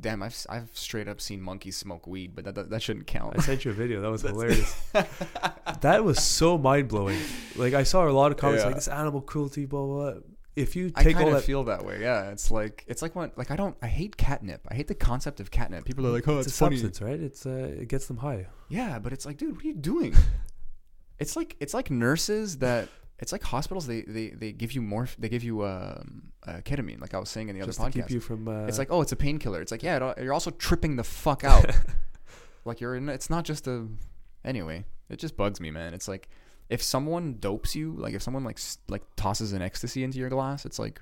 damn, 0.00 0.22
I've 0.22 0.36
I've 0.48 0.70
straight 0.72 1.08
up 1.08 1.20
seen 1.20 1.40
monkeys 1.40 1.76
smoke 1.76 2.06
weed, 2.06 2.34
but 2.34 2.44
that 2.44 2.54
that, 2.54 2.70
that 2.70 2.82
shouldn't 2.82 3.06
count. 3.06 3.34
I 3.38 3.42
sent 3.42 3.64
you 3.64 3.70
a 3.70 3.74
video. 3.74 4.00
That 4.00 4.10
was 4.10 4.22
hilarious. 4.32 4.74
that 5.80 6.04
was 6.04 6.22
so 6.22 6.58
mind 6.58 6.88
blowing. 6.88 7.18
Like 7.56 7.74
I 7.74 7.82
saw 7.82 8.08
a 8.08 8.10
lot 8.10 8.32
of 8.32 8.38
comments 8.38 8.62
Yeah. 8.62 8.66
like 8.68 8.76
this 8.76 8.88
animal 8.88 9.20
cruelty, 9.20 9.66
blah 9.66 9.84
blah. 9.84 10.10
blah. 10.12 10.20
If 10.56 10.74
you 10.74 10.90
I 10.96 11.04
take 11.04 11.16
all 11.16 11.22
kind 11.22 11.34
of 11.34 11.40
that, 11.40 11.44
feel 11.46 11.64
that 11.64 11.84
way. 11.84 12.00
Yeah, 12.00 12.30
it's 12.30 12.50
like 12.50 12.84
it's 12.88 13.02
like 13.02 13.14
when 13.14 13.30
like 13.36 13.50
I 13.50 13.56
don't 13.56 13.76
I 13.80 13.86
hate 13.86 14.16
catnip. 14.16 14.66
I 14.68 14.74
hate 14.74 14.88
the 14.88 14.94
concept 14.94 15.40
of 15.40 15.50
catnip. 15.50 15.84
People 15.84 16.06
are 16.06 16.10
like, 16.10 16.26
oh, 16.26 16.38
it's, 16.38 16.48
it's, 16.48 16.56
a 16.56 16.64
funny. 16.64 16.76
substance, 16.76 17.00
right? 17.00 17.20
It's 17.20 17.46
uh, 17.46 17.76
it 17.80 17.88
gets 17.88 18.06
them 18.06 18.18
high. 18.18 18.48
Yeah, 18.68 18.98
but 18.98 19.12
it's 19.12 19.24
like, 19.24 19.36
dude, 19.36 19.54
what 19.54 19.64
are 19.64 19.68
you 19.68 19.74
doing? 19.74 20.14
it's 21.20 21.36
like 21.36 21.56
it's 21.60 21.72
like 21.72 21.90
nurses 21.90 22.58
that 22.58 22.88
it's 23.20 23.32
like 23.32 23.42
hospitals. 23.42 23.86
They 23.86 24.02
they, 24.02 24.28
they 24.30 24.52
give 24.52 24.72
you 24.72 24.82
more. 24.82 25.08
They 25.18 25.28
give 25.28 25.44
you 25.44 25.64
um, 25.64 26.32
uh, 26.46 26.60
ketamine, 26.64 27.00
like 27.00 27.14
I 27.14 27.18
was 27.18 27.28
saying 27.28 27.48
in 27.48 27.58
the 27.58 27.64
Just 27.66 27.78
other 27.80 27.90
podcast. 27.90 27.92
keep 27.94 28.10
you 28.10 28.20
from. 28.20 28.48
Uh, 28.48 28.66
it's 28.66 28.78
like, 28.78 28.88
oh, 28.90 29.02
it's 29.02 29.12
a 29.12 29.16
painkiller. 29.16 29.60
It's 29.60 29.70
like, 29.72 29.82
yeah, 29.82 30.12
it, 30.16 30.22
you're 30.22 30.32
also 30.32 30.50
tripping 30.50 30.96
the 30.96 31.04
fuck 31.04 31.44
out. 31.44 31.66
like 32.64 32.80
you're 32.80 32.96
in. 32.96 33.08
It's 33.08 33.30
not 33.30 33.44
just 33.44 33.66
a. 33.66 33.86
Anyway, 34.44 34.84
it 35.08 35.18
just 35.18 35.36
bugs 35.36 35.60
me, 35.60 35.70
man. 35.70 35.92
It's 35.94 36.08
like 36.08 36.28
if 36.68 36.82
someone 36.82 37.36
dopes 37.40 37.76
you, 37.76 37.92
like 37.96 38.14
if 38.14 38.22
someone 38.22 38.42
like 38.44 38.58
like 38.88 39.02
tosses 39.16 39.52
an 39.52 39.62
ecstasy 39.62 40.02
into 40.04 40.18
your 40.18 40.28
glass, 40.30 40.64
it's 40.64 40.78
like. 40.78 41.00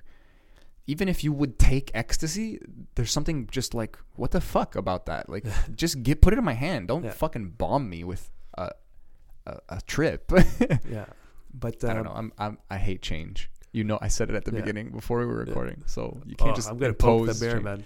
Even 0.91 1.07
if 1.07 1.23
you 1.23 1.35
would 1.35 1.59
take 1.59 1.91
ecstasy, 1.93 2.59
there's 2.95 3.13
something 3.13 3.47
just 3.53 3.75
like 3.75 3.99
what 4.17 4.31
the 4.31 4.41
fuck 4.41 4.75
about 4.75 5.05
that. 5.05 5.29
Like, 5.29 5.45
just 5.77 6.03
get 6.03 6.23
put 6.23 6.33
it 6.33 6.39
in 6.39 6.45
my 6.47 6.55
hand. 6.55 6.89
Don't 6.89 7.05
Yeah. 7.05 7.11
fucking 7.11 7.51
bomb 7.59 7.91
me 7.91 8.05
with 8.05 8.31
a 8.57 8.71
a, 9.47 9.59
a 9.69 9.81
trip. 9.83 10.33
yeah, 10.91 11.05
but 11.53 11.83
I 11.85 11.95
don't 11.95 12.05
know. 12.05 12.13
I'm, 12.15 12.33
I'm 12.39 12.59
I 12.71 12.79
hate 12.79 13.03
change. 13.03 13.51
You 13.73 13.85
know, 13.85 13.99
I 14.01 14.09
said 14.09 14.31
it 14.31 14.35
at 14.37 14.45
the 14.45 14.53
Yeah. 14.53 14.61
beginning 14.61 14.91
before 14.91 15.19
we 15.19 15.27
were 15.27 15.43
Yeah. 15.45 15.49
recording. 15.51 15.83
So 15.87 16.21
you 16.27 16.35
oh, 16.41 16.45
can't 16.45 16.57
just 16.57 16.69
I'm 16.71 16.79
gonna 16.79 16.91
impose 16.91 17.39
the 17.39 17.45
bear, 17.45 17.55
change. 17.55 17.65
man. 17.65 17.85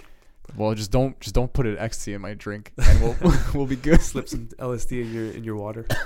Well, 0.57 0.75
just 0.75 0.91
don't 0.91 1.19
just 1.21 1.35
don't 1.35 1.53
put 1.53 1.67
an 1.67 1.77
ecstasy 1.79 2.15
in 2.15 2.21
my 2.21 2.35
drink, 2.35 2.73
and 2.79 3.01
we'll 3.01 3.17
we'll 3.55 3.67
be 3.67 3.77
good. 3.77 4.01
Slip 4.01 4.29
some 4.29 4.49
LSD 4.59 5.03
in 5.03 5.13
your 5.13 5.31
in 5.33 5.45
your 5.45 5.57
water. 5.57 5.87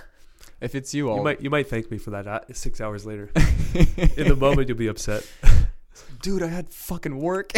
If 0.59 0.75
it's 0.75 0.95
you, 0.95 1.11
I'll 1.11 1.19
You 1.19 1.23
might 1.23 1.41
you 1.43 1.51
might 1.51 1.69
thank 1.69 1.91
me 1.91 1.99
for 1.99 2.11
that 2.13 2.27
uh, 2.27 2.41
six 2.55 2.81
hours 2.81 3.05
later. 3.05 3.31
In 4.17 4.27
the 4.27 4.37
moment, 4.37 4.69
you'll 4.69 4.79
be 4.79 4.87
upset. 4.87 5.27
dude, 6.23 6.43
I 6.43 6.47
had 6.47 6.71
fucking 6.71 7.19
work. 7.19 7.53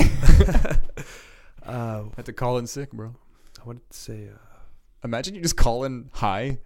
Uh, 1.64 2.05
had 2.16 2.24
to 2.27 2.32
call 2.32 2.59
in 2.59 2.66
sick, 2.66 2.90
bro. 2.93 3.14
I 3.60 3.64
wanted 3.64 3.89
to 3.90 3.97
say, 3.97 4.28
uh, 4.32 4.39
Imagine 5.05 5.35
you 5.36 5.43
just 5.43 5.56
call 5.56 5.85
in 5.85 6.10
high. 6.14 6.59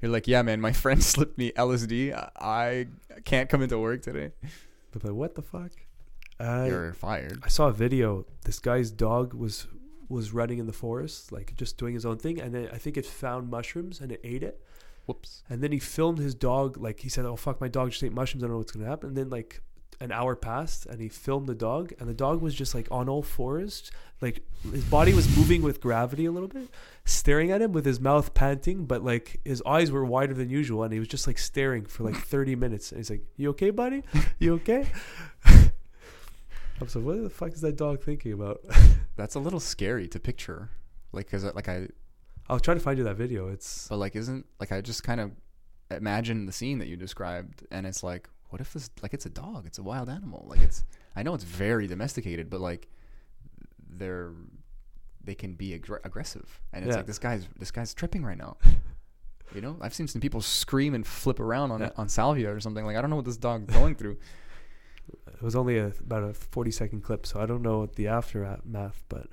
You're 0.00 0.10
like, 0.10 0.26
yeah, 0.26 0.42
man, 0.42 0.60
my 0.60 0.72
friend 0.84 1.02
slipped 1.02 1.38
me 1.38 1.52
LSD. 1.52 2.14
I 2.14 2.86
I 3.16 3.20
can't 3.24 3.48
come 3.48 3.62
into 3.62 3.78
work 3.78 4.02
today. 4.02 4.32
but, 4.92 5.02
but 5.02 5.14
what 5.14 5.34
the 5.34 5.42
fuck? 5.42 5.72
I 6.38 6.66
You're 6.68 6.92
fired. 6.94 7.40
I 7.44 7.48
saw 7.48 7.68
a 7.68 7.72
video. 7.72 8.24
This 8.44 8.58
guy's 8.58 8.90
dog 8.90 9.34
was 9.34 9.66
was 10.08 10.32
running 10.32 10.58
in 10.58 10.66
the 10.66 10.72
forest, 10.72 11.30
like 11.30 11.54
just 11.56 11.78
doing 11.78 11.94
his 11.94 12.04
own 12.04 12.18
thing, 12.18 12.40
and 12.40 12.54
then 12.54 12.68
I 12.72 12.78
think 12.78 12.96
it 12.96 13.06
found 13.06 13.48
mushrooms 13.48 14.00
and 14.00 14.10
it 14.10 14.20
ate 14.24 14.42
it. 14.42 14.60
Whoops. 15.06 15.42
And 15.48 15.62
then 15.62 15.72
he 15.72 15.78
filmed 15.78 16.18
his 16.18 16.34
dog, 16.34 16.76
like 16.76 17.00
he 17.00 17.08
said, 17.08 17.24
"Oh 17.24 17.36
fuck, 17.36 17.60
my 17.60 17.68
dog 17.68 17.90
just 17.90 18.02
ate 18.02 18.12
mushrooms. 18.12 18.42
I 18.42 18.46
don't 18.46 18.54
know 18.54 18.58
what's 18.58 18.72
gonna 18.72 18.86
happen." 18.86 19.08
And 19.10 19.16
then 19.16 19.30
like 19.30 19.62
an 20.00 20.10
hour 20.12 20.34
passed 20.34 20.86
and 20.86 21.00
he 21.00 21.08
filmed 21.08 21.46
the 21.46 21.54
dog 21.54 21.92
and 21.98 22.08
the 22.08 22.14
dog 22.14 22.40
was 22.40 22.54
just 22.54 22.74
like 22.74 22.88
on 22.90 23.08
all 23.08 23.22
fours 23.22 23.90
like 24.22 24.42
his 24.72 24.84
body 24.84 25.12
was 25.12 25.36
moving 25.36 25.60
with 25.60 25.80
gravity 25.80 26.24
a 26.24 26.32
little 26.32 26.48
bit 26.48 26.68
staring 27.04 27.50
at 27.50 27.60
him 27.60 27.72
with 27.72 27.84
his 27.84 28.00
mouth 28.00 28.32
panting 28.32 28.86
but 28.86 29.04
like 29.04 29.40
his 29.44 29.62
eyes 29.66 29.90
were 29.90 30.04
wider 30.04 30.32
than 30.32 30.48
usual 30.48 30.82
and 30.84 30.92
he 30.92 30.98
was 30.98 31.08
just 31.08 31.26
like 31.26 31.36
staring 31.38 31.84
for 31.84 32.02
like 32.02 32.16
30 32.24 32.56
minutes 32.56 32.92
and 32.92 32.98
he's 32.98 33.10
like 33.10 33.22
you 33.36 33.50
okay 33.50 33.70
buddy 33.70 34.02
you 34.38 34.54
okay 34.54 34.86
i'm 35.44 36.88
so 36.88 36.98
what 37.00 37.22
the 37.22 37.28
fuck 37.28 37.52
is 37.52 37.60
that 37.60 37.76
dog 37.76 38.02
thinking 38.02 38.32
about 38.32 38.60
That's 39.20 39.34
a 39.34 39.38
little 39.38 39.60
scary 39.60 40.08
to 40.08 40.18
picture. 40.18 40.70
Like, 41.12 41.30
cause 41.30 41.44
uh, 41.44 41.52
like 41.54 41.68
I, 41.68 41.88
i'll 42.48 42.58
try 42.58 42.72
to 42.72 42.80
find 42.80 42.96
you 42.96 43.04
that 43.04 43.16
video 43.16 43.48
it's 43.48 43.86
but 43.88 43.98
like 43.98 44.16
isn't 44.16 44.46
like 44.58 44.72
I 44.72 44.80
just 44.80 45.04
kind 45.04 45.20
of 45.20 45.30
imagine 45.90 46.46
the 46.46 46.52
scene 46.52 46.78
that 46.78 46.88
you 46.88 46.96
described, 46.96 47.66
and 47.70 47.86
it's 47.86 48.02
like, 48.02 48.30
what 48.50 48.60
if 48.60 48.72
this 48.72 48.90
like 49.02 49.14
it's 49.14 49.26
a 49.26 49.30
dog? 49.30 49.66
It's 49.66 49.78
a 49.78 49.82
wild 49.82 50.08
animal. 50.08 50.44
Like 50.48 50.60
it's 50.60 50.84
I 51.16 51.22
know 51.22 51.34
it's 51.34 51.44
very 51.44 51.86
domesticated, 51.86 52.50
but 52.50 52.60
like 52.60 52.88
they're 53.88 54.32
they 55.22 55.34
can 55.34 55.54
be 55.54 55.78
aggr- 55.78 56.00
aggressive, 56.04 56.60
and 56.72 56.84
it's 56.84 56.90
Yeah. 56.92 56.96
like 56.98 57.06
this 57.06 57.18
guy's 57.18 57.46
this 57.58 57.70
guy's 57.70 57.94
tripping 57.94 58.24
right 58.24 58.38
now. 58.38 58.56
You 59.52 59.60
know, 59.60 59.76
I've 59.80 59.92
seen 59.92 60.06
some 60.06 60.20
people 60.20 60.40
scream 60.42 60.94
and 60.94 61.04
flip 61.04 61.40
around 61.40 61.72
on 61.72 61.80
Yeah. 61.80 61.90
on 61.96 62.08
salvia 62.08 62.54
or 62.54 62.60
something. 62.60 62.84
Like 62.84 62.96
I 62.96 63.00
don't 63.00 63.10
know 63.10 63.16
what 63.16 63.24
this 63.24 63.36
dog's 63.36 63.66
going 63.74 63.96
through. 63.96 64.16
it 65.26 65.42
was 65.42 65.56
only 65.56 65.76
a, 65.76 65.86
about 65.86 66.22
a 66.22 66.32
40 66.32 66.70
second 66.70 67.00
clip 67.02 67.26
so 67.26 67.40
i 67.40 67.46
don't 67.46 67.62
know 67.62 67.86
the 67.86 68.06
aftermath 68.06 69.02
but 69.08 69.26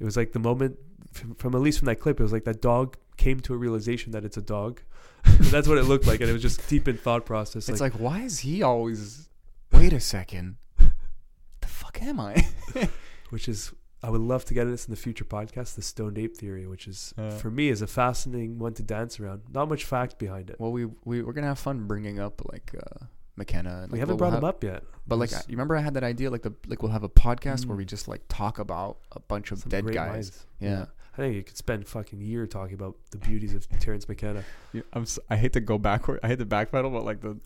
it 0.00 0.04
was 0.04 0.16
like 0.16 0.32
the 0.32 0.38
moment 0.38 0.78
from, 1.12 1.34
from 1.34 1.54
at 1.54 1.60
least 1.60 1.78
from 1.80 1.84
that 1.86 1.96
clip 2.00 2.18
it 2.18 2.22
was 2.22 2.32
like 2.32 2.44
that 2.44 2.62
dog 2.62 2.96
came 3.18 3.40
to 3.40 3.52
a 3.52 3.56
realization 3.58 4.12
that 4.12 4.24
it's 4.24 4.38
a 4.38 4.42
dog 4.42 4.80
that's 5.50 5.68
what 5.68 5.78
it 5.78 5.84
looked 5.84 6.06
like 6.06 6.20
and 6.20 6.28
it 6.28 6.32
was 6.32 6.42
just 6.42 6.66
deep 6.68 6.88
in 6.88 6.96
thought 6.96 7.24
process 7.26 7.68
It's 7.68 7.80
like, 7.80 7.94
why 7.94 8.20
is 8.22 8.40
he 8.40 8.62
always? 8.62 9.28
Wait 9.72 9.92
a 9.92 10.00
second. 10.00 10.56
the 10.78 11.68
fuck 11.68 12.00
am 12.02 12.20
I? 12.20 12.46
which 13.30 13.48
is 13.48 13.72
i 14.04 14.10
would 14.10 14.20
love 14.20 14.44
to 14.44 14.52
get 14.52 14.62
into 14.62 14.72
this 14.72 14.86
in 14.86 14.90
the 14.90 14.96
future 14.96 15.24
podcast 15.24 15.74
the 15.76 15.82
stoned 15.82 16.18
ape 16.18 16.36
theory 16.36 16.66
which 16.66 16.88
is 16.88 17.14
Uh. 17.16 17.30
for 17.30 17.50
me 17.50 17.68
is 17.68 17.80
a 17.82 17.86
fascinating 17.86 18.58
one 18.58 18.74
to 18.74 18.82
dance 18.82 19.20
around 19.20 19.42
not 19.52 19.68
much 19.68 19.84
fact 19.84 20.18
behind 20.18 20.50
it 20.50 20.56
well, 20.58 20.72
we 20.72 20.86
we 21.04 21.22
we're 21.22 21.32
gonna 21.32 21.46
have 21.46 21.58
fun 21.58 21.86
bringing 21.86 22.18
up 22.18 22.42
like 22.52 22.74
uh, 22.76 23.04
McKenna. 23.36 23.82
And, 23.84 23.92
we 23.92 23.96
like, 23.96 24.00
haven't 24.00 24.14
we'll 24.14 24.18
brought 24.18 24.32
have, 24.32 24.42
him 24.42 24.48
up 24.48 24.62
yet 24.64 24.82
But 25.06 25.16
like, 25.18 25.30
you 25.30 25.38
remember 25.52 25.74
I 25.76 25.80
had 25.80 25.94
that 25.94 26.04
idea, 26.04 26.30
like 26.30 26.42
the 26.42 26.52
like 26.66 26.82
we'll 26.82 26.92
have 26.92 27.02
a 27.04 27.08
podcast 27.08 27.64
where 27.66 27.74
Mm. 27.76 27.78
we 27.78 27.84
just 27.86 28.06
like 28.08 28.22
talk 28.28 28.58
about 28.58 28.98
a 29.12 29.20
bunch 29.20 29.52
of 29.52 29.60
some 29.60 29.70
dead 29.70 29.86
guys. 29.90 30.08
minds. 30.12 30.46
Yeah. 30.60 30.86
I 31.14 31.16
think 31.18 31.34
you 31.34 31.42
could 31.42 31.56
spend 31.56 31.86
fucking 31.86 32.20
year 32.20 32.46
talking 32.46 32.74
about 32.74 32.96
the 33.10 33.18
beauties 33.18 33.54
of 33.54 33.68
terence 33.80 34.08
mckenna 34.08 34.44
I'm 34.94 35.02
s- 35.02 35.18
I 35.28 35.36
hate 35.36 35.52
to 35.54 35.60
go 35.60 35.76
backward. 35.78 36.20
I 36.22 36.28
hate 36.28 36.38
to 36.38 36.46
backpedal, 36.46 36.92
but 36.92 37.04
like 37.04 37.20
the 37.20 37.38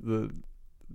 the 0.00 0.30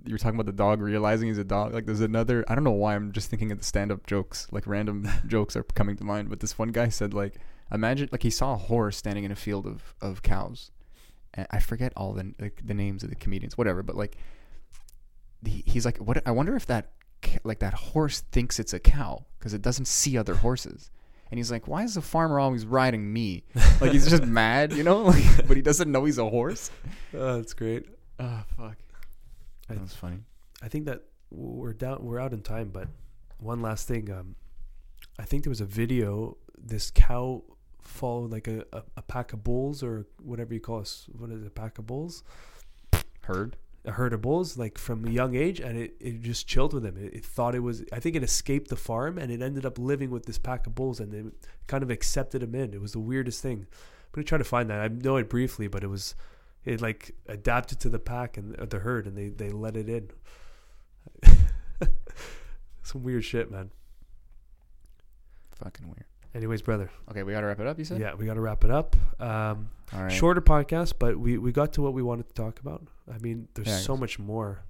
you 0.04 0.12
were 0.12 0.18
talking 0.18 0.36
about 0.38 0.46
the 0.46 0.52
dog 0.52 0.80
realizing 0.82 1.28
he's 1.28 1.38
a 1.38 1.44
dog. 1.44 1.72
Like 1.74 1.86
there's 1.86 2.00
another. 2.02 2.44
I 2.48 2.54
don't 2.54 2.64
know 2.64 2.70
why 2.70 2.94
I'm 2.94 3.12
just 3.12 3.30
thinking 3.30 3.50
of 3.50 3.58
the 3.58 3.64
stand-up 3.64 4.06
jokes. 4.06 4.46
Like 4.52 4.66
random 4.66 5.08
jokes 5.26 5.56
are 5.56 5.62
coming 5.62 5.96
to 5.96 6.04
mind. 6.04 6.28
But 6.28 6.40
this 6.40 6.58
one 6.58 6.68
guy 6.68 6.90
said 6.90 7.14
like, 7.14 7.36
imagine 7.72 8.08
like 8.12 8.22
he 8.22 8.30
saw 8.30 8.52
a 8.52 8.56
horse 8.56 8.96
standing 8.98 9.24
in 9.24 9.32
a 9.32 9.36
field 9.36 9.66
of 9.66 9.94
of 10.00 10.22
cows. 10.22 10.70
And 11.34 11.46
I 11.50 11.58
forget 11.60 11.92
all 11.96 12.12
the 12.12 12.34
like, 12.38 12.60
the 12.64 12.74
names 12.74 13.02
of 13.02 13.08
the 13.10 13.16
comedians, 13.16 13.56
whatever. 13.58 13.82
But 13.82 13.96
like, 13.96 14.16
he, 15.44 15.62
he's 15.66 15.84
like, 15.84 15.98
what? 15.98 16.22
I 16.26 16.30
wonder 16.30 16.54
if 16.56 16.66
that 16.66 16.90
like 17.42 17.58
that 17.60 17.74
horse 17.74 18.20
thinks 18.32 18.58
it's 18.60 18.72
a 18.74 18.78
cow 18.78 19.24
because 19.38 19.54
it 19.54 19.62
doesn't 19.62 19.86
see 19.86 20.16
other 20.18 20.34
horses. 20.36 20.90
And 21.30 21.38
he's 21.38 21.50
like, 21.50 21.66
why 21.66 21.82
is 21.82 21.94
the 21.94 22.02
farmer 22.02 22.38
always 22.38 22.64
riding 22.64 23.12
me? 23.12 23.44
Like 23.80 23.92
he's 23.92 24.08
just 24.08 24.24
mad, 24.42 24.72
you 24.72 24.82
know? 24.84 25.02
Like, 25.12 25.46
but 25.48 25.56
he 25.56 25.62
doesn't 25.62 25.90
know 25.90 26.04
he's 26.04 26.18
a 26.18 26.28
horse. 26.28 26.70
oh, 27.14 27.36
that's 27.36 27.52
great 27.54 27.86
Oh 28.18 28.42
fuck. 28.56 28.76
I- 29.68 29.74
That 29.74 29.82
was 29.82 29.94
funny. 29.94 30.18
I 30.62 30.68
think 30.68 30.86
that 30.86 31.02
we're 31.30 31.72
down. 31.72 31.98
We're 32.04 32.20
out 32.20 32.32
in 32.32 32.40
time, 32.42 32.70
but 32.72 32.88
one 33.38 33.60
last 33.60 33.88
thing. 33.88 34.10
Um, 34.10 34.36
I 35.18 35.24
think 35.24 35.42
there 35.44 35.50
was 35.50 35.60
a 35.60 35.66
video. 35.66 36.36
This 36.56 36.90
cow 36.90 37.42
followed 37.82 38.30
like 38.30 38.46
a, 38.48 38.64
a, 38.72 38.82
a 38.96 39.02
pack 39.02 39.32
of 39.32 39.42
bulls 39.44 39.82
or 39.82 40.06
whatever 40.22 40.54
you 40.54 40.60
call 40.60 40.80
us. 40.80 41.06
What 41.12 41.30
is 41.30 41.42
it? 41.42 41.46
A 41.46 41.50
pack 41.50 41.78
of 41.78 41.86
bulls? 41.86 42.22
Herd? 43.24 43.56
A 43.86 43.92
herd 43.92 44.12
of 44.12 44.22
bulls, 44.22 44.58
like 44.58 44.78
from 44.78 45.04
a 45.04 45.10
young 45.10 45.36
age, 45.36 45.60
and 45.60 45.78
it, 45.78 45.94
it 46.00 46.20
just 46.20 46.48
chilled 46.48 46.74
with 46.74 46.84
him. 46.84 46.96
It, 46.96 47.14
it 47.14 47.24
thought 47.24 47.54
it 47.54 47.60
was. 47.60 47.84
I 47.92 48.00
think 48.00 48.16
it 48.16 48.22
escaped 48.22 48.68
the 48.68 48.76
farm, 48.76 49.16
and 49.16 49.30
it 49.30 49.40
ended 49.40 49.64
up 49.64 49.78
living 49.78 50.10
with 50.10 50.26
this 50.26 50.38
pack 50.38 50.66
of 50.66 50.74
bulls, 50.74 50.98
and 50.98 51.14
it 51.14 51.26
kind 51.68 51.82
of 51.82 51.90
accepted 51.90 52.42
him 52.42 52.54
in. 52.54 52.74
It 52.74 52.80
was 52.80 52.92
the 52.92 52.98
weirdest 52.98 53.40
thing. 53.42 53.58
I'm 53.60 54.10
gonna 54.12 54.24
try 54.24 54.38
to 54.38 54.44
find 54.44 54.68
that. 54.70 54.80
I 54.80 54.88
know 54.88 55.16
it 55.16 55.30
briefly, 55.30 55.68
but 55.68 55.84
it 55.84 55.88
was. 55.88 56.14
It 56.64 56.80
like 56.80 57.14
adapted 57.28 57.78
to 57.80 57.88
the 57.88 58.00
pack 58.00 58.36
and 58.36 58.56
uh, 58.56 58.66
the 58.66 58.80
herd, 58.80 59.06
and 59.06 59.16
they 59.16 59.28
they 59.28 59.50
let 59.50 59.76
it 59.76 59.88
in. 59.88 60.10
Some 62.82 63.04
weird 63.04 63.24
shit, 63.24 63.50
man. 63.50 63.70
Fucking 65.62 65.86
weird. 65.86 66.06
Anyways, 66.36 66.60
brother. 66.60 66.90
Okay, 67.10 67.22
we 67.22 67.32
gotta 67.32 67.46
wrap 67.46 67.60
it 67.60 67.66
up. 67.66 67.78
You 67.78 67.84
said? 67.86 67.98
Yeah, 67.98 68.14
we 68.14 68.26
got 68.26 68.34
to 68.34 68.42
wrap 68.42 68.62
it 68.62 68.70
up. 68.70 68.94
Um, 69.18 69.70
All 69.94 70.02
right. 70.02 70.12
Shorter 70.12 70.42
podcast, 70.42 70.94
but 70.98 71.18
we 71.18 71.38
we 71.38 71.50
got 71.50 71.72
to 71.74 71.82
what 71.82 71.94
we 71.94 72.02
wanted 72.02 72.28
to 72.28 72.34
talk 72.34 72.60
about. 72.60 72.86
I 73.12 73.16
mean, 73.18 73.48
there's 73.54 73.68
Yeah, 73.68 73.78
so 73.78 73.96
much 73.96 74.18
more. 74.18 74.64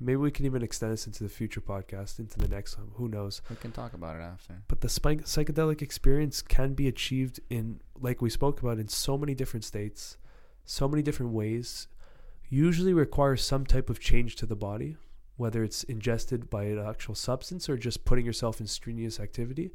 Maybe 0.00 0.16
we 0.16 0.30
can 0.30 0.46
even 0.46 0.62
extend 0.62 0.92
this 0.92 1.06
into 1.06 1.22
the 1.22 1.28
future 1.28 1.60
podcast, 1.60 2.18
into 2.18 2.38
the 2.38 2.48
next 2.48 2.76
one. 2.78 2.88
Who 2.94 3.08
knows? 3.08 3.42
We 3.50 3.56
can 3.56 3.72
talk 3.72 3.92
about 3.92 4.16
it 4.16 4.20
after. 4.20 4.62
But 4.66 4.80
the 4.80 4.88
spike, 4.88 5.24
psychedelic 5.24 5.80
experience 5.82 6.42
can 6.42 6.72
be 6.74 6.88
achieved 6.88 7.38
in, 7.50 7.80
like 8.00 8.20
we 8.20 8.30
spoke 8.30 8.60
about, 8.62 8.78
in 8.78 8.88
so 8.88 9.16
many 9.16 9.34
different 9.34 9.64
states, 9.64 10.16
so 10.64 10.88
many 10.88 11.02
different 11.02 11.32
ways. 11.32 11.86
Usually 12.48 12.92
requires 12.92 13.44
some 13.44 13.64
type 13.64 13.88
of 13.90 14.00
change 14.00 14.34
to 14.36 14.46
the 14.46 14.56
body, 14.56 14.96
whether 15.36 15.62
it's 15.62 15.84
ingested 15.84 16.50
by 16.50 16.64
an 16.64 16.84
actual 16.84 17.14
substance 17.14 17.68
or 17.68 17.76
just 17.76 18.04
putting 18.04 18.26
yourself 18.26 18.60
in 18.60 18.66
strenuous 18.66 19.20
activity, 19.20 19.70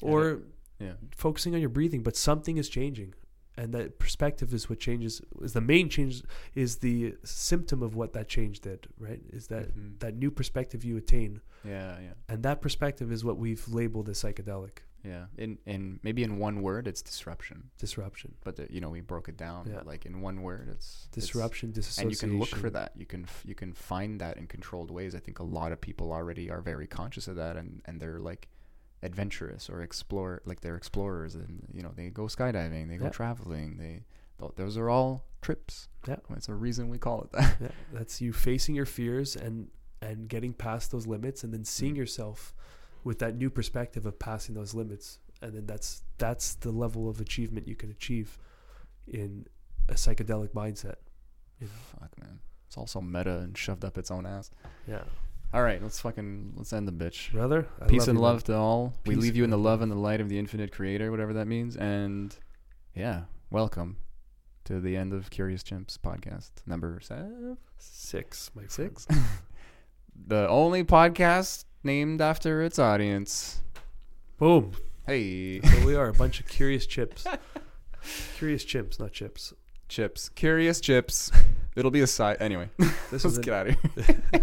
or 0.00 0.42
Yeah. 0.78 0.92
focusing 1.14 1.54
on 1.54 1.60
your 1.60 1.70
breathing. 1.70 2.02
But 2.02 2.16
something 2.16 2.56
is 2.58 2.68
changing, 2.68 3.14
and 3.56 3.72
that 3.74 3.98
perspective 3.98 4.52
is 4.52 4.68
what 4.68 4.78
changes. 4.80 5.22
Is 5.40 5.52
the 5.54 5.60
main 5.60 5.88
change 5.88 6.22
is 6.54 6.76
the 6.78 7.14
symptom 7.24 7.82
of 7.82 7.94
what 7.94 8.12
that 8.12 8.28
change 8.28 8.60
did. 8.60 8.86
Right? 8.98 9.22
Is 9.30 9.46
that 9.48 9.74
Mhm. 9.74 9.98
that 10.00 10.14
new 10.16 10.30
perspective 10.30 10.84
you 10.84 10.96
attain, 10.96 11.40
Yeah, 11.64 11.98
yeah, 12.00 12.12
and 12.28 12.42
that 12.42 12.60
perspective 12.60 13.10
is 13.10 13.24
what 13.24 13.38
we've 13.38 13.66
labeled 13.68 14.08
as 14.08 14.18
psychedelic 14.22 14.78
yeah. 15.04 15.26
In 15.38 15.58
in 15.66 16.00
maybe 16.02 16.24
in 16.24 16.38
one 16.38 16.62
word, 16.62 16.88
it's 16.88 17.00
disruption. 17.00 17.70
disruption. 17.78 18.34
But 18.42 18.56
the, 18.56 18.66
you 18.68 18.80
know, 18.80 18.90
we 18.90 19.00
broke 19.00 19.28
it 19.28 19.36
down. 19.36 19.68
Yeah. 19.70 19.82
Like 19.84 20.04
in 20.04 20.20
one 20.20 20.42
word, 20.42 20.68
it's 20.68 21.06
it's- 21.12 21.26
disruption, 21.26 21.72
and 21.98 22.10
you 22.10 22.16
can 22.16 22.38
look 22.40 22.48
for 22.48 22.70
that. 22.70 22.90
You 22.96 23.06
can 23.06 23.22
f- 23.22 23.44
you 23.46 23.54
can 23.54 23.72
find 23.72 24.20
that 24.20 24.36
in 24.36 24.48
controlled 24.48 24.90
ways. 24.90 25.14
I 25.14 25.20
think 25.20 25.38
a 25.38 25.44
lot 25.44 25.70
of 25.70 25.80
people 25.80 26.12
already 26.12 26.50
are 26.50 26.60
very 26.60 26.88
conscious 26.88 27.28
of 27.28 27.36
that, 27.36 27.56
and 27.56 27.82
and 27.84 28.00
they're 28.00 28.18
like 28.18 28.48
adventurous 29.02 29.68
or 29.70 29.82
explore 29.82 30.42
like 30.44 30.60
they're 30.60 30.76
explorers, 30.76 31.34
and 31.34 31.66
you 31.72 31.82
know 31.82 31.92
they 31.94 32.08
go 32.10 32.24
skydiving, 32.24 32.88
they 32.88 32.96
go 32.96 33.04
Yeah. 33.06 33.10
traveling, 33.10 33.76
they 33.76 34.04
those 34.56 34.76
are 34.76 34.90
all 34.90 35.24
trips. 35.42 35.88
Yeah. 36.06 36.16
it's 36.30 36.48
a 36.48 36.54
reason 36.54 36.88
we 36.88 36.98
call 36.98 37.22
it 37.22 37.32
that. 37.32 37.56
Yeah, 37.60 37.68
that's 37.92 38.20
you 38.20 38.32
facing 38.32 38.74
your 38.74 38.86
fears 38.86 39.36
and 39.36 39.68
and 40.02 40.28
getting 40.28 40.52
past 40.52 40.90
those 40.92 41.06
limits, 41.06 41.42
and 41.44 41.52
then 41.54 41.64
seeing 41.64 41.94
Mm. 41.94 41.98
yourself 41.98 42.54
with 43.04 43.18
that 43.20 43.36
new 43.36 43.48
perspective 43.50 44.04
of 44.06 44.18
passing 44.18 44.54
those 44.54 44.74
limits, 44.74 45.18
and 45.40 45.54
then 45.54 45.66
that's 45.66 46.02
that's 46.18 46.54
the 46.56 46.70
level 46.70 47.08
of 47.08 47.20
achievement 47.20 47.66
you 47.68 47.76
can 47.76 47.90
achieve 47.90 48.38
in 49.06 49.46
a 49.88 49.94
psychedelic 49.94 50.48
mindset. 50.50 50.96
You 51.60 51.68
know? 51.68 51.72
Fuck 52.00 52.18
man, 52.18 52.40
it's 52.66 52.76
also 52.76 53.00
meta 53.00 53.38
and 53.38 53.56
shoved 53.56 53.84
up 53.84 53.96
its 53.96 54.10
own 54.10 54.26
ass. 54.26 54.50
Yeah, 54.86 55.04
All 55.54 55.62
right, 55.62 55.82
let's 55.82 56.00
fucking 56.00 56.52
let's 56.56 56.72
end 56.72 56.86
the 56.88 56.92
bitch. 56.92 57.32
brother. 57.32 57.66
I 57.80 57.86
Peace 57.86 58.08
and 58.08 58.18
you, 58.18 58.22
man. 58.22 58.32
love 58.32 58.44
to 58.44 58.56
all. 58.56 58.94
we 59.06 59.14
Peace 59.14 59.22
leave 59.24 59.36
you 59.36 59.44
in 59.44 59.50
the 59.50 59.56
love 59.56 59.64
love. 59.80 59.82
and 59.82 59.92
the 59.92 59.96
light 59.96 60.20
of 60.20 60.28
the 60.28 60.38
infinite 60.38 60.72
creator, 60.72 61.10
whatever 61.10 61.32
that 61.34 61.46
means. 61.46 61.76
And 61.76 62.36
yeah, 62.94 63.22
welcome 63.50 63.96
to 64.64 64.80
the 64.80 64.96
end 64.96 65.12
of 65.12 65.30
Curious 65.30 65.62
Chimps 65.62 65.96
podcast 65.98 66.50
number 66.66 66.98
seven, 67.00 67.56
six, 67.78 68.50
my 68.54 68.66
friend. 68.66 68.98
six. 68.98 69.06
the 70.26 70.46
only 70.48 70.84
podcast 70.84 71.64
named 71.82 72.20
after 72.20 72.62
its 72.62 72.78
audience. 72.78 73.62
Boom. 74.38 74.72
Hey, 75.06 75.60
So 75.62 75.86
we 75.86 75.94
are 75.94 76.08
a 76.08 76.12
bunch 76.12 76.40
of 76.40 76.48
curious 76.48 76.84
chips. 76.84 77.24
curious 78.36 78.64
chimps, 78.64 78.98
not 78.98 79.12
chips. 79.12 79.54
chips, 79.88 80.28
curious 80.30 80.80
chips. 80.80 81.30
It'll 81.76 81.90
be 81.92 82.00
a 82.00 82.06
side. 82.06 82.38
Anyway, 82.40 82.68
This 83.10 83.24
let's 83.24 83.24
is 83.24 83.38
get 83.38 83.54
out 83.54 83.68
of 83.68 83.76
here. 83.94 84.42